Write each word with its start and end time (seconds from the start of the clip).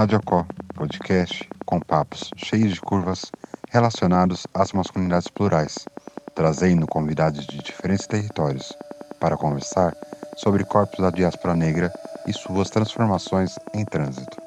Radiocó, 0.00 0.46
podcast 0.76 1.46
com 1.66 1.78
papos 1.78 2.30
cheios 2.34 2.72
de 2.72 2.80
curvas 2.80 3.30
relacionados 3.68 4.46
às 4.54 4.72
masculinidades 4.72 5.28
plurais, 5.28 5.86
trazendo 6.34 6.86
convidados 6.86 7.46
de 7.46 7.58
diferentes 7.58 8.06
territórios 8.06 8.74
para 9.20 9.36
conversar 9.36 9.94
sobre 10.38 10.64
corpos 10.64 11.00
da 11.00 11.10
diáspora 11.10 11.54
negra 11.54 11.92
e 12.26 12.32
suas 12.32 12.70
transformações 12.70 13.56
em 13.74 13.84
trânsito. 13.84 14.39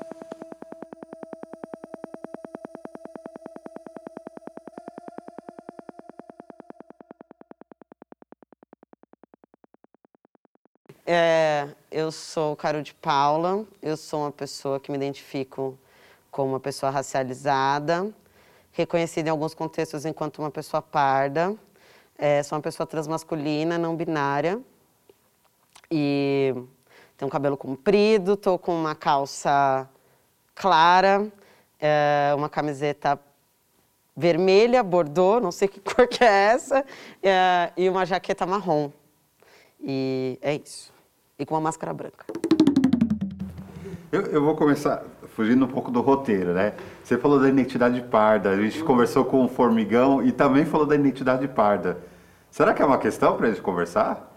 Sou 12.13 12.55
Caro 12.55 12.81
de 12.81 12.93
Paula, 12.93 13.65
eu 13.81 13.97
sou 13.97 14.21
uma 14.21 14.31
pessoa 14.31 14.79
que 14.79 14.91
me 14.91 14.97
identifico 14.97 15.77
como 16.31 16.53
uma 16.53 16.59
pessoa 16.59 16.89
racializada, 16.89 18.09
reconhecida 18.71 19.27
em 19.27 19.31
alguns 19.31 19.53
contextos 19.53 20.05
enquanto 20.05 20.39
uma 20.39 20.51
pessoa 20.51 20.81
parda. 20.81 21.55
É, 22.17 22.41
sou 22.43 22.55
uma 22.57 22.61
pessoa 22.61 22.87
transmasculina, 22.87 23.77
não 23.77 23.95
binária. 23.95 24.61
E 25.91 26.53
tenho 27.17 27.27
um 27.27 27.29
cabelo 27.29 27.57
comprido, 27.57 28.33
estou 28.33 28.57
com 28.57 28.73
uma 28.73 28.95
calça 28.95 29.89
clara, 30.55 31.27
é, 31.79 32.31
uma 32.35 32.47
camiseta 32.47 33.19
vermelha, 34.15 34.83
bordô, 34.83 35.39
não 35.39 35.51
sei 35.51 35.67
que 35.69 35.79
cor 35.79 36.07
que 36.07 36.23
é 36.23 36.27
essa, 36.27 36.85
é, 37.21 37.71
e 37.75 37.89
uma 37.89 38.05
jaqueta 38.05 38.45
marrom. 38.45 38.91
E 39.81 40.37
é 40.41 40.55
isso. 40.55 40.92
E 41.37 41.45
com 41.45 41.55
uma 41.55 41.61
máscara 41.61 41.93
branca. 41.93 42.25
Eu, 44.11 44.21
eu, 44.27 44.43
vou 44.43 44.55
começar 44.55 45.03
fugindo 45.35 45.65
um 45.65 45.67
pouco 45.67 45.89
do 45.89 45.99
roteiro, 46.01 46.53
né? 46.53 46.73
Você 47.03 47.17
falou 47.17 47.39
da 47.39 47.49
identidade 47.49 47.99
parda, 48.03 48.51
a 48.51 48.55
gente 48.55 48.83
conversou 48.83 49.25
com 49.25 49.43
o 49.43 49.47
Formigão 49.47 50.23
e 50.23 50.31
também 50.31 50.65
falou 50.65 50.85
da 50.85 50.93
identidade 50.93 51.47
parda. 51.47 51.97
Será 52.51 52.75
que 52.75 52.81
é 52.83 52.85
uma 52.85 52.99
questão 52.99 53.35
para 53.35 53.47
a 53.47 53.49
gente 53.49 53.61
conversar? 53.63 54.31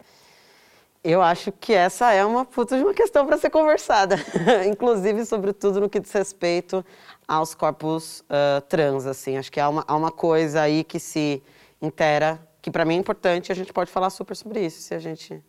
Eu 1.04 1.20
acho 1.20 1.52
que 1.52 1.74
essa 1.74 2.10
é 2.12 2.24
uma 2.24 2.44
puta 2.44 2.78
de 2.78 2.82
uma 2.82 2.94
questão 2.94 3.26
para 3.26 3.36
ser 3.36 3.50
conversada, 3.50 4.16
inclusive, 4.66 5.24
sobretudo 5.26 5.80
no 5.80 5.88
que 5.90 6.00
diz 6.00 6.10
respeito 6.10 6.84
aos 7.28 7.54
corpos 7.54 8.20
uh, 8.22 8.60
trans, 8.62 9.06
assim. 9.06 9.36
Acho 9.36 9.52
que 9.52 9.60
há 9.60 9.68
uma, 9.68 9.84
há 9.86 9.94
uma 9.94 10.10
coisa 10.10 10.62
aí 10.62 10.82
que 10.82 10.98
se 10.98 11.42
intera, 11.80 12.40
que 12.62 12.70
para 12.70 12.84
mim 12.84 12.96
é 12.96 12.98
importante, 12.98 13.50
e 13.50 13.52
a 13.52 13.54
gente 13.54 13.72
pode 13.72 13.90
falar 13.90 14.10
super 14.10 14.34
sobre 14.34 14.64
isso, 14.64 14.80
se 14.80 14.94
a 14.94 14.98
gente. 14.98 15.40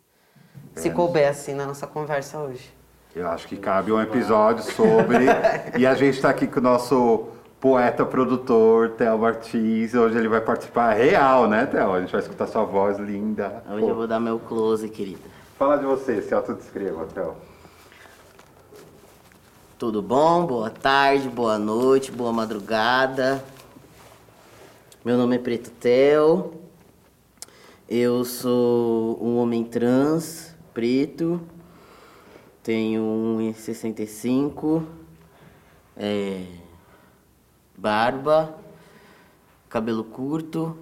Se 0.74 0.90
couber, 0.90 1.28
assim, 1.28 1.54
na 1.54 1.66
nossa 1.66 1.86
conversa 1.86 2.38
hoje. 2.38 2.72
Eu 3.14 3.26
acho 3.28 3.48
que 3.48 3.56
cabe 3.56 3.90
um 3.90 4.00
episódio 4.00 4.62
sobre, 4.62 5.26
e 5.76 5.86
a 5.86 5.94
gente 5.94 6.14
está 6.14 6.30
aqui 6.30 6.46
com 6.46 6.60
o 6.60 6.62
nosso 6.62 7.28
poeta 7.60 8.04
produtor, 8.04 8.90
Theo 8.90 9.18
Martins. 9.18 9.94
Hoje 9.94 10.16
ele 10.16 10.28
vai 10.28 10.40
participar 10.40 10.92
real, 10.92 11.48
né, 11.48 11.66
Theo? 11.66 11.92
A 11.92 12.00
gente 12.00 12.12
vai 12.12 12.20
escutar 12.20 12.46
sua 12.46 12.64
voz 12.64 12.98
linda. 12.98 13.62
Hoje 13.68 13.80
Pô. 13.80 13.88
eu 13.88 13.94
vou 13.94 14.06
dar 14.06 14.20
meu 14.20 14.38
close, 14.38 14.88
querida. 14.88 15.28
Fala 15.58 15.76
de 15.76 15.84
você, 15.84 16.22
se 16.22 16.32
autodescreva, 16.32 17.06
Théo. 17.06 17.34
Tudo 19.76 20.02
bom? 20.02 20.44
Boa 20.46 20.70
tarde, 20.70 21.28
boa 21.28 21.58
noite, 21.58 22.12
boa 22.12 22.32
madrugada. 22.32 23.42
Meu 25.04 25.16
nome 25.16 25.36
é 25.36 25.38
Preto 25.38 25.70
Theo. 25.70 26.54
Eu 27.88 28.24
sou 28.24 29.18
um 29.22 29.38
homem 29.38 29.64
trans, 29.64 30.47
preto. 30.78 31.40
Tenho 32.62 33.02
1,65. 33.40 34.84
É, 35.96 36.44
barba. 37.76 38.54
Cabelo 39.68 40.04
curto. 40.04 40.78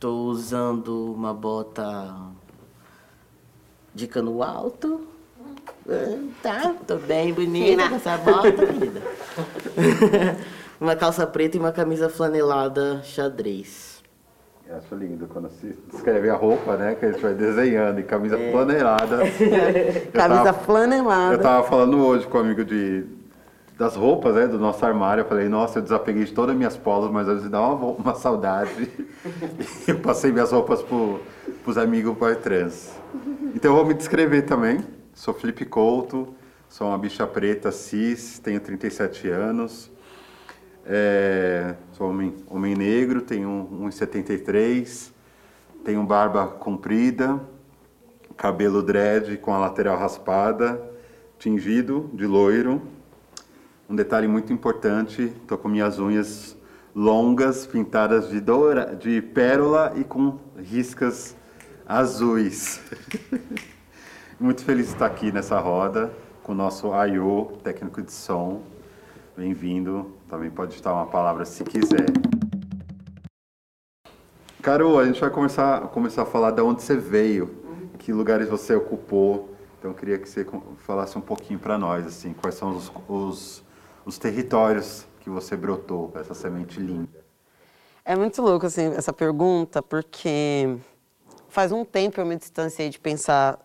Tô 0.00 0.22
usando 0.22 1.12
uma 1.12 1.34
bota 1.34 2.16
de 3.94 4.06
cano 4.06 4.42
alto. 4.42 5.06
É, 5.86 6.18
tá, 6.42 6.74
tô 6.86 6.96
bem 6.96 7.34
bonita 7.34 7.86
com 7.90 7.96
essa 7.96 8.16
bota, 8.16 8.52
querida. 8.52 9.02
uma 10.80 10.96
calça 10.96 11.26
preta 11.26 11.58
e 11.58 11.60
uma 11.60 11.72
camisa 11.72 12.08
flanelada 12.08 13.02
xadrez. 13.04 13.93
Eu 14.66 14.76
acho 14.76 14.94
lindo 14.94 15.26
quando 15.26 15.50
se 15.50 15.76
descreve 15.92 16.30
a 16.30 16.34
roupa, 16.34 16.76
né? 16.76 16.94
Que 16.94 17.04
a 17.04 17.12
gente 17.12 17.20
vai 17.20 17.34
desenhando, 17.34 18.00
e 18.00 18.02
camisa 18.02 18.38
é. 18.38 18.50
flanelada. 18.50 19.18
camisa 20.10 20.44
tava, 20.44 20.52
flanelada. 20.54 21.34
Eu 21.34 21.38
tava 21.38 21.68
falando 21.68 21.98
hoje 21.98 22.26
com 22.26 22.38
um 22.38 22.40
amigo 22.40 22.64
de, 22.64 23.04
das 23.78 23.94
roupas, 23.94 24.34
né? 24.34 24.46
Do 24.46 24.58
nosso 24.58 24.84
armário. 24.84 25.20
Eu 25.20 25.26
falei, 25.26 25.50
nossa, 25.50 25.80
eu 25.80 25.82
desapeguei 25.82 26.24
de 26.24 26.32
todas 26.32 26.52
as 26.52 26.56
minhas 26.56 26.78
polos, 26.78 27.10
mas 27.10 27.26
vezes 27.26 27.50
dá 27.50 27.60
uma, 27.60 27.88
uma 27.88 28.14
saudade. 28.14 28.90
eu 29.86 29.98
passei 30.00 30.32
minhas 30.32 30.50
roupas 30.50 30.82
pro, 30.82 31.20
pros 31.62 31.76
amigos 31.76 32.16
boy 32.16 32.34
trans. 32.36 32.90
Então 33.54 33.70
eu 33.70 33.76
vou 33.76 33.84
me 33.84 33.92
descrever 33.92 34.42
também. 34.42 34.80
Sou 35.12 35.34
Felipe 35.34 35.66
Couto, 35.66 36.34
sou 36.70 36.88
uma 36.88 36.96
bicha 36.96 37.26
preta 37.26 37.70
cis, 37.70 38.38
tenho 38.38 38.58
37 38.60 39.28
anos. 39.28 39.92
É, 40.86 41.76
sou 41.92 42.10
homem, 42.10 42.34
homem 42.46 42.74
negro, 42.74 43.22
tenho 43.22 43.68
1,73, 43.72 45.10
tenho 45.82 46.02
barba 46.04 46.46
comprida, 46.46 47.40
cabelo 48.36 48.82
dread 48.82 49.38
com 49.38 49.54
a 49.54 49.58
lateral 49.58 49.96
raspada, 49.96 50.78
tingido 51.38 52.10
de 52.12 52.26
loiro. 52.26 52.82
Um 53.88 53.96
detalhe 53.96 54.28
muito 54.28 54.52
importante, 54.52 55.22
estou 55.22 55.56
com 55.56 55.68
minhas 55.68 55.98
unhas 55.98 56.54
longas, 56.94 57.66
pintadas 57.66 58.28
de, 58.28 58.38
doura, 58.38 58.94
de 58.94 59.22
pérola 59.22 59.94
e 59.96 60.04
com 60.04 60.38
riscas 60.58 61.34
azuis. 61.86 62.80
Muito 64.38 64.64
feliz 64.64 64.88
de 64.88 64.92
estar 64.92 65.06
aqui 65.06 65.30
nessa 65.30 65.58
roda 65.60 66.12
com 66.42 66.52
o 66.52 66.54
nosso 66.54 66.92
Ayo, 66.92 67.52
técnico 67.62 68.02
de 68.02 68.12
som. 68.12 68.62
Bem-vindo. 69.36 70.12
Também 70.34 70.50
pode 70.50 70.74
estar 70.74 70.92
uma 70.92 71.06
palavra 71.06 71.44
se 71.44 71.62
quiser. 71.62 72.06
Carol, 74.60 74.98
a 74.98 75.06
gente 75.06 75.20
vai 75.20 75.30
começar, 75.30 75.82
começar 75.90 76.22
a 76.22 76.26
falar 76.26 76.50
de 76.50 76.60
onde 76.60 76.82
você 76.82 76.96
veio, 76.96 77.56
que 78.00 78.12
lugares 78.12 78.48
você 78.48 78.74
ocupou. 78.74 79.54
Então, 79.78 79.92
eu 79.92 79.94
queria 79.94 80.18
que 80.18 80.28
você 80.28 80.44
falasse 80.78 81.16
um 81.16 81.20
pouquinho 81.20 81.60
para 81.60 81.78
nós, 81.78 82.04
assim, 82.04 82.32
quais 82.32 82.56
são 82.56 82.76
os, 82.76 82.90
os, 83.08 83.62
os 84.04 84.18
territórios 84.18 85.06
que 85.20 85.30
você 85.30 85.56
brotou, 85.56 86.12
essa 86.16 86.34
semente 86.34 86.80
linda. 86.80 87.24
É 88.04 88.16
muito 88.16 88.42
louco, 88.42 88.66
assim, 88.66 88.86
essa 88.86 89.12
pergunta, 89.12 89.80
porque 89.80 90.76
faz 91.48 91.70
um 91.70 91.84
tempo 91.84 92.20
eu 92.20 92.26
me 92.26 92.34
distanciei 92.34 92.90
de 92.90 92.98
pensar, 92.98 93.56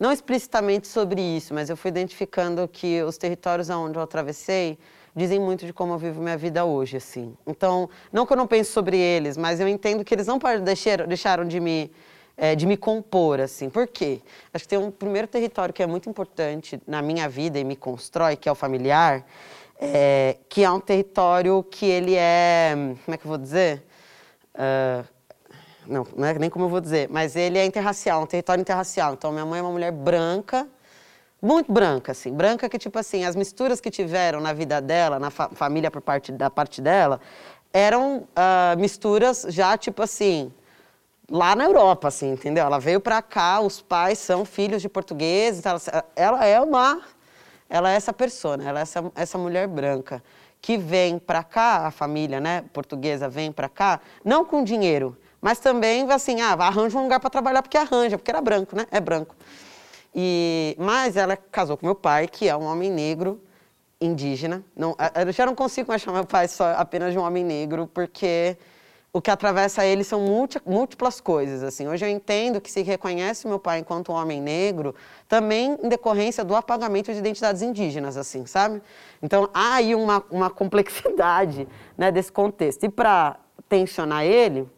não 0.00 0.10
explicitamente 0.10 0.88
sobre 0.88 1.20
isso, 1.20 1.52
mas 1.52 1.68
eu 1.68 1.76
fui 1.76 1.90
identificando 1.90 2.66
que 2.66 3.02
os 3.02 3.18
territórios 3.18 3.68
aonde 3.68 3.98
eu 3.98 4.02
atravessei 4.02 4.78
dizem 5.14 5.38
muito 5.38 5.66
de 5.66 5.72
como 5.72 5.92
eu 5.92 5.98
vivo 5.98 6.22
minha 6.22 6.36
vida 6.36 6.64
hoje, 6.64 6.96
assim. 6.96 7.36
Então, 7.46 7.88
não 8.12 8.26
que 8.26 8.32
eu 8.32 8.36
não 8.36 8.46
pense 8.46 8.70
sobre 8.70 8.96
eles, 8.96 9.36
mas 9.36 9.60
eu 9.60 9.68
entendo 9.68 10.04
que 10.04 10.14
eles 10.14 10.26
não 10.26 10.38
deixar, 10.64 11.06
deixaram 11.06 11.46
de 11.46 11.60
me 11.60 11.90
é, 12.36 12.54
de 12.54 12.66
me 12.66 12.76
compor, 12.76 13.40
assim. 13.40 13.68
Por 13.68 13.86
quê? 13.86 14.20
Acho 14.52 14.64
que 14.64 14.68
tem 14.68 14.78
um 14.78 14.90
primeiro 14.90 15.28
território 15.28 15.72
que 15.72 15.82
é 15.82 15.86
muito 15.86 16.08
importante 16.08 16.80
na 16.86 17.02
minha 17.02 17.28
vida 17.28 17.58
e 17.58 17.64
me 17.64 17.76
constrói, 17.76 18.36
que 18.36 18.48
é 18.48 18.52
o 18.52 18.54
familiar, 18.54 19.24
é, 19.78 20.36
que 20.48 20.64
é 20.64 20.70
um 20.70 20.80
território 20.80 21.62
que 21.64 21.86
ele 21.86 22.14
é, 22.14 22.72
como 23.04 23.14
é 23.14 23.16
que 23.16 23.24
eu 23.24 23.28
vou 23.28 23.38
dizer? 23.38 23.84
Uh, 24.54 25.06
não, 25.86 26.06
não 26.16 26.26
é 26.26 26.34
nem 26.34 26.48
como 26.48 26.66
eu 26.66 26.68
vou 26.68 26.80
dizer, 26.80 27.08
mas 27.10 27.36
ele 27.36 27.58
é 27.58 27.64
interracial, 27.64 28.22
um 28.22 28.26
território 28.26 28.60
interracial. 28.60 29.14
Então, 29.14 29.32
minha 29.32 29.44
mãe 29.44 29.58
é 29.58 29.62
uma 29.62 29.72
mulher 29.72 29.92
branca, 29.92 30.68
muito 31.42 31.72
branca, 31.72 32.12
assim, 32.12 32.32
branca 32.32 32.68
que, 32.68 32.78
tipo 32.78 32.96
assim, 32.96 33.24
as 33.24 33.34
misturas 33.34 33.80
que 33.80 33.90
tiveram 33.90 34.40
na 34.40 34.52
vida 34.52 34.80
dela, 34.80 35.18
na 35.18 35.28
fa 35.28 35.48
família 35.48 35.90
por 35.90 36.00
parte 36.00 36.30
da 36.30 36.48
parte 36.48 36.80
dela, 36.80 37.20
eram 37.72 38.18
uh, 38.18 38.78
misturas 38.78 39.44
já, 39.48 39.76
tipo 39.76 40.02
assim, 40.02 40.52
lá 41.28 41.56
na 41.56 41.64
Europa, 41.64 42.08
assim, 42.08 42.32
entendeu? 42.32 42.64
Ela 42.64 42.78
veio 42.78 43.00
para 43.00 43.20
cá, 43.20 43.60
os 43.60 43.82
pais 43.82 44.20
são 44.20 44.44
filhos 44.44 44.80
de 44.80 44.88
portugueses, 44.88 45.66
ela, 45.66 45.80
ela 46.14 46.44
é 46.44 46.60
uma, 46.60 47.02
ela 47.68 47.90
é 47.90 47.96
essa 47.96 48.12
pessoa, 48.12 48.56
ela 48.64 48.78
é 48.78 48.82
essa, 48.82 49.12
essa 49.16 49.36
mulher 49.36 49.66
branca 49.66 50.22
que 50.60 50.78
vem 50.78 51.18
para 51.18 51.42
cá, 51.42 51.88
a 51.88 51.90
família, 51.90 52.38
né, 52.38 52.62
portuguesa 52.72 53.28
vem 53.28 53.50
para 53.50 53.68
cá, 53.68 54.00
não 54.24 54.44
com 54.44 54.62
dinheiro, 54.62 55.16
mas 55.40 55.58
também, 55.58 56.08
assim, 56.12 56.40
ah, 56.40 56.52
arranja 56.52 56.96
um 56.96 57.02
lugar 57.02 57.18
para 57.18 57.28
trabalhar 57.28 57.62
porque 57.62 57.76
arranja, 57.76 58.16
porque 58.16 58.30
era 58.30 58.40
branco, 58.40 58.76
né? 58.76 58.86
É 58.92 59.00
branco. 59.00 59.34
E, 60.14 60.76
mas 60.78 61.16
ela 61.16 61.36
casou 61.36 61.76
com 61.76 61.86
meu 61.86 61.94
pai, 61.94 62.28
que 62.28 62.48
é 62.48 62.56
um 62.56 62.64
homem 62.64 62.90
negro, 62.90 63.40
indígena. 64.00 64.64
Não, 64.76 64.96
eu 65.14 65.32
já 65.32 65.46
não 65.46 65.54
consigo 65.54 65.88
mais 65.88 66.02
chamar 66.02 66.18
meu 66.18 66.26
pai 66.26 66.48
só 66.48 66.72
apenas 66.76 67.12
de 67.12 67.18
um 67.18 67.22
homem 67.22 67.44
negro, 67.44 67.88
porque 67.92 68.56
o 69.12 69.20
que 69.20 69.30
atravessa 69.30 69.84
ele 69.84 70.02
são 70.04 70.20
múltiplas 70.64 71.20
coisas. 71.20 71.62
Assim. 71.62 71.86
Hoje 71.86 72.04
eu 72.04 72.08
entendo 72.08 72.60
que 72.60 72.70
se 72.70 72.82
reconhece 72.82 73.46
meu 73.46 73.58
pai 73.58 73.80
enquanto 73.80 74.10
um 74.10 74.14
homem 74.14 74.40
negro, 74.40 74.94
também 75.28 75.78
em 75.82 75.88
decorrência 75.88 76.42
do 76.42 76.54
apagamento 76.54 77.12
de 77.12 77.18
identidades 77.18 77.62
indígenas, 77.62 78.16
assim, 78.16 78.46
sabe? 78.46 78.82
Então 79.22 79.50
há 79.52 79.74
aí 79.74 79.94
uma, 79.94 80.24
uma 80.30 80.50
complexidade 80.50 81.68
né, 81.96 82.10
desse 82.10 82.32
contexto. 82.32 82.84
E 82.84 82.88
para 82.88 83.36
tensionar 83.68 84.24
ele, 84.24 84.68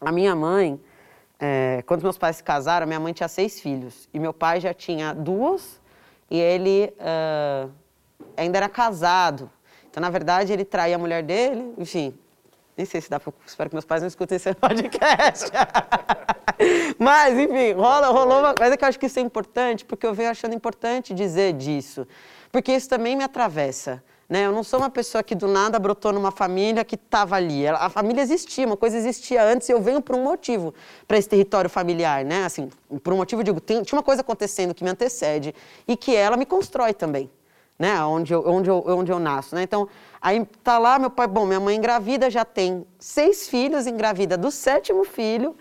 a 0.00 0.10
minha 0.10 0.34
mãe, 0.34 0.80
é, 1.38 1.82
quando 1.86 2.02
meus 2.02 2.18
pais 2.18 2.36
se 2.36 2.42
casaram, 2.42 2.86
minha 2.86 2.98
mãe 2.98 3.12
tinha 3.12 3.28
seis 3.28 3.60
filhos 3.60 4.08
e 4.12 4.18
meu 4.18 4.32
pai 4.32 4.60
já 4.60 4.74
tinha 4.74 5.12
duas 5.12 5.80
e 6.30 6.38
ele 6.38 6.92
uh, 6.98 7.70
ainda 8.36 8.58
era 8.58 8.68
casado. 8.68 9.50
Então, 9.90 10.00
na 10.00 10.10
verdade, 10.10 10.52
ele 10.52 10.64
traía 10.64 10.96
a 10.96 10.98
mulher 10.98 11.22
dele, 11.22 11.74
enfim, 11.78 12.14
nem 12.76 12.84
sei 12.84 13.00
se 13.00 13.08
dá 13.10 13.18
para. 13.18 13.32
Espero 13.46 13.70
que 13.70 13.74
meus 13.74 13.84
pais 13.84 14.02
não 14.02 14.08
escutem 14.08 14.36
esse 14.36 14.52
podcast. 14.54 15.50
Mas, 16.98 17.38
enfim, 17.38 17.72
rola, 17.72 18.08
rolou 18.08 18.40
uma 18.40 18.54
coisa 18.54 18.76
que 18.76 18.84
eu 18.84 18.88
acho 18.88 18.98
que 18.98 19.06
isso 19.06 19.18
é 19.18 19.22
importante, 19.22 19.84
porque 19.84 20.06
eu 20.06 20.12
venho 20.12 20.30
achando 20.30 20.54
importante 20.54 21.14
dizer 21.14 21.54
disso. 21.54 22.06
Porque 22.50 22.72
isso 22.72 22.88
também 22.88 23.16
me 23.16 23.24
atravessa. 23.24 24.02
Né? 24.28 24.44
Eu 24.44 24.52
não 24.52 24.62
sou 24.62 24.78
uma 24.78 24.90
pessoa 24.90 25.22
que 25.22 25.34
do 25.34 25.48
nada 25.48 25.78
brotou 25.78 26.12
numa 26.12 26.30
família 26.30 26.84
que 26.84 26.96
estava 26.96 27.36
ali. 27.36 27.66
A 27.66 27.88
família 27.88 28.20
existia, 28.20 28.66
uma 28.66 28.76
coisa 28.76 28.96
existia 28.96 29.42
antes 29.42 29.68
e 29.68 29.72
eu 29.72 29.80
venho 29.80 30.02
por 30.02 30.14
um 30.14 30.22
motivo 30.22 30.74
para 31.06 31.16
esse 31.16 31.28
território 31.28 31.70
familiar. 31.70 32.24
Né? 32.24 32.44
Assim, 32.44 32.70
por 33.02 33.12
um 33.12 33.16
motivo, 33.16 33.40
eu 33.40 33.44
digo, 33.44 33.60
tem, 33.60 33.82
tinha 33.82 33.96
uma 33.96 34.02
coisa 34.02 34.20
acontecendo 34.20 34.74
que 34.74 34.84
me 34.84 34.90
antecede 34.90 35.54
e 35.86 35.96
que 35.96 36.14
ela 36.14 36.36
me 36.36 36.44
constrói 36.44 36.92
também 36.92 37.30
né? 37.78 38.02
Onde 38.02 38.34
eu, 38.34 38.42
onde 38.46 38.68
eu, 38.68 38.82
onde 38.86 39.12
eu 39.12 39.20
nasço, 39.20 39.54
né? 39.54 39.62
Então, 39.62 39.88
aí 40.20 40.44
tá 40.64 40.78
lá 40.78 40.98
meu 40.98 41.10
pai, 41.10 41.28
bom, 41.28 41.46
minha 41.46 41.60
mãe 41.60 41.76
engravida, 41.76 42.28
já 42.28 42.44
tem 42.44 42.84
seis 42.98 43.48
filhos, 43.48 43.86
engravida 43.86 44.36
do 44.36 44.50
sétimo 44.50 45.04
filho. 45.04 45.54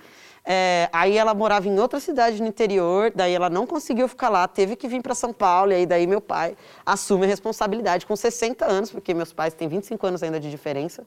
É, 0.50 0.88
aí 0.94 1.18
ela 1.18 1.34
morava 1.34 1.68
em 1.68 1.78
outra 1.78 2.00
cidade 2.00 2.42
no 2.42 2.48
interior, 2.48 3.12
daí 3.14 3.34
ela 3.34 3.50
não 3.50 3.68
conseguiu 3.68 4.08
ficar 4.08 4.30
lá, 4.30 4.48
teve 4.48 4.78
que 4.78 4.88
vir 4.88 5.02
para 5.02 5.14
São 5.14 5.34
Paulo, 5.34 5.74
e 5.74 5.76
aí 5.76 5.86
daí 5.86 6.08
meu 6.08 6.22
pai 6.22 6.56
assume 6.86 7.26
a 7.26 7.28
responsabilidade 7.28 8.06
com 8.06 8.16
60 8.16 8.66
anos, 8.66 8.90
porque 8.90 9.14
meus 9.14 9.34
pais 9.34 9.54
têm 9.54 9.68
25 9.68 10.08
anos 10.08 10.24
ainda 10.24 10.40
de 10.40 10.50
diferença. 10.50 11.06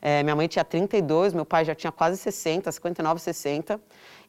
É, 0.00 0.22
minha 0.22 0.36
mãe 0.36 0.46
tinha 0.46 0.64
32, 0.64 1.34
meu 1.34 1.44
pai 1.44 1.64
já 1.64 1.74
tinha 1.74 1.90
quase 1.90 2.16
60, 2.16 2.70
59, 2.70 3.20
60. 3.20 3.80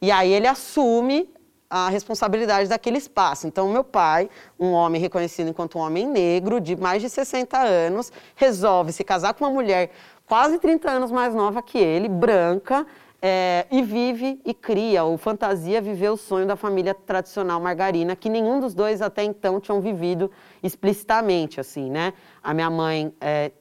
E 0.01 0.09
aí 0.09 0.33
ele 0.33 0.48
assume 0.48 1.30
a 1.69 1.88
responsabilidade 1.89 2.68
daquele 2.68 2.98
espaço. 2.98 3.45
Então, 3.45 3.69
meu 3.69 3.83
pai, 3.83 4.27
um 4.60 4.71
homem 4.71 5.00
reconhecido 5.00 5.50
enquanto 5.50 5.77
um 5.77 5.81
homem 5.81 6.07
negro, 6.07 6.60
de 6.60 6.75
mais 6.75 7.00
de 7.00 7.12
60 7.12 7.60
anos, 7.60 8.12
resolve 8.36 8.92
se 8.92 9.03
casar 9.03 9.36
com 9.36 9.45
uma 9.45 9.51
mulher 9.51 9.92
quase 10.25 10.57
30 10.57 10.89
anos 10.89 11.12
mais 11.12 11.36
nova 11.36 11.62
que 11.62 11.77
ele, 11.77 12.10
branca, 12.10 12.88
é, 13.21 13.65
e 13.71 13.81
vive 13.81 14.39
e 14.45 14.53
cria, 14.53 15.03
ou 15.03 15.17
fantasia 15.17 15.81
viver 15.81 16.09
o 16.09 16.17
sonho 16.17 16.45
da 16.45 16.55
família 16.55 16.93
tradicional 16.93 17.59
margarina, 17.59 18.15
que 18.15 18.29
nenhum 18.29 18.59
dos 18.59 18.73
dois 18.73 19.01
até 19.01 19.23
então 19.23 19.59
tinham 19.59 19.81
vivido 19.81 20.31
explicitamente, 20.61 21.59
assim, 21.59 21.89
né? 21.89 22.13
A 22.43 22.53
minha 22.53 22.69
mãe 22.69 23.13
é, 23.19 23.51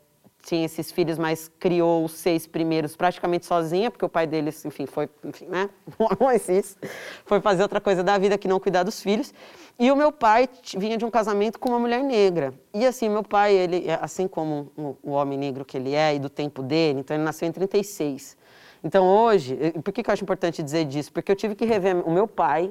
tinha 0.46 0.64
esses 0.64 0.92
filhos, 0.92 1.18
mas 1.18 1.50
criou 1.58 2.04
os 2.04 2.12
seis 2.12 2.46
primeiros 2.46 2.94
praticamente 2.94 3.46
sozinha, 3.46 3.90
porque 3.90 4.04
o 4.04 4.08
pai 4.08 4.26
deles, 4.26 4.64
enfim, 4.64 4.86
foi, 4.86 5.08
enfim, 5.24 5.46
né, 5.46 5.68
foi 7.24 7.40
fazer 7.40 7.62
outra 7.62 7.80
coisa 7.80 8.04
da 8.04 8.16
vida 8.16 8.38
que 8.38 8.46
não 8.46 8.60
cuidar 8.60 8.84
dos 8.84 9.02
filhos. 9.02 9.34
E 9.78 9.90
o 9.90 9.96
meu 9.96 10.12
pai 10.12 10.48
vinha 10.76 10.96
de 10.96 11.04
um 11.04 11.10
casamento 11.10 11.58
com 11.58 11.70
uma 11.70 11.78
mulher 11.78 12.02
negra. 12.02 12.54
E 12.72 12.86
assim, 12.86 13.08
meu 13.08 13.24
pai, 13.24 13.54
ele, 13.54 13.86
assim 14.00 14.28
como 14.28 14.70
o, 14.76 14.96
o 15.02 15.10
homem 15.10 15.36
negro 15.36 15.64
que 15.64 15.76
ele 15.76 15.94
é 15.94 16.14
e 16.14 16.18
do 16.18 16.30
tempo 16.30 16.62
dele, 16.62 17.00
então 17.00 17.16
ele 17.16 17.24
nasceu 17.24 17.48
em 17.48 17.52
36. 17.52 18.36
Então 18.84 19.06
hoje, 19.06 19.56
por 19.82 19.92
que, 19.92 20.02
que 20.02 20.10
eu 20.10 20.12
acho 20.12 20.22
importante 20.22 20.62
dizer 20.62 20.84
disso? 20.84 21.12
Porque 21.12 21.32
eu 21.32 21.36
tive 21.36 21.54
que 21.54 21.64
rever 21.64 21.96
o 22.06 22.10
meu 22.10 22.28
pai, 22.28 22.70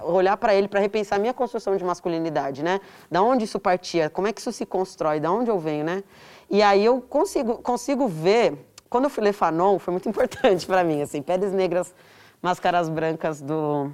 olhar 0.00 0.36
para 0.36 0.54
ele 0.54 0.68
para 0.68 0.80
repensar 0.80 1.16
a 1.16 1.18
minha 1.18 1.34
construção 1.34 1.76
de 1.76 1.84
masculinidade, 1.84 2.62
né? 2.62 2.80
Da 3.10 3.22
onde 3.22 3.44
isso 3.44 3.60
partia, 3.60 4.10
como 4.10 4.26
é 4.26 4.32
que 4.32 4.40
isso 4.40 4.52
se 4.52 4.66
constrói, 4.66 5.20
da 5.20 5.30
onde 5.30 5.50
eu 5.50 5.58
venho, 5.58 5.84
né? 5.84 6.02
E 6.50 6.62
aí 6.62 6.84
eu 6.84 7.00
consigo, 7.00 7.58
consigo 7.58 8.08
ver, 8.08 8.66
quando 8.88 9.04
eu 9.04 9.10
fui 9.10 9.22
ler 9.22 9.32
Fanon, 9.32 9.78
foi 9.78 9.92
muito 9.92 10.08
importante 10.10 10.66
para 10.66 10.82
mim, 10.82 11.02
assim, 11.02 11.22
Peles 11.22 11.52
Negras, 11.52 11.94
Máscaras 12.42 12.88
Brancas 12.88 13.40
do, 13.40 13.90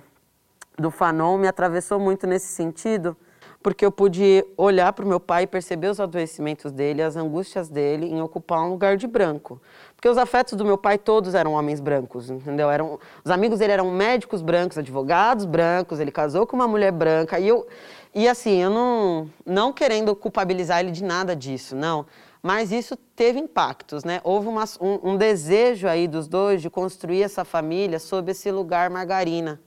do 0.76 0.90
Fanon 0.90 1.38
me 1.38 1.46
atravessou 1.46 1.98
muito 1.98 2.26
nesse 2.26 2.48
sentido, 2.48 3.16
porque 3.62 3.84
eu 3.84 3.92
pude 3.92 4.44
olhar 4.56 4.92
para 4.92 5.04
o 5.04 5.08
meu 5.08 5.20
pai 5.20 5.42
e 5.42 5.46
perceber 5.46 5.88
os 5.88 6.00
adoecimentos 6.00 6.72
dele, 6.72 7.02
as 7.02 7.14
angústias 7.14 7.68
dele 7.68 8.06
em 8.06 8.22
ocupar 8.22 8.62
um 8.62 8.70
lugar 8.70 8.96
de 8.96 9.06
branco. 9.06 9.60
Porque 9.94 10.08
os 10.08 10.16
afetos 10.16 10.54
do 10.54 10.64
meu 10.64 10.78
pai 10.78 10.96
todos 10.96 11.34
eram 11.34 11.52
homens 11.52 11.78
brancos, 11.78 12.30
entendeu? 12.30 12.70
Eram, 12.70 12.98
os 13.22 13.30
amigos 13.30 13.58
dele 13.58 13.72
eram 13.72 13.90
médicos 13.90 14.40
brancos, 14.40 14.78
advogados 14.78 15.44
brancos, 15.44 16.00
ele 16.00 16.10
casou 16.10 16.46
com 16.46 16.56
uma 16.56 16.66
mulher 16.66 16.90
branca. 16.90 17.38
E, 17.38 17.48
eu, 17.48 17.66
e 18.14 18.26
assim, 18.26 18.62
eu 18.62 18.70
não, 18.70 19.30
não 19.44 19.72
querendo 19.72 20.16
culpabilizar 20.16 20.80
ele 20.80 20.90
de 20.90 21.04
nada 21.04 21.36
disso, 21.36 21.76
não 21.76 22.06
mas 22.42 22.72
isso 22.72 22.96
teve 22.96 23.38
impactos, 23.38 24.02
né? 24.02 24.18
Houve 24.24 24.48
uma, 24.48 24.64
um, 24.80 25.10
um, 25.10 25.16
desejo 25.18 25.86
aí 25.86 26.08
dos 26.08 26.26
dois 26.26 26.62
de 26.62 26.70
construir 26.70 27.22
essa 27.22 27.44
família 27.44 27.98
sob 27.98 28.30
esse 28.30 28.50
lugar 28.50 28.88
margarina 28.88 29.60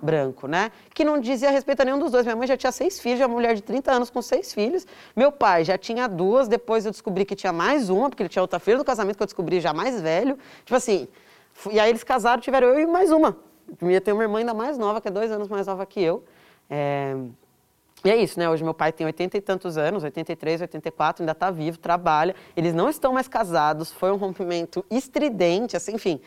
branco, 0.00 0.46
né? 0.46 0.70
Que 0.94 1.04
não 1.04 1.20
dizia 1.20 1.50
respeito 1.50 1.80
a 1.80 1.84
nenhum 1.84 1.98
dos 1.98 2.10
dois. 2.10 2.24
Minha 2.24 2.36
mãe 2.36 2.46
já 2.46 2.56
tinha 2.56 2.72
seis 2.72 3.00
filhos, 3.00 3.20
uma 3.20 3.28
mulher 3.28 3.54
de 3.54 3.62
30 3.62 3.92
anos 3.92 4.10
com 4.10 4.20
seis 4.22 4.52
filhos. 4.52 4.86
Meu 5.14 5.30
pai 5.32 5.64
já 5.64 5.76
tinha 5.78 6.06
duas, 6.06 6.48
depois 6.48 6.84
eu 6.84 6.92
descobri 6.92 7.24
que 7.24 7.34
tinha 7.34 7.52
mais 7.52 7.90
uma, 7.90 8.08
porque 8.08 8.22
ele 8.22 8.28
tinha 8.28 8.42
outra 8.42 8.58
filha 8.58 8.78
do 8.78 8.84
casamento 8.84 9.16
que 9.16 9.22
eu 9.22 9.26
descobri 9.26 9.60
já 9.60 9.72
mais 9.72 10.00
velho. 10.00 10.38
Tipo 10.64 10.76
assim, 10.76 11.08
e 11.70 11.80
aí 11.80 11.90
eles 11.90 12.04
casaram, 12.04 12.40
tiveram 12.40 12.68
eu 12.68 12.80
e 12.80 12.86
mais 12.86 13.10
uma. 13.10 13.36
Eu 13.80 14.00
ter 14.00 14.12
uma 14.12 14.22
irmã 14.22 14.38
ainda 14.38 14.54
mais 14.54 14.78
nova, 14.78 15.00
que 15.00 15.08
é 15.08 15.10
dois 15.10 15.30
anos 15.30 15.48
mais 15.48 15.66
nova 15.66 15.84
que 15.84 16.00
eu. 16.00 16.22
É, 16.70 17.16
e 18.04 18.10
é 18.10 18.16
isso, 18.16 18.38
né? 18.38 18.48
Hoje 18.48 18.62
meu 18.62 18.74
pai 18.74 18.92
tem 18.92 19.04
80 19.06 19.36
e 19.36 19.40
tantos 19.40 19.76
anos, 19.76 20.04
83, 20.04 20.60
84, 20.60 21.22
ainda 21.22 21.32
está 21.32 21.50
vivo, 21.50 21.78
trabalha. 21.78 22.36
Eles 22.56 22.72
não 22.72 22.88
estão 22.88 23.12
mais 23.12 23.26
casados, 23.26 23.90
foi 23.90 24.12
um 24.12 24.16
rompimento 24.16 24.84
estridente, 24.90 25.76
assim, 25.76 25.94
enfim. 25.94 26.20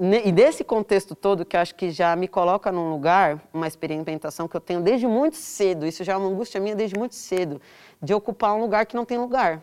E 0.00 0.30
desse 0.30 0.62
contexto 0.62 1.16
todo, 1.16 1.44
que 1.44 1.56
eu 1.56 1.60
acho 1.60 1.74
que 1.74 1.90
já 1.90 2.14
me 2.14 2.28
coloca 2.28 2.70
num 2.70 2.88
lugar, 2.88 3.42
uma 3.52 3.66
experimentação 3.66 4.46
que 4.46 4.56
eu 4.56 4.60
tenho 4.60 4.80
desde 4.80 5.08
muito 5.08 5.36
cedo, 5.36 5.84
isso 5.84 6.04
já 6.04 6.12
é 6.12 6.16
uma 6.16 6.28
angústia 6.28 6.60
minha 6.60 6.76
desde 6.76 6.96
muito 6.96 7.16
cedo, 7.16 7.60
de 8.00 8.14
ocupar 8.14 8.54
um 8.54 8.60
lugar 8.60 8.86
que 8.86 8.94
não 8.94 9.04
tem 9.04 9.18
lugar. 9.18 9.60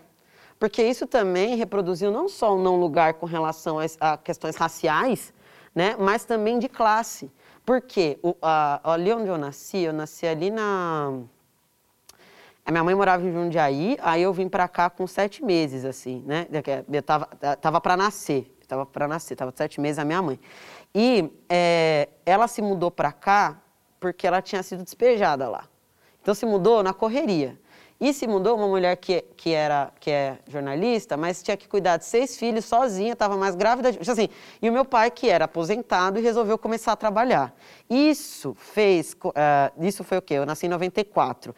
Porque 0.59 0.83
isso 0.83 1.07
também 1.07 1.55
reproduziu 1.55 2.11
não 2.11 2.27
só 2.27 2.53
um 2.53 2.61
não 2.61 2.75
lugar 2.75 3.13
com 3.13 3.25
relação 3.25 3.77
a 3.99 4.17
questões 4.17 4.57
raciais, 4.57 5.33
né, 5.73 5.95
mas 5.97 6.25
também 6.25 6.59
de 6.59 6.67
classe. 6.67 7.31
Porque 7.65 8.19
o, 8.21 8.35
a, 8.41 8.93
ali 8.93 9.13
onde 9.13 9.29
eu 9.29 9.37
nasci, 9.37 9.79
eu 9.79 9.93
nasci 9.93 10.27
ali 10.27 10.51
na 10.51 11.13
a 12.65 12.71
minha 12.71 12.83
mãe 12.83 12.95
morava 12.95 13.23
em 13.23 13.31
Jundiaí, 13.31 13.95
aí 14.01 14.23
eu 14.23 14.33
vim 14.33 14.49
para 14.49 14.67
cá 14.67 14.89
com 14.89 15.05
sete 15.05 15.45
meses, 15.45 15.85
assim, 15.85 16.23
né? 16.25 16.47
Eu 16.91 17.03
tava, 17.03 17.27
tava 17.61 17.79
para 17.79 17.95
nascer, 17.95 18.54
tava 18.67 18.85
para 18.85 19.07
nascer, 19.07 19.35
tava 19.35 19.53
sete 19.55 19.79
meses 19.79 19.99
a 19.99 20.05
minha 20.05 20.21
mãe. 20.21 20.39
E 20.93 21.29
é, 21.49 22.09
ela 22.25 22.47
se 22.47 22.61
mudou 22.61 22.89
para 22.89 23.11
cá 23.11 23.61
porque 23.99 24.25
ela 24.25 24.41
tinha 24.41 24.63
sido 24.63 24.83
despejada 24.83 25.49
lá. 25.49 25.67
Então 26.21 26.33
se 26.33 26.45
mudou 26.45 26.81
na 26.81 26.93
correria. 26.93 27.59
E 27.99 28.13
se 28.13 28.27
mudou 28.27 28.57
uma 28.57 28.67
mulher 28.67 28.97
que, 28.97 29.21
que, 29.37 29.51
era, 29.51 29.89
que 30.01 30.11
é 30.11 30.37
jornalista, 30.47 31.15
mas 31.15 31.41
tinha 31.41 31.55
que 31.55 31.65
cuidar 31.65 31.95
de 31.95 32.03
seis 32.03 32.37
filhos 32.37 32.65
sozinha, 32.65 33.13
estava 33.13 33.37
mais 33.37 33.55
grávida. 33.55 33.93
De, 33.93 34.11
assim, 34.11 34.27
e 34.61 34.69
o 34.69 34.73
meu 34.73 34.83
pai, 34.83 35.09
que 35.09 35.29
era 35.29 35.45
aposentado, 35.45 36.19
resolveu 36.19 36.57
começar 36.57 36.91
a 36.91 36.95
trabalhar. 36.97 37.55
Isso 37.89 38.53
fez. 38.53 39.13
Uh, 39.13 39.85
isso 39.85 40.03
foi 40.03 40.17
o 40.17 40.21
quê? 40.21 40.33
Eu 40.33 40.45
nasci 40.45 40.65
em 40.65 40.69
94 40.69 41.55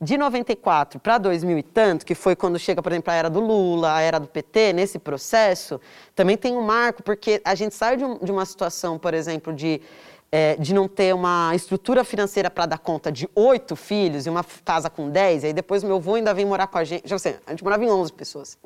de 0.00 0.16
94 0.16 1.00
para 1.00 1.18
2000 1.18 1.58
e 1.58 1.62
tanto, 1.62 2.06
que 2.06 2.14
foi 2.14 2.36
quando 2.36 2.58
chega, 2.58 2.80
por 2.80 2.92
exemplo, 2.92 3.12
a 3.12 3.16
era 3.16 3.28
do 3.28 3.40
Lula, 3.40 3.94
a 3.94 4.00
era 4.00 4.20
do 4.20 4.28
PT, 4.28 4.72
nesse 4.72 4.98
processo, 4.98 5.80
também 6.14 6.36
tem 6.36 6.56
um 6.56 6.62
marco, 6.62 7.02
porque 7.02 7.40
a 7.44 7.54
gente 7.54 7.74
sai 7.74 7.96
de, 7.96 8.04
um, 8.04 8.16
de 8.18 8.30
uma 8.30 8.44
situação, 8.46 8.96
por 8.96 9.12
exemplo, 9.12 9.52
de, 9.52 9.80
é, 10.30 10.56
de 10.56 10.74
não 10.74 10.86
ter 10.86 11.14
uma 11.14 11.52
estrutura 11.54 12.04
financeira 12.04 12.50
para 12.50 12.66
dar 12.66 12.78
conta 12.78 13.10
de 13.10 13.28
oito 13.34 13.74
filhos 13.74 14.26
e 14.26 14.30
uma 14.30 14.44
casa 14.64 14.90
com 14.90 15.08
dez, 15.08 15.44
aí 15.44 15.52
depois 15.52 15.82
meu 15.82 15.96
avô 15.96 16.14
ainda 16.14 16.34
vem 16.34 16.44
morar 16.44 16.66
com 16.66 16.78
a 16.78 16.84
gente, 16.84 17.08
já 17.08 17.16
a 17.46 17.50
gente 17.50 17.64
morava 17.64 17.84
em 17.84 17.90
11 17.90 18.12
pessoas 18.12 18.58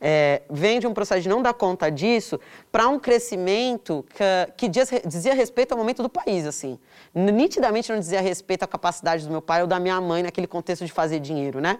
é, 0.00 0.42
vem 0.50 0.78
de 0.78 0.86
um 0.86 0.94
processo 0.94 1.22
de 1.22 1.28
não 1.28 1.42
dar 1.42 1.54
conta 1.54 1.90
disso 1.90 2.38
para 2.70 2.88
um 2.88 2.98
crescimento 2.98 4.04
que, 4.10 4.52
que 4.56 4.68
dizia, 4.68 5.02
dizia, 5.04 5.34
respeito 5.34 5.72
ao 5.72 5.78
momento 5.78 6.02
do 6.02 6.08
país, 6.08 6.46
assim. 6.46 6.78
Nitidamente 7.14 7.90
não 7.90 7.98
dizia 7.98 8.20
respeito 8.20 8.62
à 8.62 8.66
capacidade 8.66 9.24
do 9.24 9.30
meu 9.30 9.42
pai 9.42 9.62
ou 9.62 9.66
da 9.66 9.78
minha 9.78 10.00
mãe 10.00 10.22
naquele 10.22 10.46
contexto 10.46 10.84
de 10.84 10.92
fazer 10.92 11.20
dinheiro, 11.20 11.60
né? 11.60 11.78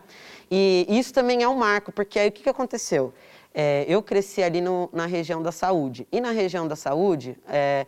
E 0.50 0.86
isso 0.88 1.12
também 1.12 1.42
é 1.42 1.48
um 1.48 1.56
marco, 1.56 1.92
porque 1.92 2.18
aí 2.18 2.28
o 2.28 2.32
que, 2.32 2.42
que 2.42 2.48
aconteceu? 2.48 3.12
É, 3.54 3.84
eu 3.88 4.02
cresci 4.02 4.42
ali 4.42 4.60
no, 4.60 4.88
na 4.92 5.06
região 5.06 5.42
da 5.42 5.50
saúde. 5.50 6.06
E 6.12 6.20
na 6.20 6.30
região 6.30 6.68
da 6.68 6.76
saúde, 6.76 7.38
é, 7.48 7.86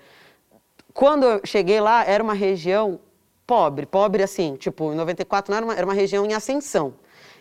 quando 0.99 1.23
eu 1.23 1.41
cheguei 1.45 1.81
lá, 1.81 2.05
era 2.05 2.21
uma 2.21 2.35
região 2.35 2.99
pobre, 3.47 3.87
pobre 3.87 4.21
assim, 4.21 4.57
tipo, 4.57 4.93
em 4.93 4.97
94 4.97 5.53
não 5.53 5.57
era 5.57 5.65
uma, 5.65 5.75
era 5.77 5.87
uma 5.87 5.95
região 5.95 6.27
em 6.27 6.35
ascensão. 6.35 6.93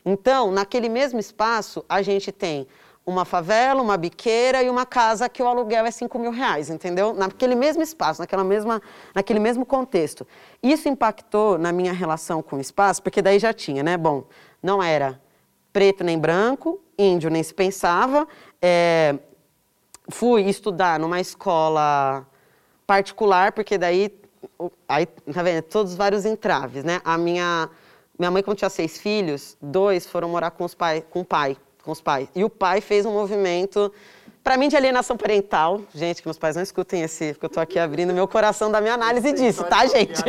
Então, 0.06 0.52
naquele 0.52 0.88
mesmo 0.88 1.20
espaço, 1.20 1.84
a 1.90 2.04
gente 2.04 2.32
tem 2.32 2.68
uma 3.04 3.26
favela, 3.26 3.82
uma 3.82 3.98
biqueira 3.98 4.62
e 4.62 4.70
uma 4.70 4.86
casa 4.86 5.28
que 5.28 5.42
o 5.42 5.48
aluguel 5.48 5.88
é 5.88 5.90
5 5.90 6.20
mil 6.20 6.30
reais, 6.30 6.70
entendeu? 6.70 7.16
Naquele 7.16 7.56
mesmo 7.56 7.82
espaço, 7.82 8.22
naquela 8.22 8.44
mesma, 8.44 8.80
naquele 9.16 9.40
mesmo 9.40 9.66
contexto. 9.66 10.28
Isso 10.62 10.88
impactou 10.88 11.58
na 11.58 11.72
minha 11.72 11.94
relação 11.94 12.44
com 12.44 12.58
o 12.58 12.62
espaço, 12.62 13.02
porque 13.02 13.24
daí 13.24 13.40
já 13.40 13.52
tinha, 13.54 13.82
né? 13.82 13.98
Bom, 13.98 14.26
não 14.62 14.84
era 14.84 15.20
preto 15.74 16.04
nem 16.04 16.20
branco, 16.20 16.80
índio 16.96 17.32
nem 17.32 17.42
se 17.42 17.56
pensava. 17.56 18.28
É, 18.62 19.18
fui 20.12 20.44
estudar 20.44 21.00
numa 21.00 21.20
escola 21.20 22.28
particular, 22.88 23.52
porque 23.52 23.78
daí, 23.78 24.12
aí, 24.88 25.06
tá 25.06 25.44
vendo? 25.44 25.62
Todos 25.64 25.92
os 25.92 25.98
vários 25.98 26.26
entraves, 26.26 26.84
né? 26.84 27.02
A 27.04 27.18
minha, 27.18 27.70
minha 28.18 28.32
mãe, 28.32 28.42
quando 28.42 28.58
tinha 28.58 28.70
seis 28.70 28.98
filhos, 28.98 29.56
dois 29.62 30.08
foram 30.08 30.30
morar 30.30 30.52
com, 30.52 30.64
os 30.64 30.74
pai, 30.74 31.04
com 31.10 31.20
o 31.20 31.26
pai 31.26 31.58
com 31.88 31.94
os 31.94 32.02
pais. 32.02 32.28
E 32.36 32.44
o 32.44 32.50
pai 32.50 32.82
fez 32.82 33.06
um 33.06 33.14
movimento, 33.14 33.92
para 34.44 34.58
mim, 34.58 34.68
de 34.68 34.76
alienação 34.76 35.16
parental. 35.16 35.82
Gente, 35.96 36.22
que 36.22 36.28
meus 36.28 36.38
pais 36.38 36.58
não 36.58 36.62
escutem 36.62 37.02
esse, 37.02 37.32
porque 37.32 37.46
eu 37.46 37.48
estou 37.48 37.64
aqui 37.64 37.80
abrindo 37.80 38.14
meu 38.14 38.28
coração 38.28 38.70
da 38.70 38.82
minha 38.82 38.94
análise 38.94 39.32
disso, 39.32 39.64
tá, 39.64 39.86
gente? 39.88 40.22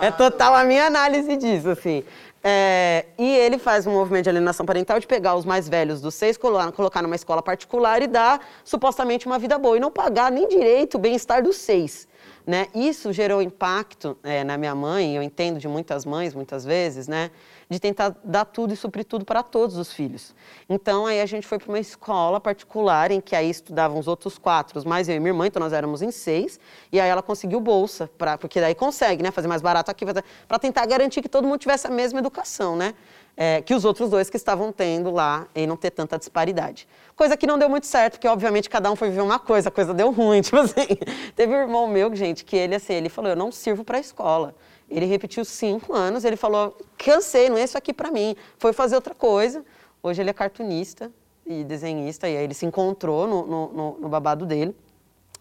É 0.00 0.12
total 0.12 0.54
a 0.54 0.62
minha 0.62 0.86
análise 0.86 1.36
disso, 1.36 1.68
assim. 1.68 2.04
É, 2.42 3.04
e 3.18 3.36
ele 3.36 3.58
faz 3.58 3.86
um 3.86 3.92
movimento 3.92 4.24
de 4.24 4.30
alienação 4.30 4.64
parental 4.64 4.98
de 4.98 5.06
pegar 5.06 5.34
os 5.34 5.44
mais 5.44 5.68
velhos 5.68 6.00
dos 6.00 6.14
seis, 6.14 6.38
colocar 6.38 7.02
numa 7.02 7.14
escola 7.14 7.42
particular 7.42 8.00
e 8.00 8.06
dar 8.06 8.40
supostamente 8.64 9.26
uma 9.26 9.38
vida 9.38 9.58
boa 9.58 9.76
e 9.76 9.80
não 9.80 9.90
pagar 9.90 10.32
nem 10.32 10.48
direito 10.48 10.94
o 10.94 10.98
bem-estar 10.98 11.42
dos 11.42 11.56
seis. 11.56 12.08
Né? 12.46 12.68
Isso 12.74 13.12
gerou 13.12 13.42
impacto 13.42 14.16
é, 14.22 14.42
na 14.42 14.56
minha 14.56 14.74
mãe, 14.74 15.14
eu 15.14 15.22
entendo 15.22 15.58
de 15.58 15.68
muitas 15.68 16.06
mães, 16.06 16.34
muitas 16.34 16.64
vezes, 16.64 17.06
né? 17.06 17.30
De 17.70 17.78
tentar 17.78 18.16
dar 18.24 18.44
tudo 18.44 18.74
e 18.74 18.76
suprir 18.76 19.04
tudo 19.04 19.24
para 19.24 19.44
todos 19.44 19.76
os 19.76 19.92
filhos. 19.92 20.34
Então, 20.68 21.06
aí 21.06 21.20
a 21.20 21.26
gente 21.26 21.46
foi 21.46 21.56
para 21.56 21.68
uma 21.68 21.78
escola 21.78 22.40
particular, 22.40 23.12
em 23.12 23.20
que 23.20 23.36
aí 23.36 23.48
estudavam 23.48 23.96
os 23.96 24.08
outros 24.08 24.36
quatro, 24.36 24.86
mais 24.88 25.08
eu 25.08 25.14
e 25.14 25.20
minha 25.20 25.30
irmã, 25.30 25.46
então 25.46 25.60
nós 25.60 25.72
éramos 25.72 26.02
em 26.02 26.10
seis, 26.10 26.58
e 26.90 27.00
aí 27.00 27.08
ela 27.08 27.22
conseguiu 27.22 27.60
bolsa, 27.60 28.10
pra, 28.18 28.36
porque 28.36 28.60
daí 28.60 28.74
consegue, 28.74 29.22
né, 29.22 29.30
fazer 29.30 29.46
mais 29.46 29.62
barato 29.62 29.88
aqui, 29.88 30.04
para 30.04 30.58
tentar 30.58 30.84
garantir 30.84 31.22
que 31.22 31.28
todo 31.28 31.46
mundo 31.46 31.60
tivesse 31.60 31.86
a 31.86 31.90
mesma 31.90 32.18
educação, 32.18 32.74
né? 32.74 32.92
É, 33.36 33.62
que 33.62 33.72
os 33.72 33.84
outros 33.84 34.10
dois 34.10 34.28
que 34.28 34.36
estavam 34.36 34.72
tendo 34.72 35.10
lá 35.10 35.46
e 35.54 35.66
não 35.66 35.76
ter 35.76 35.92
tanta 35.92 36.18
disparidade. 36.18 36.86
Coisa 37.14 37.36
que 37.36 37.46
não 37.46 37.58
deu 37.58 37.70
muito 37.70 37.86
certo, 37.86 38.14
porque 38.14 38.26
obviamente 38.26 38.68
cada 38.68 38.90
um 38.90 38.96
foi 38.96 39.08
viver 39.08 39.22
uma 39.22 39.38
coisa, 39.38 39.68
a 39.68 39.72
coisa 39.72 39.94
deu 39.94 40.10
ruim, 40.10 40.42
tipo 40.42 40.58
assim. 40.58 40.88
Teve 41.36 41.54
um 41.54 41.58
irmão 41.58 41.86
meu, 41.86 42.14
gente, 42.14 42.44
que 42.44 42.56
ele 42.56 42.74
assim, 42.74 42.94
ele 42.94 43.08
falou, 43.08 43.30
eu 43.30 43.36
não 43.36 43.52
sirvo 43.52 43.84
para 43.84 43.96
a 43.96 44.00
escola. 44.00 44.54
Ele 44.90 45.06
repetiu 45.06 45.44
cinco 45.44 45.94
anos, 45.94 46.24
ele 46.24 46.36
falou, 46.36 46.76
cansei, 46.98 47.48
não 47.48 47.56
é 47.56 47.62
isso 47.62 47.78
aqui 47.78 47.92
para 47.92 48.10
mim. 48.10 48.34
Foi 48.58 48.72
fazer 48.72 48.96
outra 48.96 49.14
coisa. 49.14 49.64
Hoje 50.02 50.20
ele 50.20 50.30
é 50.30 50.32
cartunista 50.32 51.10
e 51.46 51.62
desenhista, 51.62 52.28
e 52.28 52.36
aí 52.36 52.44
ele 52.44 52.54
se 52.54 52.66
encontrou 52.66 53.26
no, 53.26 53.46
no, 53.46 53.98
no 54.00 54.08
babado 54.08 54.44
dele. 54.44 54.74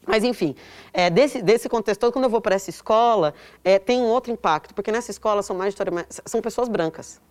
Mas, 0.06 0.24
enfim, 0.24 0.56
é, 0.94 1.10
desse, 1.10 1.42
desse 1.42 1.68
contexto 1.68 2.02
todo, 2.02 2.14
quando 2.14 2.26
eu 2.26 2.30
vou 2.30 2.42
para 2.42 2.56
essa 2.56 2.70
escola, 2.70 3.34
é, 3.64 3.78
tem 3.78 4.02
um 4.02 4.08
outro 4.08 4.32
impacto, 4.32 4.74
porque 4.74 4.92
nessa 4.92 5.12
escola 5.12 5.44
são 5.44 5.56
mais 5.56 5.76
são 6.26 6.42
pessoas 6.42 6.68
brancas. 6.68 7.22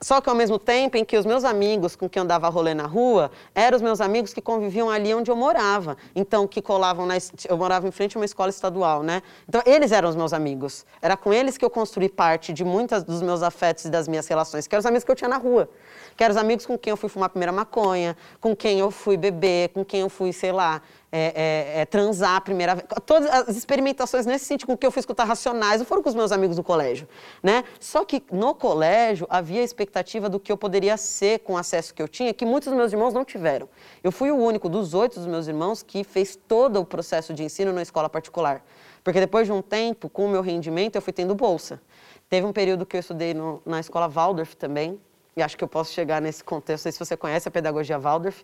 Só 0.00 0.20
que 0.20 0.28
ao 0.28 0.34
mesmo 0.34 0.58
tempo 0.58 0.96
em 0.96 1.04
que 1.04 1.16
os 1.16 1.24
meus 1.24 1.44
amigos 1.44 1.96
com 1.96 2.08
quem 2.08 2.20
eu 2.20 2.24
andava 2.24 2.48
rolê 2.48 2.74
na 2.74 2.86
rua, 2.86 3.30
eram 3.54 3.76
os 3.76 3.82
meus 3.82 4.00
amigos 4.00 4.34
que 4.34 4.40
conviviam 4.40 4.90
ali 4.90 5.14
onde 5.14 5.30
eu 5.30 5.36
morava. 5.36 5.96
Então, 6.14 6.46
que 6.46 6.60
colavam 6.60 7.06
na. 7.06 7.14
Eu 7.48 7.56
morava 7.56 7.88
em 7.88 7.90
frente 7.90 8.16
a 8.16 8.20
uma 8.20 8.24
escola 8.24 8.50
estadual, 8.50 9.02
né? 9.02 9.22
Então, 9.48 9.62
eles 9.64 9.92
eram 9.92 10.08
os 10.08 10.16
meus 10.16 10.32
amigos. 10.32 10.84
Era 11.00 11.16
com 11.16 11.32
eles 11.32 11.56
que 11.56 11.64
eu 11.64 11.70
construí 11.70 12.08
parte 12.08 12.52
de 12.52 12.64
muitos 12.64 13.02
dos 13.02 13.22
meus 13.22 13.42
afetos 13.42 13.86
e 13.86 13.90
das 13.90 14.06
minhas 14.06 14.26
relações, 14.26 14.66
que 14.66 14.74
eram 14.74 14.80
os 14.80 14.86
amigos 14.86 15.04
que 15.04 15.10
eu 15.10 15.16
tinha 15.16 15.28
na 15.28 15.38
rua. 15.38 15.68
Que 16.16 16.24
eram 16.24 16.34
os 16.34 16.40
amigos 16.40 16.66
com 16.66 16.76
quem 16.76 16.90
eu 16.90 16.96
fui 16.96 17.08
fumar 17.08 17.26
a 17.26 17.30
primeira 17.30 17.52
maconha, 17.52 18.16
com 18.40 18.54
quem 18.54 18.78
eu 18.78 18.90
fui 18.90 19.16
beber, 19.16 19.70
com 19.70 19.84
quem 19.84 20.00
eu 20.00 20.08
fui, 20.08 20.32
sei 20.32 20.52
lá, 20.52 20.82
é, 21.10 21.74
é, 21.76 21.80
é, 21.80 21.84
transar 21.84 22.36
a 22.36 22.40
primeira 22.40 22.74
vez. 22.74 22.86
Todas 23.04 23.30
as 23.30 23.56
experimentações 23.56 24.26
nesse 24.26 24.44
sentido, 24.44 24.76
que 24.76 24.86
eu 24.86 24.90
fui 24.90 25.00
escutar 25.00 25.24
racionais, 25.24 25.80
não 25.80 25.86
foram 25.86 26.02
com 26.02 26.08
os 26.08 26.14
meus 26.14 26.32
amigos 26.32 26.56
do 26.56 26.62
colégio, 26.62 27.08
né? 27.42 27.64
Só 27.78 28.04
que 28.04 28.22
no 28.30 28.54
colégio 28.54 29.26
havia 29.30 29.60
a 29.60 29.64
expectativa 29.64 30.28
do 30.28 30.40
que 30.40 30.50
eu 30.50 30.56
poderia 30.56 30.96
ser 30.96 31.40
com 31.40 31.54
o 31.54 31.56
acesso 31.56 31.94
que 31.94 32.02
eu 32.02 32.08
tinha, 32.08 32.34
que 32.34 32.44
muitos 32.44 32.68
dos 32.68 32.76
meus 32.76 32.92
irmãos 32.92 33.14
não 33.14 33.24
tiveram. 33.24 33.68
Eu 34.02 34.10
fui 34.10 34.30
o 34.30 34.36
único 34.36 34.68
dos 34.68 34.94
oito 34.94 35.18
dos 35.18 35.26
meus 35.26 35.46
irmãos 35.46 35.82
que 35.82 36.02
fez 36.04 36.36
todo 36.48 36.80
o 36.80 36.84
processo 36.84 37.32
de 37.32 37.44
ensino 37.44 37.72
na 37.72 37.82
escola 37.82 38.08
particular. 38.08 38.64
Porque 39.04 39.20
depois 39.20 39.46
de 39.46 39.52
um 39.52 39.62
tempo, 39.62 40.08
com 40.08 40.26
o 40.26 40.28
meu 40.28 40.42
rendimento, 40.42 40.96
eu 40.96 41.02
fui 41.02 41.12
tendo 41.12 41.34
bolsa. 41.34 41.80
Teve 42.28 42.44
um 42.44 42.52
período 42.52 42.84
que 42.84 42.96
eu 42.96 43.00
estudei 43.00 43.32
no, 43.32 43.62
na 43.64 43.78
escola 43.78 44.08
Waldorf 44.08 44.56
também, 44.56 45.00
e 45.36 45.42
acho 45.42 45.56
que 45.56 45.62
eu 45.62 45.68
posso 45.68 45.92
chegar 45.92 46.20
nesse 46.20 46.42
contexto, 46.42 46.86
não 46.86 46.90
sei 46.90 46.92
se 46.92 46.98
você 46.98 47.16
conhece 47.16 47.46
a 47.46 47.50
pedagogia 47.50 47.98
Waldorf, 47.98 48.42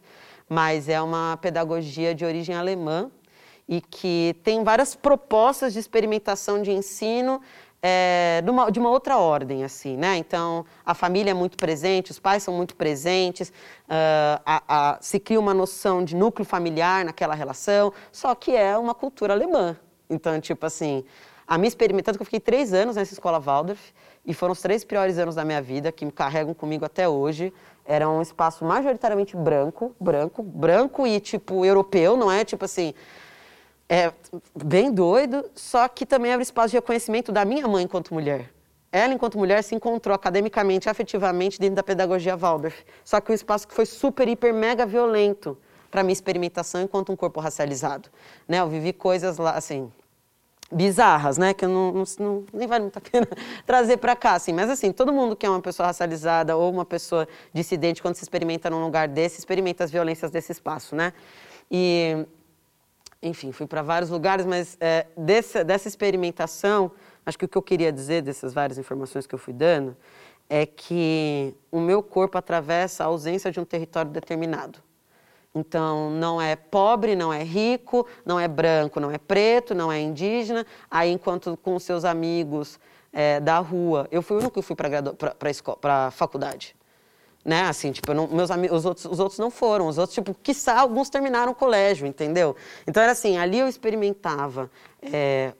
mas 0.48 0.88
é 0.88 1.00
uma 1.00 1.36
pedagogia 1.36 2.14
de 2.14 2.24
origem 2.24 2.54
alemã 2.54 3.10
e 3.68 3.80
que 3.80 4.36
tem 4.42 4.62
várias 4.62 4.94
propostas 4.94 5.72
de 5.72 5.78
experimentação 5.78 6.60
de 6.60 6.70
ensino 6.70 7.40
é, 7.82 8.40
de, 8.44 8.50
uma, 8.50 8.70
de, 8.70 8.78
uma, 8.78 8.90
outra 8.90 9.18
ordem, 9.18 9.64
assim, 9.64 9.96
né? 9.96 10.16
Então, 10.16 10.64
a 10.86 10.94
família 10.94 11.32
é 11.32 11.34
muito 11.34 11.56
presente, 11.56 12.12
os 12.12 12.18
pais 12.20 12.44
são 12.44 12.54
muito 12.54 12.76
presentes, 12.76 13.48
uh, 13.48 14.40
a, 14.46 14.62
a, 14.68 14.98
se 15.00 15.18
cria 15.18 15.40
uma 15.40 15.52
noção 15.52 16.04
de 16.04 16.14
núcleo 16.14 16.44
familiar 16.44 17.04
naquela 17.04 17.34
relação, 17.34 17.92
só 18.12 18.36
que 18.36 18.54
é 18.54 18.78
uma 18.78 18.94
cultura 18.94 19.32
alemã. 19.32 19.76
Então, 20.08 20.40
tipo 20.40 20.64
assim, 20.64 21.04
a 21.44 21.58
minha 21.58 21.66
experimentando, 21.66 22.18
que 22.18 22.22
eu 22.22 22.26
fiquei 22.26 22.38
três 22.38 22.72
anos 22.72 22.94
nessa 22.94 23.14
escola 23.14 23.40
Waldorf, 23.40 23.92
e 24.24 24.32
foram 24.32 24.52
os 24.52 24.60
três 24.60 24.84
piores 24.84 25.18
anos 25.18 25.34
da 25.34 25.44
minha 25.44 25.60
vida, 25.60 25.90
que 25.90 26.04
me 26.04 26.12
carregam 26.12 26.54
comigo 26.54 26.84
até 26.84 27.08
hoje. 27.08 27.52
Era 27.84 28.08
um 28.08 28.22
espaço 28.22 28.64
majoritariamente 28.64 29.36
branco, 29.36 29.94
branco, 29.98 30.42
branco 30.42 31.06
e 31.06 31.18
tipo 31.18 31.64
europeu, 31.64 32.16
não 32.16 32.30
é? 32.30 32.44
Tipo 32.44 32.64
assim, 32.64 32.94
é 33.88 34.12
bem 34.54 34.92
doido, 34.92 35.44
só 35.54 35.88
que 35.88 36.06
também 36.06 36.30
era 36.30 36.38
um 36.38 36.42
espaço 36.42 36.68
de 36.68 36.76
reconhecimento 36.76 37.32
da 37.32 37.44
minha 37.44 37.66
mãe 37.66 37.84
enquanto 37.84 38.14
mulher. 38.14 38.50
Ela, 38.90 39.14
enquanto 39.14 39.38
mulher, 39.38 39.62
se 39.62 39.74
encontrou 39.74 40.14
academicamente, 40.14 40.88
afetivamente, 40.88 41.58
dentro 41.58 41.76
da 41.76 41.82
pedagogia 41.82 42.36
Waldorf. 42.36 42.84
Só 43.02 43.20
que 43.20 43.32
um 43.32 43.34
espaço 43.34 43.66
que 43.66 43.74
foi 43.74 43.86
super, 43.86 44.28
hiper, 44.28 44.52
mega 44.52 44.84
violento 44.84 45.56
para 45.90 46.02
minha 46.02 46.12
experimentação 46.12 46.82
enquanto 46.82 47.10
um 47.10 47.16
corpo 47.16 47.40
racializado. 47.40 48.10
Né? 48.46 48.60
Eu 48.60 48.68
vivi 48.68 48.92
coisas 48.92 49.38
lá, 49.38 49.52
assim, 49.52 49.90
bizarras, 50.72 51.38
né? 51.38 51.54
Que 51.54 51.64
eu 51.64 51.68
não, 51.68 51.92
não, 51.92 52.04
não, 52.18 52.44
nem 52.52 52.66
vale 52.66 52.82
muito 52.82 52.96
a 52.96 53.00
pena 53.00 53.26
trazer 53.66 53.98
para 53.98 54.16
cá, 54.16 54.34
assim. 54.34 54.52
Mas 54.52 54.70
assim, 54.70 54.92
todo 54.92 55.12
mundo 55.12 55.36
que 55.36 55.44
é 55.46 55.50
uma 55.50 55.60
pessoa 55.60 55.86
racializada 55.86 56.56
ou 56.56 56.70
uma 56.70 56.84
pessoa 56.84 57.28
dissidente, 57.52 58.00
quando 58.00 58.16
se 58.16 58.24
experimenta 58.24 58.70
num 58.70 58.82
lugar 58.82 59.08
desse, 59.08 59.38
experimenta 59.38 59.84
as 59.84 59.90
violências 59.90 60.30
desse 60.30 60.52
espaço, 60.52 60.96
né? 60.96 61.12
E, 61.70 62.26
enfim, 63.22 63.52
fui 63.52 63.66
para 63.66 63.82
vários 63.82 64.10
lugares, 64.10 64.44
mas 64.46 64.76
é, 64.80 65.06
dessa, 65.16 65.62
dessa 65.62 65.88
experimentação, 65.88 66.90
acho 67.24 67.38
que 67.38 67.44
o 67.44 67.48
que 67.48 67.58
eu 67.58 67.62
queria 67.62 67.92
dizer 67.92 68.22
dessas 68.22 68.52
várias 68.52 68.78
informações 68.78 69.26
que 69.26 69.34
eu 69.34 69.38
fui 69.38 69.52
dando 69.52 69.96
é 70.48 70.66
que 70.66 71.54
o 71.70 71.80
meu 71.80 72.02
corpo 72.02 72.36
atravessa 72.36 73.04
a 73.04 73.06
ausência 73.06 73.50
de 73.50 73.58
um 73.58 73.64
território 73.64 74.10
determinado. 74.10 74.80
Então, 75.54 76.10
não 76.10 76.40
é 76.40 76.56
pobre, 76.56 77.14
não 77.14 77.32
é 77.32 77.42
rico, 77.42 78.06
não 78.24 78.40
é 78.40 78.48
branco, 78.48 78.98
não 78.98 79.10
é 79.10 79.18
preto, 79.18 79.74
não 79.74 79.92
é 79.92 80.00
indígena. 80.00 80.66
Aí, 80.90 81.10
enquanto 81.10 81.58
com 81.58 81.78
seus 81.78 82.04
amigos 82.04 82.80
é, 83.12 83.38
da 83.38 83.58
rua, 83.58 84.08
eu 84.10 84.22
fui 84.22 84.36
o 84.36 84.40
único 84.40 84.54
que 84.54 84.62
fui 84.62 84.74
para 84.74 86.06
a 86.06 86.10
faculdade. 86.10 86.74
Né? 87.44 87.62
Assim, 87.64 87.92
tipo, 87.92 88.14
não, 88.14 88.28
meus 88.28 88.50
amigos, 88.50 88.78
os 88.78 88.86
outros, 88.86 89.04
os 89.04 89.20
outros 89.20 89.38
não 89.38 89.50
foram. 89.50 89.88
Os 89.88 89.98
outros, 89.98 90.14
tipo, 90.14 90.34
quiçá, 90.42 90.80
alguns 90.80 91.10
terminaram 91.10 91.52
o 91.52 91.54
colégio, 91.54 92.06
entendeu? 92.06 92.56
Então, 92.86 93.02
era 93.02 93.12
assim, 93.12 93.36
ali 93.36 93.58
eu 93.58 93.68
experimentava 93.68 94.70
é, 95.02 95.52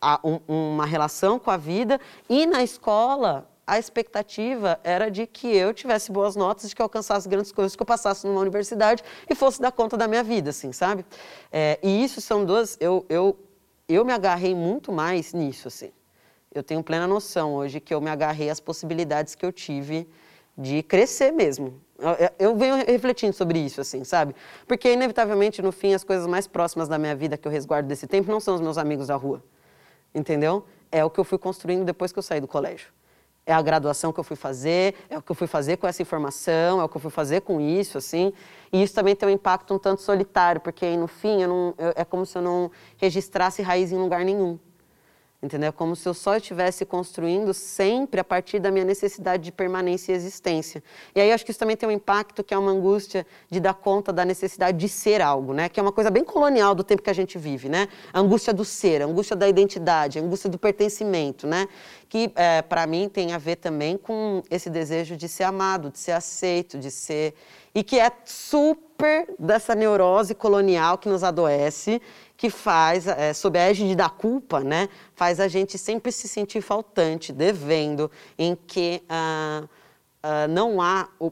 a, 0.00 0.20
um, 0.22 0.38
uma 0.46 0.86
relação 0.86 1.40
com 1.40 1.50
a 1.50 1.56
vida 1.56 2.00
e 2.28 2.46
na 2.46 2.62
escola 2.62 3.49
a 3.70 3.78
expectativa 3.78 4.80
era 4.82 5.08
de 5.08 5.28
que 5.28 5.46
eu 5.46 5.72
tivesse 5.72 6.10
boas 6.10 6.34
notas, 6.34 6.68
de 6.68 6.74
que 6.74 6.82
eu 6.82 6.86
alcançasse 6.86 7.28
grandes 7.28 7.52
coisas, 7.52 7.76
que 7.76 7.80
eu 7.80 7.86
passasse 7.86 8.26
numa 8.26 8.40
universidade 8.40 9.00
e 9.28 9.34
fosse 9.36 9.62
dar 9.62 9.70
conta 9.70 9.96
da 9.96 10.08
minha 10.08 10.24
vida, 10.24 10.50
assim, 10.50 10.72
sabe? 10.72 11.06
É, 11.52 11.78
e 11.80 12.02
isso 12.02 12.20
são 12.20 12.44
duas. 12.44 12.76
Eu, 12.80 13.06
eu, 13.08 13.38
eu 13.88 14.04
me 14.04 14.12
agarrei 14.12 14.56
muito 14.56 14.90
mais 14.90 15.32
nisso, 15.32 15.68
assim. 15.68 15.92
Eu 16.52 16.64
tenho 16.64 16.82
plena 16.82 17.06
noção 17.06 17.54
hoje 17.54 17.78
que 17.78 17.94
eu 17.94 18.00
me 18.00 18.10
agarrei 18.10 18.50
às 18.50 18.58
possibilidades 18.58 19.36
que 19.36 19.46
eu 19.46 19.52
tive 19.52 20.08
de 20.58 20.82
crescer 20.82 21.30
mesmo. 21.30 21.80
Eu, 21.96 22.48
eu 22.48 22.56
venho 22.56 22.74
refletindo 22.74 23.32
sobre 23.32 23.60
isso, 23.60 23.80
assim, 23.80 24.02
sabe? 24.02 24.34
Porque, 24.66 24.92
inevitavelmente, 24.92 25.62
no 25.62 25.70
fim, 25.70 25.94
as 25.94 26.02
coisas 26.02 26.26
mais 26.26 26.48
próximas 26.48 26.88
da 26.88 26.98
minha 26.98 27.14
vida 27.14 27.38
que 27.38 27.46
eu 27.46 27.52
resguardo 27.52 27.88
desse 27.88 28.08
tempo 28.08 28.32
não 28.32 28.40
são 28.40 28.56
os 28.56 28.60
meus 28.60 28.76
amigos 28.76 29.06
da 29.06 29.14
rua, 29.14 29.40
entendeu? 30.12 30.66
É 30.90 31.04
o 31.04 31.08
que 31.08 31.20
eu 31.20 31.24
fui 31.24 31.38
construindo 31.38 31.84
depois 31.84 32.10
que 32.10 32.18
eu 32.18 32.22
saí 32.24 32.40
do 32.40 32.48
colégio 32.48 32.88
é 33.50 33.52
a 33.52 33.60
graduação 33.60 34.12
que 34.12 34.20
eu 34.20 34.24
fui 34.24 34.36
fazer, 34.36 34.94
é 35.08 35.18
o 35.18 35.22
que 35.22 35.32
eu 35.32 35.34
fui 35.34 35.48
fazer 35.48 35.76
com 35.76 35.86
essa 35.86 36.00
informação, 36.00 36.80
é 36.80 36.84
o 36.84 36.88
que 36.88 36.96
eu 36.96 37.00
fui 37.00 37.10
fazer 37.10 37.40
com 37.40 37.60
isso, 37.60 37.98
assim. 37.98 38.32
E 38.72 38.80
isso 38.80 38.94
também 38.94 39.16
tem 39.16 39.28
um 39.28 39.32
impacto 39.32 39.74
um 39.74 39.78
tanto 39.78 40.02
solitário, 40.02 40.60
porque 40.60 40.86
aí, 40.86 40.96
no 40.96 41.08
fim 41.08 41.42
eu 41.42 41.48
não, 41.48 41.74
eu, 41.76 41.92
é 41.96 42.04
como 42.04 42.24
se 42.24 42.38
eu 42.38 42.42
não 42.42 42.70
registrasse 42.96 43.60
raiz 43.60 43.90
em 43.90 43.96
lugar 43.96 44.24
nenhum. 44.24 44.56
Entendeu? 45.42 45.72
Como 45.72 45.96
se 45.96 46.06
eu 46.06 46.12
só 46.12 46.36
estivesse 46.36 46.84
construindo 46.84 47.54
sempre 47.54 48.20
a 48.20 48.24
partir 48.24 48.58
da 48.58 48.70
minha 48.70 48.84
necessidade 48.84 49.42
de 49.42 49.50
permanência 49.50 50.12
e 50.12 50.14
existência. 50.14 50.82
E 51.14 51.20
aí 51.20 51.32
acho 51.32 51.46
que 51.46 51.50
isso 51.50 51.58
também 51.58 51.78
tem 51.78 51.88
um 51.88 51.92
impacto 51.92 52.44
que 52.44 52.52
é 52.52 52.58
uma 52.58 52.70
angústia 52.70 53.26
de 53.50 53.58
dar 53.58 53.72
conta 53.72 54.12
da 54.12 54.22
necessidade 54.22 54.76
de 54.76 54.86
ser 54.86 55.22
algo, 55.22 55.54
né? 55.54 55.70
Que 55.70 55.80
é 55.80 55.82
uma 55.82 55.92
coisa 55.92 56.10
bem 56.10 56.22
colonial 56.24 56.74
do 56.74 56.84
tempo 56.84 57.00
que 57.00 57.08
a 57.08 57.14
gente 57.14 57.38
vive, 57.38 57.70
né? 57.70 57.88
A 58.12 58.20
angústia 58.20 58.52
do 58.52 58.66
ser, 58.66 59.00
a 59.00 59.06
angústia 59.06 59.34
da 59.34 59.48
identidade, 59.48 60.18
a 60.18 60.22
angústia 60.22 60.50
do 60.50 60.58
pertencimento, 60.58 61.46
né? 61.46 61.66
Que 62.10 62.30
é, 62.34 62.60
para 62.60 62.86
mim 62.86 63.08
tem 63.08 63.32
a 63.32 63.38
ver 63.38 63.56
também 63.56 63.96
com 63.96 64.42
esse 64.50 64.68
desejo 64.68 65.16
de 65.16 65.28
ser 65.28 65.44
amado, 65.44 65.90
de 65.90 65.98
ser 65.98 66.12
aceito, 66.12 66.78
de 66.78 66.90
ser 66.90 67.34
e 67.74 67.82
que 67.82 67.98
é 67.98 68.10
super 68.24 69.32
dessa 69.38 69.74
neurose 69.74 70.34
colonial 70.34 70.98
que 70.98 71.08
nos 71.08 71.22
adoece 71.22 72.02
que 72.36 72.50
faz, 72.50 73.06
é, 73.06 73.32
sob 73.34 73.58
a 73.58 73.70
égide 73.70 73.94
da 73.94 74.08
culpa, 74.08 74.60
né, 74.60 74.88
faz 75.14 75.38
a 75.38 75.46
gente 75.46 75.76
sempre 75.76 76.10
se 76.10 76.26
sentir 76.26 76.62
faltante, 76.62 77.34
devendo, 77.34 78.10
em 78.38 78.56
que 78.56 79.02
ah, 79.08 79.64
ah, 80.22 80.48
não 80.48 80.80
há 80.80 81.06
o, 81.20 81.30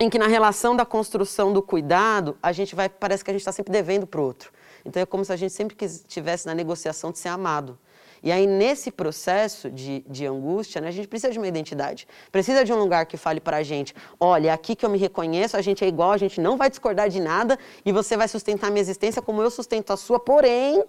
em 0.00 0.08
que 0.08 0.18
na 0.18 0.26
relação 0.26 0.74
da 0.74 0.86
construção 0.86 1.52
do 1.52 1.60
cuidado, 1.62 2.36
a 2.42 2.50
gente 2.50 2.74
vai, 2.74 2.88
parece 2.88 3.22
que 3.22 3.30
a 3.30 3.34
gente 3.34 3.42
está 3.42 3.52
sempre 3.52 3.72
devendo 3.72 4.06
para 4.06 4.20
o 4.20 4.24
outro. 4.24 4.50
Então 4.84 5.02
é 5.02 5.06
como 5.06 5.24
se 5.24 5.32
a 5.32 5.36
gente 5.36 5.52
sempre 5.52 5.76
estivesse 5.84 6.46
na 6.46 6.54
negociação 6.54 7.12
de 7.12 7.18
ser 7.18 7.28
amado. 7.28 7.78
E 8.26 8.32
aí, 8.32 8.44
nesse 8.44 8.90
processo 8.90 9.70
de, 9.70 10.04
de 10.08 10.26
angústia, 10.26 10.80
né, 10.80 10.88
a 10.88 10.90
gente 10.90 11.06
precisa 11.06 11.32
de 11.32 11.38
uma 11.38 11.46
identidade. 11.46 12.08
Precisa 12.32 12.64
de 12.64 12.72
um 12.72 12.76
lugar 12.76 13.06
que 13.06 13.16
fale 13.16 13.38
para 13.38 13.58
a 13.58 13.62
gente: 13.62 13.94
olha, 14.18 14.48
é 14.48 14.52
aqui 14.52 14.74
que 14.74 14.84
eu 14.84 14.90
me 14.90 14.98
reconheço, 14.98 15.56
a 15.56 15.62
gente 15.62 15.84
é 15.84 15.86
igual, 15.86 16.10
a 16.10 16.16
gente 16.16 16.40
não 16.40 16.56
vai 16.56 16.68
discordar 16.68 17.08
de 17.08 17.20
nada 17.20 17.56
e 17.84 17.92
você 17.92 18.16
vai 18.16 18.26
sustentar 18.26 18.66
a 18.66 18.70
minha 18.70 18.80
existência 18.80 19.22
como 19.22 19.40
eu 19.42 19.48
sustento 19.48 19.92
a 19.92 19.96
sua, 19.96 20.18
porém, 20.18 20.84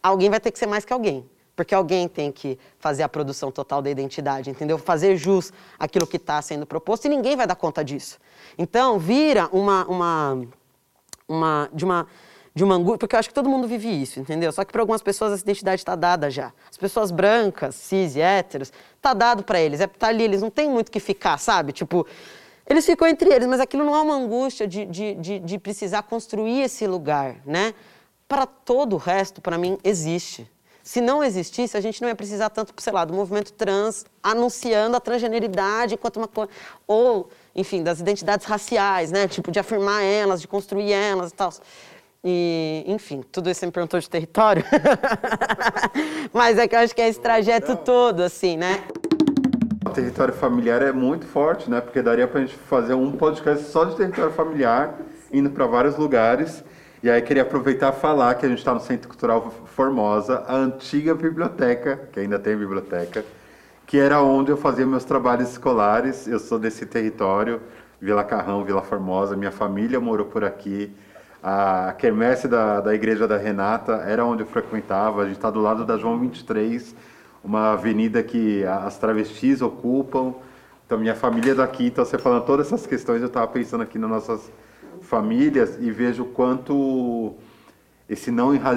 alguém 0.00 0.30
vai 0.30 0.38
ter 0.38 0.52
que 0.52 0.60
ser 0.60 0.66
mais 0.68 0.84
que 0.84 0.92
alguém. 0.92 1.28
Porque 1.56 1.74
alguém 1.74 2.06
tem 2.06 2.30
que 2.30 2.56
fazer 2.78 3.02
a 3.02 3.08
produção 3.08 3.50
total 3.50 3.82
da 3.82 3.90
identidade, 3.90 4.48
entendeu? 4.48 4.78
Fazer 4.78 5.16
jus 5.16 5.52
aquilo 5.76 6.06
que 6.06 6.18
está 6.18 6.40
sendo 6.40 6.64
proposto 6.66 7.06
e 7.06 7.08
ninguém 7.08 7.34
vai 7.34 7.48
dar 7.48 7.56
conta 7.56 7.84
disso. 7.84 8.16
Então, 8.56 8.96
vira 8.96 9.48
uma, 9.50 9.84
uma, 9.86 10.46
uma 11.28 11.68
de 11.72 11.84
uma 11.84 12.06
de 12.56 12.64
uma 12.64 12.74
angústia, 12.74 13.00
porque 13.00 13.14
eu 13.14 13.18
acho 13.20 13.28
que 13.28 13.34
todo 13.34 13.50
mundo 13.50 13.68
vive 13.68 13.86
isso, 13.86 14.18
entendeu? 14.18 14.50
Só 14.50 14.64
que 14.64 14.72
para 14.72 14.80
algumas 14.80 15.02
pessoas 15.02 15.34
essa 15.34 15.42
identidade 15.42 15.82
está 15.82 15.94
dada 15.94 16.30
já. 16.30 16.54
As 16.70 16.78
pessoas 16.78 17.10
brancas, 17.10 17.74
cis 17.74 18.16
e 18.16 18.20
héteros, 18.22 18.72
está 18.96 19.12
dado 19.12 19.44
para 19.44 19.60
eles, 19.60 19.78
é 19.78 19.86
tá 19.86 20.06
ali, 20.06 20.24
eles 20.24 20.40
não 20.40 20.48
têm 20.48 20.70
muito 20.70 20.90
que 20.90 20.98
ficar, 20.98 21.36
sabe? 21.36 21.74
Tipo, 21.74 22.06
eles 22.66 22.86
ficam 22.86 23.06
entre 23.06 23.30
eles, 23.30 23.46
mas 23.46 23.60
aquilo 23.60 23.84
não 23.84 23.94
é 23.94 24.00
uma 24.00 24.14
angústia 24.14 24.66
de, 24.66 24.86
de, 24.86 25.14
de, 25.16 25.38
de 25.38 25.58
precisar 25.58 26.04
construir 26.04 26.62
esse 26.62 26.86
lugar, 26.86 27.36
né? 27.44 27.74
Para 28.26 28.46
todo 28.46 28.94
o 28.94 28.96
resto, 28.96 29.42
para 29.42 29.58
mim, 29.58 29.76
existe. 29.84 30.50
Se 30.82 31.02
não 31.02 31.22
existisse, 31.22 31.76
a 31.76 31.80
gente 31.80 32.00
não 32.00 32.08
ia 32.08 32.16
precisar 32.16 32.48
tanto, 32.48 32.72
sei 32.78 32.92
lá, 32.92 33.04
do 33.04 33.12
movimento 33.12 33.52
trans 33.52 34.06
anunciando 34.22 34.96
a 34.96 35.00
transgeneridade 35.00 35.92
enquanto 35.92 36.16
uma 36.16 36.28
coisa. 36.28 36.50
Ou, 36.86 37.28
enfim, 37.54 37.82
das 37.82 38.00
identidades 38.00 38.46
raciais, 38.46 39.12
né? 39.12 39.28
Tipo, 39.28 39.50
de 39.50 39.58
afirmar 39.58 40.02
elas, 40.02 40.40
de 40.40 40.48
construir 40.48 40.92
elas 40.92 41.32
e 41.32 41.34
tal. 41.34 41.50
E, 42.28 42.82
enfim, 42.88 43.22
tudo 43.30 43.48
isso 43.48 43.60
você 43.60 43.66
me 43.66 43.72
perguntou 43.72 44.00
de 44.00 44.10
território. 44.10 44.64
Mas 46.34 46.58
é 46.58 46.66
que 46.66 46.74
eu 46.74 46.80
acho 46.80 46.92
que 46.92 47.00
é 47.00 47.08
esse 47.08 47.20
trajeto 47.20 47.76
todo, 47.76 48.20
assim, 48.20 48.56
né? 48.56 48.82
O 49.86 49.90
território 49.90 50.34
familiar 50.34 50.82
é 50.82 50.90
muito 50.90 51.24
forte, 51.24 51.70
né? 51.70 51.80
Porque 51.80 52.02
daria 52.02 52.26
pra 52.26 52.40
gente 52.40 52.56
fazer 52.56 52.94
um 52.94 53.12
podcast 53.12 53.66
só 53.66 53.84
de 53.84 53.94
território 53.94 54.32
familiar, 54.32 54.98
indo 55.32 55.50
para 55.50 55.66
vários 55.66 55.96
lugares. 55.96 56.64
E 57.00 57.08
aí 57.08 57.22
queria 57.22 57.42
aproveitar 57.42 57.92
e 57.92 58.00
falar 58.00 58.34
que 58.34 58.44
a 58.44 58.48
gente 58.48 58.58
está 58.58 58.74
no 58.74 58.80
Centro 58.80 59.08
Cultural 59.08 59.48
Formosa, 59.66 60.42
a 60.48 60.56
antiga 60.56 61.14
biblioteca, 61.14 62.08
que 62.12 62.18
ainda 62.18 62.40
tem 62.40 62.56
biblioteca, 62.56 63.24
que 63.86 64.00
era 64.00 64.20
onde 64.20 64.50
eu 64.50 64.56
fazia 64.56 64.84
meus 64.84 65.04
trabalhos 65.04 65.50
escolares. 65.50 66.26
Eu 66.26 66.40
sou 66.40 66.58
desse 66.58 66.86
território, 66.86 67.60
Vila 68.00 68.24
Carrão, 68.24 68.64
Vila 68.64 68.82
Formosa, 68.82 69.36
minha 69.36 69.52
família 69.52 70.00
morou 70.00 70.26
por 70.26 70.42
aqui. 70.42 70.92
A 71.48 71.92
quermesse 71.92 72.48
da, 72.48 72.80
da 72.80 72.92
Igreja 72.92 73.28
da 73.28 73.36
Renata 73.36 74.02
era 74.04 74.24
onde 74.24 74.42
eu 74.42 74.48
frequentava. 74.48 75.22
A 75.22 75.26
gente 75.26 75.36
está 75.36 75.48
do 75.48 75.60
lado 75.60 75.84
da 75.84 75.96
João 75.96 76.18
23, 76.18 76.92
uma 77.44 77.74
avenida 77.74 78.20
que 78.20 78.64
as 78.64 78.98
travestis 78.98 79.62
ocupam. 79.62 80.34
Então, 80.84 80.98
minha 80.98 81.14
família 81.14 81.52
é 81.52 81.54
daqui. 81.54 81.86
Então, 81.86 82.04
você 82.04 82.18
falando 82.18 82.44
todas 82.44 82.66
essas 82.66 82.84
questões, 82.84 83.20
eu 83.20 83.28
estava 83.28 83.46
pensando 83.46 83.82
aqui 83.82 83.96
nas 83.96 84.10
nossas 84.10 84.50
famílias 85.02 85.78
e 85.80 85.88
vejo 85.88 86.24
quanto 86.24 87.36
esse 88.08 88.32
não 88.32 88.52
enra, 88.52 88.74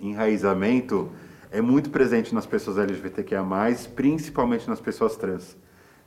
enraizamento 0.00 1.10
é 1.50 1.60
muito 1.60 1.90
presente 1.90 2.32
nas 2.32 2.46
pessoas 2.46 2.78
LGBTQIA+, 2.78 3.44
principalmente 3.96 4.68
nas 4.70 4.80
pessoas 4.80 5.16
trans. 5.16 5.56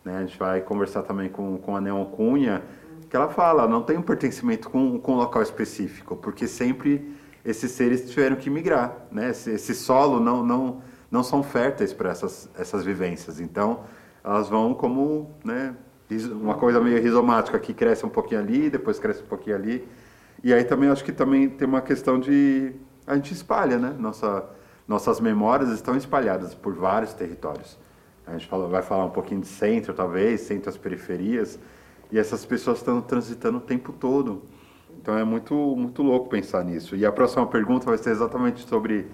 Né? 0.06 0.20
A 0.20 0.22
gente 0.22 0.40
vai 0.40 0.62
conversar 0.62 1.04
também 1.04 1.28
com, 1.28 1.58
com 1.58 1.76
a 1.76 1.82
Neon 1.82 2.06
Cunha, 2.06 2.64
que 3.10 3.16
ela 3.16 3.30
fala, 3.30 3.68
não 3.68 3.82
tem 3.84 3.98
um 3.98 4.02
pertencimento 4.02 4.70
com, 4.70 5.00
com 5.00 5.14
um 5.14 5.18
local 5.18 5.42
específico, 5.42 6.16
porque 6.16 6.48
sempre 6.48 7.16
esses 7.44 7.72
seres 7.72 8.10
tiveram 8.10 8.36
que 8.36 8.50
migrar, 8.50 9.08
né? 9.12 9.30
Esse, 9.30 9.52
esse 9.52 9.74
solo 9.74 10.20
não, 10.20 10.44
não, 10.44 10.82
não 11.10 11.24
são 11.24 11.42
férteis 11.42 11.94
para 11.94 12.10
essas, 12.10 12.50
essas 12.58 12.84
vivências, 12.84 13.40
então 13.40 13.82
elas 14.24 14.50
vão 14.50 14.74
como, 14.74 15.32
né, 15.44 15.74
uma 16.42 16.56
coisa 16.56 16.82
meio 16.82 17.02
rizomática, 17.02 17.58
que 17.58 17.74
cresce 17.74 18.06
um 18.06 18.10
pouquinho 18.10 18.42
ali, 18.42 18.70
depois 18.70 19.00
cresce 19.00 19.24
um 19.24 19.28
pouquinho 19.28 19.56
ali, 19.56 19.88
e 20.44 20.54
aí 20.54 20.66
também 20.66 20.90
acho 20.90 21.04
que 21.04 21.14
também 21.14 21.50
tem 21.50 21.68
uma 21.68 21.82
questão 21.82 22.20
de, 22.20 22.74
a 23.06 23.16
gente 23.16 23.34
espalha, 23.34 23.78
né? 23.78 23.96
Nossa, 23.98 24.46
nossas 24.88 25.20
memórias 25.20 25.70
estão 25.70 25.96
espalhadas 25.96 26.54
por 26.54 26.74
vários 26.74 27.14
territórios. 27.14 27.78
A 28.26 28.34
gente 28.34 28.48
fala, 28.48 28.68
vai 28.68 28.82
falar 28.82 29.06
um 29.06 29.10
pouquinho 29.10 29.42
de 29.42 29.48
centro, 29.48 29.94
talvez, 29.94 30.42
centro 30.42 30.70
as 30.70 30.78
periferias, 30.78 31.58
e 32.12 32.18
essas 32.18 32.46
pessoas 32.46 32.80
estão 32.80 33.02
transitando 33.02 33.58
o 33.58 33.62
tempo 33.62 33.92
todo. 33.92 34.44
Então 35.00 35.18
é 35.18 35.24
muito, 35.24 35.54
muito 35.76 36.02
louco 36.02 36.30
pensar 36.30 36.64
nisso. 36.64 36.96
E 36.96 37.06
a 37.06 37.12
próxima 37.12 37.46
pergunta 37.48 37.86
vai 37.86 37.98
ser 37.98 38.12
exatamente 38.12 38.68
sobre 38.68 39.08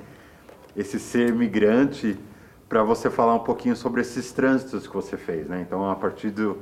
esse 0.75 0.99
ser 0.99 1.33
migrante, 1.33 2.17
para 2.67 2.81
você 2.81 3.09
falar 3.09 3.35
um 3.35 3.43
pouquinho 3.43 3.75
sobre 3.75 4.01
esses 4.01 4.31
trânsitos 4.31 4.87
que 4.87 4.93
você 4.93 5.15
fez. 5.15 5.47
Né? 5.47 5.61
Então, 5.61 5.87
a 5.89 5.95
partir 5.95 6.31
do 6.31 6.57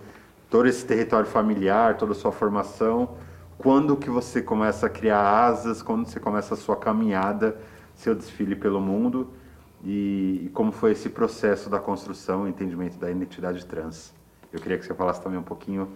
todo 0.49 0.67
esse 0.67 0.85
território 0.85 1.25
familiar, 1.25 1.95
toda 1.95 2.11
a 2.11 2.15
sua 2.15 2.33
formação, 2.33 3.15
quando 3.57 3.95
que 3.95 4.09
você 4.09 4.41
começa 4.41 4.87
a 4.87 4.89
criar 4.89 5.21
asas, 5.21 5.81
quando 5.81 6.05
você 6.05 6.19
começa 6.19 6.53
a 6.55 6.57
sua 6.57 6.75
caminhada, 6.75 7.57
seu 7.95 8.13
desfile 8.13 8.57
pelo 8.57 8.81
mundo, 8.81 9.29
e, 9.81 10.41
e 10.45 10.49
como 10.53 10.73
foi 10.73 10.91
esse 10.91 11.07
processo 11.07 11.69
da 11.69 11.79
construção 11.79 12.45
e 12.45 12.49
entendimento 12.49 12.97
da 12.97 13.09
identidade 13.09 13.65
trans. 13.65 14.13
Eu 14.51 14.59
queria 14.59 14.77
que 14.77 14.85
você 14.85 14.93
falasse 14.93 15.21
também 15.21 15.39
um 15.39 15.43
pouquinho 15.43 15.87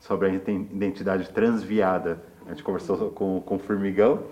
sobre 0.00 0.28
a 0.28 0.30
identidade 0.30 1.30
transviada. 1.30 2.22
A 2.46 2.50
gente 2.50 2.64
conversou 2.64 3.10
com, 3.10 3.40
com 3.40 3.56
o 3.56 3.58
Formigão, 3.58 4.24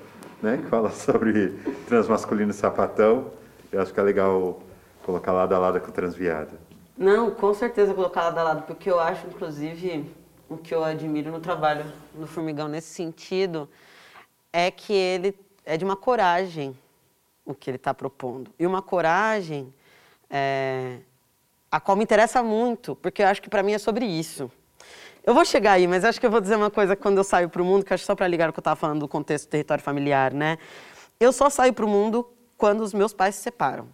né, 0.43 0.57
que 0.57 0.67
fala 0.69 0.91
sobre 0.91 1.51
transmasculino 1.87 2.53
sapatão. 2.53 3.31
Eu 3.71 3.81
acho 3.81 3.93
que 3.93 4.01
é 4.01 4.03
legal 4.03 4.61
colocar 5.05 5.33
lado 5.33 5.55
a 5.55 5.59
lado 5.59 5.81
com 5.81 5.91
transviada. 5.91 6.59
Não, 6.97 7.31
com 7.31 7.55
certeza 7.55 7.95
colocar 7.95 8.25
lado 8.25 8.39
a 8.39 8.43
lado, 8.43 8.63
porque 8.63 8.91
eu 8.91 8.99
acho, 8.99 9.27
inclusive, 9.27 10.05
o 10.49 10.57
que 10.57 10.75
eu 10.75 10.83
admiro 10.83 11.31
no 11.31 11.39
trabalho 11.39 11.85
do 12.15 12.27
Formigão 12.27 12.67
nesse 12.67 12.89
sentido 12.89 13.69
é 14.53 14.71
que 14.71 14.93
ele 14.93 15.39
é 15.65 15.77
de 15.77 15.85
uma 15.85 15.97
coragem 15.97 16.77
o 17.45 17.55
que 17.55 17.71
ele 17.71 17.77
está 17.77 17.95
propondo. 17.95 18.51
E 18.59 18.67
uma 18.67 18.83
coragem 18.83 19.73
é, 20.29 20.99
a 21.71 21.81
qual 21.81 21.97
me 21.97 22.05
interessa 22.05 22.43
muito, 22.43 22.95
porque 22.97 23.23
eu 23.23 23.27
acho 23.27 23.41
que 23.41 23.49
para 23.49 23.63
mim 23.63 23.73
é 23.73 23.79
sobre 23.79 24.05
isso. 24.05 24.51
Eu 25.25 25.35
vou 25.35 25.45
chegar 25.45 25.73
aí, 25.73 25.87
mas 25.87 26.05
acho 26.05 26.19
que 26.19 26.27
eu 26.27 26.31
vou 26.31 26.41
dizer 26.41 26.57
uma 26.57 26.71
coisa 26.71 26.97
quando 26.97 27.19
eu 27.19 27.25
saio 27.25 27.49
para 27.49 27.61
o 27.61 27.65
mundo, 27.65 27.85
que 27.85 27.93
acho 27.93 28.05
só 28.05 28.15
para 28.15 28.27
ligar 28.27 28.49
o 28.49 28.53
que 28.53 28.59
eu 28.59 28.63
estava 28.63 28.77
falando 28.77 29.01
do 29.01 29.09
contexto 29.09 29.47
do 29.47 29.51
território 29.51 29.83
familiar, 29.83 30.33
né? 30.33 30.59
Eu 31.21 31.33
só 31.33 31.51
saio 31.51 31.73
para 31.73 31.85
o 31.85 31.89
mundo 31.89 32.27
quando 32.57 32.81
os 32.81 32.95
meus 32.95 33.13
pais 33.13 33.35
se 33.35 33.43
separam. 33.43 33.89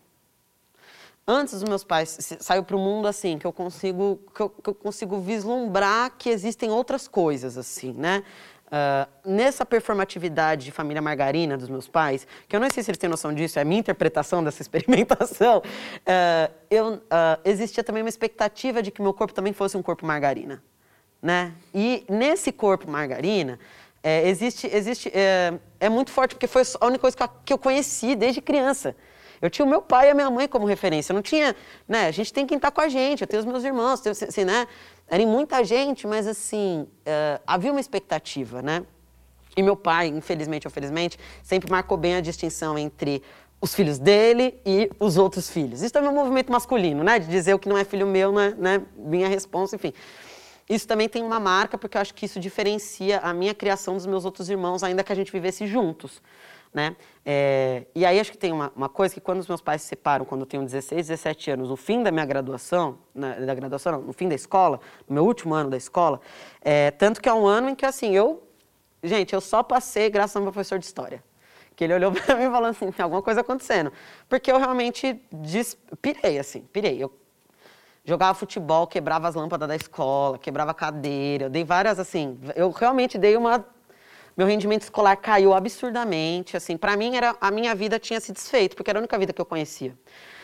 Antes 1.26 1.54
dos 1.54 1.68
meus 1.68 1.82
pais 1.82 2.37
saio 2.38 2.62
para 2.62 2.76
o 2.76 2.78
mundo 2.78 3.08
assim, 3.08 3.38
que 3.38 3.46
eu 3.46 3.52
consigo 3.52 4.20
que 4.34 4.42
eu, 4.42 4.50
que 4.50 4.68
eu, 4.68 4.74
consigo 4.74 5.18
vislumbrar 5.20 6.12
que 6.18 6.28
existem 6.28 6.70
outras 6.70 7.08
coisas 7.08 7.56
assim, 7.56 7.94
né? 7.94 8.22
Uh, 8.66 9.30
nessa 9.30 9.64
performatividade 9.64 10.66
de 10.66 10.72
família 10.72 11.00
margarina 11.00 11.56
dos 11.56 11.68
meus 11.68 11.88
pais, 11.88 12.26
que 12.46 12.54
eu 12.54 12.60
não 12.60 12.68
sei 12.68 12.82
se 12.82 12.90
eles 12.90 12.98
têm 12.98 13.08
noção 13.08 13.32
disso, 13.32 13.58
é 13.58 13.62
a 13.62 13.64
minha 13.64 13.80
interpretação 13.80 14.44
dessa 14.44 14.60
experimentação, 14.62 15.58
uh, 15.58 16.54
eu, 16.70 16.94
uh, 16.94 17.00
existia 17.44 17.82
também 17.84 18.02
uma 18.02 18.08
expectativa 18.08 18.82
de 18.82 18.90
que 18.90 19.00
meu 19.00 19.14
corpo 19.14 19.32
também 19.32 19.52
fosse 19.52 19.76
um 19.76 19.82
corpo 19.82 20.04
margarina 20.04 20.62
né? 21.24 21.54
E 21.74 22.04
nesse 22.06 22.52
corpo 22.52 22.90
margarina, 22.90 23.58
é, 24.02 24.28
existe, 24.28 24.68
existe 24.70 25.10
é, 25.14 25.54
é, 25.80 25.88
muito 25.88 26.10
forte, 26.10 26.34
porque 26.34 26.46
foi 26.46 26.60
a 26.78 26.87
única 26.87 27.00
coisa 27.00 27.16
que 27.42 27.50
eu 27.50 27.56
conheci 27.56 28.14
desde 28.14 28.42
criança. 28.42 28.94
Eu 29.40 29.48
tinha 29.48 29.64
o 29.64 29.68
meu 29.68 29.80
pai 29.80 30.08
e 30.08 30.10
a 30.10 30.14
minha 30.14 30.30
mãe 30.30 30.46
como 30.46 30.66
referência. 30.66 31.12
Eu 31.12 31.14
não 31.14 31.22
tinha, 31.22 31.56
né? 31.88 32.08
A 32.08 32.10
gente 32.10 32.30
tem 32.30 32.46
quem 32.46 32.56
está 32.56 32.70
com 32.70 32.82
a 32.82 32.88
gente, 32.88 33.22
eu 33.22 33.26
tenho 33.26 33.40
os 33.40 33.46
meus 33.46 33.64
irmãos, 33.64 34.00
tenho, 34.00 34.12
assim, 34.12 34.44
né? 34.44 34.68
Era 35.08 35.26
muita 35.26 35.64
gente, 35.64 36.06
mas 36.06 36.26
assim, 36.26 36.87
é, 37.06 37.40
havia 37.46 37.70
uma 37.70 37.80
expectativa, 37.80 38.60
né? 38.60 38.84
E 39.56 39.62
meu 39.62 39.76
pai, 39.76 40.08
infelizmente 40.08 40.66
ou 40.66 40.70
felizmente, 40.70 41.18
sempre 41.42 41.70
marcou 41.70 41.96
bem 41.96 42.16
a 42.16 42.20
distinção 42.20 42.78
entre 42.78 43.22
os 43.62 43.74
filhos 43.74 43.98
dele 43.98 44.60
e 44.66 44.90
os 45.00 45.16
outros 45.16 45.48
filhos. 45.48 45.80
Isso 45.80 45.92
também 45.92 46.10
é 46.10 46.12
um 46.12 46.16
movimento 46.16 46.52
masculino, 46.52 47.02
né? 47.02 47.18
De 47.18 47.26
dizer 47.28 47.54
o 47.54 47.58
que 47.58 47.66
não 47.66 47.78
é 47.78 47.84
filho 47.84 48.06
meu, 48.06 48.30
né? 48.30 48.54
né? 48.58 48.82
Minha 48.94 49.28
resposta, 49.28 49.76
enfim. 49.76 49.94
Isso 50.68 50.88
também 50.88 51.09
tem 51.09 51.22
uma 51.22 51.38
marca, 51.38 51.77
porque 51.77 51.96
eu 51.96 52.00
acho 52.00 52.14
que 52.14 52.24
isso 52.24 52.40
diferencia 52.40 53.18
a 53.20 53.35
minha 53.35 53.55
criação 53.55 53.94
dos 53.94 54.07
meus 54.07 54.24
outros 54.24 54.48
irmãos, 54.48 54.83
ainda 54.83 55.05
que 55.05 55.12
a 55.12 55.16
gente 55.16 55.31
vivesse 55.31 55.66
juntos. 55.66 56.22
Né? 56.72 56.96
É, 57.24 57.87
e 57.94 58.05
aí 58.05 58.18
acho 58.18 58.33
que 58.33 58.38
tem 58.38 58.50
uma, 58.50 58.72
uma, 58.74 58.88
coisa 58.88 59.14
que 59.14 59.20
quando 59.20 59.38
os 59.38 59.46
meus 59.46 59.61
pais 59.61 59.83
se 59.83 59.88
separam, 59.88 60.24
quando 60.24 60.40
eu 60.40 60.46
tenho 60.46 60.64
16, 60.64 61.07
17 61.07 61.53
anos, 61.53 61.68
no 61.68 61.77
fim 61.77 62.03
da 62.03 62.11
minha 62.11 62.27
graduação, 62.27 62.98
na, 63.14 63.35
da 63.35 63.55
graduação 63.55 63.92
não, 63.92 64.03
no 64.03 64.12
fim 64.12 64.29
da 64.29 64.35
escola, 64.35 64.81
no 65.09 65.14
meu 65.14 65.24
último 65.24 65.55
ano 65.55 65.70
da 65.70 65.77
escola, 65.77 66.20
é, 66.61 66.90
tanto 66.90 67.20
que 67.20 67.29
é 67.29 67.33
um 67.33 67.46
ano 67.46 67.68
em 67.68 67.77
que 67.77 67.87
assim, 67.87 68.16
eu, 68.16 68.42
gente, 69.05 69.33
eu 69.33 69.40
só 69.40 69.62
passei 69.62 70.11
graças 70.11 70.35
ao 70.35 70.42
meu 70.42 70.50
professor 70.50 70.77
de 70.81 70.85
história. 70.85 71.22
Que 71.77 71.85
ele 71.85 71.94
olhou 71.94 72.11
para 72.27 72.35
mim 72.35 72.50
falou 72.50 72.68
assim, 72.68 72.90
tem 72.90 73.05
alguma 73.05 73.22
coisa 73.22 73.42
acontecendo. 73.42 73.92
Porque 74.29 74.50
eu 74.50 74.59
realmente 74.59 75.20
des... 75.31 75.79
pirei, 76.03 76.40
assim, 76.40 76.62
pirei. 76.72 77.00
Eu 77.00 77.12
jogava 78.05 78.35
futebol, 78.35 78.87
quebrava 78.87 79.29
as 79.29 79.35
lâmpadas 79.35 79.67
da 79.69 79.77
escola, 79.77 80.38
quebrava 80.38 80.73
a 80.73 80.75
cadeira, 80.75 81.47
eu 81.47 81.51
dei 81.51 81.64
várias, 81.64 81.99
assim, 81.99 82.38
eu 82.55 82.71
realmente 82.71 83.17
dei 83.17 83.37
uma 83.37 83.64
meu 84.37 84.49
rendimento 84.49 84.83
escolar 84.83 85.17
caiu 85.17 85.55
absurdamente, 85.55 86.57
assim, 86.57 86.77
para 86.77 86.97
mim 86.97 87.17
era 87.17 87.37
a 87.40 87.51
minha 87.53 87.73
vida 87.73 88.01
tinha 88.01 88.21
se 88.21 88.33
desfeito, 88.33 88.75
porque 88.75 88.90
era 88.90 88.99
a 88.99 89.01
única 89.01 89.17
vida 89.17 89.33
que 89.33 89.40
eu 89.40 89.47
conhecia. 89.47 89.97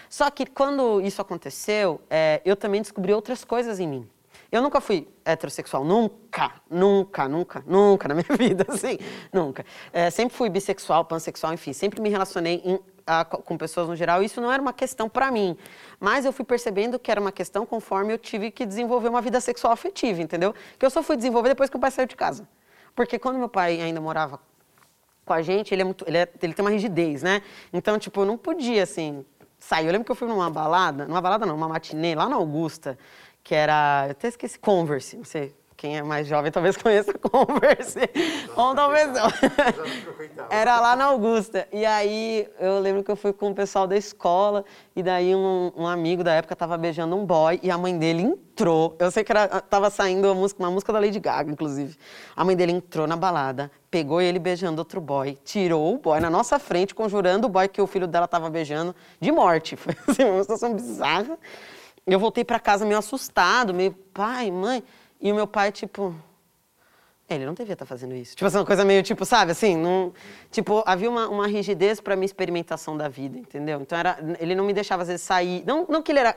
Só 0.08 0.30
que 0.30 0.46
quando 0.46 1.00
isso 1.00 1.20
aconteceu, 1.20 2.00
é, 2.08 2.40
eu 2.44 2.54
também 2.54 2.80
descobri 2.80 3.12
outras 3.12 3.44
coisas 3.44 3.80
em 3.80 3.88
mim. 3.88 4.08
Eu 4.50 4.60
nunca 4.60 4.80
fui 4.80 5.06
heterossexual, 5.24 5.84
nunca, 5.84 6.52
nunca, 6.68 7.28
nunca, 7.28 7.62
nunca 7.66 8.08
na 8.08 8.14
minha 8.14 8.26
vida, 8.36 8.66
assim, 8.68 8.98
nunca. 9.32 9.64
É, 9.92 10.10
sempre 10.10 10.36
fui 10.36 10.48
bissexual, 10.48 11.04
pansexual, 11.04 11.52
enfim, 11.52 11.72
sempre 11.72 12.00
me 12.00 12.08
relacionei 12.08 12.60
em, 12.64 12.80
a, 13.06 13.24
com 13.24 13.56
pessoas 13.56 13.88
no 13.88 13.94
geral. 13.94 14.22
Isso 14.22 14.40
não 14.40 14.50
era 14.50 14.60
uma 14.60 14.72
questão 14.72 15.08
para 15.08 15.30
mim, 15.30 15.56
mas 16.00 16.24
eu 16.24 16.32
fui 16.32 16.44
percebendo 16.44 16.98
que 16.98 17.10
era 17.10 17.20
uma 17.20 17.30
questão 17.30 17.64
conforme 17.64 18.12
eu 18.12 18.18
tive 18.18 18.50
que 18.50 18.66
desenvolver 18.66 19.08
uma 19.08 19.20
vida 19.20 19.40
sexual 19.40 19.72
afetiva, 19.72 20.20
entendeu? 20.20 20.52
Que 20.78 20.84
eu 20.84 20.90
só 20.90 21.02
fui 21.02 21.16
desenvolver 21.16 21.50
depois 21.50 21.70
que 21.70 21.76
o 21.76 21.80
pai 21.80 21.92
saiu 21.92 22.06
de 22.06 22.16
casa. 22.16 22.48
Porque 22.94 23.18
quando 23.20 23.38
meu 23.38 23.48
pai 23.48 23.80
ainda 23.80 24.00
morava 24.00 24.40
com 25.24 25.32
a 25.32 25.42
gente, 25.42 25.72
ele, 25.72 25.82
é 25.82 25.84
muito, 25.84 26.04
ele, 26.08 26.18
é, 26.18 26.28
ele 26.42 26.54
tem 26.54 26.64
uma 26.64 26.70
rigidez, 26.70 27.22
né? 27.22 27.40
Então, 27.72 27.98
tipo, 28.00 28.22
eu 28.22 28.26
não 28.26 28.36
podia, 28.36 28.82
assim, 28.82 29.24
sair. 29.60 29.86
Eu 29.86 29.92
lembro 29.92 30.04
que 30.04 30.10
eu 30.10 30.16
fui 30.16 30.26
numa 30.26 30.50
balada, 30.50 31.06
numa 31.06 31.20
balada 31.20 31.46
não, 31.46 31.54
uma 31.54 31.68
matinê, 31.68 32.14
lá 32.14 32.28
na 32.28 32.36
Augusta, 32.36 32.98
que 33.50 33.54
era, 33.56 34.04
eu 34.06 34.10
até 34.12 34.28
esqueci, 34.28 34.56
Converse, 34.56 35.16
não 35.16 35.24
sei, 35.24 35.52
quem 35.76 35.98
é 35.98 36.04
mais 36.04 36.24
jovem 36.28 36.52
talvez 36.52 36.76
conheça 36.78 37.12
Converse. 37.14 37.98
Ou 38.54 38.76
talvez 38.76 39.08
não. 39.08 39.26
Era 40.48 40.78
lá 40.78 40.94
na 40.94 41.06
Augusta. 41.06 41.66
E 41.72 41.84
aí 41.84 42.46
eu 42.60 42.78
lembro 42.78 43.02
que 43.02 43.10
eu 43.10 43.16
fui 43.16 43.32
com 43.32 43.50
o 43.50 43.54
pessoal 43.54 43.88
da 43.88 43.96
escola 43.96 44.64
e 44.94 45.02
daí 45.02 45.34
um, 45.34 45.72
um 45.76 45.84
amigo 45.84 46.22
da 46.22 46.32
época 46.32 46.52
estava 46.52 46.78
beijando 46.78 47.16
um 47.16 47.26
boy 47.26 47.58
e 47.60 47.72
a 47.72 47.76
mãe 47.76 47.98
dele 47.98 48.22
entrou. 48.22 48.94
Eu 49.00 49.10
sei 49.10 49.24
que 49.24 49.32
era, 49.32 49.48
tava 49.62 49.90
saindo 49.90 50.28
uma 50.28 50.34
música, 50.36 50.62
uma 50.62 50.70
música 50.70 50.92
da 50.92 51.00
Lady 51.00 51.18
Gaga, 51.18 51.50
inclusive. 51.50 51.96
A 52.36 52.44
mãe 52.44 52.54
dele 52.54 52.70
entrou 52.70 53.08
na 53.08 53.16
balada, 53.16 53.68
pegou 53.90 54.22
ele 54.22 54.38
beijando 54.38 54.80
outro 54.80 55.00
boy, 55.00 55.36
tirou 55.44 55.92
o 55.92 55.98
boy 55.98 56.20
na 56.20 56.30
nossa 56.30 56.56
frente, 56.60 56.94
conjurando 56.94 57.48
o 57.48 57.50
boy 57.50 57.66
que 57.66 57.82
o 57.82 57.86
filho 57.88 58.06
dela 58.06 58.26
estava 58.26 58.48
beijando 58.48 58.94
de 59.18 59.32
morte. 59.32 59.74
Foi 59.76 59.96
assim, 60.06 60.22
uma 60.22 60.42
situação 60.42 60.72
bizarra. 60.72 61.36
Eu 62.12 62.18
voltei 62.18 62.44
para 62.44 62.58
casa 62.58 62.84
meio 62.84 62.98
assustado, 62.98 63.72
meio 63.72 63.92
pai, 63.92 64.50
mãe. 64.50 64.82
E 65.20 65.30
o 65.30 65.34
meu 65.34 65.46
pai, 65.46 65.70
tipo, 65.70 66.14
ele 67.28 67.46
não 67.46 67.54
devia 67.54 67.74
estar 67.74 67.84
tá 67.84 67.88
fazendo 67.88 68.14
isso. 68.14 68.34
Tipo 68.34 68.46
assim, 68.46 68.58
uma 68.58 68.66
coisa 68.66 68.84
meio, 68.84 69.02
tipo, 69.02 69.24
sabe, 69.24 69.52
assim, 69.52 69.76
não, 69.76 70.12
tipo, 70.50 70.82
havia 70.84 71.08
uma, 71.08 71.28
uma 71.28 71.46
rigidez 71.46 72.00
para 72.00 72.16
minha 72.16 72.26
experimentação 72.26 72.96
da 72.96 73.08
vida, 73.08 73.38
entendeu? 73.38 73.80
Então, 73.80 73.96
era, 73.96 74.18
ele 74.40 74.56
não 74.56 74.64
me 74.64 74.72
deixava, 74.72 75.02
às 75.02 75.08
vezes, 75.08 75.22
sair, 75.22 75.62
não, 75.64 75.86
não 75.88 76.02
que 76.02 76.10
ele 76.10 76.18
era... 76.18 76.36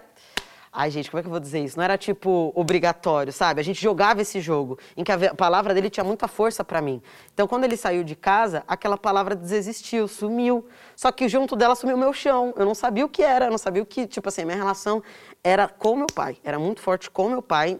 Ai, 0.71 0.89
gente, 0.89 1.09
como 1.09 1.19
é 1.19 1.21
que 1.21 1.27
eu 1.27 1.31
vou 1.31 1.39
dizer 1.39 1.63
isso? 1.63 1.77
Não 1.77 1.83
era, 1.83 1.97
tipo, 1.97 2.51
obrigatório, 2.55 3.31
sabe? 3.31 3.61
A 3.61 3.63
gente 3.63 3.81
jogava 3.81 4.21
esse 4.21 4.41
jogo, 4.41 4.77
em 4.97 5.03
que 5.03 5.11
a 5.11 5.33
palavra 5.35 5.73
dele 5.73 5.89
tinha 5.89 6.03
muita 6.03 6.27
força 6.27 6.63
para 6.63 6.81
mim. 6.81 7.01
Então, 7.33 7.47
quando 7.47 7.63
ele 7.63 7.77
saiu 7.77 8.03
de 8.03 8.15
casa, 8.15 8.63
aquela 8.67 8.97
palavra 8.97 9.35
desexistiu, 9.35 10.07
sumiu. 10.07 10.67
Só 10.95 11.11
que 11.11 11.27
junto 11.27 11.55
dela 11.55 11.75
sumiu 11.75 11.95
o 11.95 11.99
meu 11.99 12.13
chão. 12.13 12.53
Eu 12.55 12.65
não 12.65 12.75
sabia 12.75 13.05
o 13.05 13.09
que 13.09 13.21
era, 13.21 13.45
eu 13.45 13.51
não 13.51 13.57
sabia 13.57 13.81
o 13.81 13.85
que, 13.85 14.07
tipo 14.07 14.29
assim, 14.29 14.45
minha 14.45 14.57
relação 14.57 15.01
era 15.43 15.67
com 15.67 15.95
meu 15.95 16.07
pai. 16.07 16.37
Era 16.43 16.59
muito 16.59 16.81
forte 16.81 17.09
com 17.09 17.29
meu 17.29 17.41
pai, 17.41 17.79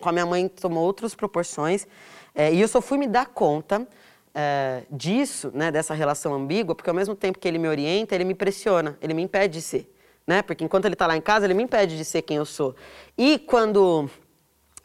com 0.00 0.08
a 0.08 0.12
minha 0.12 0.26
mãe 0.26 0.48
tomou 0.48 0.84
outras 0.84 1.14
proporções. 1.14 1.86
É, 2.34 2.52
e 2.52 2.60
eu 2.60 2.68
só 2.68 2.80
fui 2.80 2.98
me 2.98 3.06
dar 3.06 3.26
conta 3.26 3.86
é, 4.34 4.82
disso, 4.90 5.50
né, 5.54 5.70
dessa 5.70 5.94
relação 5.94 6.34
ambígua, 6.34 6.74
porque 6.74 6.90
ao 6.90 6.96
mesmo 6.96 7.14
tempo 7.14 7.38
que 7.38 7.46
ele 7.46 7.58
me 7.58 7.68
orienta, 7.68 8.14
ele 8.14 8.24
me 8.24 8.34
pressiona, 8.34 8.98
ele 9.00 9.14
me 9.14 9.22
impede 9.22 9.54
de 9.54 9.62
ser. 9.62 9.90
Né? 10.26 10.42
Porque 10.42 10.64
enquanto 10.64 10.86
ele 10.86 10.94
está 10.94 11.06
lá 11.06 11.16
em 11.16 11.20
casa, 11.20 11.46
ele 11.46 11.54
me 11.54 11.62
impede 11.62 11.96
de 11.96 12.04
ser 12.04 12.22
quem 12.22 12.38
eu 12.38 12.46
sou. 12.46 12.74
E 13.16 13.38
quando 13.38 14.10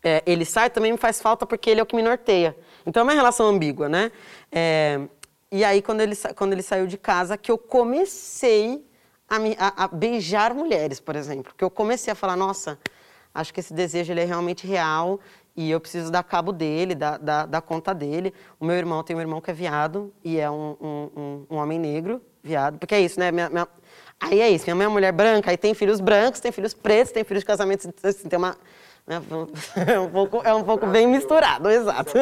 é, 0.04 0.22
ele 0.26 0.46
sai, 0.46 0.70
também 0.70 0.92
me 0.92 0.98
faz 0.98 1.22
falta 1.22 1.46
porque 1.46 1.70
ele 1.70 1.80
é 1.80 1.84
o 1.84 1.86
que 1.86 1.96
me 1.96 2.02
norteia. 2.02 2.56
Então 2.86 3.02
é 3.02 3.04
uma 3.04 3.14
relação 3.14 3.48
ambígua, 3.48 3.90
né? 3.90 4.12
É, 4.52 5.02
e 5.52 5.64
aí, 5.64 5.82
quando 5.82 6.02
ele, 6.02 6.16
quando 6.36 6.54
ele 6.54 6.64
saiu 6.64 6.88
de 6.88 6.98
casa, 6.98 7.38
que 7.38 7.52
eu 7.52 7.58
comecei 7.58 8.86
a, 9.28 9.40
me, 9.40 9.56
a, 9.60 9.86
a 9.86 9.88
beijar 9.88 10.54
mulheres, 10.54 11.00
por 11.00 11.16
exemplo. 11.16 11.54
Que 11.58 11.64
eu 11.64 11.70
comecei 11.70 12.12
a 12.12 12.16
falar, 12.16 12.36
nossa, 12.36 12.80
Acho 13.34 13.54
que 13.54 13.60
esse 13.60 13.74
desejo 13.74 14.12
ele 14.12 14.22
é 14.22 14.26
realmente 14.26 14.66
real 14.66 15.20
e 15.56 15.70
eu 15.70 15.80
preciso 15.80 16.12
dar 16.12 16.24
cabo 16.24 16.52
dele, 16.52 16.96
dar, 16.96 17.18
dar 17.18 17.62
conta 17.62 17.94
dele. 17.94 18.34
O 18.60 18.66
meu 18.66 18.76
irmão 18.76 19.04
tem 19.04 19.16
um 19.16 19.20
irmão 19.20 19.40
que 19.40 19.52
é 19.52 19.54
viado 19.54 20.14
e 20.24 20.40
é 20.40 20.50
um, 20.50 20.76
um, 20.82 21.46
um 21.50 21.56
homem 21.58 21.78
negro, 21.78 22.22
viado, 22.44 22.78
porque 22.80 22.96
é 22.96 23.02
isso, 23.02 23.20
né? 23.20 23.32
Minha, 23.32 23.50
minha... 23.50 23.68
Aí 24.20 24.42
é 24.42 24.50
isso, 24.50 24.66
minha 24.66 24.76
mãe 24.76 24.86
é 24.86 24.88
uma 24.88 24.94
mulher 24.94 25.14
branca, 25.14 25.52
aí 25.52 25.58
tem 25.58 25.74
filhos 25.74 26.02
brancos, 26.02 26.42
tem 26.42 26.52
filhos 26.52 26.74
pretos, 26.74 27.14
tem 27.14 27.24
filhos 27.24 27.42
de 27.42 27.48
casamento, 27.48 27.94
assim, 28.04 28.28
tem 28.28 28.38
uma... 28.38 28.58
Né? 29.08 29.22
É 29.88 30.00
um 30.00 30.10
pouco, 30.10 30.42
é 30.44 30.54
um 30.54 30.64
pouco 30.64 30.88
bem 30.88 31.08
misturado, 31.08 31.70
exato. 31.70 32.14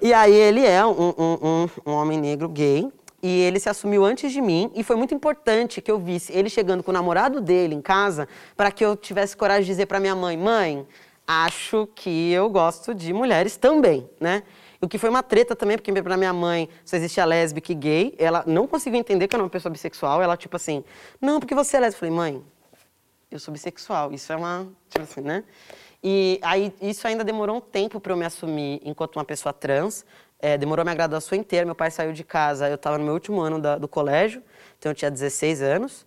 E 0.00 0.12
aí 0.14 0.32
ele 0.32 0.64
é 0.64 0.84
um, 0.84 0.90
um, 0.90 1.38
um, 1.42 1.68
um 1.86 1.92
homem 1.92 2.18
negro 2.18 2.48
gay, 2.48 2.90
e 3.22 3.40
ele 3.42 3.60
se 3.60 3.68
assumiu 3.68 4.04
antes 4.04 4.32
de 4.32 4.40
mim 4.40 4.70
e 4.74 4.82
foi 4.82 4.96
muito 4.96 5.14
importante 5.14 5.80
que 5.80 5.90
eu 5.90 5.98
visse 5.98 6.32
ele 6.32 6.48
chegando 6.48 6.82
com 6.82 6.90
o 6.90 6.94
namorado 6.94 7.40
dele 7.40 7.74
em 7.74 7.82
casa 7.82 8.26
para 8.56 8.70
que 8.70 8.84
eu 8.84 8.96
tivesse 8.96 9.36
coragem 9.36 9.64
de 9.64 9.66
dizer 9.66 9.86
para 9.86 10.00
minha 10.00 10.16
mãe, 10.16 10.36
mãe, 10.36 10.86
acho 11.26 11.86
que 11.94 12.32
eu 12.32 12.48
gosto 12.48 12.94
de 12.94 13.12
mulheres 13.12 13.56
também, 13.56 14.08
né? 14.18 14.42
O 14.80 14.88
que 14.88 14.96
foi 14.96 15.10
uma 15.10 15.22
treta 15.22 15.54
também, 15.54 15.76
porque 15.76 15.92
para 16.02 16.16
minha 16.16 16.32
mãe 16.32 16.66
só 16.84 16.96
existia 16.96 17.24
lésbica 17.26 17.70
e 17.70 17.74
gay, 17.74 18.14
ela 18.18 18.42
não 18.46 18.66
conseguiu 18.66 18.98
entender 18.98 19.28
que 19.28 19.34
eu 19.34 19.36
era 19.36 19.44
uma 19.44 19.50
pessoa 19.50 19.70
bissexual, 19.70 20.22
ela 20.22 20.36
tipo 20.38 20.56
assim, 20.56 20.82
não, 21.20 21.38
porque 21.38 21.54
você 21.54 21.76
é 21.76 21.80
lésbica. 21.80 22.06
Eu 22.06 22.10
falei, 22.10 22.32
mãe, 22.32 22.44
eu 23.30 23.38
sou 23.38 23.52
bissexual, 23.52 24.12
isso 24.12 24.32
é 24.32 24.36
uma, 24.36 24.68
tipo 24.88 25.04
assim, 25.04 25.20
né? 25.20 25.44
E 26.02 26.40
aí 26.42 26.72
isso 26.80 27.06
ainda 27.06 27.22
demorou 27.22 27.56
um 27.56 27.60
tempo 27.60 28.00
para 28.00 28.12
eu 28.12 28.16
me 28.16 28.24
assumir 28.24 28.80
enquanto 28.84 29.16
uma 29.16 29.24
pessoa 29.24 29.52
trans, 29.52 30.04
é, 30.38 30.56
demorou 30.56 30.84
minha 30.84 30.94
graduação 30.94 31.36
inteira. 31.36 31.66
Meu 31.66 31.74
pai 31.74 31.90
saiu 31.90 32.12
de 32.12 32.24
casa, 32.24 32.68
eu 32.68 32.74
estava 32.74 32.96
no 32.98 33.04
meu 33.04 33.12
último 33.12 33.40
ano 33.40 33.60
da, 33.60 33.76
do 33.76 33.86
colégio, 33.86 34.42
então 34.78 34.90
eu 34.90 34.96
tinha 34.96 35.10
16 35.10 35.62
anos. 35.62 36.06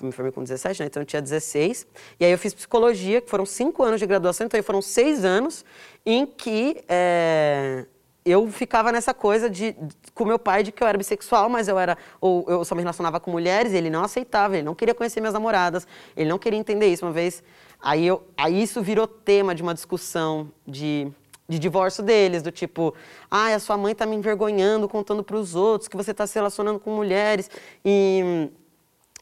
Me 0.00 0.10
formei 0.10 0.32
com 0.32 0.42
17, 0.42 0.80
né? 0.80 0.86
então 0.86 1.02
eu 1.02 1.06
tinha 1.06 1.22
16. 1.22 1.86
E 2.18 2.24
aí 2.24 2.32
eu 2.32 2.38
fiz 2.38 2.52
psicologia, 2.54 3.20
que 3.20 3.30
foram 3.30 3.46
cinco 3.46 3.82
anos 3.82 4.00
de 4.00 4.06
graduação, 4.06 4.46
então 4.46 4.60
foram 4.62 4.82
seis 4.82 5.24
anos 5.24 5.64
em 6.04 6.26
que 6.26 6.82
é, 6.88 7.86
eu 8.24 8.48
ficava 8.50 8.90
nessa 8.90 9.12
coisa 9.12 9.50
de, 9.50 9.76
com 10.14 10.24
meu 10.24 10.38
pai 10.38 10.62
de 10.62 10.72
que 10.72 10.82
eu 10.82 10.86
era 10.86 10.96
bissexual, 10.96 11.48
mas 11.48 11.68
eu 11.68 11.78
era 11.78 11.98
ou 12.20 12.44
eu 12.48 12.64
só 12.64 12.74
me 12.74 12.80
relacionava 12.80 13.20
com 13.20 13.30
mulheres, 13.30 13.72
e 13.72 13.76
ele 13.76 13.90
não 13.90 14.02
aceitava, 14.02 14.56
ele 14.56 14.64
não 14.64 14.74
queria 14.74 14.94
conhecer 14.94 15.20
minhas 15.20 15.34
namoradas, 15.34 15.86
ele 16.16 16.28
não 16.28 16.38
queria 16.38 16.58
entender 16.58 16.86
isso. 16.86 17.04
Uma 17.04 17.12
vez, 17.12 17.42
aí, 17.80 18.06
eu, 18.06 18.26
aí 18.36 18.62
isso 18.62 18.82
virou 18.82 19.06
tema 19.06 19.54
de 19.54 19.62
uma 19.62 19.74
discussão 19.74 20.50
de 20.66 21.12
de 21.46 21.58
divórcio 21.58 22.02
deles, 22.02 22.42
do 22.42 22.50
tipo, 22.50 22.94
ah, 23.30 23.54
a 23.54 23.58
sua 23.58 23.76
mãe 23.76 23.92
está 23.92 24.06
me 24.06 24.16
envergonhando, 24.16 24.88
contando 24.88 25.22
para 25.22 25.36
os 25.36 25.54
outros 25.54 25.88
que 25.88 25.96
você 25.96 26.10
está 26.10 26.26
se 26.26 26.34
relacionando 26.34 26.80
com 26.80 26.90
mulheres 26.90 27.50
e 27.84 28.50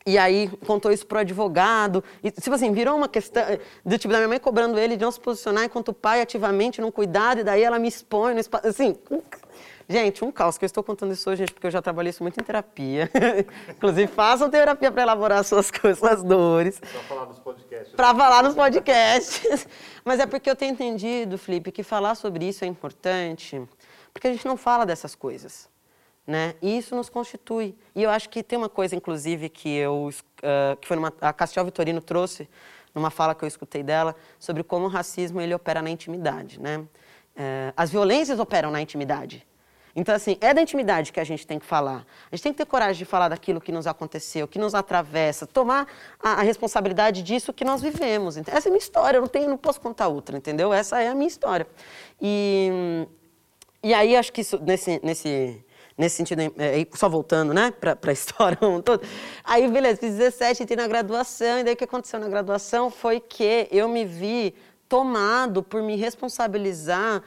e 0.06 0.18
aí 0.18 0.48
contou 0.66 0.90
isso 0.90 1.06
pro 1.06 1.18
advogado. 1.18 2.02
E, 2.22 2.30
tipo 2.30 2.54
assim, 2.54 2.72
virou 2.72 2.96
uma 2.96 3.08
questão 3.08 3.42
do 3.84 3.98
tipo 3.98 4.12
da 4.12 4.18
minha 4.18 4.28
mãe 4.28 4.38
cobrando 4.38 4.78
ele 4.78 4.96
de 4.96 5.04
não 5.04 5.12
se 5.12 5.20
posicionar 5.20 5.64
enquanto 5.64 5.88
o 5.88 5.94
pai 5.94 6.20
ativamente 6.20 6.80
não 6.80 6.90
cuidar, 6.90 7.38
e 7.38 7.44
daí 7.44 7.62
ela 7.62 7.78
me 7.78 7.88
expõe 7.88 8.34
no 8.34 8.40
espaço. 8.40 8.66
Assim, 8.66 8.96
Gente, 9.88 10.24
um 10.24 10.30
caos 10.30 10.56
que 10.56 10.64
eu 10.64 10.66
estou 10.66 10.82
contando 10.82 11.12
isso 11.12 11.28
hoje, 11.28 11.40
gente, 11.40 11.52
porque 11.52 11.66
eu 11.66 11.70
já 11.70 11.82
trabalhei 11.82 12.10
isso 12.10 12.22
muito 12.22 12.40
em 12.40 12.42
terapia. 12.42 13.10
Inclusive, 13.68 14.06
façam 14.06 14.48
terapia 14.48 14.90
para 14.90 15.02
elaborar 15.02 15.44
suas 15.44 15.70
coisas, 15.70 15.98
suas 15.98 16.22
dores. 16.24 16.78
Para 16.78 17.00
falar 17.02 17.26
nos 17.26 17.38
podcasts. 17.38 17.94
Para 17.94 18.14
falar 18.14 18.42
nos 18.42 18.54
podcasts. 18.54 19.68
Mas 20.04 20.20
é 20.20 20.26
porque 20.26 20.48
eu 20.48 20.56
tenho 20.56 20.72
entendido, 20.72 21.36
Felipe, 21.36 21.72
que 21.72 21.82
falar 21.82 22.14
sobre 22.14 22.48
isso 22.48 22.64
é 22.64 22.68
importante, 22.68 23.60
porque 24.12 24.28
a 24.28 24.32
gente 24.32 24.46
não 24.46 24.56
fala 24.56 24.86
dessas 24.86 25.14
coisas. 25.14 25.68
Né? 26.26 26.54
E 26.62 26.78
isso 26.78 26.94
nos 26.94 27.08
constitui. 27.08 27.74
E 27.94 28.02
eu 28.02 28.10
acho 28.10 28.28
que 28.28 28.42
tem 28.42 28.56
uma 28.56 28.68
coisa, 28.68 28.94
inclusive, 28.94 29.48
que 29.48 29.68
eu 29.68 30.08
uh, 30.08 30.76
que 30.76 30.86
foi 30.86 30.96
numa, 30.96 31.12
a 31.20 31.32
Castiel 31.32 31.64
Vitorino 31.64 32.00
trouxe 32.00 32.48
numa 32.94 33.10
fala 33.10 33.34
que 33.34 33.44
eu 33.44 33.48
escutei 33.48 33.82
dela 33.82 34.14
sobre 34.38 34.62
como 34.62 34.84
o 34.84 34.88
racismo 34.88 35.40
ele 35.40 35.54
opera 35.54 35.82
na 35.82 35.90
intimidade, 35.90 36.60
né? 36.60 36.78
Uh, 36.78 37.72
as 37.76 37.90
violências 37.90 38.38
operam 38.38 38.70
na 38.70 38.80
intimidade. 38.80 39.46
Então, 39.94 40.14
assim, 40.14 40.38
é 40.40 40.54
da 40.54 40.62
intimidade 40.62 41.12
que 41.12 41.20
a 41.20 41.24
gente 41.24 41.46
tem 41.46 41.58
que 41.58 41.66
falar. 41.66 42.06
A 42.30 42.36
gente 42.36 42.42
tem 42.42 42.52
que 42.52 42.58
ter 42.58 42.64
coragem 42.64 42.98
de 42.98 43.04
falar 43.04 43.28
daquilo 43.28 43.60
que 43.60 43.70
nos 43.70 43.86
aconteceu, 43.86 44.48
que 44.48 44.58
nos 44.58 44.74
atravessa, 44.74 45.46
tomar 45.46 45.86
a, 46.18 46.32
a 46.34 46.42
responsabilidade 46.42 47.22
disso 47.22 47.52
que 47.52 47.64
nós 47.64 47.82
vivemos. 47.82 48.36
Essa 48.36 48.68
é 48.68 48.70
minha 48.70 48.78
história, 48.78 49.18
eu 49.18 49.22
não, 49.22 49.28
tenho, 49.28 49.48
não 49.50 49.58
posso 49.58 49.80
contar 49.80 50.08
outra, 50.08 50.36
entendeu? 50.36 50.72
Essa 50.72 51.02
é 51.02 51.08
a 51.08 51.14
minha 51.14 51.28
história. 51.28 51.66
E, 52.20 53.06
e 53.82 53.92
aí, 53.92 54.16
acho 54.16 54.32
que 54.32 54.40
isso, 54.40 54.58
nesse, 54.62 54.98
nesse, 55.02 55.62
nesse 55.96 56.16
sentido, 56.16 56.40
é, 56.40 56.86
só 56.94 57.08
voltando, 57.08 57.52
né, 57.52 57.70
para 57.70 57.96
a 58.02 58.12
história 58.12 58.58
toda. 58.84 59.02
Aí, 59.44 59.68
beleza, 59.68 60.00
fiz 60.00 60.14
17, 60.14 60.62
entrei 60.62 60.76
na 60.76 60.88
graduação, 60.88 61.58
e 61.58 61.64
daí 61.64 61.74
o 61.74 61.76
que 61.76 61.84
aconteceu 61.84 62.18
na 62.20 62.28
graduação 62.28 62.90
foi 62.90 63.20
que 63.20 63.68
eu 63.70 63.88
me 63.88 64.04
vi 64.04 64.54
tomado 64.88 65.62
por 65.62 65.82
me 65.82 65.96
responsabilizar 65.96 67.22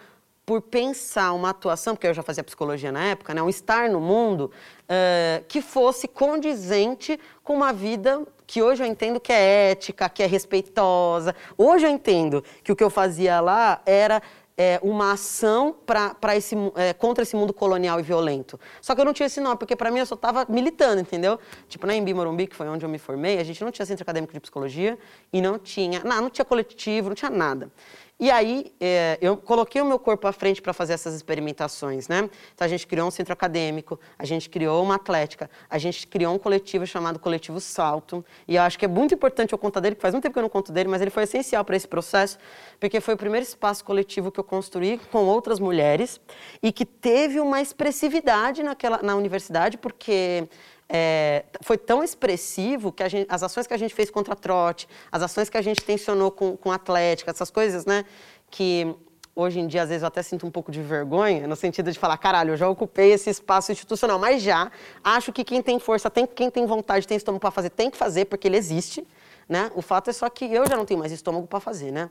por 0.46 0.62
pensar 0.62 1.34
uma 1.34 1.50
atuação, 1.50 1.96
porque 1.96 2.06
eu 2.06 2.14
já 2.14 2.22
fazia 2.22 2.44
psicologia 2.44 2.92
na 2.92 3.04
época, 3.06 3.34
né, 3.34 3.42
um 3.42 3.50
estar 3.50 3.90
no 3.90 4.00
mundo 4.00 4.52
uh, 4.84 5.44
que 5.48 5.60
fosse 5.62 6.08
condizente 6.08 7.20
com 7.44 7.56
uma 7.56 7.74
vida 7.74 8.22
que 8.46 8.62
hoje 8.62 8.84
eu 8.84 8.88
entendo 8.88 9.20
que 9.20 9.34
é 9.34 9.72
ética, 9.72 10.08
que 10.08 10.22
é 10.22 10.28
respeitosa. 10.28 11.36
Hoje 11.58 11.88
eu 11.88 11.90
entendo 11.90 12.44
que 12.64 12.72
o 12.72 12.76
que 12.76 12.84
eu 12.84 12.92
fazia 12.92 13.40
lá 13.40 13.82
era 13.86 14.22
é, 14.58 14.80
uma 14.82 15.12
ação 15.12 15.76
para 15.86 16.36
esse, 16.36 16.56
é, 16.76 16.94
contra 16.94 17.24
esse 17.24 17.36
mundo 17.36 17.54
colonial 17.54 18.00
e 18.00 18.04
violento. 18.04 18.60
Só 18.82 18.96
que 18.96 19.02
eu 19.02 19.06
não 19.06 19.14
tinha 19.14 19.28
esse 19.28 19.42
nome, 19.42 19.58
porque 19.58 19.76
para 19.76 19.92
mim 19.92 20.00
eu 20.00 20.06
só 20.06 20.16
estava 20.16 20.46
militando, 20.48 21.02
entendeu? 21.02 21.40
Tipo, 21.68 21.86
na 21.86 21.96
Embi 21.96 22.14
Morumbi, 22.14 22.48
que 22.48 22.56
foi 22.56 22.68
onde 22.68 22.86
eu 22.86 22.90
me 22.90 22.98
formei, 22.98 23.38
a 23.40 23.44
gente 23.44 23.64
não 23.64 23.72
tinha 23.72 23.86
centro 23.86 24.04
acadêmico 24.04 24.32
de 24.32 24.40
psicologia 24.40 24.98
e 25.34 25.42
não 25.42 25.60
tinha, 25.60 26.02
não, 26.04 26.22
não 26.22 26.30
tinha 26.30 26.46
coletivo, 26.46 27.10
não 27.10 27.16
tinha 27.16 27.32
nada. 27.32 27.70
E 28.18 28.32
aí, 28.32 28.74
é, 28.80 29.18
eu 29.20 29.36
coloquei 29.36 29.82
o 29.82 29.86
meu 29.86 30.00
corpo 30.00 30.26
à 30.26 30.32
frente 30.32 30.62
para 30.62 30.72
fazer 30.72 30.94
essas 30.94 31.14
experimentações, 31.14 32.08
né? 32.08 32.30
Então, 32.54 32.64
a 32.64 32.68
gente 32.68 32.88
criou 32.88 33.10
um 33.10 33.12
centro 33.12 33.34
acadêmico, 33.34 34.00
a 34.18 34.24
gente 34.24 34.50
criou 34.50 34.82
uma 34.82 34.96
atlética, 34.96 35.50
a 35.70 35.78
gente 35.78 36.08
criou 36.08 36.34
um 36.34 36.40
coletivo 36.40 36.88
chamado 36.88 37.20
Coletivo 37.20 37.60
Salto. 37.60 38.24
E 38.48 38.56
eu 38.56 38.62
acho 38.62 38.80
que 38.80 38.86
é 38.86 38.88
muito 38.88 39.14
importante 39.14 39.52
eu 39.52 39.58
contar 39.58 39.82
dele, 39.82 39.96
que 39.96 40.02
faz 40.02 40.14
muito 40.14 40.24
tempo 40.24 40.32
que 40.32 40.40
eu 40.40 40.44
não 40.44 40.50
conto 40.50 40.72
dele, 40.72 40.88
mas 40.88 41.02
ele 41.02 41.12
foi 41.12 41.24
essencial 41.24 41.66
para 41.66 41.76
esse 41.76 41.90
processo, 41.90 42.38
porque 42.80 43.02
foi 43.02 43.16
o 43.16 43.18
primeiro 43.18 43.46
espaço 43.46 43.84
coletivo 43.84 44.32
que 44.32 44.40
eu 44.40 44.46
construí 44.46 44.98
com 45.12 45.26
outras 45.26 45.60
mulheres 45.60 46.22
e 46.64 46.72
que 46.72 46.86
teve 46.86 47.42
uma 47.42 47.60
expressividade 47.60 48.64
naquela, 48.64 49.02
na 49.04 49.18
universidade, 49.18 49.78
porque 49.78 50.48
é, 50.88 51.46
foi 51.62 51.78
tão 51.78 52.04
expressivo 52.04 52.92
que 52.92 53.08
gente, 53.10 53.28
as 53.30 53.44
ações 53.44 53.66
que 53.66 53.74
a 53.74 53.78
gente 53.78 53.94
fez 53.94 54.10
contra 54.10 54.36
trote, 54.36 54.88
as 55.12 55.22
ações 55.22 55.50
que 55.50 55.58
a 55.58 55.62
gente 55.62 55.82
tensionou 55.82 56.32
com, 56.32 56.56
com 56.56 56.72
atlética, 56.72 57.32
essas 57.32 57.50
coisas, 57.50 57.86
né, 57.86 58.06
que 58.52 58.96
hoje 59.36 59.60
em 59.60 59.68
dia 59.68 59.84
às 59.84 59.90
vezes 59.90 60.04
eu 60.04 60.08
até 60.08 60.22
sinto 60.22 60.46
um 60.46 60.52
pouco 60.52 60.72
de 60.72 60.82
vergonha, 60.82 61.48
no 61.48 61.56
sentido 61.56 61.92
de 61.92 61.98
falar, 61.98 62.18
caralho, 62.18 62.52
eu 62.54 62.58
já 62.58 62.70
ocupei 62.70 63.12
esse 63.12 63.30
espaço 63.30 63.72
institucional, 63.72 64.20
mas 64.20 64.42
já 64.42 64.72
acho 65.04 65.34
que 65.34 65.44
quem 65.44 65.62
tem 65.62 65.80
força, 65.80 66.10
tem, 66.10 66.26
quem 66.26 66.50
tem 66.50 66.66
vontade, 66.66 67.08
tem 67.08 67.18
estômago 67.18 67.42
para 67.42 67.52
fazer, 67.52 67.72
tem 67.72 67.90
que 67.90 67.98
fazer, 67.98 68.26
porque 68.26 68.48
ele 68.48 68.58
existe, 68.58 69.06
né? 69.50 69.72
O 69.76 69.82
fato 69.82 70.10
é 70.10 70.14
só 70.14 70.30
que 70.30 70.46
eu 70.46 70.68
já 70.68 70.78
não 70.78 70.86
tenho 70.86 71.00
mais 71.00 71.12
estômago 71.12 71.48
para 71.48 71.60
fazer, 71.60 71.92
né? 71.92 72.10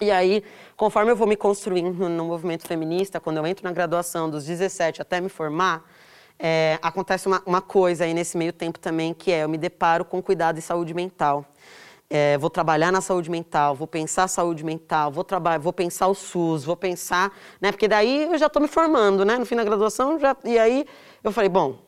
E 0.00 0.10
aí, 0.10 0.44
conforme 0.76 1.10
eu 1.10 1.16
vou 1.16 1.26
me 1.26 1.36
construindo 1.36 2.08
no 2.08 2.24
movimento 2.24 2.66
feminista, 2.66 3.18
quando 3.18 3.38
eu 3.38 3.46
entro 3.46 3.64
na 3.64 3.72
graduação 3.72 4.30
dos 4.30 4.44
17 4.44 5.02
até 5.02 5.20
me 5.20 5.28
formar, 5.28 5.84
é, 6.38 6.78
acontece 6.80 7.26
uma, 7.26 7.42
uma, 7.44 7.60
coisa 7.60 8.04
aí 8.04 8.14
nesse 8.14 8.36
meio 8.36 8.52
tempo 8.52 8.78
também, 8.78 9.12
que 9.12 9.32
é 9.32 9.44
eu 9.44 9.48
me 9.48 9.58
deparo 9.58 10.04
com 10.04 10.22
cuidado 10.22 10.58
e 10.58 10.62
saúde 10.62 10.94
mental. 10.94 11.44
É, 12.10 12.38
vou 12.38 12.48
trabalhar 12.48 12.90
na 12.90 13.00
saúde 13.00 13.30
mental, 13.30 13.74
vou 13.74 13.86
pensar 13.86 14.28
saúde 14.28 14.64
mental, 14.64 15.12
vou 15.12 15.26
vou 15.60 15.72
pensar 15.72 16.06
o 16.06 16.14
SUS, 16.14 16.64
vou 16.64 16.76
pensar, 16.76 17.30
né? 17.60 17.70
Porque 17.70 17.86
daí 17.86 18.24
eu 18.32 18.38
já 18.38 18.46
estou 18.46 18.62
me 18.62 18.68
formando, 18.68 19.24
né? 19.24 19.36
No 19.36 19.44
fim 19.44 19.56
da 19.56 19.64
graduação, 19.64 20.18
já, 20.18 20.34
e 20.44 20.58
aí 20.58 20.86
eu 21.22 21.30
falei, 21.32 21.50
bom, 21.50 21.87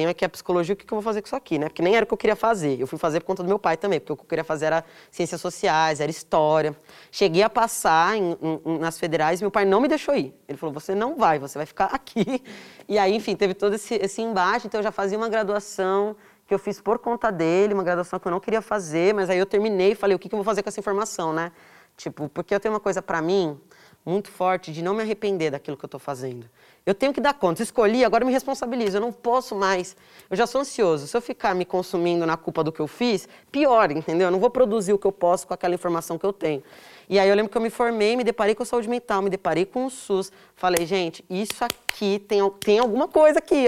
tenho 0.00 0.10
aqui 0.10 0.24
a 0.24 0.28
psicologia, 0.30 0.72
o 0.72 0.76
que, 0.76 0.86
que 0.86 0.92
eu 0.94 0.96
vou 0.96 1.02
fazer 1.02 1.20
com 1.20 1.26
isso 1.26 1.36
aqui, 1.36 1.58
né? 1.58 1.68
Porque 1.68 1.82
nem 1.82 1.94
era 1.94 2.04
o 2.04 2.06
que 2.06 2.14
eu 2.14 2.16
queria 2.16 2.34
fazer. 2.34 2.80
Eu 2.80 2.86
fui 2.86 2.98
fazer 2.98 3.20
por 3.20 3.26
conta 3.26 3.42
do 3.42 3.48
meu 3.48 3.58
pai 3.58 3.76
também, 3.76 4.00
porque 4.00 4.14
o 4.14 4.16
que 4.16 4.22
eu 4.22 4.28
queria 4.28 4.44
fazer 4.44 4.66
era 4.66 4.84
ciências 5.10 5.42
sociais, 5.42 6.00
era 6.00 6.10
história. 6.10 6.74
Cheguei 7.10 7.42
a 7.42 7.50
passar 7.50 8.16
em, 8.16 8.34
em, 8.64 8.78
nas 8.78 8.98
federais, 8.98 9.42
meu 9.42 9.50
pai 9.50 9.66
não 9.66 9.78
me 9.78 9.88
deixou 9.88 10.16
ir. 10.16 10.34
Ele 10.48 10.56
falou: 10.56 10.72
você 10.72 10.94
não 10.94 11.16
vai, 11.16 11.38
você 11.38 11.58
vai 11.58 11.66
ficar 11.66 11.86
aqui. 11.92 12.42
E 12.88 12.98
aí, 12.98 13.14
enfim, 13.14 13.36
teve 13.36 13.52
todo 13.52 13.74
esse, 13.74 13.94
esse 13.96 14.22
embate. 14.22 14.66
Então, 14.66 14.80
eu 14.80 14.84
já 14.84 14.90
fazia 14.90 15.18
uma 15.18 15.28
graduação 15.28 16.16
que 16.46 16.54
eu 16.54 16.58
fiz 16.58 16.80
por 16.80 16.98
conta 16.98 17.30
dele, 17.30 17.74
uma 17.74 17.84
graduação 17.84 18.18
que 18.18 18.26
eu 18.26 18.32
não 18.32 18.40
queria 18.40 18.62
fazer, 18.62 19.14
mas 19.14 19.28
aí 19.28 19.38
eu 19.38 19.46
terminei 19.46 19.92
e 19.92 19.94
falei: 19.94 20.16
o 20.16 20.18
que, 20.18 20.30
que 20.30 20.34
eu 20.34 20.38
vou 20.38 20.44
fazer 20.44 20.62
com 20.62 20.70
essa 20.70 20.80
informação, 20.80 21.32
né? 21.32 21.52
Tipo, 21.96 22.30
porque 22.30 22.54
eu 22.54 22.58
tenho 22.58 22.72
uma 22.72 22.80
coisa 22.80 23.02
para 23.02 23.20
mim 23.20 23.60
muito 24.04 24.30
forte 24.30 24.72
de 24.72 24.82
não 24.82 24.94
me 24.94 25.02
arrepender 25.02 25.50
daquilo 25.50 25.76
que 25.76 25.84
eu 25.84 25.88
estou 25.88 26.00
fazendo. 26.00 26.48
Eu 26.84 26.94
tenho 26.94 27.12
que 27.12 27.20
dar 27.20 27.34
conta. 27.34 27.62
Escolhi, 27.62 28.04
agora 28.04 28.24
me 28.24 28.32
responsabilizo. 28.32 28.96
Eu 28.96 29.00
não 29.00 29.12
posso 29.12 29.54
mais. 29.54 29.96
Eu 30.30 30.36
já 30.36 30.46
sou 30.46 30.60
ansioso. 30.60 31.06
Se 31.06 31.16
eu 31.16 31.20
ficar 31.20 31.54
me 31.54 31.64
consumindo 31.64 32.24
na 32.26 32.36
culpa 32.36 32.64
do 32.64 32.72
que 32.72 32.80
eu 32.80 32.86
fiz, 32.86 33.28
pior, 33.52 33.90
entendeu? 33.90 34.28
Eu 34.28 34.30
não 34.30 34.40
vou 34.40 34.50
produzir 34.50 34.92
o 34.92 34.98
que 34.98 35.06
eu 35.06 35.12
posso 35.12 35.46
com 35.46 35.54
aquela 35.54 35.74
informação 35.74 36.18
que 36.18 36.24
eu 36.24 36.32
tenho. 36.32 36.62
E 37.08 37.18
aí 37.18 37.28
eu 37.28 37.34
lembro 37.34 37.50
que 37.50 37.58
eu 37.58 37.62
me 37.62 37.70
formei, 37.70 38.16
me 38.16 38.24
deparei 38.24 38.54
com 38.54 38.64
saúde 38.64 38.88
mental, 38.88 39.20
me 39.20 39.28
deparei 39.28 39.66
com 39.66 39.86
o 39.86 39.90
SUS. 39.90 40.32
Falei, 40.54 40.86
gente, 40.86 41.24
isso 41.28 41.64
aqui 41.64 42.18
tem, 42.20 42.48
tem 42.60 42.78
alguma 42.78 43.08
coisa 43.08 43.40
aqui 43.40 43.66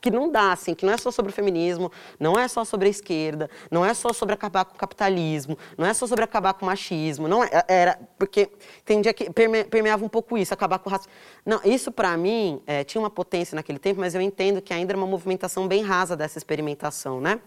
que 0.00 0.10
não 0.10 0.30
dá, 0.30 0.52
assim, 0.52 0.74
que 0.74 0.86
não 0.86 0.92
é 0.92 0.96
só 0.96 1.10
sobre 1.10 1.30
o 1.30 1.34
feminismo, 1.34 1.92
não 2.18 2.38
é 2.38 2.48
só 2.48 2.64
sobre 2.64 2.88
a 2.88 2.90
esquerda, 2.90 3.50
não 3.70 3.84
é 3.84 3.92
só 3.92 4.12
sobre 4.12 4.34
acabar 4.34 4.64
com 4.64 4.74
o 4.74 4.78
capitalismo, 4.78 5.58
não 5.76 5.86
é 5.86 5.92
só 5.92 6.06
sobre 6.06 6.24
acabar 6.24 6.54
com 6.54 6.64
o 6.64 6.66
machismo, 6.66 7.28
não 7.28 7.44
é, 7.44 7.50
era 7.68 7.98
porque 8.18 8.50
tem 8.84 9.00
dia 9.00 9.12
que 9.12 9.30
perme, 9.30 9.64
permeava 9.64 10.04
um 10.04 10.08
pouco 10.08 10.38
isso, 10.38 10.54
acabar 10.54 10.78
com 10.78 10.88
o 10.88 10.92
racismo. 10.92 11.12
Não, 11.44 11.60
isso 11.64 11.92
para 11.92 12.16
mim 12.16 12.62
é, 12.66 12.84
tinha 12.84 13.00
uma 13.00 13.10
potência 13.10 13.54
naquele 13.54 13.78
tempo, 13.78 14.00
mas 14.00 14.14
eu 14.14 14.20
entendo 14.20 14.62
que 14.62 14.72
ainda 14.72 14.92
era 14.92 14.98
uma 14.98 15.06
movimentação 15.06 15.68
bem 15.68 15.82
rasa 15.82 16.16
dessa 16.16 16.38
experimentação, 16.38 17.20
né? 17.20 17.40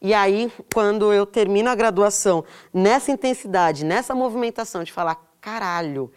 E 0.00 0.14
aí, 0.14 0.50
quando 0.72 1.12
eu 1.12 1.26
termino 1.26 1.68
a 1.68 1.74
graduação 1.74 2.44
nessa 2.72 3.12
intensidade, 3.12 3.84
nessa 3.84 4.14
movimentação 4.14 4.82
de 4.82 4.92
falar, 4.92 5.16
caralho, 5.40 6.10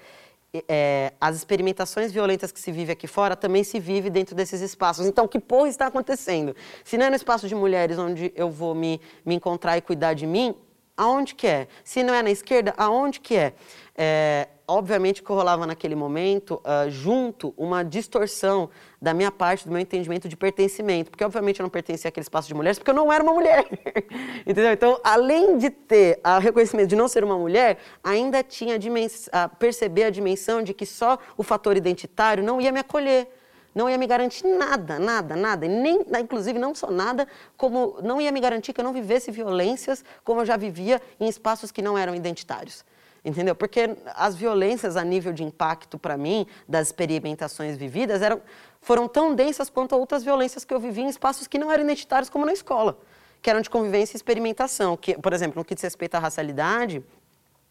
é, 0.67 1.13
as 1.19 1.35
experimentações 1.35 2.11
violentas 2.11 2.51
que 2.51 2.59
se 2.59 2.71
vive 2.71 2.91
aqui 2.91 3.07
fora 3.07 3.35
também 3.35 3.63
se 3.63 3.79
vive 3.79 4.09
dentro 4.09 4.35
desses 4.35 4.61
espaços. 4.61 5.05
Então, 5.05 5.27
que 5.27 5.39
porra 5.39 5.67
está 5.67 5.87
acontecendo? 5.87 6.55
Se 6.83 6.97
não 6.97 7.07
é 7.07 7.09
no 7.09 7.15
espaço 7.15 7.47
de 7.47 7.55
mulheres 7.55 7.97
onde 7.97 8.31
eu 8.35 8.51
vou 8.51 8.75
me, 8.75 9.01
me 9.25 9.33
encontrar 9.35 9.77
e 9.77 9.81
cuidar 9.81 10.13
de 10.13 10.27
mim, 10.27 10.55
aonde 10.95 11.33
que 11.33 11.47
é? 11.47 11.67
Se 11.83 12.03
não 12.03 12.13
é 12.13 12.21
na 12.21 12.29
esquerda, 12.29 12.73
aonde 12.77 13.19
que 13.19 13.35
é? 13.35 13.53
É 13.95 14.47
obviamente 14.67 15.21
que 15.21 15.31
rolava 15.31 15.67
naquele 15.67 15.95
momento, 15.95 16.61
uh, 16.65 16.89
junto, 16.89 17.53
uma 17.57 17.83
distorção 17.83 18.69
da 19.01 19.13
minha 19.13 19.31
parte, 19.31 19.65
do 19.65 19.71
meu 19.71 19.79
entendimento 19.79 20.27
de 20.27 20.35
pertencimento. 20.35 21.11
Porque, 21.11 21.23
obviamente, 21.23 21.59
eu 21.59 21.63
não 21.63 21.69
pertencia 21.69 22.07
àquele 22.07 22.23
espaço 22.23 22.47
de 22.47 22.53
mulheres, 22.53 22.79
porque 22.79 22.91
eu 22.91 22.95
não 22.95 23.11
era 23.11 23.23
uma 23.23 23.33
mulher. 23.33 23.65
Entendeu? 24.47 24.71
Então, 24.71 24.99
além 25.03 25.57
de 25.57 25.69
ter 25.69 26.19
o 26.23 26.39
reconhecimento 26.39 26.87
de 26.87 26.95
não 26.95 27.07
ser 27.07 27.23
uma 27.23 27.37
mulher, 27.37 27.77
ainda 28.03 28.41
tinha 28.43 28.75
a, 28.75 29.43
a 29.43 29.49
perceber 29.49 30.05
a 30.05 30.09
dimensão 30.09 30.63
de 30.63 30.73
que 30.73 30.85
só 30.85 31.17
o 31.37 31.43
fator 31.43 31.75
identitário 31.75 32.43
não 32.43 32.59
ia 32.59 32.71
me 32.71 32.79
acolher 32.79 33.27
não 33.75 33.89
ia 33.89 33.97
me 33.97 34.05
garantir 34.05 34.45
nada, 34.45 34.99
nada, 34.99 35.35
nada, 35.35 35.67
nem, 35.67 36.05
inclusive 36.21 36.59
não 36.59 36.75
só 36.75 36.91
nada, 36.91 37.27
como 37.57 37.97
não 38.03 38.21
ia 38.21 38.31
me 38.31 38.39
garantir 38.39 38.71
que 38.71 38.79
eu 38.79 38.85
não 38.85 38.93
vivesse 38.93 39.31
violências 39.31 40.05
como 40.23 40.41
eu 40.41 40.45
já 40.45 40.55
vivia 40.55 41.01
em 41.19 41.27
espaços 41.27 41.71
que 41.71 41.81
não 41.81 41.97
eram 41.97 42.13
identitários 42.13 42.85
entendeu? 43.23 43.55
Porque 43.55 43.95
as 44.15 44.35
violências 44.35 44.95
a 44.95 45.03
nível 45.03 45.31
de 45.33 45.43
impacto 45.43 45.97
para 45.97 46.17
mim 46.17 46.45
das 46.67 46.87
experimentações 46.87 47.77
vividas 47.77 48.21
eram 48.21 48.41
foram 48.83 49.07
tão 49.07 49.33
densas 49.33 49.69
quanto 49.69 49.95
outras 49.95 50.23
violências 50.23 50.65
que 50.65 50.73
eu 50.73 50.79
vivi 50.79 51.01
em 51.01 51.07
espaços 51.07 51.47
que 51.47 51.57
não 51.57 51.71
eram 51.71 51.83
identitários 51.85 52.29
como 52.29 52.45
na 52.45 52.51
escola, 52.51 52.99
que 53.41 53.49
eram 53.49 53.61
de 53.61 53.69
convivência 53.69 54.15
e 54.15 54.17
experimentação, 54.17 54.97
que, 54.97 55.17
por 55.17 55.31
exemplo, 55.31 55.57
no 55.57 55.65
que 55.65 55.73
diz 55.73 55.83
respeito 55.83 56.15
à 56.15 56.19
racialidade, 56.19 57.01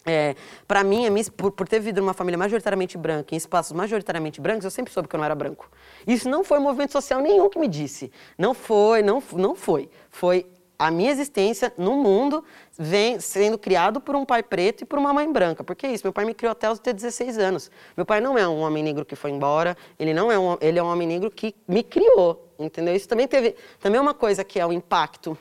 é, 0.04 0.34
para 0.66 0.82
mim, 0.82 1.06
por, 1.36 1.52
por, 1.52 1.68
ter 1.68 1.78
vivido 1.78 2.00
numa 2.00 2.14
família 2.14 2.36
majoritariamente 2.36 2.98
branca, 2.98 3.34
em 3.34 3.38
espaços 3.38 3.72
majoritariamente 3.72 4.40
brancos, 4.40 4.64
eu 4.64 4.70
sempre 4.70 4.92
soube 4.92 5.08
que 5.08 5.14
eu 5.14 5.18
não 5.18 5.24
era 5.24 5.34
branco. 5.34 5.70
Isso 6.06 6.28
não 6.28 6.42
foi 6.42 6.58
movimento 6.58 6.92
social 6.92 7.20
nenhum 7.20 7.48
que 7.48 7.58
me 7.58 7.68
disse. 7.68 8.10
Não 8.36 8.52
foi, 8.52 9.02
não, 9.02 9.22
não 9.32 9.54
foi. 9.54 9.88
Foi 10.10 10.46
a 10.86 10.90
minha 10.90 11.12
existência 11.12 11.72
no 11.78 11.94
mundo 11.94 12.44
vem 12.76 13.20
sendo 13.20 13.56
criado 13.56 14.00
por 14.00 14.16
um 14.16 14.24
pai 14.24 14.42
preto 14.42 14.82
e 14.82 14.84
por 14.84 14.98
uma 14.98 15.12
mãe 15.12 15.30
branca. 15.30 15.62
Porque 15.62 15.86
é 15.86 15.92
isso, 15.92 16.04
meu 16.04 16.12
pai 16.12 16.24
me 16.24 16.34
criou 16.34 16.50
até 16.50 16.68
os 16.68 16.80
ter 16.80 16.92
16 16.92 17.38
anos. 17.38 17.70
Meu 17.96 18.04
pai 18.04 18.20
não 18.20 18.36
é 18.36 18.48
um 18.48 18.60
homem 18.60 18.82
negro 18.82 19.04
que 19.04 19.14
foi 19.14 19.30
embora, 19.30 19.76
ele 19.96 20.12
não 20.12 20.32
é 20.32 20.36
um, 20.36 20.58
ele 20.60 20.80
é 20.80 20.82
um 20.82 20.90
homem 20.90 21.06
negro 21.06 21.30
que 21.30 21.54
me 21.68 21.84
criou, 21.84 22.52
entendeu? 22.58 22.96
Isso 22.96 23.08
também 23.08 23.28
teve, 23.28 23.54
também 23.78 23.98
é 23.98 24.00
uma 24.00 24.12
coisa 24.12 24.42
que 24.42 24.58
é 24.58 24.66
o 24.66 24.72
impacto 24.72 25.38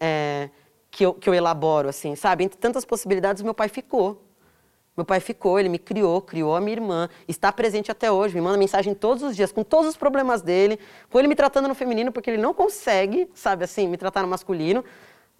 é, 0.00 0.50
que, 0.90 1.06
eu, 1.06 1.14
que 1.14 1.28
eu 1.28 1.34
elaboro, 1.34 1.88
assim, 1.88 2.16
sabe? 2.16 2.42
Entre 2.42 2.58
tantas 2.58 2.84
possibilidades, 2.84 3.42
meu 3.42 3.54
pai 3.54 3.68
ficou. 3.68 4.20
Meu 5.00 5.04
pai 5.06 5.18
ficou, 5.18 5.58
ele 5.58 5.70
me 5.70 5.78
criou, 5.78 6.20
criou 6.20 6.54
a 6.54 6.60
minha 6.60 6.74
irmã, 6.74 7.08
está 7.26 7.50
presente 7.50 7.90
até 7.90 8.12
hoje, 8.12 8.34
me 8.34 8.40
manda 8.42 8.58
mensagem 8.58 8.92
todos 8.92 9.22
os 9.22 9.34
dias, 9.34 9.50
com 9.50 9.64
todos 9.64 9.88
os 9.88 9.96
problemas 9.96 10.42
dele, 10.42 10.78
com 11.08 11.18
ele 11.18 11.26
me 11.26 11.34
tratando 11.34 11.66
no 11.66 11.74
feminino, 11.74 12.12
porque 12.12 12.28
ele 12.28 12.36
não 12.36 12.52
consegue, 12.52 13.26
sabe 13.32 13.64
assim, 13.64 13.88
me 13.88 13.96
tratar 13.96 14.20
no 14.20 14.28
masculino, 14.28 14.84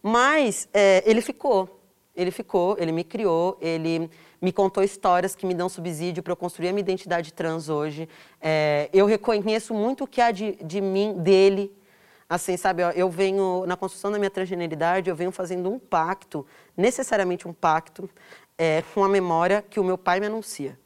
mas 0.03 0.67
é, 0.73 1.03
ele 1.05 1.21
ficou. 1.21 1.79
Ele 2.17 2.31
ficou, 2.31 2.75
ele 2.79 2.91
me 2.91 3.05
criou, 3.05 3.59
ele 3.61 4.09
me 4.41 4.51
contou 4.51 4.83
histórias 4.83 5.37
que 5.37 5.45
me 5.45 5.53
dão 5.53 5.69
subsídio 5.69 6.23
para 6.23 6.33
eu 6.33 6.37
construir 6.37 6.71
a 6.71 6.73
minha 6.73 6.81
identidade 6.81 7.31
trans 7.31 7.69
hoje. 7.69 8.09
É, 8.41 8.89
eu 8.95 9.05
reconheço 9.05 9.75
muito 9.75 10.05
o 10.05 10.07
que 10.07 10.23
há 10.23 10.31
de, 10.31 10.53
de 10.65 10.81
mim, 10.81 11.13
dele. 11.19 11.71
Assim, 12.31 12.57
sabe, 12.57 12.81
eu 12.95 13.11
venho, 13.11 13.65
na 13.67 13.77
construção 13.77 14.13
da 14.13 14.17
minha 14.17 14.31
transgeneridade, 14.31 15.11
eu 15.11 15.17
venho 15.17 15.33
fazendo 15.33 15.69
um 15.69 15.81
pacto, 15.81 16.47
necessariamente 16.77 17.49
um 17.49 17.53
pacto, 17.53 18.09
é, 18.61 18.85
com 18.93 19.03
a 19.03 19.09
memória 19.09 19.65
que 19.71 19.81
o 19.81 19.85
meu 19.85 19.97
pai 19.97 20.21
me 20.21 20.27
anuncia. 20.27 20.79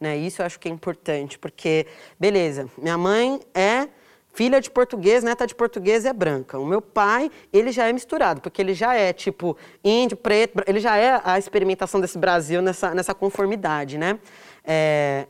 Né? 0.00 0.16
Isso 0.16 0.40
eu 0.40 0.46
acho 0.46 0.58
que 0.58 0.66
é 0.66 0.72
importante, 0.72 1.38
porque, 1.38 1.86
beleza, 2.18 2.66
minha 2.78 2.96
mãe 2.96 3.38
é 3.54 3.88
filha 4.32 4.58
de 4.58 4.70
português, 4.70 5.22
neta 5.22 5.46
de 5.46 5.54
português 5.54 6.06
é 6.06 6.14
branca. 6.14 6.58
O 6.58 6.64
meu 6.64 6.80
pai, 6.80 7.30
ele 7.52 7.72
já 7.72 7.86
é 7.86 7.92
misturado, 7.92 8.40
porque 8.40 8.62
ele 8.62 8.72
já 8.72 8.94
é 8.94 9.12
tipo 9.12 9.54
índio, 9.84 10.16
preto, 10.16 10.62
ele 10.66 10.80
já 10.80 10.96
é 10.96 11.20
a 11.22 11.38
experimentação 11.38 12.00
desse 12.00 12.16
Brasil 12.16 12.62
nessa, 12.62 12.94
nessa 12.94 13.14
conformidade, 13.14 13.98
né? 13.98 14.18
É, 14.64 15.26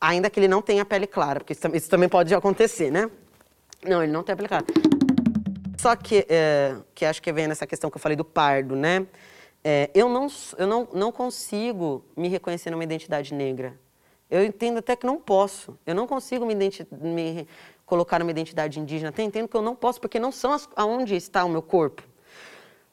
ainda 0.00 0.28
que 0.28 0.40
ele 0.40 0.48
não 0.48 0.60
tenha 0.60 0.84
pele 0.84 1.06
clara, 1.06 1.38
porque 1.38 1.52
isso, 1.52 1.68
isso, 1.72 1.88
também 1.88 2.08
pode 2.08 2.34
acontecer, 2.34 2.90
né? 2.90 3.08
Não, 3.86 4.02
ele 4.02 4.10
não 4.10 4.24
tem 4.24 4.32
a 4.32 4.36
pele 4.36 4.48
clara. 4.48 4.64
Só 5.78 5.94
que, 5.94 6.26
é, 6.28 6.74
que 6.92 7.04
acho 7.04 7.22
que 7.22 7.32
vem 7.32 7.46
nessa 7.46 7.68
questão 7.68 7.88
que 7.88 7.96
eu 7.96 8.00
falei 8.00 8.16
do 8.16 8.24
pardo, 8.24 8.74
né? 8.74 9.06
É, 9.62 9.90
eu 9.94 10.08
não, 10.08 10.26
eu 10.56 10.66
não, 10.66 10.88
não 10.92 11.12
consigo 11.12 12.04
me 12.16 12.28
reconhecer 12.28 12.70
numa 12.70 12.84
identidade 12.84 13.34
negra. 13.34 13.78
Eu 14.30 14.44
entendo 14.44 14.78
até 14.78 14.94
que 14.96 15.04
não 15.04 15.18
posso. 15.18 15.78
Eu 15.84 15.94
não 15.94 16.06
consigo 16.06 16.46
me, 16.46 16.54
me 16.54 17.48
colocar 17.84 18.22
uma 18.22 18.30
identidade 18.30 18.78
indígena. 18.78 19.10
Até 19.10 19.22
entendo 19.22 19.48
que 19.48 19.56
eu 19.56 19.62
não 19.62 19.74
posso, 19.74 20.00
porque 20.00 20.18
não 20.18 20.30
são 20.30 20.52
as, 20.52 20.68
aonde 20.76 21.16
está 21.16 21.44
o 21.44 21.48
meu 21.48 21.60
corpo. 21.60 22.02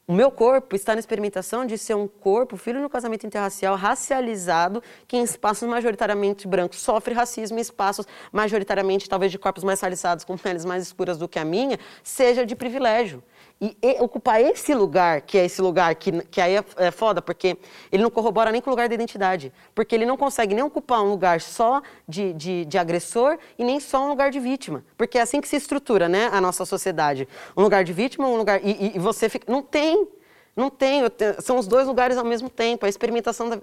O 0.08 0.12
meu 0.12 0.30
corpo 0.30 0.74
está 0.74 0.94
na 0.94 1.00
experimentação 1.00 1.66
de 1.66 1.76
ser 1.76 1.94
um 1.94 2.08
corpo, 2.08 2.56
filho 2.56 2.80
no 2.80 2.88
casamento 2.88 3.26
interracial, 3.26 3.76
racializado, 3.76 4.82
que 5.06 5.18
em 5.18 5.22
espaços 5.22 5.68
majoritariamente 5.68 6.48
brancos 6.48 6.80
sofre 6.80 7.12
racismo, 7.12 7.58
em 7.58 7.60
espaços 7.60 8.06
majoritariamente, 8.32 9.06
talvez 9.06 9.30
de 9.30 9.38
corpos 9.38 9.62
mais 9.62 9.78
racializados, 9.78 10.24
com 10.24 10.38
peles 10.38 10.64
mais 10.64 10.82
escuras 10.82 11.18
do 11.18 11.28
que 11.28 11.38
a 11.38 11.44
minha, 11.44 11.78
seja 12.02 12.46
de 12.46 12.56
privilégio. 12.56 13.22
E, 13.60 13.76
e, 13.82 14.00
ocupar 14.00 14.40
esse 14.40 14.72
lugar, 14.72 15.20
que 15.22 15.36
é 15.36 15.44
esse 15.44 15.60
lugar 15.60 15.92
que, 15.96 16.12
que 16.26 16.40
aí 16.40 16.56
é, 16.56 16.64
é, 16.76 16.90
foda, 16.92 17.20
porque 17.20 17.58
ele 17.90 18.04
não 18.04 18.10
corrobora 18.10 18.52
nem 18.52 18.60
com 18.60 18.70
o 18.70 18.72
lugar 18.72 18.88
da 18.88 18.94
identidade. 18.94 19.52
Porque 19.74 19.96
ele 19.96 20.06
não 20.06 20.16
consegue 20.16 20.54
nem 20.54 20.62
ocupar 20.62 21.02
um 21.02 21.10
lugar 21.10 21.40
só 21.40 21.82
de, 22.08 22.32
de, 22.34 22.64
de, 22.64 22.78
agressor 22.78 23.36
e 23.58 23.64
nem 23.64 23.80
só 23.80 24.04
um 24.04 24.08
lugar 24.08 24.30
de 24.30 24.38
vítima. 24.38 24.84
Porque 24.96 25.18
é 25.18 25.22
assim 25.22 25.40
que 25.40 25.48
se 25.48 25.56
estrutura 25.56 26.08
né, 26.08 26.28
a 26.32 26.40
nossa 26.40 26.64
sociedade. 26.64 27.26
Um 27.56 27.62
lugar 27.62 27.82
de 27.82 27.92
vítima, 27.92 28.28
um 28.28 28.36
lugar. 28.36 28.60
E, 28.64 28.92
e 28.94 28.98
você 28.98 29.28
fica. 29.28 29.50
Não 29.50 29.60
tem. 29.60 30.06
Não 30.54 30.70
tem. 30.70 31.02
São 31.40 31.58
os 31.58 31.66
dois 31.66 31.88
lugares 31.88 32.16
ao 32.16 32.24
mesmo 32.24 32.48
tempo. 32.48 32.86
A 32.86 32.88
experimentação 32.88 33.48
da. 33.48 33.58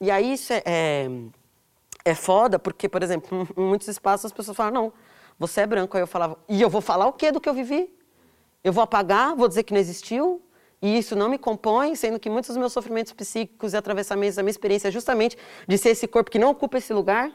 E 0.00 0.10
aí 0.10 0.34
isso 0.34 0.52
é, 0.52 0.62
é, 0.66 1.10
é 2.04 2.14
foda, 2.14 2.58
porque, 2.58 2.88
por 2.90 3.02
exemplo, 3.02 3.48
em 3.56 3.62
muitos 3.62 3.88
espaços 3.88 4.26
as 4.26 4.32
pessoas 4.32 4.56
falam, 4.56 4.72
não, 4.72 4.92
você 5.38 5.62
é 5.62 5.66
branco. 5.66 5.96
Aí 5.96 6.02
eu 6.02 6.06
falava, 6.06 6.36
e 6.46 6.60
eu 6.60 6.68
vou 6.68 6.82
falar 6.82 7.06
o 7.06 7.12
quê 7.14 7.32
do 7.32 7.40
que 7.40 7.48
eu 7.48 7.54
vivi? 7.54 7.90
Eu 8.62 8.72
vou 8.72 8.82
apagar, 8.82 9.34
vou 9.36 9.48
dizer 9.48 9.62
que 9.62 9.72
não 9.72 9.80
existiu, 9.80 10.42
e 10.80 10.98
isso 10.98 11.16
não 11.16 11.28
me 11.28 11.38
compõe, 11.38 11.94
sendo 11.94 12.18
que 12.18 12.30
muitos 12.30 12.48
dos 12.48 12.56
meus 12.56 12.72
sofrimentos 12.72 13.12
psíquicos 13.12 13.72
e 13.72 13.76
atravessamentos 13.76 14.36
da 14.36 14.42
minha 14.42 14.50
experiência 14.50 14.88
é 14.88 14.90
justamente 14.90 15.36
de 15.66 15.78
ser 15.78 15.90
esse 15.90 16.06
corpo 16.06 16.30
que 16.30 16.38
não 16.38 16.50
ocupa 16.50 16.78
esse 16.78 16.92
lugar. 16.92 17.32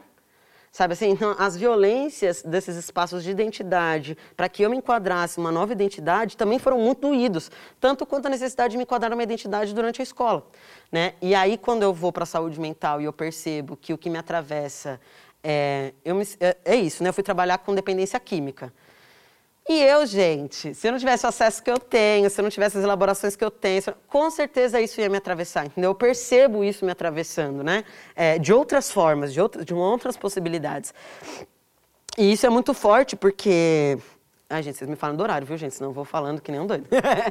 Sabe 0.72 0.94
assim, 0.94 1.10
então, 1.10 1.36
as 1.38 1.56
violências 1.56 2.42
desses 2.42 2.74
espaços 2.76 3.22
de 3.22 3.30
identidade, 3.30 4.18
para 4.36 4.48
que 4.48 4.62
eu 4.62 4.68
me 4.68 4.76
enquadrasse 4.76 5.38
uma 5.38 5.52
nova 5.52 5.72
identidade, 5.72 6.36
também 6.36 6.58
foram 6.58 6.80
muito 6.80 7.02
doídos, 7.02 7.48
tanto 7.78 8.04
quanto 8.04 8.26
a 8.26 8.28
necessidade 8.28 8.72
de 8.72 8.78
me 8.78 8.82
enquadrar 8.82 9.08
numa 9.08 9.22
identidade 9.22 9.72
durante 9.72 10.00
a 10.00 10.02
escola. 10.02 10.44
Né? 10.90 11.14
E 11.22 11.32
aí, 11.32 11.56
quando 11.56 11.84
eu 11.84 11.94
vou 11.94 12.12
para 12.12 12.24
a 12.24 12.26
saúde 12.26 12.58
mental 12.58 13.00
e 13.00 13.04
eu 13.04 13.12
percebo 13.12 13.76
que 13.76 13.92
o 13.92 13.98
que 13.98 14.10
me 14.10 14.18
atravessa 14.18 15.00
é, 15.44 15.92
eu 16.04 16.14
me, 16.14 16.26
é, 16.40 16.56
é 16.64 16.74
isso, 16.74 17.02
né? 17.02 17.10
Eu 17.10 17.12
fui 17.12 17.22
trabalhar 17.22 17.58
com 17.58 17.74
dependência 17.74 18.18
química. 18.18 18.72
E 19.66 19.82
eu, 19.82 20.04
gente, 20.04 20.74
se 20.74 20.86
eu 20.86 20.92
não 20.92 20.98
tivesse 20.98 21.24
o 21.24 21.28
acesso 21.30 21.62
que 21.62 21.70
eu 21.70 21.78
tenho, 21.78 22.28
se 22.28 22.38
eu 22.38 22.42
não 22.42 22.50
tivesse 22.50 22.76
as 22.76 22.84
elaborações 22.84 23.34
que 23.34 23.42
eu 23.42 23.50
tenho, 23.50 23.82
com 24.06 24.28
certeza 24.28 24.78
isso 24.78 25.00
ia 25.00 25.08
me 25.08 25.16
atravessar, 25.16 25.64
entendeu? 25.64 25.90
Eu 25.90 25.94
percebo 25.94 26.62
isso 26.62 26.84
me 26.84 26.92
atravessando, 26.92 27.64
né? 27.64 27.82
É, 28.14 28.38
de 28.38 28.52
outras 28.52 28.90
formas, 28.90 29.32
de, 29.32 29.40
outras, 29.40 29.64
de 29.64 29.72
outras 29.72 30.18
possibilidades. 30.18 30.92
E 32.18 32.30
isso 32.30 32.44
é 32.44 32.50
muito 32.50 32.74
forte 32.74 33.16
porque... 33.16 33.96
Ai, 34.50 34.62
gente, 34.62 34.76
vocês 34.76 34.88
me 34.88 34.96
falam 34.96 35.16
do 35.16 35.22
horário, 35.22 35.46
viu, 35.46 35.56
gente? 35.56 35.74
Senão 35.74 35.88
eu 35.88 35.94
vou 35.94 36.04
falando 36.04 36.42
que 36.42 36.52
nem 36.52 36.60
um 36.60 36.66
doido. 36.66 36.86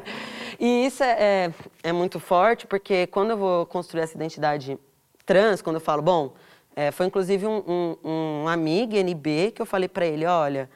e 0.58 0.86
isso 0.86 1.04
é, 1.04 1.16
é, 1.20 1.54
é, 1.84 1.92
muito 1.92 2.18
forte 2.18 2.66
porque 2.66 3.06
quando 3.06 3.30
eu 3.30 3.36
vou 3.36 3.64
construir 3.64 4.02
essa 4.02 4.16
identidade 4.16 4.76
trans, 5.24 5.62
quando 5.62 5.76
eu 5.76 5.80
falo, 5.80 6.02
bom, 6.02 6.34
é, 6.74 6.90
foi 6.90 7.06
inclusive 7.06 7.46
um, 7.46 7.62
um, 7.64 7.96
um 8.42 8.48
amigo 8.48 8.96
NB 8.96 9.52
que 9.52 9.62
eu 9.62 9.66
falei 9.66 9.88
para 9.88 10.04
ele, 10.04 10.26
olha 10.26 10.68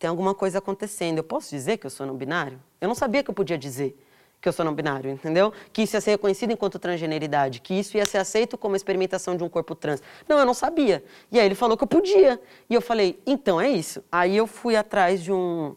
tem 0.00 0.08
alguma 0.08 0.34
coisa 0.34 0.58
acontecendo. 0.58 1.18
Eu 1.18 1.24
posso 1.24 1.50
dizer 1.50 1.76
que 1.76 1.86
eu 1.86 1.90
sou 1.90 2.06
não 2.06 2.16
binário? 2.16 2.58
Eu 2.80 2.88
não 2.88 2.94
sabia 2.94 3.22
que 3.22 3.30
eu 3.30 3.34
podia 3.34 3.58
dizer 3.58 3.96
que 4.40 4.48
eu 4.48 4.52
sou 4.54 4.64
não 4.64 4.74
binário, 4.74 5.10
entendeu? 5.10 5.52
Que 5.70 5.82
isso 5.82 5.94
ia 5.94 6.00
ser 6.00 6.12
reconhecido 6.12 6.50
enquanto 6.50 6.78
transgeneridade, 6.78 7.60
que 7.60 7.74
isso 7.74 7.98
ia 7.98 8.06
ser 8.06 8.16
aceito 8.16 8.56
como 8.56 8.74
experimentação 8.74 9.36
de 9.36 9.44
um 9.44 9.50
corpo 9.50 9.74
trans. 9.74 10.02
Não, 10.26 10.38
eu 10.38 10.46
não 10.46 10.54
sabia. 10.54 11.04
E 11.30 11.38
aí 11.38 11.44
ele 11.44 11.54
falou 11.54 11.76
que 11.76 11.84
eu 11.84 11.86
podia. 11.86 12.40
E 12.70 12.74
eu 12.74 12.80
falei, 12.80 13.20
então 13.26 13.60
é 13.60 13.68
isso. 13.68 14.02
Aí 14.10 14.34
eu 14.34 14.46
fui 14.46 14.74
atrás 14.74 15.22
de 15.22 15.30
um 15.30 15.76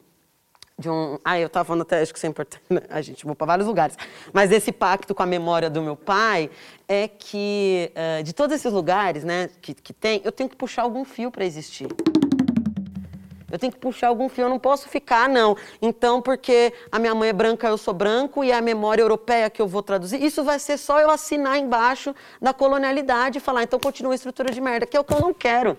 de 0.79 0.89
um. 0.89 1.19
Ah, 1.23 1.37
eu 1.37 1.47
estava 1.47 1.65
falando 1.65 1.81
até, 1.81 2.01
acho 2.01 2.13
que 2.13 2.17
isso 2.17 2.25
é 2.25 2.29
importante. 2.29 2.63
Né? 2.69 2.81
A 2.89 3.01
gente 3.01 3.25
vou 3.25 3.35
para 3.35 3.47
vários 3.47 3.67
lugares. 3.67 3.97
Mas 4.31 4.49
esse 4.51 4.71
pacto 4.71 5.13
com 5.13 5.21
a 5.21 5.25
memória 5.25 5.69
do 5.69 5.81
meu 5.81 5.97
pai 5.97 6.49
é 6.87 7.09
que, 7.09 7.91
uh, 7.91 8.23
de 8.23 8.31
todos 8.31 8.55
esses 8.55 8.71
lugares 8.71 9.25
né, 9.25 9.49
que, 9.61 9.73
que 9.73 9.91
tem, 9.91 10.21
eu 10.23 10.31
tenho 10.31 10.49
que 10.49 10.55
puxar 10.55 10.83
algum 10.83 11.03
fio 11.03 11.29
para 11.29 11.45
existir. 11.45 11.89
Eu 13.53 13.59
tenho 13.59 13.71
que 13.71 13.77
puxar 13.77 14.07
algum 14.07 14.27
fio, 14.27 14.45
eu 14.45 14.49
não 14.49 14.57
posso 14.57 14.89
ficar, 14.89 15.29
não. 15.29 15.55
Então, 15.79 16.19
porque 16.19 16.73
a 16.91 16.97
minha 16.97 17.13
mãe 17.13 17.29
é 17.29 17.33
branca, 17.33 17.67
eu 17.67 17.77
sou 17.77 17.93
branco, 17.93 18.43
e 18.43 18.49
é 18.49 18.55
a 18.55 18.61
memória 18.63 19.03
europeia 19.03 19.47
que 19.47 19.61
eu 19.61 19.67
vou 19.67 19.83
traduzir, 19.83 20.23
isso 20.23 20.43
vai 20.43 20.57
ser 20.57 20.75
só 20.75 20.99
eu 20.99 21.11
assinar 21.11 21.59
embaixo 21.59 22.15
da 22.41 22.51
colonialidade 22.51 23.37
e 23.37 23.41
falar, 23.41 23.61
então 23.61 23.79
continua 23.79 24.13
a 24.13 24.15
estrutura 24.15 24.51
de 24.51 24.59
merda, 24.59 24.87
que 24.87 24.97
é 24.97 24.99
o 24.99 25.03
que 25.03 25.13
eu 25.13 25.19
não 25.19 25.31
quero. 25.31 25.77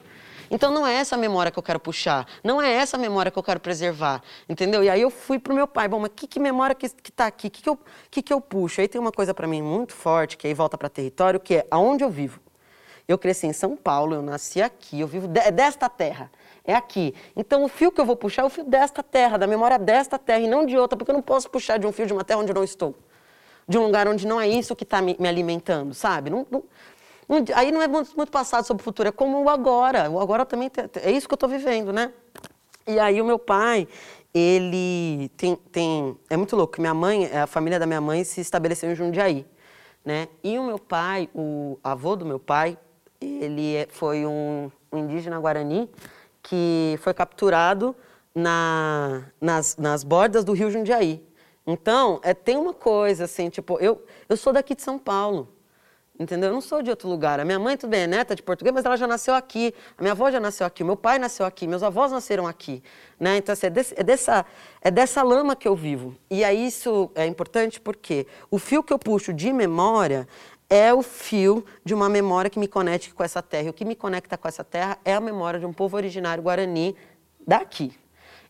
Então 0.49 0.71
não 0.71 0.87
é 0.87 0.95
essa 0.95 1.17
memória 1.17 1.51
que 1.51 1.59
eu 1.59 1.63
quero 1.65 1.81
puxar, 1.81 2.29
não 2.45 2.63
é 2.63 2.73
essa 2.73 2.97
memória 2.97 3.33
que 3.33 3.37
eu 3.37 3.43
quero 3.43 3.59
preservar, 3.59 4.23
entendeu? 4.49 4.85
E 4.85 4.89
aí 4.89 5.01
eu 5.01 5.11
fui 5.11 5.41
pro 5.41 5.53
meu 5.53 5.67
pai, 5.67 5.89
bom, 5.89 5.99
mas 5.99 6.13
que, 6.15 6.29
que 6.29 6.39
memória 6.39 6.77
que, 6.77 6.89
que 6.89 7.11
tá 7.11 7.27
aqui, 7.27 7.51
que 7.51 7.61
que, 7.61 7.69
eu, 7.69 7.77
que 8.09 8.23
que 8.23 8.33
eu 8.33 8.41
puxo? 8.41 8.83
Aí 8.83 8.87
tem 8.87 9.01
uma 9.01 9.11
coisa 9.11 9.35
para 9.35 9.49
mim 9.49 9.61
muito 9.61 9.95
forte, 9.95 10.37
que 10.37 10.47
aí 10.47 10.55
volta 10.55 10.79
para 10.79 10.89
território, 10.89 11.41
que 11.41 11.57
é 11.57 11.67
aonde 11.73 12.05
eu 12.05 12.09
vivo. 12.09 12.39
Eu 13.09 13.19
cresci 13.19 13.49
em 13.49 13.53
São 13.53 13.77
Paulo, 13.77 14.15
eu 14.15 14.23
nasci 14.23 14.63
aqui, 14.63 15.01
eu 15.01 15.09
vivo 15.09 15.27
de, 15.27 15.51
desta 15.51 15.89
terra 15.89 16.31
é 16.65 16.75
aqui. 16.75 17.15
Então 17.37 17.63
o 17.63 17.69
fio 17.69 17.93
que 17.93 18.01
eu 18.01 18.07
vou 18.07 18.17
puxar 18.17 18.43
é 18.43 18.45
o 18.47 18.49
fio 18.49 18.65
desta 18.65 19.03
terra, 19.03 19.37
da 19.37 19.47
memória 19.47 19.79
desta 19.79 20.19
terra 20.19 20.41
e 20.41 20.49
não 20.49 20.65
de 20.65 20.77
outra, 20.77 20.97
porque 20.97 21.11
eu 21.11 21.15
não 21.15 21.23
posso 21.23 21.49
puxar 21.51 21.79
de 21.79 21.87
um 21.87 21.93
fio 21.93 22.07
de 22.07 22.13
uma 22.13 22.25
terra 22.25 22.41
onde 22.41 22.51
eu 22.51 22.55
não 22.55 22.65
estou. 22.65 22.95
De 23.69 23.79
um 23.79 23.85
lugar 23.85 24.09
onde 24.09 24.27
não 24.27 24.41
é 24.41 24.49
isso 24.49 24.75
que 24.75 24.85
está 24.85 25.01
me, 25.01 25.17
me, 25.19 25.29
alimentando, 25.29 25.95
sabe? 25.95 26.31
Não, 26.31 26.47
não, 26.51 26.65
não, 27.29 27.45
aí 27.55 27.71
não 27.71 27.83
é 27.83 27.89
muito, 27.89 28.17
muito, 28.17 28.31
passado 28.31 28.67
sobre 28.67 28.83
o 28.83 28.85
futuro, 28.85 29.09
é 29.09 29.13
como 29.13 29.43
o 29.43 29.49
agora. 29.49 30.11
O 30.11 30.21
agora 30.21 30.45
também 30.45 30.69
tem, 30.69 30.89
é 31.03 31.11
isso 31.11 31.29
que 31.29 31.33
eu 31.33 31.37
estou 31.37 31.49
vivendo, 31.49 31.93
né? 31.93 32.13
E 32.87 32.99
aí 32.99 33.21
o 33.21 33.25
meu 33.25 33.39
pai, 33.39 33.89
ele 34.33 35.31
tem, 35.37 35.57
tem. 35.57 36.17
É 36.29 36.37
muito 36.37 36.55
louco. 36.57 36.79
Minha 36.81 36.93
mãe, 36.93 37.27
a 37.27 37.47
família 37.47 37.79
da 37.79 37.87
minha 37.87 38.01
mãe 38.01 38.25
se 38.25 38.41
estabeleceu 38.43 38.91
em 38.91 38.95
Jundiaí. 38.95 39.47
Né? 40.05 40.29
E 40.43 40.59
o 40.59 40.65
meu 40.65 40.79
pai, 40.79 41.31
o 41.35 41.79
avô 41.83 42.15
do 42.15 42.27
meu 42.27 42.39
pai, 42.39 42.77
ele 43.19 43.75
é, 43.77 43.89
foi 43.91 44.27
um, 44.27 44.71
um 44.93 44.99
indígena 44.99 45.39
guarani 45.39 45.89
que 46.45 46.99
foi 47.01 47.15
capturado 47.15 47.97
na, 48.35 49.25
nas, 49.41 49.77
nas 49.77 50.05
bordas 50.05 50.45
do 50.45 50.53
rio 50.53 50.71
Jundiaí. 50.71 51.25
Então, 51.67 52.21
é, 52.23 52.35
tem 52.35 52.57
uma 52.59 52.75
coisa 52.75 53.25
assim, 53.25 53.49
tipo, 53.49 53.79
eu, 53.81 54.05
eu 54.29 54.37
sou 54.37 54.53
daqui 54.53 54.75
de 54.75 54.83
São 54.83 54.99
Paulo, 54.99 55.49
entendeu? 56.21 56.51
Eu 56.51 56.53
não 56.53 56.61
sou 56.61 56.83
de 56.83 56.91
outro 56.91 57.09
lugar. 57.09 57.41
A 57.41 57.45
minha 57.45 57.59
mãe, 57.59 57.79
tudo 57.79 57.89
bem, 57.89 58.03
é 58.03 58.07
neta 58.07 58.37
de 58.37 58.43
português, 58.43 58.75
mas 58.75 58.85
ela 58.85 58.99
já 58.99 59.07
nasceu 59.07 59.35
aqui. 59.35 59.75
A 59.97 60.03
minha 60.03 60.13
avó 60.13 60.31
já 60.31 60.39
nasceu 60.39 60.67
aqui, 60.67 60.85
meu 60.85 60.97
pai 60.97 61.19
nasceu 61.19 61.47
aqui, 61.47 61.67
meus 61.67 61.83
avós 61.83 62.13
nasceram 62.13 62.47
aqui. 62.47 62.83
Né? 63.19 63.39
Então, 63.39 63.55
assim, 63.55 63.69
é, 63.69 63.71
desse, 63.71 63.95
é, 63.97 64.03
dessa, 64.03 64.45
é 64.83 64.91
dessa 64.91 65.23
lama 65.23 65.57
que 65.57 65.67
eu 65.67 65.75
vivo. 65.75 66.15
E 66.31 66.45
aí 66.45 66.67
isso 66.67 67.11
é 67.15 67.25
importante 67.25 67.81
porque 67.81 68.27
o 68.51 68.59
fio 68.59 68.83
que 68.83 68.93
eu 68.93 68.99
puxo 68.99 69.33
de 69.33 69.51
memória 69.51 70.29
é 70.75 70.93
o 70.93 71.03
fio 71.03 71.65
de 71.85 71.95
uma 71.95 72.09
memória 72.09 72.51
que 72.51 72.59
me 72.59 72.67
conecte 72.67 73.15
com 73.15 73.23
essa 73.23 73.41
terra. 73.41 73.69
E 73.69 73.71
o 73.71 73.73
que 73.73 73.85
me 73.85 73.95
conecta 73.95 74.37
com 74.37 74.49
essa 74.49 74.65
terra 74.65 74.99
é 75.05 75.15
a 75.15 75.21
memória 75.21 75.61
de 75.61 75.65
um 75.65 75.73
povo 75.73 75.97
originário 75.97 76.43
guarani 76.43 76.97
daqui. 77.47 77.97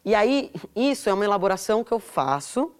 E 0.02 0.14
aí, 0.14 0.50
isso 0.74 1.10
é 1.10 1.12
uma 1.12 1.26
elaboração 1.26 1.84
que 1.84 1.92
eu 1.92 1.98
faço. 1.98 2.72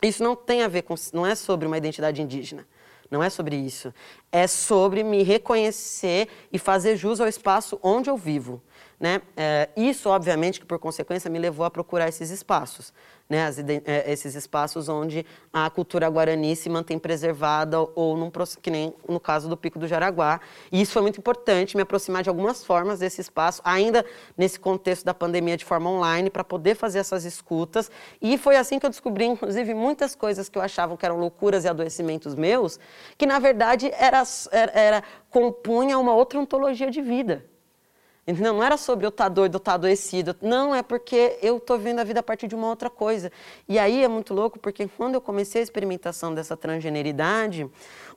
Isso 0.00 0.22
não 0.22 0.36
tem 0.36 0.62
a 0.62 0.68
ver 0.68 0.82
com, 0.82 0.94
não 1.12 1.26
é 1.26 1.34
sobre 1.34 1.66
uma 1.66 1.76
identidade 1.76 2.22
indígena. 2.22 2.68
Não 3.10 3.20
é 3.20 3.28
sobre 3.28 3.56
isso. 3.56 3.92
é 4.30 4.46
sobre 4.46 5.02
me 5.02 5.24
reconhecer 5.24 6.28
e 6.52 6.58
fazer 6.58 6.94
jus 6.94 7.20
ao 7.20 7.26
espaço 7.26 7.80
onde 7.82 8.08
eu 8.08 8.16
vivo. 8.16 8.62
Né? 9.00 9.22
É, 9.36 9.70
isso, 9.76 10.08
obviamente, 10.08 10.60
que 10.60 10.66
por 10.66 10.78
consequência 10.78 11.28
me 11.28 11.38
levou 11.38 11.66
a 11.66 11.70
procurar 11.70 12.08
esses 12.08 12.30
espaços, 12.30 12.92
né? 13.28 13.46
As, 13.46 13.58
é, 13.58 14.10
esses 14.10 14.34
espaços 14.34 14.88
onde 14.88 15.24
a 15.52 15.68
cultura 15.68 16.08
guarani 16.08 16.56
se 16.56 16.68
mantém 16.68 16.98
preservada 16.98 17.78
ou 17.94 18.16
num, 18.16 18.30
que 18.62 18.70
nem 18.70 18.94
no 19.08 19.20
caso 19.20 19.48
do 19.48 19.56
Pico 19.56 19.78
do 19.78 19.86
Jaraguá. 19.86 20.40
E 20.72 20.80
isso 20.80 20.92
foi 20.92 21.02
muito 21.02 21.18
importante, 21.18 21.76
me 21.76 21.82
aproximar 21.82 22.22
de 22.22 22.28
algumas 22.28 22.64
formas 22.64 23.00
desse 23.00 23.20
espaço, 23.20 23.60
ainda 23.64 24.04
nesse 24.36 24.58
contexto 24.58 25.04
da 25.04 25.12
pandemia 25.12 25.56
de 25.56 25.64
forma 25.64 25.90
online, 25.90 26.30
para 26.30 26.42
poder 26.42 26.74
fazer 26.74 27.00
essas 27.00 27.24
escutas. 27.24 27.90
E 28.20 28.38
foi 28.38 28.56
assim 28.56 28.78
que 28.78 28.86
eu 28.86 28.90
descobri, 28.90 29.26
inclusive, 29.26 29.74
muitas 29.74 30.14
coisas 30.14 30.48
que 30.48 30.56
eu 30.56 30.62
achava 30.62 30.96
que 30.96 31.04
eram 31.04 31.18
loucuras 31.18 31.64
e 31.64 31.68
adoecimentos 31.68 32.34
meus, 32.34 32.78
que 33.16 33.26
na 33.26 33.38
verdade 33.38 33.90
era, 33.94 34.22
era, 34.50 34.72
era 34.72 35.04
compunha 35.30 35.98
uma 35.98 36.14
outra 36.14 36.38
ontologia 36.38 36.90
de 36.90 37.02
vida. 37.02 37.44
Entendeu? 38.28 38.52
Não 38.52 38.62
era 38.62 38.76
sobre 38.76 39.06
eu 39.06 39.08
estar 39.08 39.24
tá 39.24 39.28
doido, 39.30 39.54
eu 39.54 39.58
estar 39.58 39.70
tá 39.70 39.74
adoecido. 39.76 40.36
Não, 40.42 40.74
é 40.74 40.82
porque 40.82 41.38
eu 41.40 41.56
estou 41.56 41.78
vendo 41.78 42.00
a 42.00 42.04
vida 42.04 42.20
a 42.20 42.22
partir 42.22 42.46
de 42.46 42.54
uma 42.54 42.68
outra 42.68 42.90
coisa. 42.90 43.32
E 43.66 43.78
aí 43.78 44.04
é 44.04 44.06
muito 44.06 44.34
louco, 44.34 44.58
porque 44.58 44.86
quando 44.86 45.14
eu 45.14 45.20
comecei 45.22 45.62
a 45.62 45.64
experimentação 45.64 46.34
dessa 46.34 46.54
transgeneridade, 46.54 47.66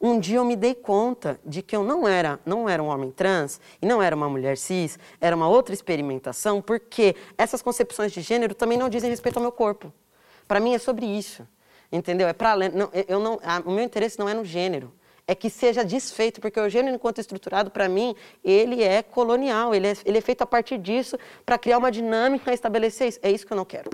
um 0.01 0.20
dia 0.20 0.39
eu 0.39 0.43
me 0.43 0.57
dei 0.57 0.76
conta 0.76 1.39
de 1.45 1.62
que 1.62 1.74
eu 1.74 1.82
não 1.82 2.05
era, 2.05 2.41
não 2.45 2.68
era 2.68 2.84
um 2.84 2.88
homem 2.88 3.09
trans 3.09 3.62
e 3.82 3.86
não 3.86 4.03
era 4.03 4.14
uma 4.14 4.28
mulher 4.28 4.57
cis, 4.57 4.99
era 5.22 5.34
uma 5.34 5.47
outra 5.47 5.74
experimentação, 5.74 6.62
porque 6.62 7.16
essas 7.38 7.62
concepções 7.62 8.12
de 8.12 8.20
gênero 8.20 8.53
também 8.53 8.78
não 8.78 8.89
dizem 8.89 9.09
respeito 9.09 9.38
ao 9.38 9.41
meu 9.41 9.51
corpo. 9.53 9.93
Para 10.45 10.59
mim 10.59 10.74
é 10.74 10.78
sobre 10.78 11.05
isso. 11.05 11.47
Entendeu? 11.89 12.28
É 12.28 12.34
para 12.34 12.57
eu 13.07 13.20
não, 13.22 13.39
a, 13.41 13.62
o 13.66 13.72
meu 13.72 13.84
interesse 13.86 14.20
não 14.20 14.28
é 14.28 14.34
no 14.34 14.43
gênero 14.43 14.91
é 15.32 15.36
que 15.36 15.49
seja 15.49 15.82
desfeito, 15.86 16.41
porque 16.41 16.59
o 16.59 16.67
gênero, 16.67 16.93
enquanto 16.93 17.19
estruturado, 17.19 17.71
para 17.71 17.88
mim, 17.88 18.13
ele 18.43 18.84
é 18.84 19.01
colonial, 19.01 19.73
ele 19.73 19.88
é, 19.88 19.93
ele 20.03 20.17
é 20.17 20.21
feito 20.21 20.41
a 20.41 20.45
partir 20.45 20.77
disso 20.77 21.17
para 21.45 21.57
criar 21.57 21.77
uma 21.77 21.89
dinâmica 21.89 22.53
estabelecer 22.53 23.07
isso. 23.07 23.19
É 23.23 23.32
isso 23.32 23.47
que 23.47 23.53
eu 23.53 23.55
não 23.55 23.63
quero. 23.63 23.89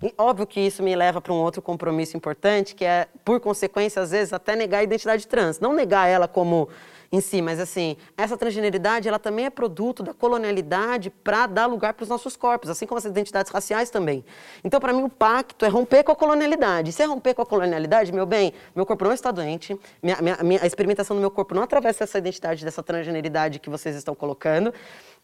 E 0.00 0.14
óbvio 0.16 0.46
que 0.46 0.60
isso 0.60 0.84
me 0.84 0.94
leva 0.94 1.20
para 1.20 1.32
um 1.32 1.36
outro 1.36 1.60
compromisso 1.60 2.16
importante, 2.16 2.76
que 2.76 2.84
é, 2.84 3.08
por 3.24 3.40
consequência, 3.40 4.00
às 4.00 4.12
vezes, 4.12 4.32
até 4.32 4.54
negar 4.54 4.78
a 4.78 4.82
identidade 4.84 5.26
trans. 5.26 5.58
Não 5.58 5.72
negar 5.72 6.08
ela 6.08 6.28
como 6.28 6.68
em 7.12 7.20
si, 7.20 7.42
mas 7.42 7.60
assim, 7.60 7.98
essa 8.16 8.38
transgeneridade 8.38 9.06
ela 9.06 9.18
também 9.18 9.44
é 9.44 9.50
produto 9.50 10.02
da 10.02 10.14
colonialidade 10.14 11.10
para 11.10 11.46
dar 11.46 11.66
lugar 11.66 11.92
para 11.92 12.04
os 12.04 12.08
nossos 12.08 12.36
corpos, 12.36 12.70
assim 12.70 12.86
como 12.86 12.96
as 12.98 13.04
identidades 13.04 13.52
raciais 13.52 13.90
também. 13.90 14.24
Então, 14.64 14.80
para 14.80 14.94
mim, 14.94 15.02
o 15.02 15.10
pacto 15.10 15.66
é 15.66 15.68
romper 15.68 16.02
com 16.04 16.12
a 16.12 16.16
colonialidade. 16.16 16.90
Se 16.90 17.02
é 17.02 17.04
romper 17.04 17.34
com 17.34 17.42
a 17.42 17.46
colonialidade, 17.46 18.10
meu 18.10 18.24
bem, 18.24 18.54
meu 18.74 18.86
corpo 18.86 19.04
não 19.04 19.12
está 19.12 19.30
doente, 19.30 19.78
minha, 20.02 20.16
minha, 20.22 20.38
minha, 20.42 20.62
a 20.62 20.66
experimentação 20.66 21.14
do 21.14 21.20
meu 21.20 21.30
corpo 21.30 21.54
não 21.54 21.62
atravessa 21.62 22.04
essa 22.04 22.16
identidade, 22.16 22.64
dessa 22.64 22.82
transgeneridade 22.82 23.58
que 23.58 23.68
vocês 23.68 23.94
estão 23.94 24.14
colocando. 24.14 24.72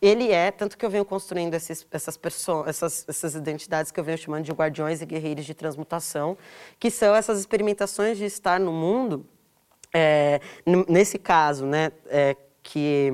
Ele 0.01 0.31
é, 0.31 0.51
tanto 0.51 0.77
que 0.77 0.85
eu 0.85 0.91
venho 0.91 1.07
construindo 1.07 1.55
esses, 1.55 1.87
essas, 1.91 2.21
essas, 2.67 3.07
essas 3.09 3.35
identidades 3.35 3.91
que 3.91 3.99
eu 3.99 4.05
venho 4.05 4.19
chamando 4.19 4.45
de 4.45 4.53
guardiões 4.53 5.01
e 5.01 5.07
guerreiros 5.07 5.47
de 5.47 5.55
transmutação, 5.55 6.37
que 6.79 6.91
são 6.91 7.15
essas 7.17 7.41
experimentações 7.41 8.19
de 8.19 8.27
estar 8.27 8.61
no 8.61 8.73
mundo 8.73 9.27
é, 9.93 10.41
nesse 10.89 11.19
caso, 11.19 11.67
né, 11.67 11.93
é, 12.07 12.37
que... 12.63 13.13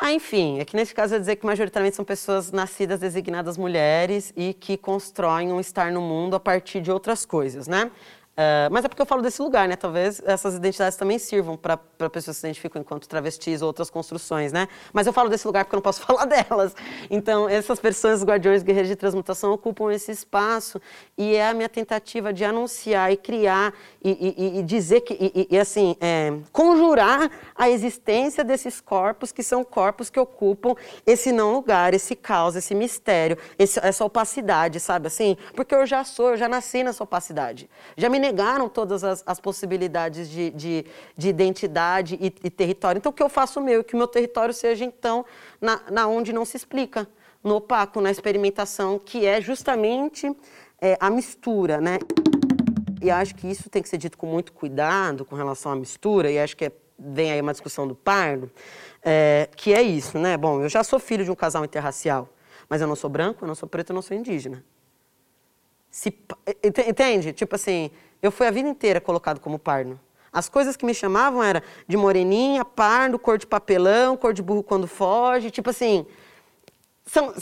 Ah, 0.00 0.12
enfim, 0.12 0.60
é 0.60 0.64
que 0.64 0.76
nesse 0.76 0.94
caso 0.94 1.16
eu 1.16 1.18
dizer 1.18 1.36
que 1.36 1.44
majoritariamente 1.44 1.96
são 1.96 2.04
pessoas 2.04 2.52
nascidas 2.52 3.00
designadas 3.00 3.56
mulheres 3.56 4.32
e 4.36 4.54
que 4.54 4.76
constroem 4.76 5.52
um 5.52 5.58
estar 5.58 5.90
no 5.90 6.00
mundo 6.00 6.36
a 6.36 6.40
partir 6.40 6.80
de 6.80 6.88
outras 6.88 7.26
coisas, 7.26 7.66
né? 7.66 7.90
Uh, 8.38 8.70
mas 8.70 8.84
é 8.84 8.88
porque 8.88 9.02
eu 9.02 9.06
falo 9.06 9.20
desse 9.20 9.42
lugar, 9.42 9.66
né? 9.66 9.74
Talvez 9.74 10.22
essas 10.24 10.54
identidades 10.54 10.96
também 10.96 11.18
sirvam 11.18 11.56
para 11.56 11.76
pessoas 12.08 12.36
que 12.36 12.40
se 12.40 12.46
identificam 12.46 12.80
enquanto 12.80 13.08
travestis 13.08 13.62
ou 13.62 13.66
outras 13.66 13.90
construções, 13.90 14.52
né? 14.52 14.68
Mas 14.92 15.08
eu 15.08 15.12
falo 15.12 15.28
desse 15.28 15.44
lugar 15.44 15.64
porque 15.64 15.74
eu 15.74 15.78
não 15.78 15.82
posso 15.82 16.02
falar 16.06 16.24
delas. 16.24 16.72
Então, 17.10 17.48
essas 17.48 17.80
pessoas, 17.80 18.22
guardiões, 18.22 18.62
guerreiros 18.62 18.88
de 18.88 18.94
transmutação, 18.94 19.50
ocupam 19.50 19.92
esse 19.92 20.12
espaço 20.12 20.80
e 21.16 21.34
é 21.34 21.48
a 21.48 21.52
minha 21.52 21.68
tentativa 21.68 22.32
de 22.32 22.44
anunciar 22.44 23.12
e 23.12 23.16
criar 23.16 23.74
e, 24.04 24.10
e, 24.38 24.58
e 24.60 24.62
dizer 24.62 25.00
que, 25.00 25.14
e, 25.14 25.48
e 25.50 25.58
assim, 25.58 25.96
é, 26.00 26.32
conjurar 26.52 27.28
a 27.56 27.68
existência 27.68 28.44
desses 28.44 28.80
corpos 28.80 29.32
que 29.32 29.42
são 29.42 29.64
corpos 29.64 30.10
que 30.10 30.20
ocupam 30.20 30.76
esse 31.04 31.32
não 31.32 31.54
lugar, 31.54 31.92
esse 31.92 32.14
caos, 32.14 32.54
esse 32.54 32.72
mistério, 32.72 33.36
esse, 33.58 33.80
essa 33.84 34.04
opacidade, 34.04 34.78
sabe 34.78 35.08
assim? 35.08 35.36
Porque 35.56 35.74
eu 35.74 35.84
já 35.84 36.04
sou, 36.04 36.30
eu 36.30 36.36
já 36.36 36.48
nasci 36.48 36.84
nessa 36.84 37.02
opacidade. 37.02 37.68
Já 37.96 38.08
me 38.08 38.27
negaram 38.28 38.68
todas 38.68 39.02
as, 39.02 39.22
as 39.26 39.40
possibilidades 39.40 40.28
de, 40.28 40.50
de, 40.50 40.84
de 41.16 41.28
identidade 41.28 42.18
e, 42.20 42.26
e, 42.26 42.50
território. 42.50 42.98
Então, 42.98 43.10
o 43.10 43.12
que 43.12 43.22
eu 43.22 43.28
faço 43.28 43.60
meu? 43.60 43.82
Que 43.82 43.94
o 43.94 43.96
meu 43.96 44.06
território 44.06 44.52
seja, 44.52 44.84
então, 44.84 45.24
na, 45.60 45.80
na 45.90 46.06
onde 46.06 46.32
não 46.32 46.44
se 46.44 46.56
explica, 46.56 47.08
no 47.42 47.56
opaco, 47.56 48.00
na 48.00 48.10
experimentação, 48.10 48.98
que 48.98 49.24
é 49.24 49.40
justamente 49.40 50.30
é, 50.80 50.96
a 51.00 51.08
mistura, 51.08 51.80
né? 51.80 51.98
E 53.00 53.10
acho 53.10 53.34
que 53.34 53.46
isso 53.48 53.70
tem 53.70 53.82
que 53.82 53.88
ser 53.88 53.96
dito 53.96 54.18
com 54.18 54.26
muito 54.26 54.52
cuidado 54.52 55.24
com 55.24 55.34
relação 55.34 55.72
à 55.72 55.76
mistura, 55.76 56.30
e 56.30 56.38
acho 56.38 56.56
que 56.56 56.66
é, 56.66 56.72
vem 56.98 57.32
aí 57.32 57.40
uma 57.40 57.52
discussão 57.52 57.88
do 57.88 57.94
pardo, 57.94 58.50
é, 59.02 59.48
que 59.56 59.72
é 59.72 59.80
isso, 59.80 60.18
né? 60.18 60.36
Bom, 60.36 60.60
eu 60.60 60.68
já 60.68 60.84
sou 60.84 60.98
filho 60.98 61.24
de 61.24 61.30
um 61.30 61.34
casal 61.34 61.64
interracial, 61.64 62.28
mas 62.68 62.82
eu 62.82 62.86
não 62.86 62.96
sou 62.96 63.08
branco, 63.08 63.44
eu 63.44 63.48
não 63.48 63.54
sou 63.54 63.68
preto, 63.68 63.90
eu 63.90 63.94
não 63.94 64.02
sou 64.02 64.14
indígena. 64.14 64.62
Se, 65.90 66.16
entende? 66.62 67.32
Tipo 67.32 67.54
assim, 67.54 67.90
eu 68.22 68.30
fui 68.30 68.46
a 68.46 68.50
vida 68.50 68.68
inteira 68.68 69.00
colocado 69.00 69.40
como 69.40 69.58
pardo. 69.58 69.98
As 70.32 70.48
coisas 70.48 70.76
que 70.76 70.84
me 70.84 70.94
chamavam 70.94 71.42
era 71.42 71.62
de 71.86 71.96
moreninha, 71.96 72.64
pardo, 72.64 73.18
cor 73.18 73.38
de 73.38 73.46
papelão, 73.46 74.16
cor 74.16 74.32
de 74.32 74.42
burro 74.42 74.62
quando 74.62 74.86
foge, 74.86 75.50
tipo 75.50 75.70
assim. 75.70 76.06
São, 77.06 77.34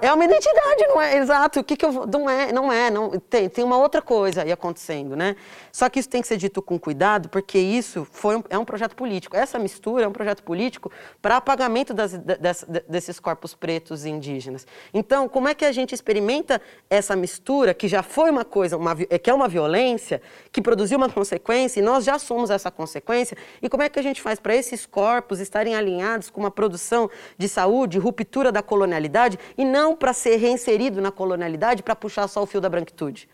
é 0.00 0.12
uma 0.12 0.24
identidade, 0.24 0.86
não 0.88 1.00
é? 1.00 1.16
Exato. 1.16 1.60
O 1.60 1.64
que, 1.64 1.76
que 1.76 1.84
eu 1.84 2.06
não 2.06 2.30
é, 2.30 2.52
não 2.52 2.72
é, 2.72 2.90
não 2.90 3.10
tem, 3.10 3.48
tem 3.48 3.64
uma 3.64 3.76
outra 3.76 4.00
coisa 4.00 4.42
aí 4.42 4.52
acontecendo, 4.52 5.16
né? 5.16 5.34
Só 5.72 5.88
que 5.88 5.98
isso 5.98 6.08
tem 6.08 6.22
que 6.22 6.28
ser 6.28 6.36
dito 6.36 6.62
com 6.62 6.78
cuidado, 6.78 7.28
porque 7.28 7.58
isso 7.58 8.06
foi 8.12 8.36
um, 8.36 8.44
é 8.48 8.58
um 8.58 8.64
projeto 8.64 8.94
político. 8.94 9.36
Essa 9.36 9.58
mistura 9.58 10.04
é 10.04 10.08
um 10.08 10.12
projeto 10.12 10.44
político 10.44 10.92
para 11.20 11.36
apagamento 11.36 11.92
das, 11.92 12.12
das, 12.12 12.64
desses 12.88 13.18
corpos 13.18 13.54
pretos 13.54 14.04
e 14.04 14.10
indígenas. 14.10 14.66
Então, 14.94 15.28
como 15.28 15.48
é 15.48 15.54
que 15.54 15.64
a 15.64 15.72
gente 15.72 15.92
experimenta 15.92 16.62
essa 16.88 17.16
mistura 17.16 17.74
que 17.74 17.88
já 17.88 18.02
foi 18.02 18.30
uma 18.30 18.44
coisa, 18.44 18.76
uma, 18.76 18.94
que 18.94 19.28
é 19.28 19.34
uma 19.34 19.48
violência, 19.48 20.22
que 20.52 20.62
produziu 20.62 20.98
uma 20.98 21.10
consequência 21.10 21.80
e 21.80 21.82
nós 21.82 22.04
já 22.04 22.18
somos 22.18 22.50
essa 22.50 22.70
consequência? 22.70 23.36
E 23.60 23.68
como 23.68 23.82
é 23.82 23.88
que 23.88 23.98
a 23.98 24.02
gente 24.02 24.22
faz 24.22 24.38
para 24.38 24.54
esses 24.54 24.86
corpos 24.86 25.40
estarem 25.40 25.74
alinhados 25.74 26.30
com 26.30 26.40
uma 26.40 26.50
produção 26.50 27.10
de 27.36 27.48
saúde, 27.48 27.98
ruptura 27.98 28.52
da 28.52 28.62
colonialidade 28.62 29.38
e 29.58 29.64
não 29.64 29.79
não 29.80 29.96
para 29.96 30.12
ser 30.12 30.36
reinserido 30.36 31.00
na 31.00 31.10
colonialidade 31.10 31.82
para 31.82 31.96
puxar 31.96 32.28
só 32.28 32.42
o 32.42 32.46
fio 32.46 32.60
da 32.60 32.68
branquitude. 32.68 33.28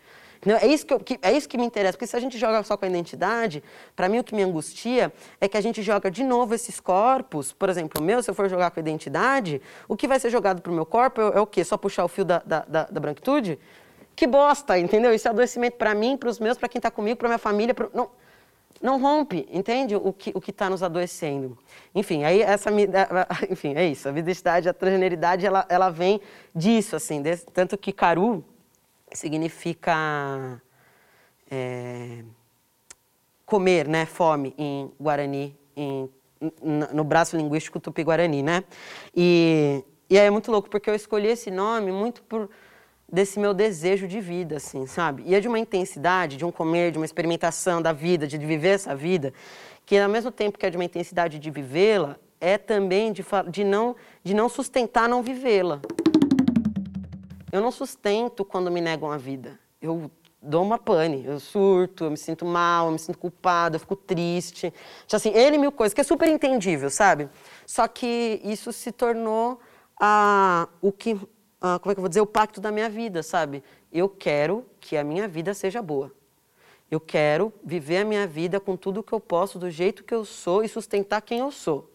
Não, 0.45 0.55
é, 0.55 0.67
isso 0.67 0.85
que, 0.85 0.93
eu, 0.93 0.99
que, 0.99 1.19
é 1.21 1.31
isso 1.31 1.49
que 1.49 1.57
me 1.57 1.65
interessa, 1.65 1.93
porque 1.93 2.07
se 2.07 2.15
a 2.15 2.19
gente 2.19 2.37
joga 2.37 2.61
só 2.63 2.77
com 2.77 2.85
a 2.85 2.87
identidade, 2.87 3.63
para 3.95 4.07
mim 4.07 4.19
o 4.19 4.23
que 4.23 4.35
me 4.35 4.43
angustia 4.43 5.11
é 5.41 5.47
que 5.47 5.57
a 5.57 5.61
gente 5.61 5.81
joga 5.81 6.09
de 6.11 6.23
novo 6.23 6.53
esses 6.53 6.79
corpos, 6.79 7.51
por 7.51 7.69
exemplo, 7.69 8.01
o 8.01 8.03
meu, 8.03 8.21
se 8.21 8.29
eu 8.29 8.35
for 8.35 8.47
jogar 8.47 8.71
com 8.71 8.79
a 8.79 8.81
identidade, 8.81 9.61
o 9.87 9.97
que 9.97 10.07
vai 10.07 10.19
ser 10.19 10.29
jogado 10.29 10.61
para 10.61 10.71
o 10.71 10.75
meu 10.75 10.85
corpo 10.85 11.19
é, 11.19 11.37
é, 11.37 11.41
o 11.41 11.47
quê? 11.47 11.63
Só 11.63 11.75
puxar 11.75 12.05
o 12.05 12.07
fio 12.07 12.23
da, 12.23 12.41
da, 12.45 12.59
da, 12.67 12.83
da 12.85 12.99
branquitude? 12.99 13.59
Que 14.15 14.25
bosta, 14.25 14.77
entendeu? 14.79 15.13
Isso 15.13 15.27
é 15.27 15.31
adoecimento 15.31 15.75
para 15.77 15.93
mim, 15.93 16.15
para 16.15 16.29
os 16.29 16.39
meus, 16.39 16.57
para 16.57 16.69
quem 16.69 16.79
está 16.79 16.89
comigo, 16.89 17.17
para 17.17 17.27
minha 17.27 17.39
família. 17.39 17.73
Pra... 17.73 17.89
Não, 17.93 18.09
não 18.81 18.99
rompe, 18.99 19.47
entende 19.51 19.95
o 19.95 20.13
que 20.13 20.31
o 20.35 20.39
está 20.45 20.69
nos 20.69 20.83
adoecendo. 20.83 21.57
Enfim, 21.93 22.23
aí 22.23 22.41
essa, 22.41 22.69
enfim, 23.49 23.73
é 23.75 23.85
isso. 23.85 24.07
A 24.07 24.11
vidicidade, 24.11 24.69
a 24.69 24.73
transgeneridade, 24.73 25.45
ela, 25.45 25.65
ela 25.69 25.89
vem 25.89 26.21
disso, 26.53 26.95
assim, 26.95 27.21
desse, 27.21 27.45
tanto 27.45 27.77
que 27.77 27.91
caru 27.91 28.43
significa 29.11 30.61
é, 31.49 32.23
comer, 33.45 33.87
né, 33.87 34.05
fome 34.05 34.53
em 34.57 34.91
Guarani, 34.99 35.57
em, 35.75 36.09
no 36.93 37.03
braço 37.03 37.35
linguístico 37.35 37.79
tupi-guarani, 37.79 38.43
né? 38.43 38.63
E, 39.15 39.83
e 40.09 40.19
aí 40.19 40.27
é 40.27 40.29
muito 40.29 40.51
louco, 40.51 40.69
porque 40.69 40.89
eu 40.89 40.95
escolhi 40.95 41.29
esse 41.29 41.49
nome 41.49 41.91
muito 41.91 42.21
por 42.23 42.49
desse 43.11 43.39
meu 43.39 43.53
desejo 43.53 44.07
de 44.07 44.19
vida, 44.19 44.57
assim, 44.57 44.85
sabe? 44.85 45.23
E 45.25 45.33
é 45.33 45.39
de 45.39 45.47
uma 45.47 45.57
intensidade, 45.57 46.35
de 46.35 46.45
um 46.45 46.51
comer, 46.51 46.91
de 46.91 46.97
uma 46.97 47.05
experimentação 47.05 47.81
da 47.81 47.93
vida, 47.93 48.27
de 48.27 48.37
viver 48.37 48.69
essa 48.69 48.95
vida, 48.95 49.33
que 49.85 49.97
ao 49.97 50.09
mesmo 50.09 50.31
tempo 50.31 50.57
que 50.57 50.65
é 50.65 50.69
de 50.69 50.77
uma 50.77 50.83
intensidade 50.83 51.39
de 51.39 51.49
vivê-la, 51.49 52.17
é 52.39 52.57
também 52.57 53.11
de, 53.11 53.25
de, 53.49 53.63
não, 53.63 53.95
de 54.23 54.33
não 54.33 54.49
sustentar 54.49 55.07
não 55.07 55.23
vivê-la. 55.23 55.81
Eu 57.51 57.61
não 57.61 57.71
sustento 57.71 58.43
quando 58.43 58.69
me 58.69 58.81
negam 58.81 59.11
a 59.11 59.17
vida. 59.17 59.57
Eu 59.81 60.11
dou 60.41 60.63
uma 60.63 60.77
pane, 60.77 61.25
eu 61.25 61.39
surto, 61.39 62.03
eu 62.03 62.11
me 62.11 62.17
sinto 62.17 62.45
mal, 62.45 62.87
eu 62.87 62.91
me 62.91 62.99
sinto 62.99 63.17
culpada, 63.17 63.77
eu 63.77 63.79
fico 63.79 63.95
triste. 63.95 64.73
Assim, 65.11 65.29
N 65.29 65.57
mil 65.57 65.71
coisas, 65.71 65.93
que 65.93 66.01
é 66.01 66.03
super 66.03 66.27
entendível, 66.27 66.89
sabe? 66.89 67.29
Só 67.65 67.87
que 67.87 68.39
isso 68.43 68.71
se 68.71 68.91
tornou 68.91 69.59
ah, 69.99 70.67
o 70.81 70.91
que 70.91 71.17
ah, 71.61 71.79
como 71.79 71.91
é 71.91 71.95
que 71.95 71.99
eu 71.99 72.03
vou 72.03 72.09
dizer, 72.09 72.21
o 72.21 72.25
pacto 72.25 72.61
da 72.61 72.71
minha 72.71 72.89
vida, 72.89 73.23
sabe? 73.23 73.63
Eu 73.91 74.07
quero 74.07 74.65
que 74.79 74.95
a 74.95 75.03
minha 75.03 75.27
vida 75.27 75.53
seja 75.53 75.81
boa. 75.81 76.11
Eu 76.89 76.99
quero 76.99 77.51
viver 77.63 77.97
a 77.97 78.05
minha 78.05 78.25
vida 78.25 78.59
com 78.59 78.77
tudo 78.77 79.03
que 79.03 79.11
eu 79.11 79.19
posso, 79.19 79.59
do 79.59 79.69
jeito 79.69 80.03
que 80.03 80.13
eu 80.13 80.23
sou 80.23 80.63
e 80.63 80.69
sustentar 80.69 81.21
quem 81.21 81.39
eu 81.39 81.51
sou. 81.51 81.91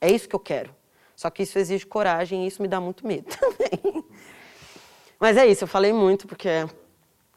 É 0.00 0.10
isso 0.10 0.28
que 0.28 0.36
eu 0.36 0.40
quero. 0.40 0.74
Só 1.16 1.30
que 1.30 1.42
isso 1.42 1.58
exige 1.58 1.86
coragem 1.86 2.44
e 2.44 2.46
isso 2.46 2.60
me 2.60 2.68
dá 2.68 2.80
muito 2.80 3.06
medo 3.06 3.26
também. 3.34 4.04
Mas 5.18 5.36
é 5.36 5.46
isso, 5.46 5.64
eu 5.64 5.68
falei 5.68 5.92
muito 5.92 6.28
porque 6.28 6.66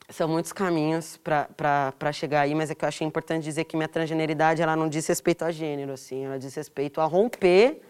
são 0.09 0.27
muitos 0.27 0.51
caminhos 0.51 1.17
para 1.17 2.11
chegar 2.11 2.41
aí, 2.41 2.53
mas 2.53 2.69
é 2.69 2.75
que 2.75 2.83
eu 2.83 2.89
achei 2.89 3.07
importante 3.07 3.43
dizer 3.43 3.63
que 3.63 3.77
minha 3.77 3.87
transgeneridade 3.87 4.61
ela 4.61 4.75
não 4.75 4.89
diz 4.89 5.07
respeito 5.07 5.45
a 5.45 5.51
gênero, 5.51 5.93
assim, 5.93 6.25
ela 6.25 6.37
diz 6.37 6.53
respeito 6.53 6.99
a 6.99 7.05
romper 7.05 7.81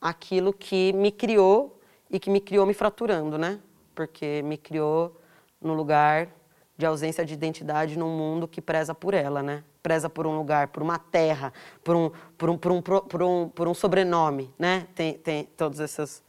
aquilo 0.00 0.52
que 0.52 0.92
me 0.92 1.10
criou 1.10 1.80
e 2.10 2.18
que 2.18 2.30
me 2.30 2.40
criou 2.40 2.66
me 2.66 2.74
fraturando, 2.74 3.38
né? 3.38 3.58
Porque 3.94 4.42
me 4.42 4.56
criou 4.56 5.20
no 5.60 5.74
lugar 5.74 6.28
de 6.76 6.84
ausência 6.84 7.24
de 7.24 7.34
identidade 7.34 7.98
num 7.98 8.10
mundo 8.16 8.48
que 8.48 8.60
preza 8.60 8.94
por 8.94 9.14
ela, 9.14 9.42
né? 9.42 9.62
Preza 9.82 10.08
por 10.10 10.26
um 10.26 10.36
lugar, 10.36 10.68
por 10.68 10.82
uma 10.82 10.98
terra, 10.98 11.52
por 11.82 11.94
um, 11.94 12.10
por 12.36 12.50
um, 12.50 12.58
por 12.58 12.72
um, 12.72 12.82
por 12.82 13.22
um, 13.22 13.48
por 13.48 13.68
um 13.68 13.74
sobrenome, 13.74 14.52
né? 14.58 14.86
Tem, 14.94 15.14
tem 15.14 15.44
todas 15.56 15.80
essas, 15.80 16.22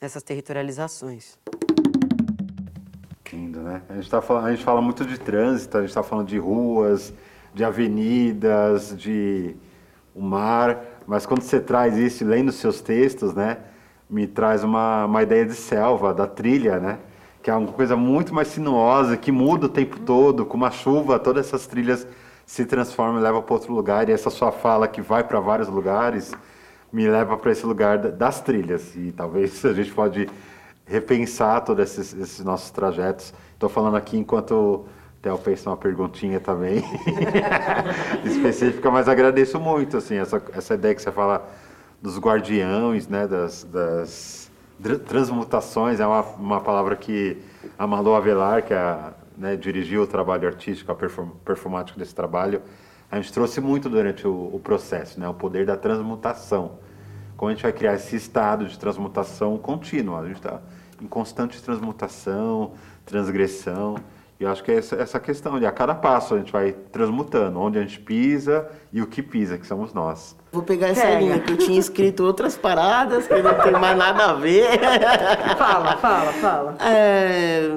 essas 0.00 0.22
territorializações. 0.22 1.38
Lindo, 3.30 3.60
né? 3.60 3.82
A 3.88 3.94
gente, 3.94 4.08
tá 4.08 4.22
falando, 4.22 4.46
a 4.46 4.50
gente 4.50 4.64
fala 4.64 4.80
muito 4.80 5.04
de 5.04 5.18
trânsito, 5.18 5.76
a 5.76 5.80
gente 5.80 5.90
está 5.90 6.02
falando 6.02 6.26
de 6.26 6.38
ruas, 6.38 7.12
de 7.52 7.62
avenidas, 7.62 8.96
de 8.96 9.54
o 10.14 10.22
mar, 10.22 10.84
mas 11.06 11.24
quando 11.24 11.42
você 11.42 11.60
traz 11.60 11.96
isso, 11.96 12.24
lendo 12.24 12.50
seus 12.50 12.80
textos, 12.80 13.34
né? 13.34 13.58
Me 14.08 14.26
traz 14.26 14.64
uma, 14.64 15.04
uma 15.04 15.22
ideia 15.22 15.44
de 15.44 15.54
selva, 15.54 16.14
da 16.14 16.26
trilha, 16.26 16.78
né? 16.78 16.98
que 17.42 17.50
é 17.50 17.54
uma 17.54 17.72
coisa 17.72 17.96
muito 17.96 18.34
mais 18.34 18.48
sinuosa, 18.48 19.16
que 19.16 19.32
muda 19.32 19.66
o 19.66 19.68
tempo 19.68 19.98
todo, 20.00 20.44
com 20.44 20.56
uma 20.56 20.70
chuva, 20.70 21.18
todas 21.18 21.46
essas 21.46 21.66
trilhas 21.66 22.06
se 22.44 22.64
transformam 22.64 23.20
e 23.20 23.22
levam 23.22 23.42
para 23.42 23.54
outro 23.54 23.72
lugar, 23.72 24.08
e 24.08 24.12
essa 24.12 24.30
sua 24.30 24.50
fala 24.50 24.88
que 24.88 25.00
vai 25.00 25.22
para 25.24 25.38
vários 25.40 25.68
lugares 25.68 26.34
me 26.92 27.08
leva 27.08 27.36
para 27.36 27.52
esse 27.52 27.64
lugar 27.64 27.98
das 27.98 28.40
trilhas, 28.40 28.94
e 28.96 29.12
talvez 29.12 29.62
a 29.64 29.72
gente 29.72 29.92
pode 29.92 30.28
repensar 30.86 31.62
todos 31.62 31.84
esses, 31.84 32.14
esses 32.18 32.44
nossos 32.44 32.70
trajetos. 32.70 33.32
Estou 33.52 33.68
falando 33.68 33.96
aqui 33.96 34.16
enquanto 34.16 34.86
Theo 35.20 35.36
pensa 35.38 35.70
uma 35.70 35.76
perguntinha 35.76 36.40
também 36.40 36.82
específica, 38.24 38.90
mas 38.90 39.08
agradeço 39.08 39.60
muito 39.60 39.98
assim 39.98 40.16
essa, 40.16 40.42
essa 40.52 40.74
ideia 40.74 40.94
que 40.94 41.02
você 41.02 41.12
fala 41.12 41.46
dos 42.00 42.18
guardiões, 42.18 43.08
né, 43.08 43.26
das, 43.26 43.64
das 43.64 44.50
transmutações 45.06 45.98
é 46.00 46.06
uma, 46.06 46.20
uma 46.20 46.60
palavra 46.60 46.94
que 46.94 47.38
a 47.78 47.86
Malu 47.86 48.14
Avelar, 48.14 48.64
que 48.64 48.72
é, 48.72 49.12
né, 49.36 49.56
dirigiu 49.56 50.02
o 50.02 50.06
trabalho 50.06 50.46
artístico, 50.46 50.92
a 50.92 50.94
perform, 50.94 51.30
performático 51.44 51.98
desse 51.98 52.14
trabalho, 52.14 52.62
a 53.10 53.16
gente 53.16 53.32
trouxe 53.32 53.60
muito 53.60 53.88
durante 53.88 54.26
o, 54.26 54.50
o, 54.52 54.60
processo, 54.62 55.18
né, 55.18 55.28
o 55.28 55.34
poder 55.34 55.66
da 55.66 55.76
transmutação. 55.76 56.78
Como 57.36 57.50
a 57.50 57.54
gente 57.54 57.62
vai 57.62 57.72
criar 57.72 57.94
esse 57.94 58.16
estado 58.16 58.66
de 58.66 58.78
transmutação 58.78 59.56
contínua, 59.58 60.20
a 60.20 60.26
gente 60.26 60.36
está 60.36 60.60
em 61.00 61.06
constante 61.06 61.62
transmutação, 61.62 62.72
transgressão. 63.06 63.96
E 64.40 64.44
eu 64.44 64.50
acho 64.50 64.62
que 64.62 64.70
é 64.70 64.76
essa, 64.76 64.94
essa 64.94 65.18
questão 65.18 65.58
de 65.58 65.66
a 65.66 65.72
cada 65.72 65.94
passo 65.94 66.34
a 66.34 66.38
gente 66.38 66.52
vai 66.52 66.72
transmutando, 66.72 67.58
onde 67.58 67.76
a 67.76 67.80
gente 67.80 67.98
pisa 67.98 68.68
e 68.92 69.02
o 69.02 69.06
que 69.06 69.20
pisa, 69.20 69.58
que 69.58 69.66
somos 69.66 69.92
nós. 69.92 70.36
Vou 70.52 70.62
pegar 70.62 70.88
essa 70.88 71.02
Pega. 71.02 71.18
linha 71.18 71.40
que 71.40 71.52
eu 71.52 71.56
tinha 71.56 71.78
escrito 71.78 72.22
outras 72.22 72.56
paradas 72.56 73.26
que 73.26 73.42
não 73.42 73.54
tem 73.54 73.72
mais 73.72 73.98
nada 73.98 74.26
a 74.26 74.34
ver. 74.34 74.78
Fala, 75.58 75.96
fala, 75.96 76.32
fala. 76.34 76.76
É... 76.80 77.68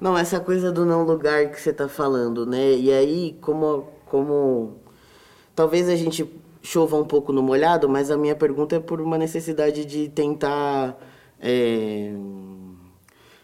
Não, 0.00 0.18
essa 0.18 0.40
coisa 0.40 0.72
do 0.72 0.84
não 0.84 1.04
lugar 1.04 1.50
que 1.50 1.60
você 1.60 1.70
está 1.70 1.88
falando, 1.88 2.44
né? 2.44 2.72
E 2.72 2.92
aí, 2.92 3.38
como, 3.40 3.88
como 4.06 4.78
talvez 5.54 5.88
a 5.88 5.94
gente 5.96 6.28
chova 6.60 6.96
um 6.96 7.04
pouco 7.04 7.32
no 7.32 7.42
molhado, 7.42 7.88
mas 7.88 8.10
a 8.10 8.16
minha 8.16 8.34
pergunta 8.34 8.76
é 8.76 8.80
por 8.80 9.00
uma 9.00 9.16
necessidade 9.16 9.84
de 9.84 10.08
tentar 10.08 10.96
é 11.40 12.12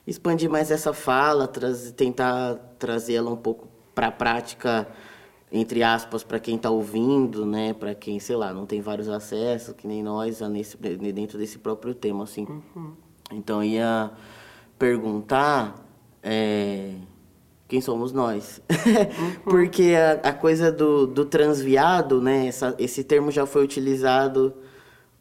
expandir 0.07 0.51
mais 0.51 0.71
essa 0.71 0.93
fala, 0.93 1.49
tentar 1.97 2.57
trazer 2.79 3.15
ela 3.15 3.31
um 3.31 3.37
pouco 3.37 3.69
para 3.95 4.09
a 4.09 4.13
prática, 4.13 4.89
entre 5.51 5.83
aspas, 5.83 6.25
para 6.25 6.39
quem 6.39 6.57
está 6.57 6.71
ouvindo, 6.71 7.47
né? 7.47 7.73
Para 7.73 7.95
quem, 7.95 8.19
sei 8.19 8.37
lá, 8.37 8.53
não 8.53 8.67
tem 8.67 8.81
vários 8.81 9.09
acessos, 9.09 9.75
que 9.75 9.87
nem 9.87 10.03
nós, 10.03 10.41
nesse, 10.41 10.77
dentro 10.77 11.39
desse 11.39 11.59
próprio 11.59 11.95
tema, 11.95 12.25
assim. 12.25 12.47
Uhum. 12.75 12.93
Então, 13.33 13.63
ia 13.63 14.11
perguntar 14.79 15.87
é, 16.23 16.95
quem 17.69 17.81
somos 17.81 18.13
nós. 18.13 18.61
Uhum. 18.85 19.33
Porque 19.45 19.95
a, 19.97 20.29
a, 20.29 20.33
coisa 20.33 20.71
do, 20.71 21.07
do 21.07 21.25
transviado, 21.25 22.21
né? 22.21 22.49
Essa, 22.49 22.75
esse 22.79 23.03
termo 23.03 23.31
já 23.31 23.47
foi 23.47 23.63
utilizado 23.63 24.53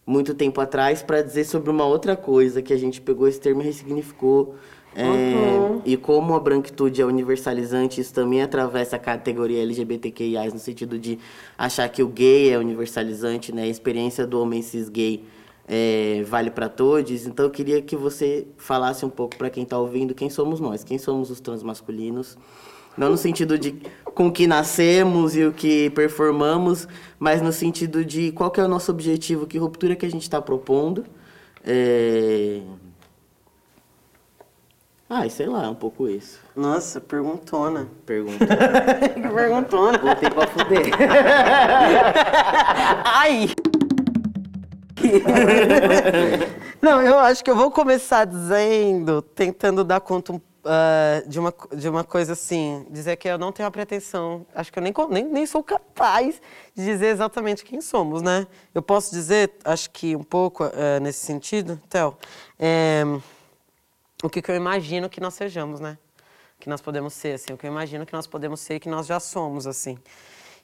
muito 0.06 0.34
tempo 0.34 0.60
atrás 0.60 1.02
para 1.02 1.22
dizer 1.22 1.46
sobre 1.46 1.70
uma 1.70 1.86
outra 1.86 2.16
coisa 2.16 2.62
que 2.62 2.74
a 2.74 2.78
gente 2.78 3.00
pegou 3.00 3.28
esse 3.28 3.40
termo 3.40 3.62
e 3.62 3.66
ressignificou 3.66 4.56
é, 4.96 5.06
uhum. 5.06 5.82
E 5.86 5.98
como 5.98 6.36
a 6.36 6.40
branquitude 6.40 7.02
é 7.02 7.06
universalizante, 7.06 8.00
isso 8.00 8.14
também 8.14 8.42
atravessa 8.42 8.96
a 8.96 9.00
categoria 9.00 9.62
LGBTQIA, 9.62 10.46
no 10.46 10.60
sentido 10.60 11.00
de 11.00 11.18
achar 11.58 11.90
que 11.90 12.04
o 12.04 12.08
gay 12.08 12.52
é 12.52 12.58
universalizante, 12.58 13.54
né? 13.54 13.64
A 13.64 13.68
experiência 13.68 14.26
do 14.28 14.40
homem 14.40 14.62
cis 14.62 14.90
gay 14.90 15.24
é, 15.68 16.24
vale 16.28 16.52
para 16.52 16.70
todos. 16.70 17.26
Então, 17.26 17.46
eu 17.46 17.52
queria 17.52 17.82
que 17.82 17.96
você 17.96 18.48
falasse 18.58 19.06
um 19.06 19.10
pouco 19.10 19.36
para 19.36 19.50
quem 19.50 19.64
está 19.64 19.78
ouvindo 19.78 20.14
quem 20.14 20.30
somos 20.30 20.60
nós, 20.60 20.84
quem 20.84 20.98
somos 20.98 21.32
os 21.32 21.40
transmasculinos. 21.40 22.38
Não 22.96 23.10
no 23.10 23.18
sentido 23.18 23.58
de 23.58 23.76
com 24.06 24.32
que 24.32 24.46
nascemos 24.46 25.36
e 25.36 25.44
o 25.44 25.52
que 25.52 25.90
performamos, 25.90 26.88
mas 27.18 27.42
no 27.42 27.52
sentido 27.52 28.06
de 28.06 28.32
qual 28.32 28.54
é 28.56 28.62
o 28.62 28.68
nosso 28.68 28.92
objetivo, 28.92 29.48
que 29.48 29.58
ruptura 29.58 29.96
que 29.96 30.06
a 30.06 30.12
gente 30.12 30.22
está 30.22 30.40
propondo. 30.40 31.04
É 31.66 32.62
ah, 35.10 35.28
sei 35.30 35.48
lá, 35.48 35.70
um 35.70 35.76
pouco 35.76 36.08
isso. 36.08 36.40
Nossa, 36.56 37.00
perguntona. 37.02 37.88
Perguntona. 38.06 38.58
que 39.14 39.22
perguntona. 39.30 39.98
Voltei 39.98 40.30
pra 40.30 40.48
fuder. 40.48 40.86
Ai! 43.06 43.50
Não, 46.82 47.02
eu 47.02 47.20
acho 47.20 47.44
que 47.44 47.52
eu 47.52 47.56
vou 47.56 47.70
começar 47.70 48.26
dizendo, 48.26 49.22
tentando 49.22 49.84
dar 49.84 50.00
conta 50.02 50.34
uh, 50.34 51.28
de, 51.28 51.40
uma, 51.40 51.54
de 51.76 51.90
uma 51.90 52.04
coisa 52.04 52.34
assim, 52.34 52.86
dizer 52.90 53.18
que 53.18 53.28
eu 53.28 53.38
não 53.38 53.52
tenho 53.52 53.68
a 53.68 53.72
pretensão, 53.72 54.46
acho 54.56 54.72
que 54.72 54.80
eu 54.80 54.84
nem, 54.84 54.94
nem, 55.10 55.26
nem 55.26 55.46
sou 55.46 55.64
capaz 55.64 56.42
de 56.76 56.84
dizer 56.84 57.08
exatamente 57.08 57.64
quem 57.64 57.82
somos, 57.82 58.22
né? 58.22 58.48
Eu 58.74 58.82
posso 58.82 59.12
dizer, 59.12 59.52
acho 59.64 59.90
que 59.92 60.16
um 60.16 60.24
pouco 60.24 60.64
uh, 60.64 61.00
nesse 61.02 61.26
sentido, 61.26 61.80
Théo, 61.90 62.18
é, 62.58 63.04
o 64.24 64.30
que, 64.30 64.42
que 64.42 64.50
eu 64.50 64.56
imagino 64.56 65.10
que 65.10 65.20
nós 65.20 65.34
sejamos, 65.34 65.82
né? 65.82 65.98
Que 66.58 66.70
nós 66.70 66.80
podemos 66.80 67.14
ser, 67.14 67.36
assim, 67.36 67.52
o 67.52 67.58
que 67.58 67.68
eu 67.68 67.72
imagino 67.72 68.06
que 68.06 68.14
nós 68.14 68.26
podemos 68.26 68.62
ser 68.62 68.76
e 68.76 68.80
que 68.80 68.88
nós 68.88 69.06
já 69.06 69.20
somos, 69.20 69.68
assim. 69.68 69.98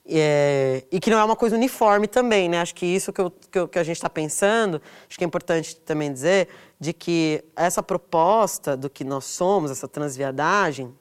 É, 0.08 0.86
e 0.90 0.98
que 0.98 1.10
não 1.10 1.20
é 1.20 1.24
uma 1.24 1.36
coisa 1.36 1.58
uniforme 1.58 2.08
também, 2.08 2.48
né? 2.48 2.62
Acho 2.62 2.74
que 2.74 2.86
isso 2.86 3.12
que, 3.12 3.20
eu, 3.20 3.30
que, 3.30 3.60
eu, 3.60 3.68
que 3.68 3.78
a 3.78 3.84
gente 3.84 3.98
está 3.98 4.10
pensando, 4.10 4.82
acho 5.08 5.18
que 5.18 5.26
é 5.26 5.28
importante 5.28 5.76
também 5.76 6.12
dizer, 6.12 6.48
de 6.80 6.94
que 6.94 7.44
essa 7.54 7.84
proposta 7.84 8.78
do 8.78 8.90
que 8.90 9.04
nós 9.04 9.26
somos, 9.26 9.70
essa 9.70 9.90
transviadagem, 9.90 10.96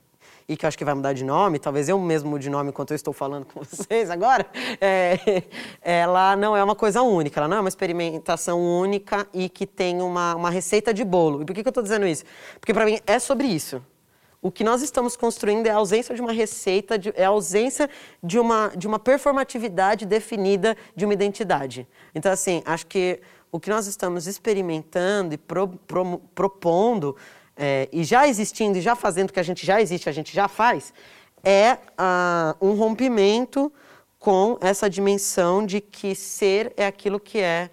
e 0.49 0.57
que 0.57 0.64
eu 0.64 0.68
acho 0.68 0.78
que 0.78 0.84
vai 0.84 0.94
mudar 0.94 1.12
de 1.12 1.24
nome, 1.24 1.59
talvez 1.59 1.88
eu 1.88 1.99
mesmo 1.99 2.30
mude 2.30 2.44
de 2.44 2.51
nome 2.51 2.70
enquanto 2.70 2.92
eu 2.92 2.96
estou 2.96 3.12
falando 3.12 3.44
com 3.44 3.61
vocês 3.62 4.11
agora, 4.11 4.46
é, 4.80 5.42
ela 5.82 6.34
não 6.36 6.57
é 6.57 6.64
uma 6.64 6.74
coisa 6.74 7.03
única, 7.03 7.38
ela 7.38 7.49
não 7.49 7.59
é 7.59 7.61
uma 7.61 7.68
experimentação 7.68 8.59
única 8.59 9.28
e 9.34 9.49
que 9.51 9.66
tem 9.66 10.01
uma, 10.01 10.34
uma 10.34 10.51
receita 10.51 10.94
de 10.94 11.05
bolo. 11.05 11.42
E 11.42 11.44
por 11.44 11.55
que, 11.55 11.62
que 11.62 11.68
eu 11.68 11.70
estou 11.70 11.82
dizendo 11.82 12.07
isso? 12.07 12.24
Porque 12.59 12.72
para 12.72 12.86
mim 12.86 12.99
é 13.07 13.18
sobre 13.18 13.46
isso. 13.46 13.82
O 14.40 14.53
que 14.53 14.62
nós 14.64 14.82
estamos 14.82 15.16
construindo 15.16 15.66
é 15.66 15.70
a 15.70 15.76
ausência 15.76 16.14
de 16.14 16.20
uma 16.20 16.32
receita, 16.32 16.96
de, 16.96 17.12
é 17.16 17.24
a 17.24 17.28
ausência 17.28 17.90
de 18.22 18.38
uma, 18.38 18.68
de 18.68 18.86
uma 18.86 18.99
performatividade 18.99 20.07
definida 20.07 20.76
de 20.94 21.05
uma 21.05 21.12
identidade. 21.12 21.86
Então, 22.14 22.30
assim, 22.30 22.62
acho 22.64 22.86
que 22.86 23.20
o 23.51 23.59
que 23.59 23.68
nós 23.68 23.86
estamos 23.86 24.26
experimentando 24.26 25.34
e 25.34 25.38
pro, 25.38 25.68
pro, 25.68 26.18
propondo 26.34 27.16
é, 27.59 27.89
e 27.93 28.05
já 28.05 28.29
existindo 28.29 28.79
e 28.79 28.81
já 28.81 28.95
fazendo 28.95 29.31
o 29.31 29.33
que 29.33 29.41
a 29.41 29.43
gente 29.43 29.67
já 29.67 29.83
existe, 29.83 30.09
a 30.09 30.13
gente 30.13 30.33
já 30.33 30.47
faz, 30.47 30.95
é 31.43 31.79
um 32.61 32.73
rompimento 32.75 33.73
com 34.19 34.57
essa 34.61 34.89
dimensão 34.89 35.67
de 35.67 35.81
que 35.81 36.15
ser 36.15 36.73
é 36.77 36.87
aquilo 36.87 37.19
que 37.19 37.39
é 37.39 37.71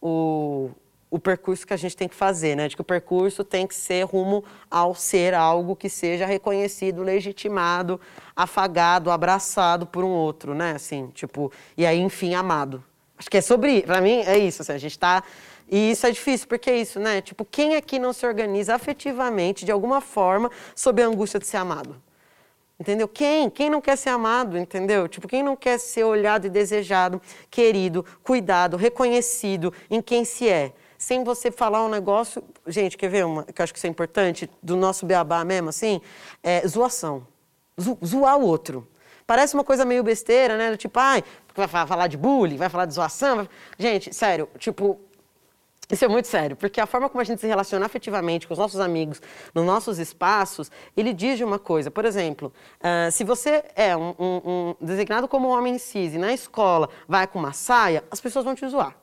o, 0.00 0.70
o 1.10 1.18
percurso 1.18 1.66
que 1.66 1.72
a 1.72 1.76
gente 1.76 1.96
tem 1.96 2.08
que 2.08 2.14
fazer, 2.14 2.56
né? 2.56 2.68
De 2.68 2.76
que 2.76 2.82
o 2.82 2.84
percurso 2.84 3.44
tem 3.44 3.66
que 3.66 3.74
ser 3.74 4.04
rumo 4.04 4.44
ao 4.70 4.94
ser 4.94 5.34
algo 5.34 5.76
que 5.76 5.88
seja 5.88 6.26
reconhecido, 6.26 7.02
legitimado, 7.02 8.00
afagado, 8.34 9.10
abraçado 9.10 9.86
por 9.86 10.04
um 10.04 10.10
outro, 10.10 10.54
né? 10.54 10.72
Assim, 10.72 11.08
tipo, 11.14 11.52
e 11.76 11.86
aí, 11.86 12.00
enfim, 12.00 12.34
amado. 12.34 12.82
Acho 13.16 13.30
que 13.30 13.36
é 13.36 13.40
sobre, 13.40 13.82
para 13.82 14.00
mim, 14.00 14.22
é 14.26 14.36
isso. 14.36 14.62
Assim, 14.62 14.72
a 14.72 14.78
gente 14.78 14.92
está 14.92 15.22
e 15.70 15.90
isso 15.90 16.06
é 16.06 16.10
difícil, 16.10 16.46
porque 16.46 16.70
é 16.70 16.76
isso, 16.76 17.00
né? 17.00 17.20
Tipo, 17.20 17.44
quem 17.44 17.76
aqui 17.76 17.98
não 17.98 18.12
se 18.12 18.26
organiza 18.26 18.74
afetivamente, 18.74 19.64
de 19.64 19.72
alguma 19.72 20.00
forma, 20.00 20.50
sob 20.74 21.02
a 21.02 21.06
angústia 21.06 21.40
de 21.40 21.46
ser 21.46 21.56
amado? 21.56 22.00
Entendeu? 22.78 23.06
Quem? 23.06 23.48
Quem 23.48 23.70
não 23.70 23.80
quer 23.80 23.96
ser 23.96 24.10
amado, 24.10 24.58
entendeu? 24.58 25.06
Tipo, 25.08 25.28
quem 25.28 25.42
não 25.42 25.54
quer 25.54 25.78
ser 25.78 26.04
olhado 26.04 26.46
e 26.46 26.50
desejado, 26.50 27.22
querido, 27.50 28.04
cuidado, 28.22 28.76
reconhecido 28.76 29.72
em 29.88 30.02
quem 30.02 30.24
se 30.24 30.48
é? 30.48 30.72
Sem 30.98 31.22
você 31.22 31.50
falar 31.50 31.84
um 31.84 31.88
negócio. 31.88 32.42
Gente, 32.66 32.96
quer 32.96 33.08
ver 33.08 33.24
uma 33.24 33.44
que 33.44 33.60
eu 33.60 33.62
acho 33.62 33.72
que 33.72 33.78
isso 33.78 33.86
é 33.86 33.90
importante, 33.90 34.50
do 34.62 34.76
nosso 34.76 35.06
beabá 35.06 35.44
mesmo, 35.44 35.68
assim? 35.68 36.00
É 36.42 36.66
zoação. 36.66 37.26
Zo 37.80 37.96
zoar 38.04 38.38
o 38.38 38.44
outro. 38.44 38.86
Parece 39.26 39.54
uma 39.54 39.64
coisa 39.64 39.84
meio 39.84 40.02
besteira, 40.02 40.56
né? 40.56 40.76
Tipo, 40.76 40.98
ai, 40.98 41.22
vai 41.54 41.68
falar 41.68 42.08
de 42.08 42.16
bullying, 42.16 42.56
vai 42.56 42.68
falar 42.68 42.86
de 42.86 42.94
zoação. 42.94 43.48
Gente, 43.78 44.12
sério, 44.12 44.48
tipo, 44.58 45.00
isso 45.90 46.04
é 46.04 46.08
muito 46.08 46.26
sério, 46.28 46.56
porque 46.56 46.80
a 46.80 46.86
forma 46.86 47.08
como 47.08 47.20
a 47.20 47.24
gente 47.24 47.40
se 47.40 47.46
relaciona 47.46 47.84
afetivamente 47.84 48.46
com 48.46 48.54
os 48.54 48.58
nossos 48.58 48.80
amigos, 48.80 49.20
nos 49.54 49.64
nossos 49.64 49.98
espaços, 49.98 50.70
ele 50.96 51.12
diz 51.12 51.40
uma 51.40 51.58
coisa. 51.58 51.90
Por 51.90 52.04
exemplo, 52.04 52.52
uh, 52.80 53.10
se 53.10 53.22
você 53.22 53.64
é 53.76 53.96
um, 53.96 54.14
um, 54.18 54.40
um, 54.44 54.74
designado 54.80 55.28
como 55.28 55.48
homem 55.48 55.78
cis 55.78 56.14
e 56.14 56.18
na 56.18 56.32
escola 56.32 56.88
vai 57.06 57.26
com 57.26 57.38
uma 57.38 57.52
saia, 57.52 58.02
as 58.10 58.20
pessoas 58.20 58.44
vão 58.44 58.54
te 58.54 58.66
zoar. 58.66 58.96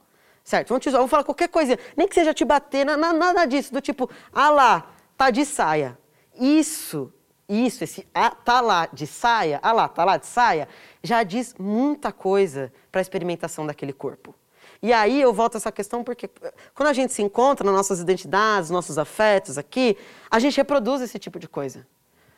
Certo? 0.43 0.69
Vão 0.69 0.79
te 0.79 0.89
zoar, 0.89 1.01
vão 1.01 1.07
falar 1.07 1.23
qualquer 1.23 1.49
coisa, 1.49 1.77
nem 1.95 2.07
que 2.07 2.15
seja 2.15 2.33
te 2.33 2.43
bater, 2.43 2.83
na, 2.83 2.97
na, 2.97 3.13
nada 3.13 3.45
disso, 3.45 3.71
do 3.71 3.79
tipo, 3.79 4.09
ah 4.33 4.49
lá, 4.49 4.91
tá 5.15 5.29
de 5.29 5.45
saia. 5.45 5.97
Isso, 6.39 7.13
isso, 7.47 7.83
esse 7.83 8.07
ah, 8.13 8.31
tá 8.31 8.59
lá 8.59 8.89
de 8.91 9.05
saia, 9.05 9.59
ah 9.61 9.71
lá, 9.71 9.87
tá 9.87 10.03
lá 10.03 10.17
de 10.17 10.25
saia, 10.25 10.67
já 11.03 11.21
diz 11.21 11.53
muita 11.59 12.11
coisa 12.11 12.73
para 12.91 12.99
a 12.99 13.03
experimentação 13.03 13.67
daquele 13.67 13.93
corpo. 13.93 14.33
E 14.81 14.91
aí 14.91 15.21
eu 15.21 15.31
volto 15.31 15.55
a 15.55 15.57
essa 15.57 15.71
questão 15.71 16.03
porque 16.03 16.29
quando 16.73 16.89
a 16.89 16.93
gente 16.93 17.13
se 17.13 17.21
encontra 17.21 17.65
nas 17.65 17.75
nossas 17.75 17.99
identidades, 17.99 18.69
nossos 18.69 18.97
afetos 18.97 19.57
aqui, 19.57 19.97
a 20.29 20.39
gente 20.39 20.57
reproduz 20.57 21.01
esse 21.01 21.19
tipo 21.19 21.37
de 21.37 21.47
coisa. 21.47 21.85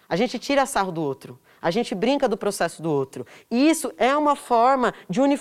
A 0.10 0.16
gente 0.16 0.38
tira 0.38 0.66
sarro 0.66 0.92
do 0.92 1.02
outro, 1.02 1.40
a 1.62 1.72
gente 1.72 1.96
brinca 1.96 2.28
do 2.28 2.38
processo 2.38 2.82
do 2.82 2.92
outro. 2.92 3.26
E 3.50 3.70
isso 3.70 3.92
é 3.98 4.16
uma 4.16 4.36
forma 4.36 4.94
de 5.10 5.22
uni, 5.22 5.40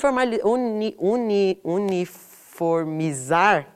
uni, 0.99 1.61
uniformizar 1.65 3.69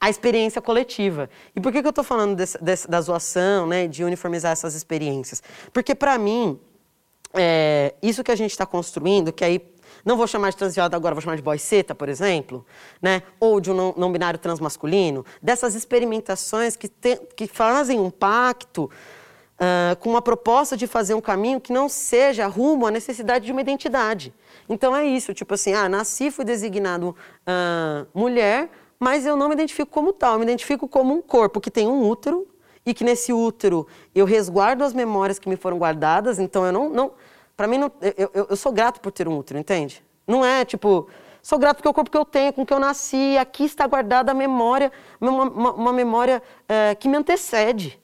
a 0.00 0.08
experiência 0.08 0.62
coletiva. 0.62 1.28
E 1.56 1.60
por 1.60 1.72
que, 1.72 1.80
que 1.80 1.86
eu 1.86 1.90
estou 1.90 2.04
falando 2.04 2.36
desse, 2.36 2.62
desse, 2.62 2.88
da 2.88 3.00
zoação, 3.00 3.66
né, 3.66 3.88
de 3.88 4.04
uniformizar 4.04 4.52
essas 4.52 4.74
experiências? 4.74 5.42
Porque, 5.72 5.94
para 5.94 6.16
mim, 6.16 6.58
é, 7.34 7.94
isso 8.00 8.22
que 8.22 8.30
a 8.30 8.36
gente 8.36 8.52
está 8.52 8.64
construindo, 8.64 9.32
que 9.32 9.44
aí 9.44 9.60
não 10.04 10.16
vou 10.16 10.26
chamar 10.26 10.50
de 10.50 10.56
transviado 10.56 10.94
agora, 10.94 11.14
vou 11.14 11.22
chamar 11.22 11.36
de 11.36 11.42
boiceta, 11.42 11.94
por 11.94 12.08
exemplo, 12.08 12.64
né? 13.00 13.22
ou 13.38 13.60
de 13.60 13.70
um 13.70 13.74
não, 13.74 13.94
não 13.96 14.12
binário 14.12 14.38
transmasculino, 14.38 15.24
dessas 15.42 15.74
experimentações 15.74 16.76
que, 16.76 16.88
te, 16.88 17.16
que 17.36 17.46
fazem 17.46 17.98
um 17.98 18.10
pacto 18.10 18.90
uh, 19.58 19.96
com 19.96 20.10
uma 20.10 20.22
proposta 20.22 20.76
de 20.76 20.86
fazer 20.86 21.14
um 21.14 21.20
caminho 21.20 21.60
que 21.60 21.72
não 21.72 21.88
seja 21.88 22.46
rumo 22.46 22.86
à 22.86 22.90
necessidade 22.90 23.46
de 23.46 23.52
uma 23.52 23.60
identidade. 23.60 24.32
Então 24.68 24.94
é 24.94 25.06
isso, 25.06 25.34
tipo 25.34 25.54
assim, 25.54 25.74
ah, 25.74 25.88
nasci, 25.88 26.30
fui 26.30 26.44
designado 26.44 27.10
uh, 27.10 28.06
mulher, 28.14 28.70
mas 28.98 29.26
eu 29.26 29.36
não 29.36 29.48
me 29.48 29.54
identifico 29.54 29.90
como 29.90 30.12
tal, 30.12 30.34
eu 30.34 30.38
me 30.38 30.44
identifico 30.44 30.88
como 30.88 31.14
um 31.14 31.22
corpo 31.22 31.60
que 31.60 31.70
tem 31.70 31.86
um 31.86 32.08
útero 32.08 32.46
e 32.84 32.94
que 32.94 33.04
nesse 33.04 33.32
útero 33.32 33.86
eu 34.14 34.24
resguardo 34.24 34.82
as 34.82 34.92
memórias 34.92 35.38
que 35.38 35.48
me 35.48 35.56
foram 35.56 35.78
guardadas, 35.78 36.38
então 36.38 36.64
eu 36.64 36.72
não, 36.72 36.88
não 36.88 37.12
para 37.58 37.66
mim, 37.66 37.76
não, 37.76 37.90
eu, 38.00 38.30
eu, 38.32 38.46
eu, 38.50 38.56
sou 38.56 38.70
grato 38.70 39.00
por 39.00 39.10
ter 39.10 39.26
um 39.26 39.36
útero, 39.36 39.58
entende? 39.58 40.00
Não 40.24 40.44
é 40.44 40.64
tipo, 40.64 41.08
sou 41.42 41.58
grato 41.58 41.78
porque 41.78 41.88
é 41.88 41.90
o 41.90 41.94
corpo 41.94 42.08
que 42.08 42.16
eu 42.16 42.24
tenho, 42.24 42.52
com 42.52 42.64
que 42.64 42.72
eu 42.72 42.78
nasci, 42.78 43.36
aqui 43.36 43.64
está 43.64 43.84
guardada 43.84 44.30
a 44.30 44.34
memória, 44.34 44.92
uma, 45.20 45.42
uma, 45.42 45.72
uma 45.72 45.92
memória 45.92 46.40
é, 46.68 46.94
que 46.94 47.08
me 47.08 47.16
antecede, 47.16 48.00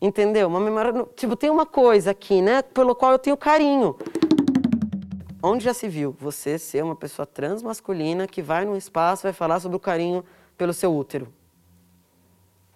entendeu? 0.00 0.48
Uma 0.48 0.58
memória, 0.58 1.06
tipo, 1.14 1.36
tem 1.36 1.50
uma 1.50 1.66
coisa 1.66 2.12
aqui, 2.12 2.40
né, 2.40 2.62
pelo 2.62 2.94
qual 2.94 3.12
eu 3.12 3.18
tenho 3.18 3.36
carinho. 3.36 3.94
Onde 5.42 5.64
já 5.64 5.74
se 5.74 5.86
viu 5.86 6.16
você 6.18 6.58
ser 6.58 6.82
uma 6.82 6.96
pessoa 6.96 7.26
transmasculina 7.26 8.26
que 8.26 8.40
vai 8.40 8.64
num 8.64 8.74
espaço 8.74 9.24
e 9.24 9.28
vai 9.28 9.34
falar 9.34 9.60
sobre 9.60 9.76
o 9.76 9.80
carinho 9.80 10.24
pelo 10.56 10.72
seu 10.72 10.96
útero? 10.96 11.30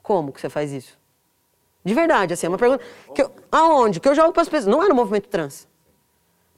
Como 0.03 0.31
que 0.31 0.43
você 0.43 0.51
faz 0.51 0.72
isso? 0.72 0.99
De 1.83 1.95
verdade, 1.95 2.35
assim, 2.35 2.45
é 2.45 2.51
uma 2.51 2.59
pergunta. 2.59 2.85
Que 3.14 3.22
eu, 3.22 3.33
aonde? 3.51 3.99
Que 3.99 4.07
eu 4.11 4.14
jogo 4.14 4.31
para 4.31 4.43
as 4.43 4.49
pessoas. 4.51 4.70
Não 4.70 4.83
é 4.83 4.89
no 4.89 4.95
movimento 4.95 5.26
trans. 5.26 5.66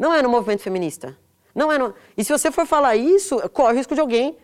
Não 0.01 0.15
é 0.15 0.23
no 0.23 0.31
movimento 0.31 0.63
feminista. 0.63 1.15
Não 1.55 1.71
é 1.71 1.77
no... 1.77 1.95
E 2.17 2.25
se 2.25 2.33
você 2.33 2.51
for 2.51 2.65
falar 2.65 2.97
isso, 2.97 3.39
corre 3.51 3.75
o 3.75 3.77
risco 3.77 3.95
de 3.95 4.01
alguém 4.01 4.35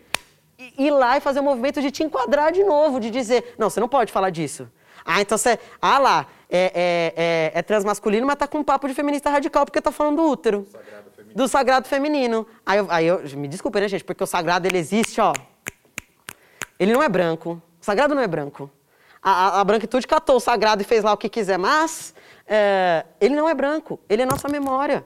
ir 0.77 0.91
lá 0.91 1.17
e 1.17 1.19
fazer 1.19 1.39
um 1.39 1.43
movimento 1.43 1.81
de 1.81 1.89
te 1.89 2.03
enquadrar 2.03 2.51
de 2.51 2.63
novo, 2.63 2.99
de 2.99 3.09
dizer, 3.09 3.55
não, 3.57 3.67
você 3.67 3.79
não 3.79 3.89
pode 3.89 4.11
falar 4.11 4.29
disso. 4.29 4.69
Ah, 5.03 5.19
então 5.19 5.35
você. 5.35 5.57
Ah 5.81 5.97
lá, 5.97 6.27
é, 6.47 6.71
é, 6.75 7.13
é, 7.55 7.59
é 7.59 7.61
transmasculino, 7.63 8.27
mas 8.27 8.35
tá 8.35 8.47
com 8.47 8.59
um 8.59 8.63
papo 8.63 8.87
de 8.87 8.93
feminista 8.93 9.31
radical 9.31 9.65
porque 9.65 9.81
tá 9.81 9.91
falando 9.91 10.17
do 10.17 10.29
útero. 10.29 10.67
Sagrado 10.71 11.07
do 11.33 11.47
sagrado 11.47 11.87
feminino. 11.87 12.45
Aí 12.63 12.77
eu, 12.77 12.87
aí 12.89 13.07
eu. 13.07 13.23
Me 13.35 13.47
desculpe, 13.47 13.79
né, 13.79 13.87
gente? 13.87 14.03
Porque 14.03 14.23
o 14.23 14.27
sagrado 14.27 14.67
ele 14.67 14.77
existe, 14.77 15.19
ó. 15.19 15.33
Ele 16.77 16.93
não 16.93 17.01
é 17.01 17.09
branco. 17.09 17.59
O 17.81 17.85
sagrado 17.85 18.13
não 18.13 18.21
é 18.21 18.27
branco. 18.27 18.69
A, 19.23 19.31
a, 19.31 19.61
a 19.61 19.63
branquitude 19.63 20.05
catou 20.05 20.35
o 20.35 20.39
sagrado 20.39 20.83
e 20.83 20.85
fez 20.85 21.03
lá 21.03 21.13
o 21.13 21.17
que 21.17 21.29
quiser, 21.29 21.57
mas 21.57 22.13
é, 22.45 23.05
ele 23.19 23.35
não 23.35 23.49
é 23.49 23.55
branco. 23.55 23.99
Ele 24.07 24.21
é 24.21 24.25
nossa 24.25 24.47
memória. 24.47 25.03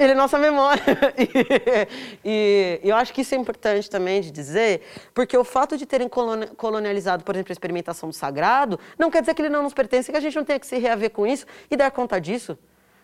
Ele 0.00 0.12
é 0.12 0.14
nossa 0.14 0.38
memória. 0.38 0.82
e, 2.24 2.80
e, 2.82 2.88
eu 2.88 2.96
acho 2.96 3.12
que 3.12 3.20
isso 3.20 3.34
é 3.34 3.38
importante 3.38 3.90
também 3.90 4.22
de 4.22 4.30
dizer, 4.30 4.80
porque 5.12 5.36
o 5.36 5.44
fato 5.44 5.76
de 5.76 5.84
terem 5.84 6.08
colonializado, 6.08 7.22
por 7.22 7.34
exemplo, 7.34 7.52
a 7.52 7.52
experimentação 7.52 8.08
do 8.08 8.14
sagrado, 8.14 8.80
não 8.98 9.10
quer 9.10 9.20
dizer 9.20 9.34
que 9.34 9.42
ele 9.42 9.50
não 9.50 9.62
nos 9.62 9.74
pertence, 9.74 10.10
que 10.10 10.16
a 10.16 10.20
gente 10.20 10.34
não 10.34 10.44
tenha 10.44 10.58
que 10.58 10.66
se 10.66 10.78
reaver 10.78 11.10
com 11.10 11.26
isso 11.26 11.44
e 11.70 11.76
dar 11.76 11.90
conta 11.90 12.18
disso. 12.18 12.58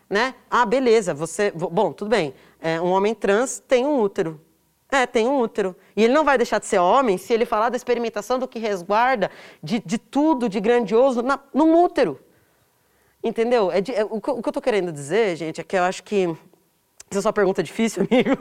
Né? 0.08 0.34
Ah, 0.50 0.64
beleza, 0.64 1.12
você. 1.12 1.50
Bom, 1.50 1.92
tudo 1.92 2.08
bem. 2.08 2.32
É, 2.58 2.80
um 2.80 2.90
homem 2.92 3.14
trans 3.14 3.62
tem 3.68 3.84
um 3.84 4.00
útero. 4.00 4.40
É, 4.90 5.04
tem 5.04 5.28
um 5.28 5.38
útero. 5.38 5.76
E 5.94 6.02
ele 6.02 6.14
não 6.14 6.24
vai 6.24 6.38
deixar 6.38 6.60
de 6.60 6.64
ser 6.64 6.78
homem 6.78 7.18
se 7.18 7.30
ele 7.30 7.44
falar 7.44 7.68
da 7.68 7.76
experimentação 7.76 8.38
do 8.38 8.48
que 8.48 8.58
resguarda 8.58 9.30
de, 9.62 9.82
de 9.84 9.98
tudo 9.98 10.48
de 10.48 10.60
grandioso 10.60 11.20
na, 11.20 11.38
num 11.52 11.84
útero. 11.84 12.18
Entendeu? 13.22 13.70
É 13.70 13.82
de, 13.82 13.92
é, 13.92 14.02
o, 14.02 14.18
que 14.18 14.30
eu 14.30 14.38
estou 14.38 14.62
querendo 14.62 14.90
dizer, 14.90 15.36
gente, 15.36 15.60
é 15.60 15.64
que 15.64 15.76
eu 15.76 15.82
acho 15.82 16.02
que 16.02 16.34
essa 17.10 17.20
é 17.20 17.22
só 17.22 17.32
pergunta 17.32 17.62
difícil, 17.62 18.06
amigo. 18.10 18.36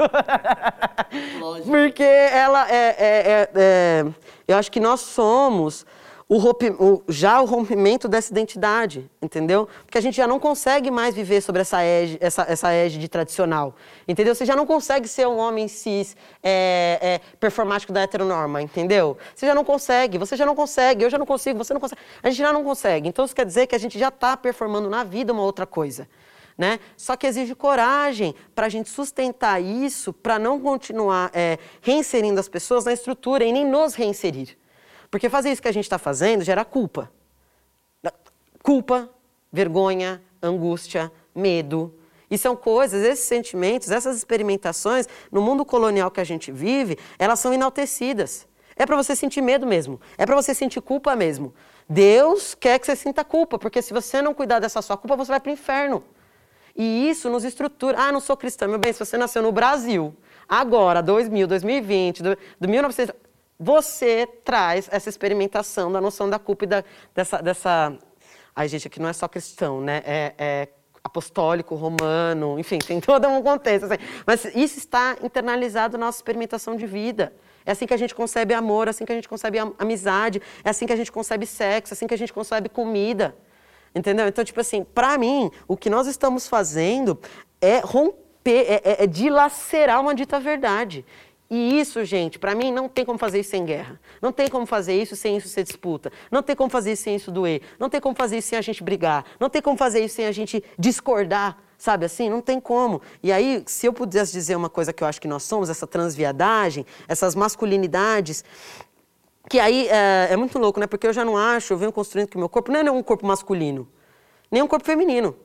Lógico. 1.39 1.69
Porque 1.69 2.03
ela 2.03 2.69
é, 2.69 2.75
é, 2.75 2.95
é, 2.99 3.49
é, 3.55 4.05
Eu 4.47 4.57
acho 4.57 4.71
que 4.71 4.79
nós 4.79 5.01
somos 5.01 5.85
o, 6.27 6.37
o, 6.39 7.03
já 7.07 7.39
o 7.39 7.45
rompimento 7.45 8.07
dessa 8.07 8.31
identidade, 8.31 9.09
entendeu? 9.21 9.69
Porque 9.85 9.99
a 9.99 10.01
gente 10.01 10.17
já 10.17 10.25
não 10.25 10.39
consegue 10.39 10.89
mais 10.89 11.13
viver 11.13 11.41
sobre 11.41 11.61
essa 11.61 11.83
égide, 11.83 12.17
essa, 12.19 12.41
essa 12.49 12.71
égide 12.71 13.07
tradicional, 13.07 13.75
entendeu? 14.07 14.33
Você 14.33 14.45
já 14.45 14.55
não 14.55 14.65
consegue 14.65 15.07
ser 15.07 15.27
um 15.27 15.37
homem 15.37 15.67
cis 15.67 16.17
é, 16.41 16.97
é, 16.99 17.21
performático 17.39 17.93
da 17.93 18.01
heteronorma, 18.01 18.63
entendeu? 18.63 19.15
Você 19.35 19.45
já 19.45 19.53
não 19.53 19.63
consegue, 19.63 20.17
você 20.17 20.35
já 20.35 20.45
não 20.45 20.55
consegue, 20.55 21.03
eu 21.03 21.09
já 21.11 21.19
não 21.19 21.27
consigo, 21.27 21.59
você 21.59 21.73
não 21.73 21.79
consegue. 21.79 22.01
A 22.23 22.29
gente 22.31 22.39
já 22.39 22.51
não 22.51 22.63
consegue. 22.63 23.07
Então 23.07 23.23
isso 23.23 23.35
quer 23.35 23.45
dizer 23.45 23.67
que 23.67 23.75
a 23.75 23.79
gente 23.79 23.99
já 23.99 24.07
está 24.07 24.35
performando 24.35 24.89
na 24.89 25.03
vida 25.03 25.31
uma 25.31 25.43
outra 25.43 25.67
coisa. 25.67 26.07
Né? 26.57 26.79
Só 26.95 27.17
que 27.17 27.27
exige 27.27 27.53
coragem 27.53 28.33
para 28.53 28.67
a 28.67 28.69
gente 28.69 28.89
sustentar 28.89 29.61
isso, 29.61 30.13
para 30.13 30.39
não 30.39 30.59
continuar 30.59 31.29
é, 31.33 31.59
reinserindo 31.81 32.39
as 32.39 32.47
pessoas 32.47 32.85
na 32.85 32.93
estrutura 32.93 33.43
e 33.43 33.51
nem 33.51 33.65
nos 33.65 33.93
reinserir. 33.93 34.57
Porque 35.11 35.29
fazer 35.29 35.51
isso 35.51 35.61
que 35.61 35.67
a 35.67 35.73
gente 35.73 35.83
está 35.83 35.97
fazendo 35.97 36.43
gera 36.43 36.63
culpa. 36.63 37.11
Culpa, 38.63 39.09
vergonha, 39.51 40.21
angústia, 40.41 41.11
medo. 41.33 41.93
E 42.31 42.37
são 42.37 42.55
coisas, 42.55 43.03
esses 43.03 43.25
sentimentos, 43.25 43.91
essas 43.91 44.17
experimentações, 44.17 45.07
no 45.31 45.41
mundo 45.41 45.63
colonial 45.63 46.09
que 46.09 46.19
a 46.19 46.23
gente 46.23 46.51
vive, 46.51 46.97
elas 47.19 47.39
são 47.39 47.53
enaltecidas. 47.53 48.47
É 48.75 48.85
para 48.85 48.95
você 48.95 49.15
sentir 49.15 49.41
medo 49.41 49.65
mesmo. 49.65 50.01
É 50.17 50.25
para 50.25 50.35
você 50.35 50.53
sentir 50.53 50.81
culpa 50.81 51.15
mesmo. 51.15 51.53
Deus 51.87 52.55
quer 52.55 52.79
que 52.79 52.85
você 52.85 52.95
sinta 52.95 53.23
culpa, 53.23 53.59
porque 53.59 53.81
se 53.81 53.93
você 53.93 54.21
não 54.21 54.33
cuidar 54.33 54.59
dessa 54.59 54.81
sua 54.81 54.97
culpa, 54.97 55.15
você 55.15 55.31
vai 55.31 55.39
para 55.39 55.49
o 55.49 55.53
inferno. 55.53 56.03
E 56.75 57.09
isso 57.09 57.29
nos 57.29 57.43
estrutura. 57.43 57.97
Ah, 57.99 58.11
não 58.11 58.19
sou 58.19 58.35
cristã. 58.35 58.67
Meu 58.67 58.77
bem, 58.77 58.91
se 58.91 58.99
você 58.99 59.17
nasceu 59.17 59.41
no 59.41 59.51
Brasil, 59.51 60.13
agora, 60.47 61.01
2000, 61.01 61.47
2020, 61.47 62.23
do, 62.23 62.37
do 62.59 62.67
1900, 62.67 63.15
você 63.57 64.27
traz 64.43 64.89
essa 64.91 65.07
experimentação 65.07 65.91
da 65.91 66.01
noção 66.01 66.29
da 66.29 66.37
culpa 66.37 66.65
e 66.65 66.67
da, 66.67 66.83
dessa, 67.13 67.41
dessa. 67.41 67.97
Ai, 68.53 68.67
gente, 68.67 68.87
aqui 68.87 68.99
não 68.99 69.07
é 69.07 69.13
só 69.13 69.27
cristão, 69.27 69.79
né? 69.79 70.01
É, 70.05 70.33
é 70.37 70.67
apostólico, 71.03 71.75
romano, 71.75 72.59
enfim, 72.59 72.79
tem 72.79 72.99
todo 73.01 73.27
um 73.27 73.41
contexto. 73.41 73.85
Assim. 73.85 74.03
Mas 74.25 74.43
isso 74.55 74.79
está 74.79 75.15
internalizado 75.23 75.97
na 75.97 76.07
nossa 76.07 76.17
experimentação 76.17 76.75
de 76.75 76.85
vida. 76.85 77.31
É 77.65 77.71
assim 77.71 77.85
que 77.85 77.93
a 77.93 77.97
gente 77.97 78.13
concebe 78.13 78.53
amor, 78.53 78.87
é 78.87 78.89
assim 78.89 79.05
que 79.05 79.11
a 79.11 79.15
gente 79.15 79.29
concebe 79.29 79.57
amizade, 79.79 80.41
é 80.63 80.69
assim 80.69 80.85
que 80.85 80.93
a 80.93 80.95
gente 80.95 81.11
concebe 81.11 81.45
sexo, 81.45 81.93
é 81.93 81.95
assim 81.95 82.07
que 82.07 82.13
a 82.13 82.17
gente 82.17 82.33
concebe 82.33 82.69
comida. 82.69 83.35
Entendeu? 83.95 84.27
Então, 84.27 84.43
tipo 84.43 84.59
assim, 84.59 84.83
para 84.83 85.17
mim, 85.17 85.49
o 85.67 85.77
que 85.77 85.89
nós 85.89 86.05
estamos 86.05 86.47
fazendo 86.47 87.17
é 87.61 87.79
romper, 87.79 88.65
é, 88.67 88.81
é, 88.83 89.03
é 89.03 89.07
dilacerar 89.07 90.01
uma 90.01 90.13
dita 90.13 90.37
verdade. 90.37 91.05
E 91.49 91.79
isso, 91.79 92.03
gente, 92.03 92.39
para 92.39 92.55
mim 92.55 92.71
não 92.71 92.89
tem 92.89 93.05
como 93.05 93.19
fazer 93.19 93.39
isso 93.39 93.51
sem 93.51 93.63
guerra. 93.63 93.99
Não 94.21 94.31
tem 94.31 94.49
como 94.49 94.65
fazer 94.65 94.99
isso 94.99 95.15
sem 95.15 95.37
isso 95.37 95.47
ser 95.47 95.63
disputa. 95.63 96.11
Não 96.31 96.41
tem 96.41 96.55
como 96.55 96.69
fazer 96.69 96.93
isso 96.93 97.03
sem 97.03 97.15
isso 97.15 97.31
doer. 97.31 97.61
Não 97.79 97.89
tem 97.89 98.01
como 98.01 98.15
fazer 98.15 98.39
isso 98.39 98.49
sem 98.49 98.57
a 98.57 98.61
gente 98.61 98.83
brigar. 98.83 99.23
Não 99.39 99.49
tem 99.49 99.61
como 99.61 99.77
fazer 99.77 100.03
isso 100.03 100.15
sem 100.15 100.25
a 100.25 100.31
gente 100.31 100.63
discordar, 100.77 101.57
sabe 101.77 102.05
assim? 102.05 102.29
Não 102.29 102.41
tem 102.41 102.59
como. 102.59 102.99
E 103.21 103.31
aí, 103.31 103.63
se 103.67 103.85
eu 103.85 103.93
pudesse 103.93 104.31
dizer 104.33 104.55
uma 104.55 104.69
coisa 104.69 104.91
que 104.91 105.03
eu 105.03 105.07
acho 105.07 105.21
que 105.21 105.27
nós 105.27 105.43
somos, 105.43 105.69
essa 105.69 105.85
transviadagem, 105.85 106.83
essas 107.07 107.35
masculinidades, 107.35 108.43
que 109.49 109.59
aí 109.59 109.87
é, 109.87 110.29
é 110.31 110.35
muito 110.35 110.57
louco, 110.57 110.79
né? 110.79 110.87
Porque 110.87 111.07
eu 111.07 111.13
já 111.13 111.23
não 111.23 111.37
acho, 111.37 111.73
eu 111.73 111.77
venho 111.77 111.91
construindo 111.91 112.27
que 112.27 112.35
o 112.35 112.39
meu 112.39 112.49
corpo 112.49 112.71
não 112.71 112.79
é 112.79 112.91
um 112.91 113.03
corpo 113.03 113.25
masculino, 113.25 113.87
nem 114.51 114.61
um 114.61 114.67
corpo 114.67 114.85
feminino. 114.85 115.35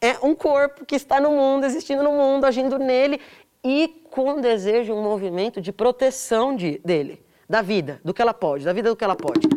É 0.00 0.16
um 0.20 0.34
corpo 0.34 0.84
que 0.84 0.96
está 0.96 1.20
no 1.20 1.30
mundo, 1.30 1.64
existindo 1.64 2.02
no 2.02 2.12
mundo, 2.12 2.44
agindo 2.44 2.76
nele 2.78 3.20
e 3.62 4.02
com 4.10 4.40
desejo, 4.40 4.92
um 4.92 5.02
movimento 5.02 5.60
de 5.60 5.72
proteção 5.72 6.56
de, 6.56 6.80
dele, 6.84 7.24
da 7.48 7.62
vida, 7.62 8.00
do 8.04 8.12
que 8.12 8.20
ela 8.20 8.34
pode, 8.34 8.64
da 8.64 8.72
vida 8.72 8.90
do 8.90 8.96
que 8.96 9.04
ela 9.04 9.14
pode. 9.14 9.48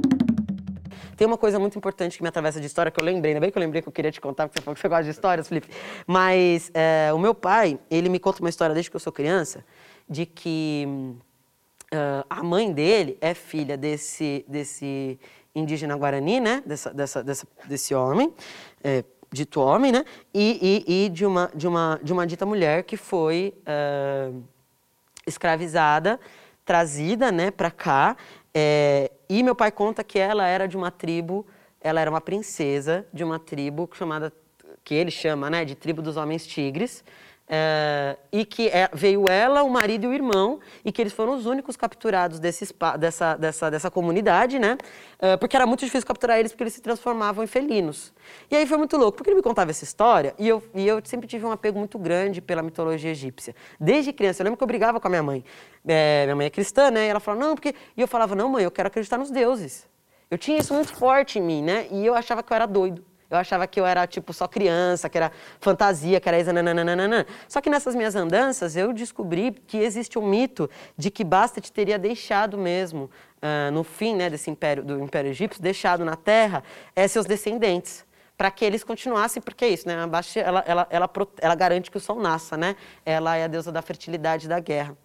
Tem 1.18 1.26
uma 1.26 1.38
coisa 1.38 1.58
muito 1.58 1.78
importante 1.78 2.18
que 2.18 2.24
me 2.24 2.30
atravessa 2.30 2.60
de 2.60 2.68
história 2.68 2.92
que 2.92 3.00
eu 3.00 3.06
lembrei, 3.06 3.32
ainda 3.32 3.40
bem 3.40 3.50
que 3.50 3.58
eu 3.58 3.62
lembrei 3.62 3.82
que 3.82 3.88
eu 3.88 3.92
queria 3.92 4.12
te 4.12 4.20
contar, 4.20 4.48
porque 4.48 4.60
você 4.60 4.64
falou 4.64 4.76
que 4.76 4.82
você 4.82 4.88
gosta 4.88 5.04
de 5.06 5.10
histórias, 5.12 5.48
Felipe. 5.48 5.70
Mas 6.06 6.70
é, 6.74 7.12
o 7.14 7.18
meu 7.18 7.34
pai, 7.34 7.80
ele 7.90 8.10
me 8.10 8.20
conta 8.20 8.42
uma 8.42 8.50
história 8.50 8.74
desde 8.74 8.92
que 8.92 8.96
eu 8.96 9.00
sou 9.00 9.14
criança, 9.14 9.66
de 10.10 10.26
que 10.26 11.16
uh, 11.96 12.26
a 12.30 12.44
mãe 12.44 12.72
dele 12.72 13.18
é 13.22 13.34
filha 13.34 13.78
desse, 13.78 14.46
desse 14.48 15.20
indígena 15.56 15.96
guarani, 15.96 16.40
né? 16.40 16.62
Dessa, 16.66 16.94
dessa, 16.94 17.24
dessa 17.24 17.48
desse 17.68 17.96
homem. 17.96 18.34
É, 18.84 19.04
dito 19.32 19.60
homem, 19.60 19.92
né? 19.92 20.06
E, 20.34 20.84
e, 20.88 21.06
e, 21.06 21.10
de, 21.10 21.26
uma, 21.26 21.52
de, 21.54 21.68
uma, 21.68 22.00
de 22.02 22.14
uma 22.14 22.26
dita 22.26 22.46
mulher 22.46 22.84
que 22.84 22.98
foi 22.98 23.54
uh, 23.62 24.44
escravizada, 25.28 26.20
trazida 26.64 27.32
né, 27.32 27.52
para 27.52 27.70
cá. 27.70 28.16
É, 28.54 29.12
e 29.28 29.44
meu 29.44 29.54
pai 29.54 29.72
conta 29.72 30.04
que 30.04 30.18
ela 30.18 30.48
era 30.48 30.68
de 30.68 30.78
uma 30.78 30.90
tribo, 30.90 31.46
ela 31.82 32.00
era 32.00 32.10
uma 32.10 32.22
princesa 32.22 33.06
de 33.14 33.24
uma 33.24 33.38
tribo 33.38 33.90
chamada, 33.94 34.32
que 34.84 34.94
ele 34.94 35.12
chama 35.12 35.50
né, 35.50 35.66
de 35.66 35.76
tribo 35.76 36.02
dos 36.02 36.18
homens 36.18 36.48
tigres. 36.48 37.04
É, 37.48 38.18
e 38.32 38.44
que 38.44 38.70
é, 38.70 38.90
veio 38.92 39.26
ela, 39.30 39.62
o 39.62 39.70
marido 39.70 40.06
e 40.06 40.08
o 40.08 40.14
irmão, 40.14 40.60
e 40.84 40.92
que 40.92 41.00
eles 41.00 41.14
foram 41.14 41.36
os 41.36 41.46
únicos 41.46 41.78
capturados 41.78 42.40
desse, 42.40 42.74
dessa, 43.00 43.36
dessa, 43.36 43.70
dessa 43.70 43.92
comunidade, 43.92 44.58
né? 44.58 44.78
É, 45.20 45.38
porque 45.38 45.56
era 45.56 45.68
muito 45.68 45.86
difícil 45.86 46.08
capturar 46.08 46.40
eles, 46.40 46.52
porque 46.52 46.64
eles 46.64 46.74
se 46.74 46.82
transformavam 46.82 47.44
em 47.44 47.48
felinos. 47.48 48.12
E 48.50 48.56
aí 48.56 48.66
foi 48.66 48.78
muito 48.78 48.98
louco, 48.98 49.18
porque 49.18 49.30
ele 49.30 49.38
me 49.38 49.44
contava 49.44 49.70
essa 49.70 49.84
história, 49.84 50.34
e 50.40 50.48
eu, 50.48 50.64
e 50.74 50.88
eu 50.88 51.00
sempre 51.04 51.28
tive 51.28 51.46
um 51.46 51.52
apego 51.52 51.78
muito 51.78 52.00
grande 52.00 52.42
pela 52.42 52.64
mitologia 52.64 53.12
egípcia. 53.12 53.56
Desde 53.80 54.12
criança, 54.12 54.42
eu 54.42 54.46
lembro 54.46 54.58
que 54.58 54.64
eu 54.64 54.68
brigava 54.68 55.00
com 55.00 55.08
a 55.08 55.10
minha 55.10 55.24
mãe. 55.24 55.46
É, 55.88 56.24
minha 56.26 56.36
mãe 56.36 56.48
é 56.48 56.50
cristã, 56.50 56.90
né? 56.90 57.06
E 57.06 57.10
ela 57.10 57.20
falava, 57.20 57.46
não, 57.46 57.54
porque. 57.54 57.76
E 57.96 58.02
eu 58.02 58.08
falava, 58.08 58.36
não, 58.36 58.50
mãe, 58.50 58.64
eu 58.64 58.72
quero 58.72 58.88
acreditar 58.88 59.20
nos 59.20 59.30
deuses. 59.30 59.88
Eu 60.32 60.38
tinha 60.40 60.58
isso 60.58 60.74
muito 60.74 60.96
forte 60.96 61.38
em 61.38 61.42
mim, 61.44 61.62
né? 61.62 61.88
E 61.92 62.04
eu 62.04 62.16
achava 62.16 62.42
que 62.42 62.52
eu 62.52 62.56
era 62.56 62.66
doido. 62.66 63.06
Eu 63.36 63.42
achava 63.42 63.68
que 63.68 63.80
eu 63.80 63.86
era, 63.86 64.06
tipo, 64.08 64.34
só 64.34 64.48
criança, 64.48 65.10
que 65.10 65.18
era 65.18 65.32
fantasia, 65.60 66.20
que 66.20 66.28
era 66.28 66.40
isso, 66.40 66.52
nananana. 66.52 67.26
Só 67.48 67.62
que 67.62 67.70
nessas 67.70 67.96
minhas 67.96 68.16
andanças, 68.16 68.76
eu 68.76 68.94
descobri 68.94 69.52
que 69.52 69.78
existe 69.78 70.18
um 70.18 70.28
mito 70.28 70.70
de 70.98 71.12
que 71.12 71.24
Bastet 71.24 71.72
teria 71.72 72.00
deixado 72.00 72.58
mesmo, 72.58 73.10
uh, 73.38 73.72
no 73.72 73.84
fim 73.84 74.16
né, 74.16 74.30
desse 74.30 74.50
império, 74.50 74.84
do 74.84 75.00
Império 75.00 75.32
Egípcio, 75.32 75.62
deixado 75.62 76.04
na 76.04 76.16
Terra 76.16 76.64
é, 76.96 77.08
seus 77.08 77.26
descendentes 77.26 78.06
para 78.38 78.52
que 78.52 78.66
eles 78.66 78.84
continuassem, 78.84 79.42
porque 79.42 79.64
é 79.64 79.70
isso, 79.70 79.88
né? 79.88 79.98
A 80.02 80.08
Bastet, 80.08 80.46
ela, 80.46 80.64
ela, 80.68 80.88
ela, 80.90 81.10
ela 81.40 81.56
garante 81.56 81.90
que 81.90 81.96
o 81.96 82.02
sol 82.02 82.20
nasça, 82.20 82.58
né? 82.58 82.76
Ela 83.06 83.38
é 83.38 83.46
a 83.46 83.48
deusa 83.48 83.72
da 83.72 83.82
fertilidade 83.82 84.46
e 84.46 84.50
da 84.50 84.60
guerra. 84.60 84.98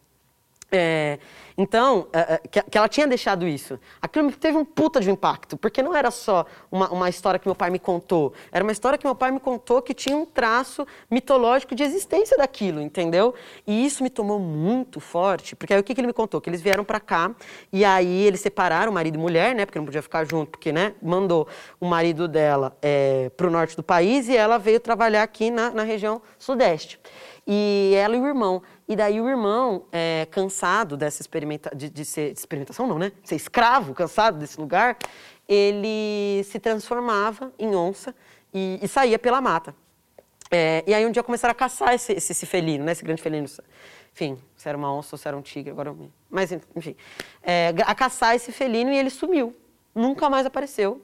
É, 0.73 1.19
então, 1.61 2.07
é, 2.13 2.35
é, 2.35 2.39
que, 2.49 2.79
ela 2.79 2.89
tinha 2.89 3.07
deixado 3.07 3.47
isso. 3.47 3.79
Aquilo 4.01 4.33
teve 4.33 4.57
um 4.57 4.65
puta 4.65 4.99
de 4.99 5.11
um 5.11 5.13
impacto, 5.13 5.59
porque 5.59 5.83
não 5.83 5.95
era 5.95 6.11
só 6.11 6.47
uma, 6.73 6.91
uma, 6.91 7.09
história 7.11 7.39
que 7.39 7.47
meu 7.47 7.55
pai 7.55 7.69
me 7.69 7.79
contou, 7.79 8.33
era 8.51 8.65
uma 8.65 8.73
história 8.73 8.97
que 8.97 9.05
meu 9.05 9.15
pai 9.15 9.31
me 9.31 9.41
contou 9.41 9.83
que 9.83 9.93
tinha 9.93 10.17
um 10.17 10.25
traço 10.25 10.87
mitológico 11.11 11.75
de 11.75 11.83
existência 11.83 12.37
daquilo, 12.39 12.81
entendeu? 12.81 13.35
E 13.67 13.85
isso 13.85 14.03
me 14.03 14.09
tomou 14.09 14.39
muito 14.39 15.01
forte, 15.01 15.55
porque 15.55 15.75
aí 15.75 15.81
o 15.81 15.85
que, 15.85 15.95
que 15.95 16.01
ele 16.01 16.07
me 16.07 16.15
contou? 16.15 16.41
Que 16.41 16.49
eles 16.49 16.63
vieram 16.63 16.83
para 16.83 16.99
cá 16.99 17.35
e 17.71 17.85
aí 17.85 18.23
eles 18.23 18.41
separaram 18.41 18.91
marido 18.91 19.17
e 19.17 19.19
mulher, 19.19 19.55
né? 19.55 19.67
Porque 19.67 19.79
não 19.79 19.85
podia 19.85 20.01
ficar 20.01 20.25
junto, 20.25 20.53
porque, 20.53 20.73
né? 20.73 20.95
Mandou 21.03 21.47
o 21.79 21.85
marido 21.85 22.27
dela 22.27 22.75
é, 22.81 23.31
para 23.37 23.47
o 23.47 23.51
norte 23.51 23.77
do 23.77 23.83
país 23.83 24.29
e 24.29 24.37
ela 24.37 24.57
veio 24.57 24.81
trabalhar 24.81 25.23
aqui 25.23 25.51
na, 25.51 25.71
na 25.71 25.83
região 25.83 26.23
sudeste. 26.39 26.99
E 27.47 27.93
ela 27.97 28.17
e 28.17 28.21
o 28.21 28.27
irmão. 28.27 28.63
E 28.91 28.97
daí 28.97 29.21
o 29.21 29.29
irmão, 29.29 29.85
é, 29.93 30.27
cansado 30.33 30.97
dessa 30.97 31.23
experimenta 31.23 31.71
de, 31.73 31.89
de 31.89 32.05
ser 32.05 32.33
de 32.33 32.41
experimentação, 32.41 32.89
não, 32.89 32.99
né? 32.99 33.13
Ser 33.23 33.37
escravo, 33.37 33.95
cansado 33.95 34.37
desse 34.37 34.59
lugar, 34.59 34.99
ele 35.49 36.43
se 36.43 36.59
transformava 36.59 37.53
em 37.57 37.73
onça 37.73 38.13
e, 38.53 38.81
e 38.83 38.89
saía 38.89 39.17
pela 39.17 39.41
mata. 39.41 39.77
É, 40.51 40.83
e 40.89 40.93
aí 40.93 41.07
um 41.07 41.13
dia 41.13 41.23
começaram 41.23 41.53
a 41.53 41.55
caçar 41.55 41.95
esse, 41.95 42.15
esse, 42.15 42.33
esse, 42.33 42.45
felino, 42.47 42.85
né? 42.85 42.91
Esse 42.91 43.05
grande 43.05 43.23
felino. 43.23 43.47
Enfim, 44.13 44.37
se 44.57 44.69
era 44.69 44.77
uma 44.77 44.93
onça 44.93 45.15
ou 45.15 45.19
se 45.19 45.29
era 45.29 45.37
um 45.37 45.43
tigre, 45.43 45.71
agora... 45.71 45.95
Mas, 46.29 46.51
enfim. 46.51 46.97
É, 47.45 47.73
a 47.87 47.95
caçar 47.95 48.35
esse 48.35 48.51
felino 48.51 48.91
e 48.91 48.99
ele 48.99 49.09
sumiu. 49.09 49.55
Nunca 49.95 50.29
mais 50.29 50.45
apareceu. 50.45 51.01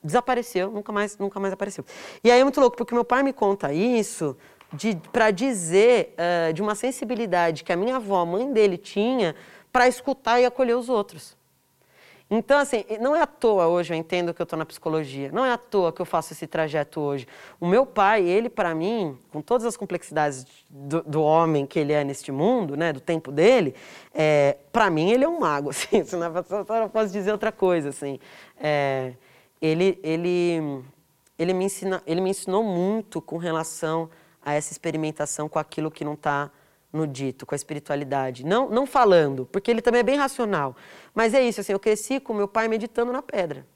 Desapareceu, 0.00 0.70
nunca 0.70 0.92
mais, 0.92 1.18
nunca 1.18 1.40
mais 1.40 1.52
apareceu. 1.52 1.84
E 2.22 2.30
aí 2.30 2.38
é 2.38 2.44
muito 2.44 2.60
louco, 2.60 2.76
porque 2.76 2.94
meu 2.94 3.04
pai 3.04 3.24
me 3.24 3.32
conta 3.32 3.72
isso 3.72 4.36
para 5.12 5.30
dizer 5.30 6.14
uh, 6.18 6.52
de 6.52 6.62
uma 6.62 6.74
sensibilidade 6.74 7.64
que 7.64 7.72
a 7.72 7.76
minha 7.76 7.96
avó, 7.96 8.20
a 8.20 8.26
mãe 8.26 8.52
dele, 8.52 8.76
tinha 8.76 9.34
para 9.72 9.88
escutar 9.88 10.40
e 10.40 10.44
acolher 10.44 10.74
os 10.74 10.88
outros. 10.88 11.36
Então, 12.30 12.58
assim, 12.58 12.84
não 13.00 13.14
é 13.14 13.20
à 13.20 13.26
toa 13.26 13.66
hoje 13.68 13.92
eu 13.92 13.98
entendo 13.98 14.32
que 14.32 14.40
eu 14.40 14.44
estou 14.44 14.58
na 14.58 14.64
psicologia, 14.64 15.30
não 15.30 15.44
é 15.44 15.52
à 15.52 15.58
toa 15.58 15.92
que 15.92 16.00
eu 16.00 16.06
faço 16.06 16.32
esse 16.32 16.46
trajeto 16.46 17.00
hoje. 17.00 17.28
O 17.60 17.66
meu 17.66 17.84
pai, 17.84 18.22
ele, 18.24 18.48
para 18.48 18.74
mim, 18.74 19.18
com 19.30 19.42
todas 19.42 19.66
as 19.66 19.76
complexidades 19.76 20.46
do, 20.70 21.02
do, 21.02 21.22
homem 21.22 21.66
que 21.66 21.78
ele 21.78 21.92
é 21.92 22.02
neste 22.02 22.32
mundo, 22.32 22.76
né, 22.76 22.92
do 22.92 23.00
tempo 23.00 23.30
dele, 23.30 23.74
é, 24.12 24.56
para 24.72 24.88
mim 24.88 25.10
ele 25.10 25.24
é 25.24 25.28
um 25.28 25.38
mago, 25.38 25.68
assim, 25.70 26.02
senão 26.02 26.32
eu 26.82 26.88
posso 26.88 27.12
dizer 27.12 27.30
outra 27.30 27.52
coisa, 27.52 27.90
assim. 27.90 28.18
É, 28.58 29.12
ele, 29.60 29.98
ele, 30.02 30.82
ele, 31.38 31.52
me 31.52 31.66
ensina, 31.66 32.02
ele 32.06 32.20
me 32.22 32.30
ensinou 32.30 32.64
muito 32.64 33.20
com 33.20 33.36
relação 33.36 34.08
a 34.44 34.52
essa 34.54 34.72
experimentação 34.72 35.48
com 35.48 35.58
aquilo 35.58 35.90
que 35.90 36.04
não 36.04 36.14
está 36.14 36.50
no 36.92 37.06
dito, 37.06 37.44
com 37.44 37.54
a 37.54 37.56
espiritualidade. 37.56 38.44
Não, 38.44 38.68
não 38.68 38.86
falando, 38.86 39.46
porque 39.50 39.70
ele 39.70 39.82
também 39.82 40.00
é 40.00 40.04
bem 40.04 40.16
racional. 40.16 40.76
Mas 41.12 41.34
é 41.34 41.42
isso, 41.42 41.60
assim, 41.60 41.72
eu 41.72 41.80
cresci 41.80 42.20
com 42.20 42.32
meu 42.32 42.46
pai 42.46 42.68
meditando 42.68 43.10
na 43.10 43.20
pedra. 43.20 43.66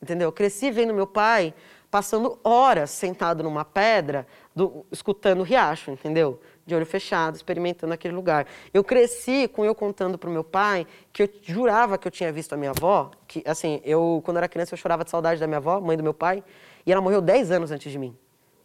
Entendeu? 0.00 0.28
Eu 0.28 0.32
cresci 0.32 0.70
vendo 0.70 0.94
meu 0.94 1.06
pai 1.06 1.54
passando 1.90 2.38
horas 2.44 2.90
sentado 2.90 3.42
numa 3.42 3.64
pedra, 3.64 4.26
do, 4.54 4.84
escutando 4.92 5.40
o 5.40 5.42
riacho, 5.42 5.90
entendeu? 5.90 6.38
De 6.66 6.74
olho 6.74 6.84
fechado, 6.84 7.36
experimentando 7.36 7.94
aquele 7.94 8.14
lugar. 8.14 8.46
Eu 8.74 8.84
cresci 8.84 9.48
com 9.48 9.64
eu 9.64 9.74
contando 9.74 10.18
para 10.18 10.28
o 10.28 10.32
meu 10.32 10.44
pai 10.44 10.86
que 11.12 11.22
eu 11.22 11.30
jurava 11.42 11.96
que 11.96 12.06
eu 12.06 12.12
tinha 12.12 12.30
visto 12.30 12.52
a 12.52 12.56
minha 12.56 12.70
avó, 12.70 13.10
que 13.26 13.42
assim, 13.46 13.80
eu 13.84 14.20
quando 14.24 14.36
era 14.36 14.48
criança 14.48 14.74
eu 14.74 14.78
chorava 14.78 15.04
de 15.04 15.10
saudade 15.10 15.40
da 15.40 15.46
minha 15.46 15.58
avó, 15.58 15.80
mãe 15.80 15.96
do 15.96 16.02
meu 16.02 16.14
pai, 16.14 16.44
e 16.84 16.92
ela 16.92 17.00
morreu 17.00 17.22
10 17.22 17.50
anos 17.50 17.70
antes 17.70 17.90
de 17.90 17.98
mim. 17.98 18.16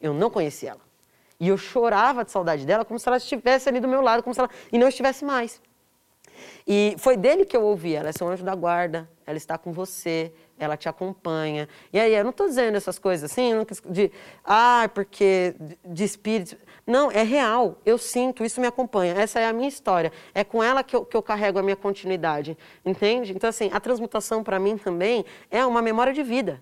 Eu 0.02 0.14
não 0.14 0.30
conheci 0.30 0.68
ela. 0.68 0.91
E 1.42 1.48
eu 1.48 1.58
chorava 1.58 2.24
de 2.24 2.32
saudade 2.32 2.68
dela 2.68 2.86
como 2.86 3.00
se 3.00 3.10
ela 3.10 3.18
estivesse 3.18 3.68
ali 3.68 3.80
do 3.80 3.88
meu 3.88 4.00
lado, 4.00 4.22
como 4.22 4.32
se 4.32 4.40
ela 4.40 4.50
e 4.72 4.78
não 4.78 4.88
estivesse 4.88 5.26
mais. 5.26 5.60
E 6.68 6.96
foi 7.00 7.18
dele 7.18 7.46
que 7.46 7.58
eu 7.58 7.64
ouvi, 7.64 7.96
ela 7.96 8.10
é 8.10 8.12
seu 8.12 8.28
anjo 8.28 8.44
da 8.44 8.54
guarda, 8.54 9.10
ela 9.26 9.38
está 9.38 9.58
com 9.58 9.72
você, 9.74 10.32
ela 10.60 10.78
te 10.78 10.88
acompanha. 10.88 11.68
E 11.92 12.00
aí, 12.00 12.14
eu 12.14 12.24
não 12.24 12.30
estou 12.30 12.48
dizendo 12.48 12.76
essas 12.76 13.00
coisas 13.00 13.32
assim, 13.32 13.54
de, 13.90 14.12
ah, 14.46 14.88
porque 14.94 15.56
de 15.84 16.04
espírito. 16.04 16.56
Não, 16.86 17.12
é 17.12 17.24
real, 17.24 17.80
eu 17.84 17.98
sinto, 17.98 18.44
isso 18.46 18.62
me 18.62 18.68
acompanha. 18.68 19.16
Essa 19.16 19.40
é 19.40 19.48
a 19.48 19.54
minha 19.54 19.68
história. 19.68 20.12
É 20.36 20.44
com 20.44 20.64
ela 20.64 20.84
que 20.84 20.96
eu, 20.96 21.04
que 21.04 21.18
eu 21.18 21.24
carrego 21.24 21.58
a 21.58 21.64
minha 21.64 21.76
continuidade, 21.76 22.56
entende? 22.86 23.34
Então, 23.34 23.50
assim, 23.50 23.72
a 23.74 23.80
transmutação 23.80 24.44
para 24.44 24.60
mim 24.60 24.78
também 24.78 25.26
é 25.50 25.66
uma 25.66 25.82
memória 25.82 26.14
de 26.14 26.22
vida. 26.22 26.62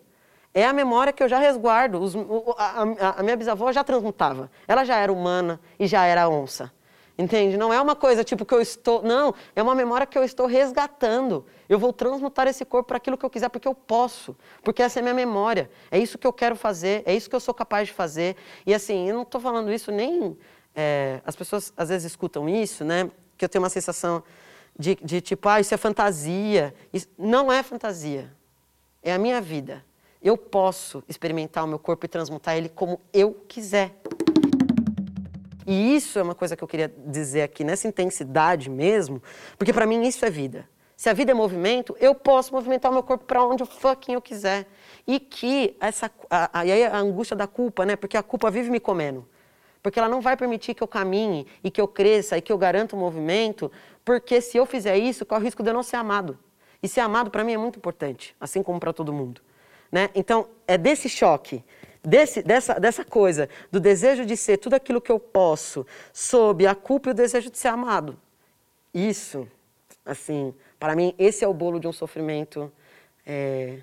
É 0.59 0.65
a 0.65 0.73
memória 0.73 1.13
que 1.13 1.23
eu 1.23 1.29
já 1.29 1.39
resguardo. 1.39 2.01
Os, 2.01 2.13
a, 2.57 2.81
a, 2.81 3.19
a, 3.19 3.23
minha 3.23 3.37
bisavó 3.37 3.71
já 3.71 3.81
transmutava. 3.81 4.51
Ela 4.67 4.83
já 4.83 4.97
era 4.97 5.09
humana 5.09 5.57
e 5.79 5.87
já 5.87 6.05
era 6.05 6.27
onça. 6.27 6.69
Entende? 7.17 7.55
Não 7.55 7.71
é 7.71 7.79
uma 7.79 7.95
coisa 7.95 8.25
tipo 8.25 8.43
que 8.45 8.53
eu 8.53 8.59
estou. 8.59 9.01
Não, 9.01 9.33
é 9.55 9.63
uma 9.63 9.73
memória 9.73 10.05
que 10.05 10.17
eu 10.17 10.23
estou 10.23 10.45
resgatando. 10.47 11.45
Eu 11.69 11.79
vou 11.79 11.93
transmutar 11.93 12.45
esse 12.45 12.65
corpo 12.65 12.89
para 12.89 12.97
aquilo 12.97 13.17
que 13.17 13.25
eu 13.25 13.29
quiser, 13.29 13.47
porque 13.47 13.69
eu 13.69 13.73
posso. 13.73 14.35
Porque 14.61 14.83
essa 14.83 14.99
é 14.99 15.01
a 15.01 15.03
minha 15.03 15.13
memória. 15.13 15.71
É 15.89 15.97
isso 15.97 16.17
que 16.17 16.27
eu 16.27 16.33
quero 16.33 16.57
fazer, 16.57 17.03
é 17.05 17.15
isso 17.15 17.29
que 17.29 17.35
eu 17.35 17.39
sou 17.39 17.53
capaz 17.53 17.87
de 17.87 17.93
fazer. 17.93 18.35
E 18.65 18.73
assim, 18.73 19.07
eu 19.07 19.15
não 19.15 19.21
estou 19.21 19.39
falando 19.39 19.71
isso 19.71 19.93
nem. 19.93 20.37
É, 20.75 21.21
as 21.25 21.37
pessoas 21.37 21.71
às 21.77 21.87
vezes 21.87 22.11
escutam 22.11 22.49
isso, 22.49 22.83
né? 22.83 23.09
Que 23.37 23.45
eu 23.45 23.49
tenho 23.49 23.63
uma 23.63 23.69
sensação 23.69 24.21
de, 24.77 24.95
de 25.01 25.21
tipo, 25.21 25.47
ah, 25.47 25.61
isso 25.61 25.73
é 25.73 25.77
fantasia. 25.77 26.73
Isso, 26.91 27.07
não 27.17 27.49
é 27.49 27.63
fantasia. 27.63 28.29
É 29.01 29.13
a 29.13 29.17
minha 29.17 29.39
vida. 29.39 29.87
Eu 30.21 30.37
posso 30.37 31.01
experimentar 31.07 31.63
o 31.63 31.67
meu 31.67 31.79
corpo 31.79 32.05
e 32.05 32.09
transmutar 32.09 32.57
ele 32.57 32.67
como 32.67 32.99
eu 33.13 33.33
quiser. 33.47 33.95
E 35.65 35.95
isso 35.95 36.19
é 36.19 36.23
uma 36.23 36.35
coisa 36.35 36.57
que 36.57 36.63
eu 36.63 36.67
queria 36.67 36.93
dizer 37.05 37.43
aqui, 37.43 37.63
nessa 37.63 37.87
intensidade 37.87 38.69
mesmo, 38.69 39.21
porque 39.57 39.71
para 39.71 39.85
mim 39.85 40.05
isso 40.05 40.25
é 40.25 40.29
vida. 40.29 40.67
Se 40.97 41.09
a 41.09 41.13
vida 41.13 41.31
é 41.31 41.33
movimento, 41.33 41.95
eu 42.01 42.13
posso 42.13 42.53
movimentar 42.53 42.91
o 42.91 42.93
meu 42.93 43.03
corpo 43.03 43.23
para 43.23 43.41
onde 43.45 43.63
fucking 43.65 44.13
eu 44.13 44.21
quiser. 44.21 44.67
E 45.07 45.17
que 45.17 45.77
essa 45.79 46.11
a, 46.29 46.59
a, 46.59 46.61
a 46.61 46.97
angústia 46.99 47.37
da 47.37 47.47
culpa, 47.47 47.85
né? 47.85 47.95
Porque 47.95 48.17
a 48.17 48.23
culpa 48.23 48.51
vive 48.51 48.69
me 48.69 48.81
comendo. 48.81 49.25
Porque 49.81 49.97
ela 49.97 50.09
não 50.09 50.19
vai 50.19 50.35
permitir 50.35 50.73
que 50.73 50.83
eu 50.83 50.87
caminhe 50.87 51.47
e 51.63 51.71
que 51.71 51.79
eu 51.79 51.87
cresça 51.87 52.37
e 52.37 52.41
que 52.41 52.51
eu 52.51 52.57
garanta 52.57 52.97
o 52.97 52.99
movimento, 52.99 53.71
porque 54.03 54.41
se 54.41 54.57
eu 54.57 54.65
fizer 54.65 54.97
isso, 54.97 55.25
corre 55.25 55.41
o 55.41 55.45
risco 55.45 55.63
de 55.63 55.69
eu 55.69 55.73
não 55.73 55.83
ser 55.83 55.95
amado. 55.95 56.37
E 56.83 56.87
ser 56.89 56.99
amado 56.99 57.31
para 57.31 57.45
mim 57.45 57.53
é 57.53 57.57
muito 57.57 57.77
importante, 57.77 58.35
assim 58.37 58.61
como 58.61 58.77
para 58.77 58.91
todo 58.91 59.13
mundo. 59.13 59.39
Né? 59.91 60.09
Então, 60.13 60.47
é 60.67 60.77
desse 60.77 61.09
choque, 61.09 61.63
desse, 62.03 62.41
dessa, 62.43 62.79
dessa 62.79 63.03
coisa, 63.03 63.49
do 63.71 63.79
desejo 63.79 64.25
de 64.25 64.37
ser 64.37 64.57
tudo 64.57 64.75
aquilo 64.75 65.01
que 65.01 65.11
eu 65.11 65.19
posso, 65.19 65.85
sob 66.13 66.65
a 66.67 66.75
culpa 66.75 67.09
e 67.09 67.11
o 67.11 67.15
desejo 67.15 67.49
de 67.49 67.57
ser 67.57 67.69
amado. 67.69 68.19
Isso, 68.93 69.47
assim, 70.05 70.53
para 70.79 70.95
mim, 70.95 71.13
esse 71.17 71.43
é 71.43 71.47
o 71.47 71.53
bolo 71.53 71.79
de 71.79 71.87
um 71.87 71.93
sofrimento 71.93 72.71
é, 73.25 73.79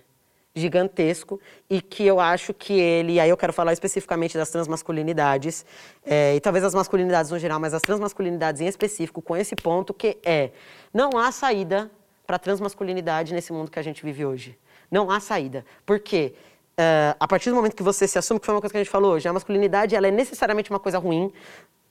gigantesco 0.55 1.39
e 1.69 1.83
que 1.83 2.05
eu 2.05 2.19
acho 2.19 2.55
que 2.55 2.73
ele, 2.73 3.21
aí 3.21 3.29
eu 3.29 3.37
quero 3.37 3.53
falar 3.53 3.73
especificamente 3.73 4.39
das 4.39 4.51
transmasculinidades, 4.51 5.67
é, 6.05 6.35
e 6.35 6.41
talvez 6.41 6.65
as 6.65 6.75
masculinidades 6.75 7.31
no 7.31 7.39
geral, 7.39 7.61
mas 7.61 7.75
as 7.75 7.83
transmasculinidades 7.83 8.63
em 8.63 8.67
específico, 8.67 9.21
com 9.21 9.37
esse 9.37 9.55
ponto 9.55 9.93
que 9.93 10.19
é, 10.25 10.51
não 10.95 11.19
há 11.19 11.31
saída 11.31 11.91
para 12.27 12.39
transmasculinidade 12.39 13.35
nesse 13.35 13.53
mundo 13.53 13.71
que 13.71 13.79
a 13.79 13.83
gente 13.83 14.03
vive 14.03 14.25
hoje. 14.25 14.59
Não 14.91 15.11
há 15.11 15.21
saída. 15.21 15.65
Por 15.85 15.99
quê? 15.99 16.35
Uh, 16.79 17.17
a 17.19 17.27
partir 17.27 17.49
do 17.49 17.57
momento 17.57 17.75
que 17.75 17.83
você 17.83 18.07
se 18.07 18.19
assume, 18.19 18.39
que 18.39 18.45
foi 18.45 18.55
uma 18.55 18.61
coisa 18.61 18.73
que 18.73 18.77
a 18.77 18.83
gente 18.83 18.91
falou 18.91 19.15
hoje, 19.15 19.27
a 19.27 19.33
masculinidade 19.33 19.97
ela 19.97 20.09
é 20.09 20.11
necessariamente 20.11 20.69
uma 20.71 20.79
coisa 20.79 20.99
ruim, 20.99 21.33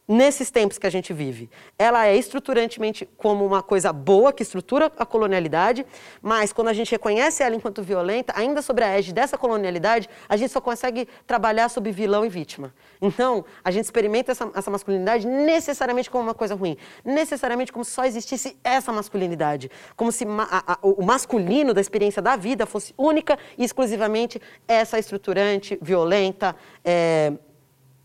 nesses 0.07 0.51
tempos 0.51 0.77
que 0.77 0.85
a 0.85 0.89
gente 0.89 1.13
vive. 1.13 1.49
Ela 1.77 2.07
é 2.07 2.15
estruturantemente 2.15 3.07
como 3.17 3.45
uma 3.45 3.61
coisa 3.63 3.91
boa 3.91 4.31
que 4.31 4.43
estrutura 4.43 4.91
a 4.97 5.05
colonialidade, 5.05 5.85
mas 6.21 6.53
quando 6.53 6.67
a 6.67 6.73
gente 6.73 6.91
reconhece 6.91 7.41
ela 7.41 7.55
enquanto 7.55 7.81
violenta, 7.81 8.33
ainda 8.35 8.61
sobre 8.61 8.83
a 8.83 8.89
égide 8.89 9.13
dessa 9.13 9.37
colonialidade, 9.37 10.07
a 10.29 10.37
gente 10.37 10.51
só 10.51 10.61
consegue 10.61 11.07
trabalhar 11.25 11.69
sobre 11.69 11.91
vilão 11.91 12.25
e 12.25 12.29
vítima. 12.29 12.73
Então, 13.01 13.43
a 13.63 13.71
gente 13.71 13.85
experimenta 13.85 14.31
essa, 14.31 14.49
essa 14.53 14.71
masculinidade 14.71 15.27
necessariamente 15.27 16.09
como 16.09 16.23
uma 16.23 16.33
coisa 16.33 16.55
ruim, 16.55 16.77
necessariamente 17.03 17.71
como 17.71 17.83
se 17.83 17.91
só 17.91 18.05
existisse 18.05 18.57
essa 18.63 18.91
masculinidade, 18.91 19.71
como 19.95 20.11
se 20.11 20.25
ma 20.25 20.47
a, 20.49 20.73
a, 20.73 20.77
o 20.81 21.03
masculino 21.03 21.73
da 21.73 21.81
experiência 21.81 22.21
da 22.21 22.35
vida 22.35 22.65
fosse 22.65 22.93
única 22.97 23.37
e 23.57 23.63
exclusivamente 23.63 24.41
essa 24.67 24.99
estruturante, 24.99 25.77
violenta, 25.81 26.55
é, 26.83 27.33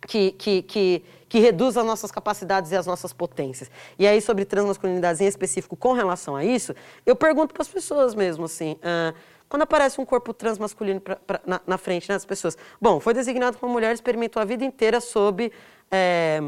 que, 0.06 0.32
que, 0.32 0.62
que 0.62 1.04
que 1.30 1.38
reduz 1.38 1.76
as 1.76 1.86
nossas 1.86 2.10
capacidades 2.10 2.72
e 2.72 2.76
as 2.76 2.86
nossas 2.86 3.12
potências. 3.12 3.70
E 3.96 4.06
aí, 4.06 4.20
sobre 4.20 4.44
transmasculinidades 4.44 5.20
em 5.20 5.26
específico 5.26 5.76
com 5.76 5.92
relação 5.92 6.34
a 6.34 6.44
isso, 6.44 6.74
eu 7.06 7.14
pergunto 7.14 7.54
para 7.54 7.62
as 7.62 7.68
pessoas 7.68 8.16
mesmo, 8.16 8.46
assim, 8.46 8.72
uh, 8.72 9.16
quando 9.48 9.62
aparece 9.62 10.00
um 10.00 10.04
corpo 10.04 10.34
transmasculino 10.34 11.00
pra, 11.00 11.16
pra, 11.16 11.40
na, 11.46 11.60
na, 11.64 11.78
frente 11.78 12.08
né, 12.08 12.16
das 12.16 12.24
pessoas, 12.24 12.58
bom, 12.80 12.98
foi 12.98 13.14
designado 13.14 13.58
como 13.58 13.72
mulher, 13.72 13.94
experimentou 13.94 14.42
a 14.42 14.44
vida 14.44 14.64
inteira 14.64 15.00
sob 15.00 15.52
é, 15.88 16.40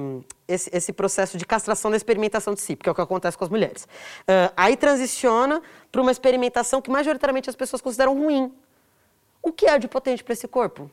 esse, 0.49 0.69
esse, 0.73 0.93
processo 0.93 1.39
de 1.39 1.47
castração 1.47 1.89
da 1.89 1.97
experimentação 1.97 2.53
de 2.53 2.61
si, 2.61 2.75
porque 2.75 2.89
é 2.89 2.93
o 2.93 2.95
que 2.95 3.01
acontece 3.01 3.39
com 3.39 3.45
as 3.45 3.51
mulheres. 3.51 3.85
Uh, 4.23 4.53
aí 4.57 4.77
transiciona 4.77 5.63
para 5.93 6.03
uma 6.03 6.11
experimentação 6.11 6.83
que 6.83 6.91
majoritariamente 6.91 7.49
as 7.49 7.55
pessoas 7.55 7.81
consideram 7.81 8.19
ruim. 8.19 8.53
O 9.41 9.53
que 9.53 9.67
é 9.67 9.79
de 9.79 9.87
potente 9.87 10.25
para 10.25 10.33
esse 10.33 10.49
corpo? 10.49 10.91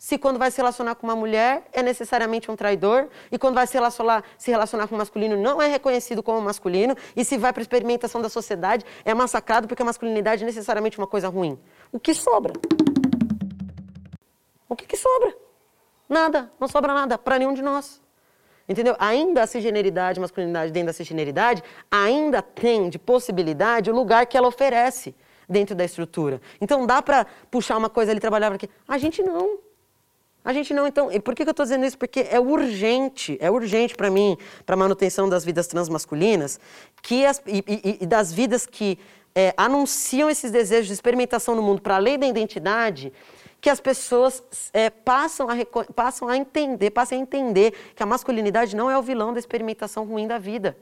Se 0.00 0.16
quando 0.16 0.38
vai 0.38 0.50
se 0.50 0.56
relacionar 0.56 0.94
com 0.94 1.06
uma 1.06 1.14
mulher 1.14 1.62
é 1.74 1.82
necessariamente 1.82 2.50
um 2.50 2.56
traidor, 2.56 3.10
e 3.30 3.38
quando 3.38 3.56
vai 3.56 3.66
se 3.66 3.74
relacionar, 3.74 4.24
se 4.38 4.50
relacionar 4.50 4.88
com 4.88 4.94
um 4.94 4.98
masculino 4.98 5.36
não 5.36 5.60
é 5.60 5.68
reconhecido 5.68 6.22
como 6.22 6.40
masculino, 6.40 6.96
e 7.14 7.22
se 7.22 7.36
vai 7.36 7.52
para 7.52 7.60
a 7.60 7.64
experimentação 7.64 8.22
da 8.22 8.30
sociedade 8.30 8.82
é 9.04 9.12
massacrado 9.12 9.68
porque 9.68 9.82
a 9.82 9.84
masculinidade 9.84 10.42
é 10.42 10.46
necessariamente 10.46 10.96
uma 10.96 11.06
coisa 11.06 11.28
ruim. 11.28 11.58
O 11.92 12.00
que 12.00 12.14
sobra? 12.14 12.54
O 14.66 14.74
que, 14.74 14.86
que 14.86 14.96
sobra? 14.96 15.36
Nada, 16.08 16.50
não 16.58 16.66
sobra 16.66 16.94
nada 16.94 17.18
para 17.18 17.38
nenhum 17.38 17.52
de 17.52 17.60
nós. 17.60 18.00
Entendeu? 18.66 18.96
Ainda 18.98 19.42
a 19.42 19.46
cisgeneridade, 19.46 20.18
masculinidade 20.18 20.72
dentro 20.72 20.86
da 20.86 20.92
cisgeneridade, 20.94 21.62
ainda 21.90 22.40
tem 22.40 22.88
de 22.88 22.98
possibilidade 22.98 23.90
o 23.90 23.94
lugar 23.94 24.24
que 24.24 24.38
ela 24.38 24.48
oferece 24.48 25.14
dentro 25.46 25.74
da 25.74 25.84
estrutura. 25.84 26.40
Então 26.58 26.86
dá 26.86 27.02
para 27.02 27.26
puxar 27.50 27.76
uma 27.76 27.90
coisa 27.90 28.12
ali, 28.12 28.20
trabalhar 28.20 28.50
aqui. 28.50 28.70
A 28.88 28.96
gente 28.96 29.22
não. 29.22 29.68
A 30.44 30.52
gente 30.52 30.72
não, 30.72 30.86
então, 30.86 31.12
e 31.12 31.20
por 31.20 31.34
que, 31.34 31.42
eu 31.42 31.50
estou 31.50 31.64
dizendo 31.64 31.84
isso? 31.84 31.98
Porque 31.98 32.26
é 32.30 32.40
urgente, 32.40 33.36
é 33.40 33.50
urgente 33.50 33.94
para 33.94 34.10
mim, 34.10 34.38
para 34.64 34.74
a 34.74 34.76
manutenção 34.76 35.28
das 35.28 35.44
vidas 35.44 35.66
transmasculinas, 35.66 36.58
que 37.02 37.26
as, 37.26 37.42
e, 37.46 37.62
e, 37.66 37.98
e 38.00 38.06
das 38.06 38.32
vidas 38.32 38.64
que 38.64 38.98
é, 39.34 39.52
anunciam 39.56 40.30
esses 40.30 40.50
desejos 40.50 40.86
de 40.86 40.94
experimentação 40.94 41.54
no 41.54 41.62
mundo 41.62 41.82
para 41.82 41.96
além 41.96 42.18
da 42.18 42.26
identidade, 42.26 43.12
que 43.60 43.68
as 43.68 43.80
pessoas 43.80 44.42
é, 44.72 44.88
passam, 44.88 45.46
a, 45.50 45.92
passam 45.92 46.26
a 46.26 46.36
entender, 46.36 46.90
passem 46.90 47.18
a 47.18 47.22
entender 47.22 47.72
que 47.94 48.02
a 48.02 48.06
masculinidade 48.06 48.74
não 48.74 48.90
é 48.90 48.96
o 48.98 49.02
vilão 49.02 49.34
da 49.34 49.38
experimentação 49.38 50.04
ruim 50.04 50.26
da 50.26 50.38
vida. 50.38 50.76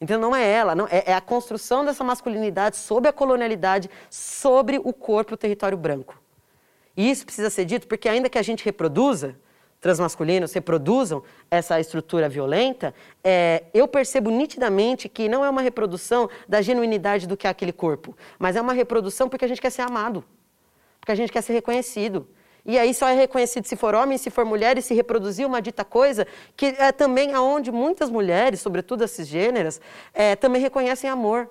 Então 0.00 0.20
não 0.20 0.34
é 0.34 0.44
ela, 0.50 0.74
não, 0.74 0.88
é, 0.88 1.04
é 1.06 1.14
a 1.14 1.20
construção 1.20 1.84
dessa 1.84 2.02
masculinidade 2.02 2.76
sobre 2.76 3.08
a 3.08 3.12
colonialidade, 3.12 3.88
sobre 4.10 4.80
o 4.82 4.92
corpo 4.92 5.32
e 5.32 5.34
o 5.34 5.36
território 5.36 5.78
branco. 5.78 6.23
E 6.96 7.10
isso 7.10 7.24
precisa 7.24 7.50
ser 7.50 7.64
dito 7.64 7.86
porque, 7.86 8.08
ainda 8.08 8.28
que 8.28 8.38
a 8.38 8.42
gente 8.42 8.64
reproduza, 8.64 9.36
transmasculinos 9.84 10.52
reproduzam 10.54 11.22
essa 11.50 11.78
estrutura 11.78 12.26
violenta, 12.26 12.94
é, 13.22 13.64
eu 13.74 13.86
percebo 13.86 14.30
nitidamente 14.30 15.10
que 15.10 15.28
não 15.28 15.44
é 15.44 15.50
uma 15.50 15.60
reprodução 15.60 16.26
da 16.48 16.62
genuinidade 16.62 17.26
do 17.26 17.36
que 17.36 17.46
é 17.46 17.50
aquele 17.50 17.72
corpo, 17.72 18.16
mas 18.38 18.56
é 18.56 18.62
uma 18.62 18.72
reprodução 18.72 19.28
porque 19.28 19.44
a 19.44 19.48
gente 19.48 19.60
quer 19.60 19.68
ser 19.68 19.82
amado, 19.82 20.24
porque 20.98 21.12
a 21.12 21.14
gente 21.14 21.30
quer 21.30 21.42
ser 21.42 21.52
reconhecido. 21.52 22.26
E 22.64 22.78
aí 22.78 22.94
só 22.94 23.08
é 23.08 23.14
reconhecido 23.14 23.66
se 23.66 23.76
for 23.76 23.94
homem, 23.94 24.16
se 24.16 24.30
for 24.30 24.46
mulher 24.46 24.78
e 24.78 24.80
se 24.80 24.94
reproduzir 24.94 25.46
uma 25.46 25.60
dita 25.60 25.84
coisa, 25.84 26.26
que 26.56 26.66
é 26.78 26.90
também 26.90 27.34
aonde 27.34 27.70
muitas 27.70 28.08
mulheres, 28.08 28.60
sobretudo 28.60 29.04
esses 29.04 29.28
gêneros, 29.28 29.82
é, 30.14 30.34
também 30.34 30.62
reconhecem 30.62 31.10
amor. 31.10 31.50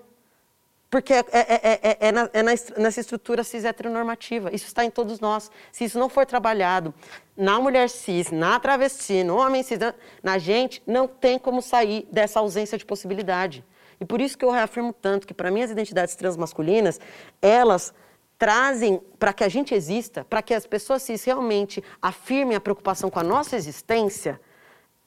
Porque 0.93 1.11
é, 1.11 1.25
é, 1.31 1.79
é, 1.81 1.97
é 1.99 2.11
na, 2.11 2.25
na, 2.25 2.51
nessa 2.77 2.99
estrutura 3.01 3.43
cis 3.43 3.65
heteronormativa. 3.65 4.53
Isso 4.53 4.67
está 4.67 4.85
em 4.85 4.91
todos 4.91 5.19
nós. 5.19 5.49
Se 5.71 5.85
isso 5.85 5.97
não 5.97 6.07
for 6.07 6.23
trabalhado 6.23 6.93
na 7.35 7.59
mulher 7.59 7.89
cis, 7.89 8.29
na 8.29 8.59
travesti, 8.59 9.23
no 9.23 9.37
homem 9.37 9.63
cis, 9.63 9.79
na 10.21 10.37
gente, 10.37 10.83
não 10.85 11.07
tem 11.07 11.39
como 11.39 11.63
sair 11.63 12.07
dessa 12.11 12.39
ausência 12.39 12.77
de 12.77 12.85
possibilidade. 12.85 13.65
E 13.99 14.05
por 14.05 14.21
isso 14.21 14.37
que 14.37 14.45
eu 14.45 14.51
reafirmo 14.51 14.93
tanto 14.93 15.25
que, 15.25 15.33
para 15.33 15.49
mim, 15.49 15.63
as 15.63 15.71
identidades 15.71 16.15
transmasculinas, 16.15 16.99
elas 17.41 17.91
trazem 18.37 19.01
para 19.17 19.33
que 19.33 19.43
a 19.43 19.49
gente 19.49 19.73
exista, 19.73 20.23
para 20.23 20.43
que 20.43 20.53
as 20.53 20.67
pessoas 20.67 21.01
cis 21.01 21.23
realmente 21.23 21.83
afirmem 21.99 22.55
a 22.55 22.61
preocupação 22.61 23.09
com 23.09 23.17
a 23.17 23.23
nossa 23.23 23.55
existência, 23.55 24.39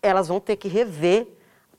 elas 0.03 0.27
vão 0.27 0.41
ter 0.41 0.57
que 0.57 0.67
rever 0.67 1.29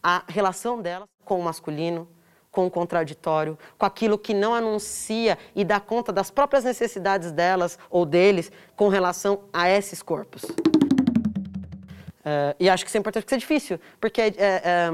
a 0.02 0.24
relação 0.30 0.82
delas 0.82 1.10
com 1.26 1.38
o 1.38 1.44
masculino, 1.44 2.08
com 2.52 2.66
o 2.66 2.72
contraditório, 2.72 3.58
com 3.78 3.86
aquilo 3.86 4.18
que 4.18 4.34
não 4.34 4.54
anuncia 4.54 5.38
e 5.56 5.64
dá 5.64 5.80
conta 5.80 6.12
das 6.12 6.32
próprias 6.32 6.64
necessidades 6.64 7.32
delas 7.32 7.78
ou 7.90 8.06
deles 8.06 8.52
com 8.76 8.88
relação 8.88 9.42
a 9.54 9.70
esses 9.70 10.02
corpos. 10.02 10.44
Uh, 12.28 12.54
e 12.60 12.70
acho 12.70 12.84
que 12.84 12.90
isso 12.90 12.98
é 12.98 13.00
importante 13.00 13.24
porque 13.24 13.36
isso 13.36 13.44
é 13.44 13.48
difícil, 13.48 13.80
porque 14.02 14.22
é, 14.22 14.34
é, 14.38 14.90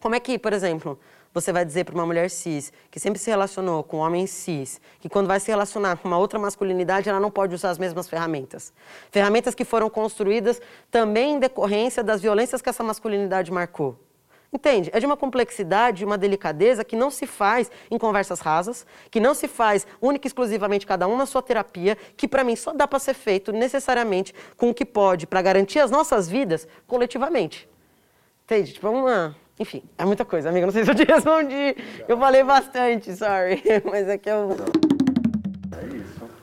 como 0.00 0.14
é 0.14 0.20
que, 0.20 0.38
por 0.38 0.52
exemplo, 0.52 0.98
você 1.32 1.52
vai 1.52 1.64
dizer 1.64 1.84
para 1.84 1.94
uma 1.94 2.06
mulher 2.06 2.30
cis, 2.30 2.72
que 2.90 2.98
sempre 2.98 3.18
se 3.18 3.28
relacionou 3.30 3.82
com 3.84 3.98
um 3.98 4.00
homem 4.00 4.26
cis, 4.26 4.80
que 5.00 5.08
quando 5.08 5.26
vai 5.26 5.38
se 5.38 5.50
relacionar 5.50 5.96
com 5.96 6.08
uma 6.08 6.16
outra 6.16 6.38
masculinidade, 6.38 7.08
ela 7.10 7.20
não 7.20 7.30
pode 7.30 7.54
usar 7.54 7.70
as 7.70 7.78
mesmas 7.78 8.08
ferramentas. 8.08 8.72
Ferramentas 9.10 9.54
que 9.54 9.64
foram 9.64 9.90
construídas 9.90 10.60
também 10.90 11.34
em 11.34 11.38
decorrência 11.38 12.02
das 12.02 12.22
violências 12.22 12.62
que 12.62 12.68
essa 12.70 12.82
masculinidade 12.82 13.52
marcou. 13.52 13.98
Entende? 14.56 14.88
É 14.94 14.98
de 14.98 15.04
uma 15.04 15.18
complexidade, 15.18 15.98
de 15.98 16.04
uma 16.06 16.16
delicadeza 16.16 16.82
que 16.82 16.96
não 16.96 17.10
se 17.10 17.26
faz 17.26 17.70
em 17.90 17.98
conversas 17.98 18.40
rasas, 18.40 18.86
que 19.10 19.20
não 19.20 19.34
se 19.34 19.46
faz 19.46 19.86
única 20.00 20.26
e 20.26 20.28
exclusivamente 20.28 20.86
cada 20.86 21.06
um 21.06 21.14
na 21.14 21.26
sua 21.26 21.42
terapia, 21.42 21.94
que 22.16 22.26
para 22.26 22.42
mim 22.42 22.56
só 22.56 22.72
dá 22.72 22.88
para 22.88 22.98
ser 22.98 23.12
feito 23.12 23.52
necessariamente 23.52 24.34
com 24.56 24.70
o 24.70 24.74
que 24.74 24.86
pode 24.86 25.26
para 25.26 25.42
garantir 25.42 25.78
as 25.78 25.90
nossas 25.90 26.26
vidas 26.26 26.66
coletivamente. 26.86 27.68
Entende? 28.44 28.72
Tipo, 28.72 28.88
uma. 28.88 29.36
Enfim, 29.60 29.82
é 29.98 30.06
muita 30.06 30.24
coisa, 30.24 30.48
amiga. 30.48 30.64
Não 30.64 30.72
sei 30.72 30.84
se 30.86 30.90
eu 30.90 30.94
te 30.94 31.04
respondi. 31.12 31.76
Eu 32.08 32.16
falei 32.16 32.42
bastante, 32.42 33.14
sorry. 33.14 33.62
Mas 33.84 34.08
é 34.08 34.16
que 34.16 34.30
eu. 34.30 34.56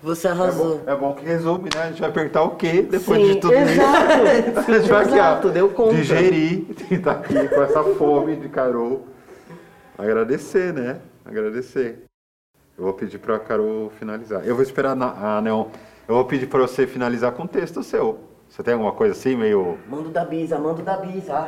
Você 0.03 0.27
arrasou. 0.27 0.81
É 0.85 0.87
bom, 0.87 0.91
é 0.91 0.95
bom, 0.97 1.13
que 1.13 1.23
resume, 1.23 1.69
né? 1.73 1.83
A 1.83 1.87
gente 1.87 2.01
vai 2.01 2.11
perguntar 2.11 2.43
o 2.43 2.57
quê 2.57 2.81
depois 2.81 3.21
Sim, 3.21 3.33
de 3.33 3.39
tudo 3.39 3.53
exato. 3.53 4.13
isso. 4.49 4.59
a 4.59 4.77
gente 4.77 4.89
vai 4.89 5.01
aqui, 5.01 5.13
exato, 5.13 5.47
ó, 5.47 5.51
deu 5.51 5.69
conta. 5.69 5.95
digerir, 5.95 6.65
estar 6.91 7.11
aqui 7.11 7.47
com 7.47 7.63
essa 7.63 7.81
fome 7.95 8.35
de 8.35 8.49
Carol. 8.49 9.07
Agradecer, 9.97 10.73
né? 10.73 10.99
Agradecer. 11.23 12.03
Eu 12.77 12.83
vou 12.83 12.93
pedir 12.93 13.17
para 13.17 13.37
a 13.37 13.39
Carol 13.39 13.89
finalizar. 13.97 14.45
Eu 14.45 14.55
vou 14.55 14.63
esperar 14.63 14.91
a 14.91 15.41
Neon. 15.41 15.67
Eu 16.05 16.15
vou 16.15 16.25
pedir 16.25 16.47
para 16.47 16.59
você 16.59 16.85
finalizar 16.85 17.31
com 17.31 17.43
o 17.43 17.47
texto 17.47 17.81
seu. 17.81 18.19
Você 18.49 18.61
tem 18.61 18.73
alguma 18.73 18.91
coisa 18.91 19.13
assim, 19.13 19.37
meio. 19.37 19.77
Mando 19.89 20.09
da 20.09 20.25
Bisa, 20.25 20.59
mando 20.59 20.81
da 20.81 20.97
Bisa. 20.97 21.47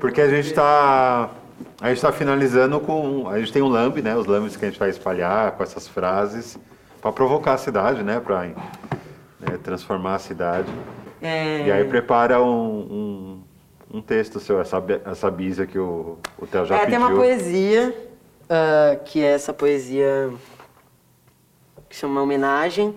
Porque 0.00 0.20
a 0.20 0.28
gente 0.28 0.48
está 0.48 1.30
a 1.80 1.88
gente 1.88 1.96
está 1.96 2.12
finalizando 2.12 2.78
com 2.78 3.26
a 3.26 3.38
gente 3.38 3.54
tem 3.54 3.62
um 3.62 3.68
lambe, 3.68 4.02
né? 4.02 4.14
Os 4.14 4.26
lambes 4.26 4.54
que 4.54 4.66
a 4.66 4.68
gente 4.68 4.78
vai 4.78 4.90
espalhar 4.90 5.52
com 5.52 5.62
essas 5.62 5.88
frases 5.88 6.58
para 7.06 7.12
provocar 7.12 7.52
a 7.54 7.58
cidade, 7.58 8.02
né? 8.02 8.18
Para 8.18 8.46
né, 8.46 9.58
transformar 9.62 10.16
a 10.16 10.18
cidade. 10.18 10.68
É, 11.22 11.62
E 11.64 11.70
aí 11.70 11.84
prepara 11.84 12.42
um, 12.42 13.38
um, 13.90 13.98
um 13.98 14.02
texto 14.02 14.40
seu, 14.40 14.60
essa, 14.60 14.82
essa 15.04 15.30
bisa 15.30 15.66
que 15.66 15.78
o, 15.78 16.18
o 16.36 16.46
Theo 16.46 16.66
já 16.66 16.74
é, 16.74 16.78
pediu. 16.80 16.98
tem 16.98 17.06
uma 17.06 17.14
poesia, 17.14 17.94
ah, 18.50 18.96
que 19.04 19.22
é 19.22 19.32
essa 19.32 19.52
poesia 19.52 20.32
que 21.88 21.94
chama 21.94 22.20
Homenagem, 22.20 22.92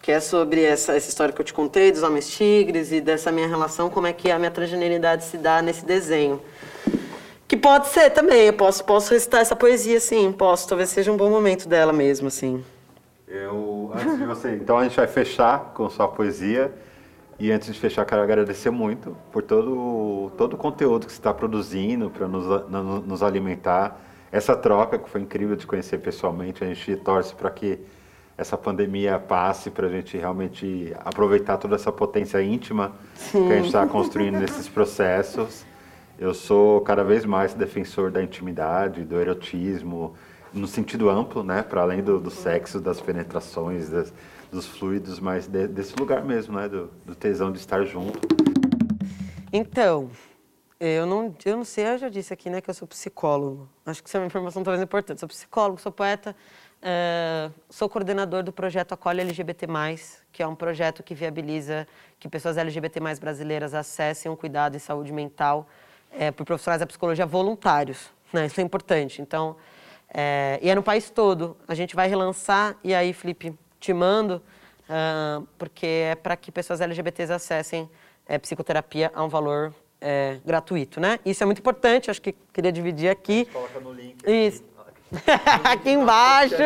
que 0.00 0.10
é 0.10 0.18
sobre 0.18 0.62
essa, 0.64 0.96
essa 0.96 1.08
história 1.10 1.34
que 1.34 1.40
eu 1.40 1.44
te 1.44 1.52
contei 1.52 1.92
dos 1.92 2.02
homens 2.02 2.30
tigres 2.30 2.92
e 2.92 3.00
dessa 3.00 3.30
minha 3.30 3.46
relação, 3.46 3.90
como 3.90 4.06
é 4.06 4.14
que 4.14 4.30
a 4.30 4.38
minha 4.38 4.50
transgeneridade 4.50 5.24
se 5.24 5.36
dá 5.36 5.60
nesse 5.60 5.84
desenho. 5.84 6.40
Que 7.46 7.58
pode 7.58 7.88
ser 7.88 8.08
também, 8.08 8.46
eu 8.46 8.54
posso, 8.54 8.82
posso 8.84 9.12
recitar 9.12 9.42
essa 9.42 9.54
poesia, 9.54 10.00
sim, 10.00 10.32
posso, 10.32 10.66
talvez 10.66 10.88
seja 10.88 11.12
um 11.12 11.16
bom 11.18 11.28
momento 11.28 11.68
dela 11.68 11.92
mesmo, 11.92 12.28
assim. 12.28 12.64
Eu, 13.34 13.90
antes 13.94 14.18
de 14.18 14.26
você, 14.26 14.56
então 14.56 14.76
a 14.76 14.82
gente 14.82 14.94
vai 14.94 15.06
fechar 15.06 15.72
com 15.72 15.88
sua 15.88 16.06
poesia. 16.06 16.70
E 17.38 17.50
antes 17.50 17.72
de 17.72 17.80
fechar, 17.80 18.04
quero 18.04 18.20
agradecer 18.20 18.68
muito 18.68 19.16
por 19.32 19.42
todo, 19.42 20.30
todo 20.36 20.52
o 20.52 20.56
conteúdo 20.58 21.06
que 21.06 21.12
você 21.12 21.18
está 21.18 21.32
produzindo 21.32 22.10
para 22.10 22.28
nos, 22.28 22.44
nos 23.06 23.22
alimentar. 23.22 23.98
Essa 24.30 24.54
troca 24.54 24.98
que 24.98 25.08
foi 25.08 25.22
incrível 25.22 25.56
de 25.56 25.66
conhecer 25.66 25.96
pessoalmente. 25.96 26.62
A 26.62 26.66
gente 26.66 26.94
torce 26.96 27.34
para 27.34 27.50
que 27.50 27.80
essa 28.36 28.58
pandemia 28.58 29.18
passe, 29.18 29.70
para 29.70 29.86
a 29.86 29.90
gente 29.90 30.18
realmente 30.18 30.94
aproveitar 31.02 31.56
toda 31.56 31.76
essa 31.76 31.90
potência 31.90 32.42
íntima 32.42 32.92
que 33.30 33.38
a 33.38 33.56
gente 33.56 33.66
está 33.66 33.86
construindo 33.86 34.38
nesses 34.40 34.68
processos. 34.68 35.64
Eu 36.18 36.34
sou 36.34 36.82
cada 36.82 37.02
vez 37.02 37.24
mais 37.24 37.54
defensor 37.54 38.10
da 38.10 38.22
intimidade, 38.22 39.04
do 39.04 39.18
erotismo, 39.18 40.14
no 40.52 40.66
sentido 40.66 41.08
amplo, 41.08 41.42
né? 41.42 41.62
Para 41.62 41.82
além 41.82 42.02
do, 42.02 42.20
do 42.20 42.30
sexo, 42.30 42.80
das 42.80 43.00
penetrações, 43.00 43.88
das- 43.88 44.12
dos 44.50 44.66
fluidos, 44.66 45.18
mas 45.18 45.46
de- 45.46 45.66
desse 45.66 45.94
lugar 45.98 46.22
mesmo, 46.24 46.56
né? 46.58 46.68
Do, 46.68 46.90
do 47.06 47.14
tesão 47.14 47.50
de 47.50 47.58
estar 47.58 47.84
junto. 47.84 48.18
Então, 49.52 50.10
eu 50.80 51.06
não, 51.06 51.34
eu 51.44 51.56
não 51.56 51.64
sei, 51.64 51.86
eu 51.86 51.98
já 51.98 52.08
disse 52.08 52.32
aqui, 52.32 52.50
né, 52.50 52.60
que 52.60 52.68
eu 52.68 52.74
sou 52.74 52.88
psicólogo. 52.88 53.68
Acho 53.86 54.02
que 54.02 54.08
isso 54.08 54.16
é 54.16 54.20
uma 54.20 54.26
informação 54.26 54.62
talvez 54.62 54.82
importante. 54.82 55.20
Sou 55.20 55.28
psicólogo, 55.28 55.80
sou 55.80 55.92
poeta, 55.92 56.34
eh, 56.82 57.50
sou 57.70 57.88
coordenador 57.88 58.42
do 58.42 58.52
projeto 58.52 58.92
Acolhe 58.92 59.20
LGBT+, 59.20 59.66
que 60.32 60.42
é 60.42 60.46
um 60.46 60.54
projeto 60.54 61.02
que 61.02 61.14
viabiliza 61.14 61.86
que 62.18 62.28
pessoas 62.28 62.56
LGBT+, 62.56 62.98
brasileiras 63.20 63.74
acessem 63.74 64.30
um 64.32 64.36
cuidado 64.36 64.74
em 64.74 64.78
saúde 64.78 65.12
mental 65.12 65.68
eh, 66.10 66.30
por 66.30 66.44
profissionais 66.44 66.80
da 66.80 66.86
psicologia 66.86 67.26
voluntários. 67.26 68.10
Né? 68.32 68.46
Isso 68.46 68.58
é 68.60 68.64
importante. 68.64 69.20
Então, 69.20 69.56
eh, 70.14 70.58
e 70.62 70.68
é 70.68 70.74
no 70.74 70.82
país 70.82 71.10
todo. 71.10 71.56
A 71.66 71.74
gente 71.74 71.96
vai 71.96 72.08
relançar, 72.08 72.76
e 72.84 72.94
aí, 72.94 73.12
Felipe, 73.12 73.54
te 73.80 73.92
mando, 73.92 74.42
ah, 74.88 75.42
porque 75.58 75.86
é 75.86 76.14
para 76.14 76.36
que 76.36 76.52
pessoas 76.52 76.80
LGBTs 76.80 77.32
acessem 77.32 77.88
é, 78.26 78.38
psicoterapia 78.38 79.10
a 79.14 79.24
um 79.24 79.28
valor 79.28 79.74
é, 80.00 80.38
gratuito, 80.44 81.00
né? 81.00 81.18
Isso 81.24 81.42
é 81.42 81.46
muito 81.46 81.60
importante, 81.60 82.10
acho 82.10 82.20
que 82.20 82.34
queria 82.52 82.70
dividir 82.70 83.08
aqui. 83.08 83.46
Coloca 83.46 83.80
no 83.80 83.92
link. 83.92 84.16
Isso. 84.26 84.62
aqui 85.64 85.90
embaixo. 85.90 86.54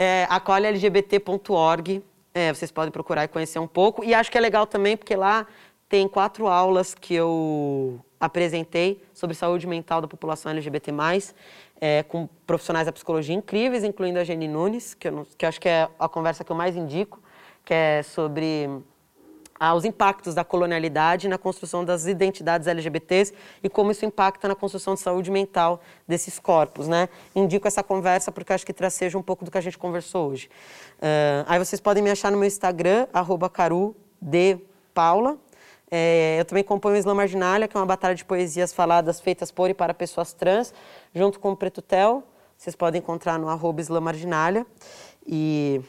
É, 0.00 0.28
acolhelgbt.org. 0.30 2.04
É, 2.32 2.54
vocês 2.54 2.70
podem 2.70 2.92
procurar 2.92 3.24
e 3.24 3.28
conhecer 3.28 3.58
um 3.58 3.66
pouco. 3.66 4.04
E 4.04 4.14
acho 4.14 4.30
que 4.30 4.38
é 4.38 4.40
legal 4.40 4.64
também, 4.64 4.96
porque 4.96 5.16
lá 5.16 5.44
tem 5.88 6.06
quatro 6.08 6.46
aulas 6.46 6.94
que 6.94 7.14
eu 7.14 7.98
apresentei 8.20 9.02
sobre 9.14 9.34
saúde 9.34 9.66
mental 9.66 10.00
da 10.00 10.08
população 10.08 10.50
LGBT+, 10.52 10.92
é, 11.80 12.02
com 12.02 12.28
profissionais 12.46 12.86
da 12.86 12.92
psicologia 12.92 13.34
incríveis, 13.34 13.84
incluindo 13.84 14.18
a 14.18 14.24
Jenny 14.24 14.48
Nunes, 14.48 14.94
que 14.94 15.08
eu, 15.08 15.12
não- 15.12 15.24
que 15.36 15.44
eu 15.44 15.48
acho 15.48 15.60
que 15.60 15.68
é 15.68 15.88
a 15.98 16.08
conversa 16.08 16.42
que 16.44 16.50
eu 16.50 16.56
mais 16.56 16.76
indico, 16.76 17.20
que 17.64 17.72
é 17.72 18.02
sobre 18.02 18.68
ah, 19.60 19.74
os 19.74 19.84
impactos 19.84 20.34
da 20.34 20.44
colonialidade 20.44 21.26
na 21.26 21.36
construção 21.36 21.84
das 21.84 22.06
identidades 22.06 22.68
LGBTs 22.68 23.32
e 23.62 23.68
como 23.68 23.90
isso 23.90 24.04
impacta 24.04 24.46
na 24.46 24.54
construção 24.54 24.94
de 24.94 25.00
saúde 25.00 25.30
mental 25.32 25.80
desses 26.06 26.38
corpos, 26.38 26.86
né? 26.86 27.08
Indico 27.34 27.66
essa 27.66 27.82
conversa 27.82 28.30
porque 28.30 28.52
acho 28.52 28.64
que 28.64 28.72
traceja 28.72 29.18
um 29.18 29.22
pouco 29.22 29.44
do 29.44 29.50
que 29.50 29.58
a 29.58 29.60
gente 29.60 29.76
conversou 29.76 30.30
hoje. 30.30 30.48
Ah, 31.02 31.44
aí 31.48 31.58
vocês 31.58 31.80
podem 31.80 32.02
me 32.02 32.10
achar 32.10 32.30
no 32.30 32.38
meu 32.38 32.46
Instagram, 32.46 33.06
arroba 33.12 33.48
carudpaula. 33.50 35.36
É, 35.90 36.36
eu 36.38 36.44
também 36.44 36.62
componho 36.62 36.96
o 36.96 36.98
Islã 36.98 37.14
Marginália, 37.14 37.66
que 37.66 37.76
é 37.76 37.80
uma 37.80 37.86
batalha 37.86 38.14
de 38.14 38.24
poesias 38.24 38.72
faladas 38.72 39.20
feitas 39.20 39.50
por 39.50 39.70
e 39.70 39.74
para 39.74 39.94
pessoas 39.94 40.32
trans, 40.32 40.74
junto 41.14 41.40
com 41.40 41.52
o 41.52 41.56
Preto 41.56 41.80
Tel. 41.80 42.22
Vocês 42.56 42.76
podem 42.76 42.98
encontrar 42.98 43.38
no 43.38 43.48
arroba 43.48 43.80
Islã 43.80 44.00
Marginália. 44.00 44.66
E 45.26 45.80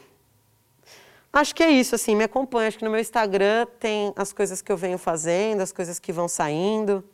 Acho 1.32 1.54
que 1.54 1.62
é 1.62 1.70
isso, 1.70 1.94
assim, 1.94 2.16
me 2.16 2.24
acompanha. 2.24 2.66
Acho 2.66 2.78
que 2.78 2.84
no 2.84 2.90
meu 2.90 3.00
Instagram 3.00 3.64
tem 3.78 4.12
as 4.16 4.32
coisas 4.32 4.60
que 4.60 4.72
eu 4.72 4.76
venho 4.76 4.98
fazendo, 4.98 5.60
as 5.60 5.70
coisas 5.70 6.00
que 6.00 6.12
vão 6.12 6.26
saindo. 6.26 7.04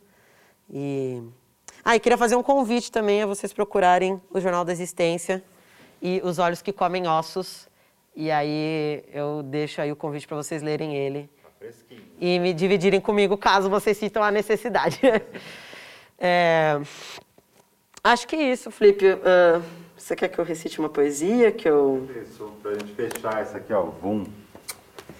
E. 0.69 1.21
Ah, 1.85 1.95
e 1.95 1.99
queria 1.99 2.17
fazer 2.17 2.35
um 2.35 2.41
convite 2.41 2.91
também 2.91 3.21
a 3.21 3.27
vocês 3.27 3.53
procurarem 3.53 4.19
o 4.31 4.41
Jornal 4.41 4.65
da 4.65 4.71
Existência 4.71 5.43
e 6.01 6.19
Os 6.23 6.39
Olhos 6.39 6.63
que 6.63 6.73
Comem 6.73 7.07
Ossos. 7.07 7.69
E 8.15 8.31
aí 8.31 9.03
eu 9.13 9.43
deixo 9.43 9.79
aí 9.81 9.91
o 9.91 9.95
convite 9.95 10.27
para 10.27 10.35
vocês 10.35 10.63
lerem 10.63 10.95
ele. 10.95 11.29
E 12.19 12.39
me 12.39 12.53
dividirem 12.53 12.99
comigo 12.99 13.37
caso 13.37 13.69
vocês 13.69 13.97
sintam 13.97 14.23
a 14.23 14.31
necessidade. 14.31 14.99
É, 16.19 16.81
Acho 18.03 18.25
que 18.25 18.37
é 18.37 18.53
isso, 18.53 18.71
Felipe. 18.71 19.05
Ah, 19.21 19.61
você 19.97 20.15
quer 20.15 20.29
que 20.29 20.39
eu 20.39 20.45
recite 20.45 20.79
uma 20.79 20.87
poesia? 20.87 21.51
Que 21.51 21.67
eu. 21.67 22.07
Isso, 22.23 22.53
pra 22.63 22.71
gente 22.71 22.93
fechar 22.93 23.43
isso 23.43 23.57
aqui, 23.57 23.73
ó, 23.73 23.81
Vum. 23.81 24.25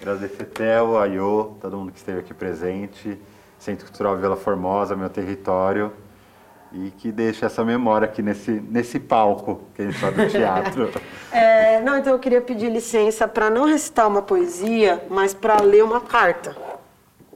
Agradecer 0.00 0.44
Theo, 0.46 0.96
Ayô, 0.96 1.56
todo 1.60 1.76
mundo 1.76 1.92
que 1.92 1.98
esteve 1.98 2.20
aqui 2.20 2.32
presente, 2.32 3.18
Centro 3.58 3.84
Cultural 3.86 4.16
Vila 4.16 4.36
Formosa, 4.36 4.96
meu 4.96 5.10
território, 5.10 5.92
e 6.72 6.90
que 6.90 7.10
deixe 7.10 7.44
essa 7.44 7.64
memória 7.64 8.06
aqui 8.06 8.22
nesse, 8.22 8.50
nesse 8.50 9.00
palco 9.00 9.62
que 9.74 9.82
a 9.82 9.84
gente 9.86 9.94
está 9.94 10.10
do 10.10 10.28
teatro. 10.28 10.90
É, 11.30 11.82
não, 11.82 11.98
então 11.98 12.14
eu 12.14 12.18
queria 12.18 12.40
pedir 12.40 12.70
licença 12.70 13.28
para 13.28 13.50
não 13.50 13.66
recitar 13.66 14.08
uma 14.08 14.22
poesia, 14.22 15.04
mas 15.10 15.34
para 15.34 15.60
ler 15.60 15.84
uma 15.84 16.00
carta. 16.00 16.56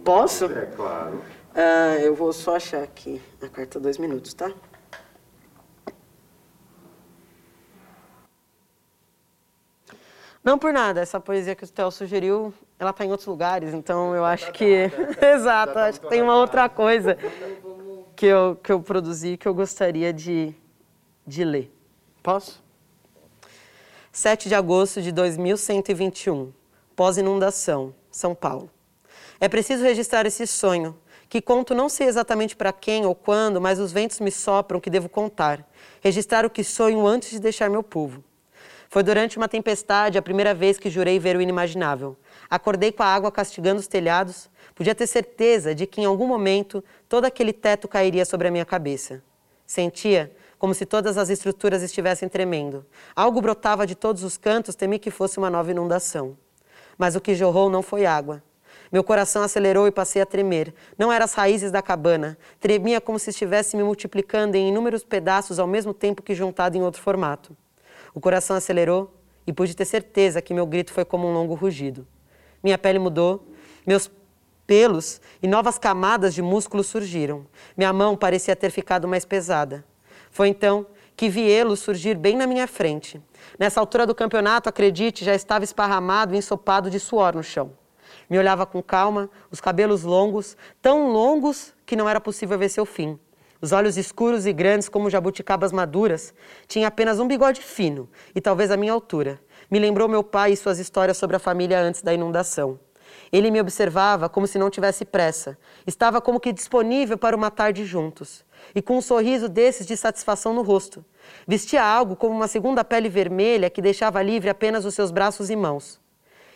Posso? 0.03 0.47
é 0.47 0.65
claro. 0.75 1.23
Ah, 1.55 1.99
eu 2.01 2.15
vou 2.15 2.33
só 2.33 2.57
achar 2.57 2.83
aqui 2.83 3.21
a 3.43 3.49
carta 3.49 3.79
dois 3.79 3.99
minutos, 3.99 4.33
tá? 4.33 4.51
Não 10.43 10.59
por 10.59 10.73
nada, 10.73 11.01
essa 11.01 11.21
poesia 11.21 11.55
que 11.55 11.65
o 11.65 11.69
Theo 11.69 11.91
sugeriu, 11.91 12.53
ela 12.79 12.91
está 12.91 13.05
em 13.05 13.11
outros 13.11 13.29
lugares, 13.29 13.75
então 13.75 14.17
eu 14.17 14.25
acho 14.25 14.51
que. 14.53 14.91
Exato, 15.21 15.79
acho 15.79 16.01
que 16.01 16.09
tem 16.09 16.23
uma 16.23 16.35
outra 16.35 16.67
coisa 16.69 17.17
que 18.23 18.27
eu, 18.27 18.55
que 18.63 18.71
eu 18.71 18.81
produzi 18.81 19.37
que 19.37 19.49
eu 19.49 19.53
gostaria 19.53 20.13
de, 20.13 20.55
de 21.27 21.43
ler. 21.43 21.75
Posso? 22.23 22.63
7 24.13 24.49
de 24.49 24.55
agosto 24.55 25.03
de 25.03 25.11
2121, 25.11 26.53
pós-inundação, 26.95 27.93
São 28.13 28.33
Paulo. 28.33 28.71
É 29.41 29.49
preciso 29.49 29.83
registrar 29.83 30.25
esse 30.25 30.47
sonho, 30.47 30.97
que 31.29 31.43
conto 31.43 31.75
não 31.75 31.89
sei 31.89 32.07
exatamente 32.07 32.55
para 32.55 32.73
quem 32.73 33.05
ou 33.05 33.13
quando, 33.13 33.61
mas 33.61 33.81
os 33.81 33.91
ventos 33.91 34.21
me 34.21 34.31
sopram 34.31 34.79
que 34.79 34.89
devo 34.89 35.09
contar. 35.09 35.69
Registrar 36.01 36.47
o 36.47 36.51
que 36.51 36.63
sonho 36.63 37.05
antes 37.05 37.31
de 37.31 37.41
deixar 37.41 37.69
meu 37.69 37.83
povo. 37.83 38.23
Foi 38.89 39.03
durante 39.03 39.37
uma 39.37 39.49
tempestade 39.49 40.17
a 40.17 40.23
primeira 40.23 40.55
vez 40.55 40.79
que 40.79 40.91
jurei 40.91 41.19
ver 41.19 41.35
o 41.35 41.41
inimaginável. 41.41 42.17
Acordei 42.49 42.93
com 42.93 43.03
a 43.03 43.07
água 43.07 43.33
castigando 43.33 43.81
os 43.81 43.89
telhados. 43.89 44.49
Podia 44.75 44.95
ter 44.95 45.07
certeza 45.07 45.75
de 45.75 45.87
que 45.87 46.01
em 46.01 46.05
algum 46.05 46.27
momento 46.27 46.83
todo 47.09 47.25
aquele 47.25 47.53
teto 47.53 47.87
cairia 47.87 48.25
sobre 48.25 48.49
a 48.49 48.51
minha 48.51 48.65
cabeça. 48.65 49.23
Sentia 49.67 50.35
como 50.59 50.75
se 50.75 50.87
todas 50.87 51.19
as 51.19 51.29
estruturas 51.29 51.83
estivessem 51.83 52.29
tremendo. 52.29 52.87
Algo 53.17 53.41
brotava 53.41 53.87
de 53.87 53.95
todos 53.95 54.23
os 54.23 54.37
cantos, 54.37 54.75
temi 54.75 54.99
que 54.99 55.11
fosse 55.11 55.39
uma 55.39 55.51
nova 55.51 55.71
inundação. 55.71 56.37
Mas 56.97 57.17
o 57.17 57.21
que 57.21 57.35
jorrou 57.35 57.69
não 57.69 57.83
foi 57.83 58.07
água. 58.07 58.43
Meu 58.93 59.03
coração 59.03 59.43
acelerou 59.43 59.89
e 59.89 59.91
passei 59.91 60.21
a 60.21 60.27
tremer. 60.27 60.75
Não 60.99 61.11
eram 61.11 61.25
as 61.25 61.33
raízes 61.33 61.73
da 61.73 61.81
cabana. 61.81 62.39
Tremia 62.61 63.01
como 63.01 63.19
se 63.19 63.31
estivesse 63.31 63.77
me 63.77 63.83
multiplicando 63.83 64.55
em 64.55 64.69
inúmeros 64.69 65.03
pedaços 65.03 65.59
ao 65.59 65.67
mesmo 65.67 65.95
tempo 65.95 66.23
que 66.23 66.35
juntado 66.35 66.77
em 66.77 66.83
outro 66.83 67.01
formato. 67.01 67.57
O 68.15 68.21
coração 68.21 68.55
acelerou 68.55 69.13
e 69.47 69.53
pude 69.53 69.75
ter 69.75 69.87
certeza 69.87 70.43
que 70.43 70.53
meu 70.55 70.67
grito 70.67 70.93
foi 70.93 71.05
como 71.05 71.27
um 71.27 71.33
longo 71.33 71.55
rugido. 71.55 72.07
Minha 72.63 72.79
pele 72.79 72.99
mudou, 72.99 73.49
meus 73.87 74.11
pelos 74.67 75.21
e 75.43 75.49
novas 75.49 75.79
camadas 75.79 76.35
de 76.35 76.43
músculos 76.43 76.87
surgiram. 76.87 77.47
Minha 77.77 77.93
mão 77.93 78.17
parecia 78.17 78.57
ter 78.57 78.71
ficado 78.71 79.09
mais 79.09 79.25
pesada. 79.25 79.85
Foi 80.31 80.49
então 80.49 80.87
que 81.17 81.29
vi 81.29 81.51
Elo 81.51 81.77
surgir 81.77 82.17
bem 82.17 82.37
na 82.37 82.47
minha 82.47 82.67
frente. 82.67 83.21
Nessa 83.59 83.81
altura 83.81 84.07
do 84.07 84.15
campeonato, 84.15 84.69
acredite, 84.69 85.25
já 85.25 85.35
estava 85.35 85.65
esparramado 85.65 86.35
e 86.35 86.39
ensopado 86.39 86.91
de 86.91 86.99
suor 86.99 87.35
no 87.35 87.43
chão. 87.43 87.73
Me 88.29 88.39
olhava 88.39 88.65
com 88.65 88.83
calma, 88.83 89.29
os 89.51 89.61
cabelos 89.61 90.03
longos, 90.03 90.57
tão 90.81 91.13
longos 91.13 91.75
que 91.85 91.97
não 91.97 92.09
era 92.09 92.21
possível 92.21 92.59
ver 92.59 92.69
seu 92.69 92.87
fim. 92.87 93.19
Os 93.61 93.71
olhos 93.71 93.97
escuros 93.97 94.45
e 94.47 94.53
grandes 94.53 94.89
como 94.89 95.09
jabuticabas 95.09 95.71
maduras, 95.71 96.35
tinha 96.67 96.89
apenas 96.89 97.21
um 97.21 97.29
bigode 97.29 97.61
fino 97.61 98.09
e 98.35 98.41
talvez 98.41 98.71
a 98.71 98.77
minha 98.77 98.93
altura. 98.93 99.41
Me 99.71 99.79
lembrou 99.79 100.09
meu 100.09 100.25
pai 100.25 100.53
e 100.53 100.57
suas 100.57 100.79
histórias 100.79 101.17
sobre 101.17 101.37
a 101.37 101.39
família 101.39 101.81
antes 101.81 102.03
da 102.03 102.13
inundação. 102.13 102.81
Ele 103.33 103.51
me 103.51 103.59
observava 103.59 104.29
como 104.29 104.47
se 104.47 104.59
não 104.59 104.69
tivesse 104.69 105.07
pressa. 105.07 105.57
Estava 105.87 106.21
como 106.21 106.39
que 106.39 106.53
disponível 106.53 107.17
para 107.17 107.35
uma 107.35 107.51
tarde 107.51 107.83
juntos. 107.87 108.45
E 108.75 108.83
com 108.83 108.99
um 108.99 109.01
sorriso 109.01 109.49
desses 109.49 109.87
de 109.87 109.97
satisfação 109.97 110.53
no 110.53 110.61
rosto. 110.61 111.03
Vestia 111.49 111.83
algo 111.83 112.15
como 112.15 112.35
uma 112.35 112.47
segunda 112.47 112.85
pele 112.85 113.09
vermelha 113.09 113.71
que 113.71 113.81
deixava 113.81 114.23
livre 114.23 114.51
apenas 114.51 114.85
os 114.85 114.95
seus 114.95 115.11
braços 115.11 115.49
e 115.49 115.57
mãos. 115.57 115.99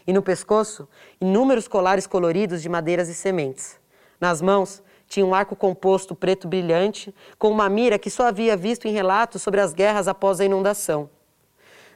E 0.06 0.12
no 0.12 0.22
pescoço, 0.22 0.86
inúmeros 1.18 1.66
colares 1.66 2.06
coloridos 2.06 2.60
de 2.60 2.68
madeiras 2.68 3.08
e 3.08 3.14
sementes. 3.14 3.80
Nas 4.20 4.42
mãos, 4.42 4.82
tinha 5.08 5.24
um 5.24 5.34
arco 5.34 5.56
composto 5.56 6.14
preto 6.14 6.46
brilhante, 6.46 7.14
com 7.38 7.50
uma 7.50 7.68
mira 7.70 7.98
que 7.98 8.10
só 8.10 8.26
havia 8.26 8.56
visto 8.56 8.86
em 8.86 8.92
relatos 8.92 9.40
sobre 9.40 9.60
as 9.60 9.72
guerras 9.72 10.08
após 10.08 10.40
a 10.40 10.44
inundação. 10.44 11.08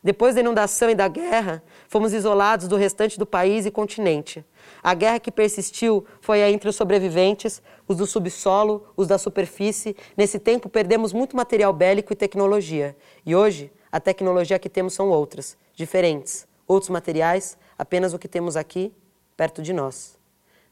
Depois 0.03 0.35
da 0.35 0.41
inundação 0.41 0.89
e 0.89 0.95
da 0.95 1.09
guerra, 1.09 1.63
fomos 1.87 2.15
isolados 2.15 2.67
do 2.67 2.77
restante 2.77 3.19
do 3.19 3.27
país 3.27 3.67
e 3.67 3.71
continente. 3.71 4.45
A 4.83 4.95
guerra 4.95 5.21
que 5.21 5.31
persistiu 5.31 6.05
foi 6.21 6.43
a 6.43 6.51
entre 6.51 6.69
os 6.69 6.77
sobreviventes, 6.77 7.63
os 7.87 7.97
do 7.97 8.07
subsolo, 8.07 8.87
os 8.97 9.07
da 9.07 9.19
superfície. 9.19 9.97
Nesse 10.17 10.39
tempo, 10.39 10.69
perdemos 10.69 11.13
muito 11.13 11.37
material 11.37 11.73
bélico 11.73 12.13
e 12.13 12.17
tecnologia. 12.17 12.97
E 13.25 13.35
hoje, 13.35 13.71
a 13.93 14.01
tecnologia 14.01 14.59
que 14.59 14.69
temos 14.69 14.95
são 14.95 15.11
outras, 15.11 15.57
diferentes. 15.75 16.47
Outros 16.67 16.91
materiais, 16.91 17.59
apenas 17.79 18.15
o 18.15 18.19
que 18.19 18.29
temos 18.29 18.57
aqui, 18.57 18.93
perto 19.37 19.63
de 19.63 19.73
nós. 19.73 20.19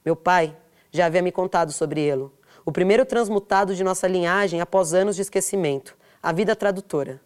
Meu 0.04 0.16
pai 0.16 0.56
já 0.90 1.06
havia 1.06 1.22
me 1.22 1.32
contado 1.32 1.72
sobre 1.72 2.00
ele, 2.00 2.30
o 2.64 2.72
primeiro 2.72 3.04
transmutado 3.04 3.74
de 3.74 3.84
nossa 3.84 4.06
linhagem 4.06 4.61
após 4.61 4.94
anos 4.94 5.16
de 5.16 5.22
esquecimento, 5.22 5.96
a 6.22 6.32
vida 6.32 6.56
tradutora. 6.56 7.20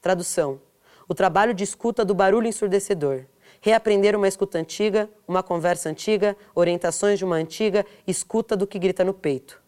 Tradução 0.00 0.60
o 1.08 1.14
trabalho 1.14 1.54
de 1.54 1.64
escuta 1.64 2.04
do 2.04 2.14
barulho 2.14 2.48
ensurdecedor. 2.48 3.24
Reaprender 3.66 4.14
uma 4.14 4.28
escuta 4.28 4.60
antiga, 4.60 5.10
uma 5.26 5.42
conversa 5.42 5.88
antiga, 5.88 6.36
orientações 6.54 7.18
de 7.18 7.24
uma 7.24 7.34
antiga 7.34 7.84
escuta 8.06 8.56
do 8.56 8.64
que 8.64 8.78
grita 8.78 9.02
no 9.02 9.12
peito. 9.12 9.60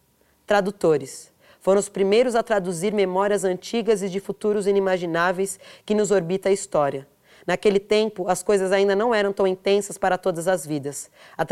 Tradutores. 0.47 1.33
Foram 1.59 1.81
os 1.81 1.89
primeiros 1.89 2.33
a 2.33 2.41
traduzir 2.41 2.93
memórias 2.93 3.43
antigas 3.43 4.01
e 4.01 4.07
de 4.07 4.21
futuros 4.21 4.67
inimagináveis 4.67 5.59
que 5.85 5.93
nos 5.93 6.11
orbita 6.11 6.47
a 6.47 6.51
história. 6.53 7.05
Naquele 7.45 7.77
tempo, 7.77 8.25
as 8.29 8.41
coisas 8.41 8.71
ainda 8.71 8.95
não 8.95 9.13
eram 9.13 9.33
tão 9.33 9.45
intensas 9.45 9.97
para 9.97 10.17
todas 10.17 10.47
as 10.47 10.65
vidas. 10.65 11.11
A, 11.37 11.45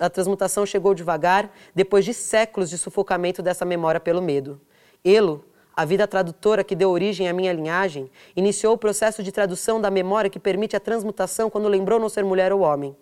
a 0.00 0.10
transmutação 0.10 0.66
chegou 0.66 0.94
devagar, 0.94 1.50
depois 1.74 2.04
de 2.04 2.12
séculos 2.12 2.68
de 2.68 2.76
sufocamento 2.76 3.40
dessa 3.40 3.64
memória 3.64 3.98
pelo 3.98 4.20
medo. 4.20 4.60
Elo, 5.02 5.42
a 5.78 5.84
vida 5.84 6.08
tradutora 6.08 6.64
que 6.64 6.74
deu 6.74 6.90
origem 6.90 7.28
à 7.28 7.32
minha 7.32 7.52
linhagem 7.52 8.10
iniciou 8.34 8.74
o 8.74 8.76
processo 8.76 9.22
de 9.22 9.30
tradução 9.30 9.80
da 9.80 9.88
memória 9.88 10.28
que 10.28 10.40
permite 10.40 10.74
a 10.74 10.80
transmutação 10.80 11.48
quando 11.48 11.68
lembrou 11.68 12.00
não 12.00 12.08
ser 12.08 12.24
mulher 12.24 12.52
ou 12.52 12.62
homem. 12.62 12.96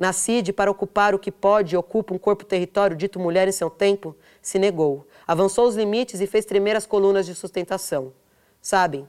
Nascide 0.00 0.50
para 0.50 0.70
ocupar 0.70 1.14
o 1.14 1.18
que 1.18 1.30
pode 1.30 1.74
e 1.74 1.76
ocupa 1.76 2.14
um 2.14 2.18
corpo-território 2.18 2.96
dito 2.96 3.20
mulher 3.20 3.48
em 3.48 3.52
seu 3.52 3.68
tempo, 3.68 4.16
se 4.40 4.58
negou, 4.58 5.06
avançou 5.26 5.68
os 5.68 5.76
limites 5.76 6.22
e 6.22 6.26
fez 6.26 6.46
tremer 6.46 6.74
as 6.74 6.86
colunas 6.86 7.26
de 7.26 7.34
sustentação. 7.34 8.14
Sabem, 8.62 9.06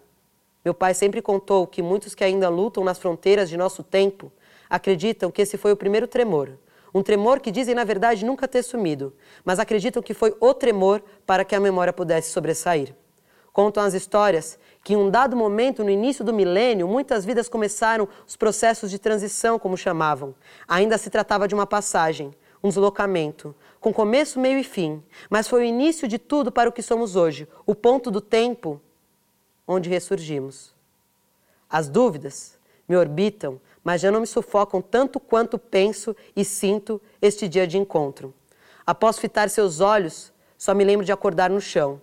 meu 0.65 0.74
pai 0.74 0.93
sempre 0.93 1.21
contou 1.21 1.65
que 1.65 1.82
muitos 1.82 2.13
que 2.13 2.26
ainda 2.26 2.49
lutam 2.49 2.84
nas 2.84 2.99
fronteiras 2.99 3.49
de 3.49 3.55
nosso 3.55 3.84
tempo 3.84 4.34
acreditam 4.69 5.32
que 5.32 5.43
esse 5.43 5.57
foi 5.57 5.71
o 5.71 5.78
primeiro 5.78 6.07
tremor, 6.07 6.59
um 6.93 7.01
tremor 7.01 7.39
que 7.39 7.51
dizem, 7.51 7.74
na 7.74 7.86
verdade, 7.86 8.26
nunca 8.26 8.49
ter 8.49 8.63
sumido, 8.63 9.15
mas 9.45 9.59
acreditam 9.59 10.03
que 10.03 10.13
foi 10.13 10.36
o 10.41 10.53
tremor 10.53 11.01
para 11.26 11.45
que 11.45 11.55
a 11.55 11.59
memória 11.61 11.93
pudesse 11.93 12.30
sobressair. 12.30 12.93
Contam 13.53 13.83
as 13.83 13.93
histórias 13.93 14.57
que 14.83 14.93
em 14.93 14.97
um 14.97 15.11
dado 15.11 15.37
momento, 15.37 15.83
no 15.83 15.89
início 15.91 16.25
do 16.25 16.33
milênio, 16.33 16.87
muitas 16.87 17.23
vidas 17.23 17.47
começaram 17.47 18.09
os 18.27 18.35
processos 18.35 18.89
de 18.89 18.97
transição, 18.97 19.59
como 19.59 19.77
chamavam. 19.77 20.33
Ainda 20.67 20.97
se 20.97 21.11
tratava 21.11 21.47
de 21.47 21.53
uma 21.53 21.67
passagem, 21.67 22.33
um 22.63 22.69
deslocamento, 22.69 23.55
com 23.79 23.93
começo, 23.93 24.39
meio 24.39 24.57
e 24.57 24.63
fim, 24.63 25.03
mas 25.29 25.47
foi 25.47 25.61
o 25.61 25.65
início 25.65 26.07
de 26.07 26.17
tudo 26.17 26.51
para 26.51 26.67
o 26.67 26.71
que 26.73 26.81
somos 26.81 27.15
hoje, 27.15 27.47
o 27.63 27.75
ponto 27.75 28.09
do 28.09 28.19
tempo 28.19 28.81
onde 29.67 29.87
ressurgimos. 29.87 30.73
As 31.69 31.87
dúvidas 31.87 32.57
me 32.89 32.95
orbitam, 32.95 33.61
mas 33.83 34.01
já 34.01 34.09
não 34.09 34.21
me 34.21 34.27
sufocam 34.27 34.81
tanto 34.81 35.19
quanto 35.19 35.59
penso 35.59 36.15
e 36.35 36.43
sinto 36.43 36.99
este 37.21 37.47
dia 37.47 37.67
de 37.67 37.77
encontro. 37.77 38.33
Após 38.85 39.19
fitar 39.19 39.49
seus 39.49 39.79
olhos, 39.79 40.33
só 40.57 40.73
me 40.73 40.83
lembro 40.83 41.05
de 41.05 41.11
acordar 41.11 41.51
no 41.51 41.61
chão 41.61 42.01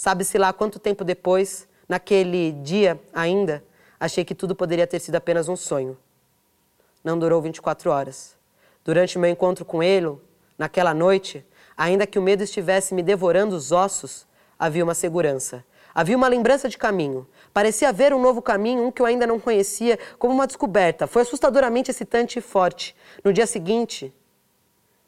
Sabe-se 0.00 0.38
lá 0.38 0.50
quanto 0.50 0.78
tempo 0.78 1.04
depois, 1.04 1.68
naquele 1.86 2.52
dia 2.52 2.98
ainda, 3.12 3.62
achei 4.00 4.24
que 4.24 4.34
tudo 4.34 4.56
poderia 4.56 4.86
ter 4.86 4.98
sido 4.98 5.16
apenas 5.16 5.46
um 5.46 5.54
sonho. 5.54 5.94
Não 7.04 7.18
durou 7.18 7.42
24 7.42 7.90
horas. 7.90 8.34
Durante 8.82 9.18
meu 9.18 9.28
encontro 9.28 9.62
com 9.62 9.82
ele, 9.82 10.18
naquela 10.56 10.94
noite, 10.94 11.44
ainda 11.76 12.06
que 12.06 12.18
o 12.18 12.22
medo 12.22 12.42
estivesse 12.42 12.94
me 12.94 13.02
devorando 13.02 13.54
os 13.54 13.72
ossos, 13.72 14.26
havia 14.58 14.82
uma 14.82 14.94
segurança. 14.94 15.62
Havia 15.94 16.16
uma 16.16 16.28
lembrança 16.28 16.66
de 16.66 16.78
caminho. 16.78 17.28
Parecia 17.52 17.90
haver 17.90 18.14
um 18.14 18.22
novo 18.22 18.40
caminho, 18.40 18.86
um 18.86 18.90
que 18.90 19.02
eu 19.02 19.06
ainda 19.06 19.26
não 19.26 19.38
conhecia, 19.38 19.98
como 20.18 20.32
uma 20.32 20.46
descoberta. 20.46 21.06
Foi 21.06 21.20
assustadoramente 21.20 21.90
excitante 21.90 22.38
e 22.38 22.40
forte. 22.40 22.96
No 23.22 23.34
dia 23.34 23.46
seguinte, 23.46 24.14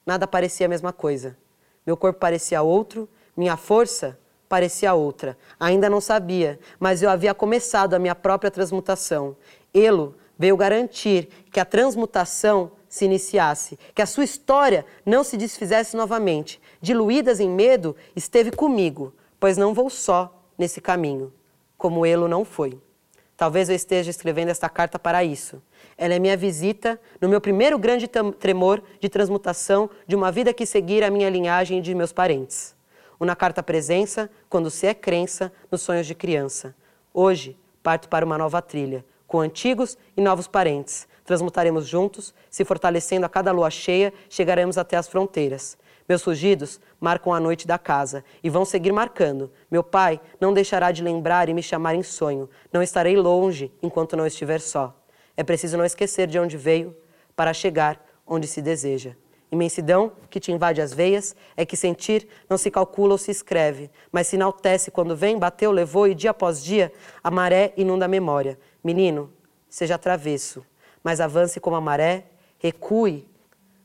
nada 0.05 0.27
parecia 0.27 0.67
a 0.67 0.69
mesma 0.69 0.93
coisa. 0.93 1.35
Meu 1.87 1.97
corpo 1.97 2.21
parecia 2.21 2.61
outro, 2.61 3.09
minha 3.35 3.57
força 3.57 4.19
parecia 4.53 4.93
outra. 4.93 5.35
Ainda 5.59 5.89
não 5.89 5.99
sabia, 5.99 6.61
mas 6.79 7.03
eu 7.03 7.09
havia 7.09 7.33
começado 7.33 7.95
a 7.95 7.99
minha 7.99 8.15
própria 8.15 8.51
transmutação. 8.51 9.35
Elo 9.73 10.15
veio 10.39 10.59
garantir 10.59 11.27
que 11.51 11.59
a 11.59 11.65
transmutação 11.65 12.73
se 12.87 13.07
iniciasse, 13.07 13.79
que 13.95 14.03
a 14.03 14.07
sua 14.07 14.25
história 14.25 14.85
não 15.07 15.25
se 15.25 15.39
desfizesse 15.39 15.97
novamente. 15.97 16.61
Diluídas 16.83 17.41
em 17.41 17.49
medo, 17.49 17.97
esteve 18.15 18.51
comigo, 18.51 19.15
pois 19.41 19.57
não 19.57 19.73
vou 19.73 19.89
só 19.89 20.45
nesse 20.59 20.83
caminho, 20.83 21.33
como 21.79 22.05
Elo 22.05 22.29
não 22.29 22.45
foi. 22.45 22.79
Talvez 23.35 23.71
eu 23.71 23.75
esteja 23.75 24.11
escrevendo 24.11 24.51
esta 24.51 24.69
carta 24.69 24.99
para 24.99 25.25
isso. 25.25 25.63
Ela 25.97 26.13
é 26.13 26.19
minha 26.19 26.37
visita 26.37 27.01
no 27.19 27.27
meu 27.27 27.41
primeiro 27.41 27.79
grande 27.79 28.07
tremor 28.39 28.83
de 29.01 29.09
transmutação 29.09 29.89
de 30.07 30.15
uma 30.15 30.31
vida 30.31 30.53
que 30.53 30.67
seguir 30.67 31.03
a 31.03 31.11
minha 31.11 31.31
linhagem 31.31 31.81
de 31.81 31.95
meus 31.95 32.13
parentes 32.13 32.75
o 33.23 33.25
na 33.25 33.37
carta 33.37 33.63
presença, 33.63 34.29
quando 34.49 34.69
se 34.69 34.85
é 34.85 34.93
crença, 34.93 35.53
nos 35.71 35.83
sonhos 35.83 36.09
de 36.09 36.13
criança. 36.13 36.75
Hoje, 37.15 37.57
parto 37.81 38.09
para 38.09 38.27
uma 38.27 38.37
nova 38.37 38.61
trilha, 38.61 39.05
com 39.29 39.39
antigos 39.39 39.97
e 40.17 40.21
novos 40.21 40.49
parentes. 40.49 41.07
Transmutaremos 41.25 41.87
juntos, 41.87 42.35
se 42.51 42.65
fortalecendo 42.65 43.25
a 43.25 43.29
cada 43.29 43.53
lua 43.53 43.71
cheia, 43.71 44.13
chegaremos 44.29 44.77
até 44.77 44.97
as 44.97 45.07
fronteiras. 45.07 45.79
Meus 46.09 46.21
fugidos 46.21 46.81
marcam 46.99 47.33
a 47.33 47.39
noite 47.39 47.65
da 47.65 47.79
casa 47.79 48.25
e 48.43 48.51
vão 48.51 48.65
seguir 48.65 48.91
marcando. 48.91 49.53
Meu 49.71 49.85
pai 49.85 50.21
não 50.41 50.53
deixará 50.53 50.91
de 50.91 51.01
lembrar 51.01 51.49
e 51.49 51.55
me 51.55 51.63
chamar 51.63 51.95
em 51.95 52.03
sonho. 52.03 52.51
Não 52.73 52.83
estarei 52.83 53.17
longe 53.17 53.73
enquanto 53.81 54.17
não 54.17 54.27
estiver 54.27 54.61
só. 54.61 55.01
É 55.37 55.45
preciso 55.45 55.77
não 55.77 55.85
esquecer 55.85 56.27
de 56.27 56.41
onde 56.41 56.57
veio 56.57 56.93
para 57.37 57.55
chegar 57.55 58.05
onde 58.27 58.49
se 58.49 58.61
deseja. 58.61 59.15
Imensidão 59.53 60.13
que 60.31 60.41
te 60.41 60.51
invade 60.51 60.81
as 60.81 60.95
veias 60.95 61.37
é 61.55 61.67
que 61.67 61.77
sentir 61.77 62.27
não 62.49 62.57
se 62.57 62.71
calcula 62.71 63.13
ou 63.13 63.19
se 63.19 63.31
escreve, 63.31 63.91
mas 64.11 64.27
se 64.27 64.37
enaltece 64.37 64.91
quando 64.91 65.15
vem, 65.15 65.39
bateu, 65.39 65.71
levou 65.71 66.09
e 66.09 66.15
dia 66.15 66.31
após 66.31 66.65
dia 66.65 66.91
a 67.23 67.31
maré 67.31 67.75
inunda 67.77 68.07
a 68.07 68.09
memória. 68.09 68.59
Menino, 68.83 69.31
seja 69.69 69.99
travesso, 69.99 70.65
mas 71.05 71.21
avance 71.21 71.61
como 71.61 71.77
a 71.77 71.83
maré, 71.83 72.25
recue 72.59 73.29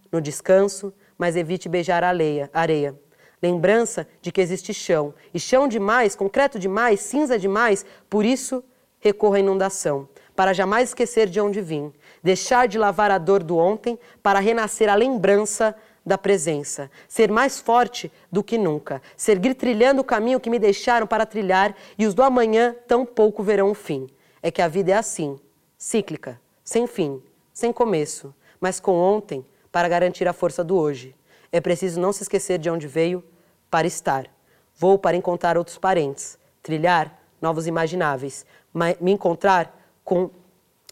no 0.10 0.22
descanso, 0.22 0.94
mas 1.18 1.36
evite 1.36 1.68
beijar 1.68 2.02
a 2.02 2.08
areia. 2.54 2.96
Lembrança 3.44 4.08
de 4.22 4.32
que 4.32 4.40
existe 4.40 4.74
chão, 4.74 5.14
e 5.34 5.40
chão 5.40 5.68
demais, 5.68 6.16
concreto 6.16 6.58
demais, 6.58 7.02
cinza 7.02 7.38
demais, 7.38 7.86
por 8.10 8.24
isso 8.24 8.64
recorra 9.02 9.36
à 9.36 9.40
inundação, 9.42 10.08
para 10.34 10.54
jamais 10.54 10.90
esquecer 10.90 11.28
de 11.28 11.42
onde 11.42 11.60
vim 11.60 11.92
deixar 12.24 12.68
de 12.68 12.78
lavar 12.78 13.12
a 13.12 13.18
dor 13.18 13.44
do 13.44 13.58
ontem 13.58 13.98
para 14.22 14.40
renascer 14.40 14.90
a 14.90 14.96
lembrança 14.96 15.76
da 16.06 16.18
presença, 16.18 16.90
ser 17.08 17.30
mais 17.30 17.60
forte 17.60 18.10
do 18.32 18.42
que 18.42 18.58
nunca, 18.58 19.02
seguir 19.18 19.54
trilhando 19.54 20.02
o 20.02 20.06
caminho 20.06 20.40
que 20.40 20.50
me 20.50 20.58
deixaram 20.58 21.06
para 21.06 21.26
trilhar 21.26 21.76
e 21.98 22.08
os 22.08 22.14
do 22.14 22.24
amanhã 22.24 22.74
tão 22.88 23.06
pouco 23.06 23.44
verão 23.44 23.72
o 23.72 23.74
fim. 23.74 24.08
É 24.42 24.50
que 24.50 24.62
a 24.62 24.70
vida 24.70 24.92
é 24.92 24.96
assim, 24.96 25.38
cíclica, 25.78 26.40
sem 26.64 26.88
fim, 26.88 27.22
sem 27.54 27.74
começo, 27.74 28.34
mas 28.60 28.80
com 28.80 28.94
ontem 28.94 29.46
para 29.70 29.90
garantir 29.90 30.28
a 30.28 30.34
força 30.34 30.64
do 30.64 30.78
hoje. 30.78 31.14
É 31.52 31.60
preciso 31.60 32.00
não 32.00 32.14
se 32.14 32.24
esquecer 32.24 32.58
de 32.58 32.70
onde 32.70 32.88
veio 32.88 33.22
para 33.70 33.86
estar. 33.86 34.28
Vou 34.76 34.98
para 34.98 35.18
encontrar 35.18 35.58
outros 35.58 35.78
parentes, 35.78 36.40
trilhar 36.64 37.20
novos 37.42 37.68
imagináveis, 37.68 38.46
me 38.74 39.12
encontrar 39.12 39.76
com 40.04 40.30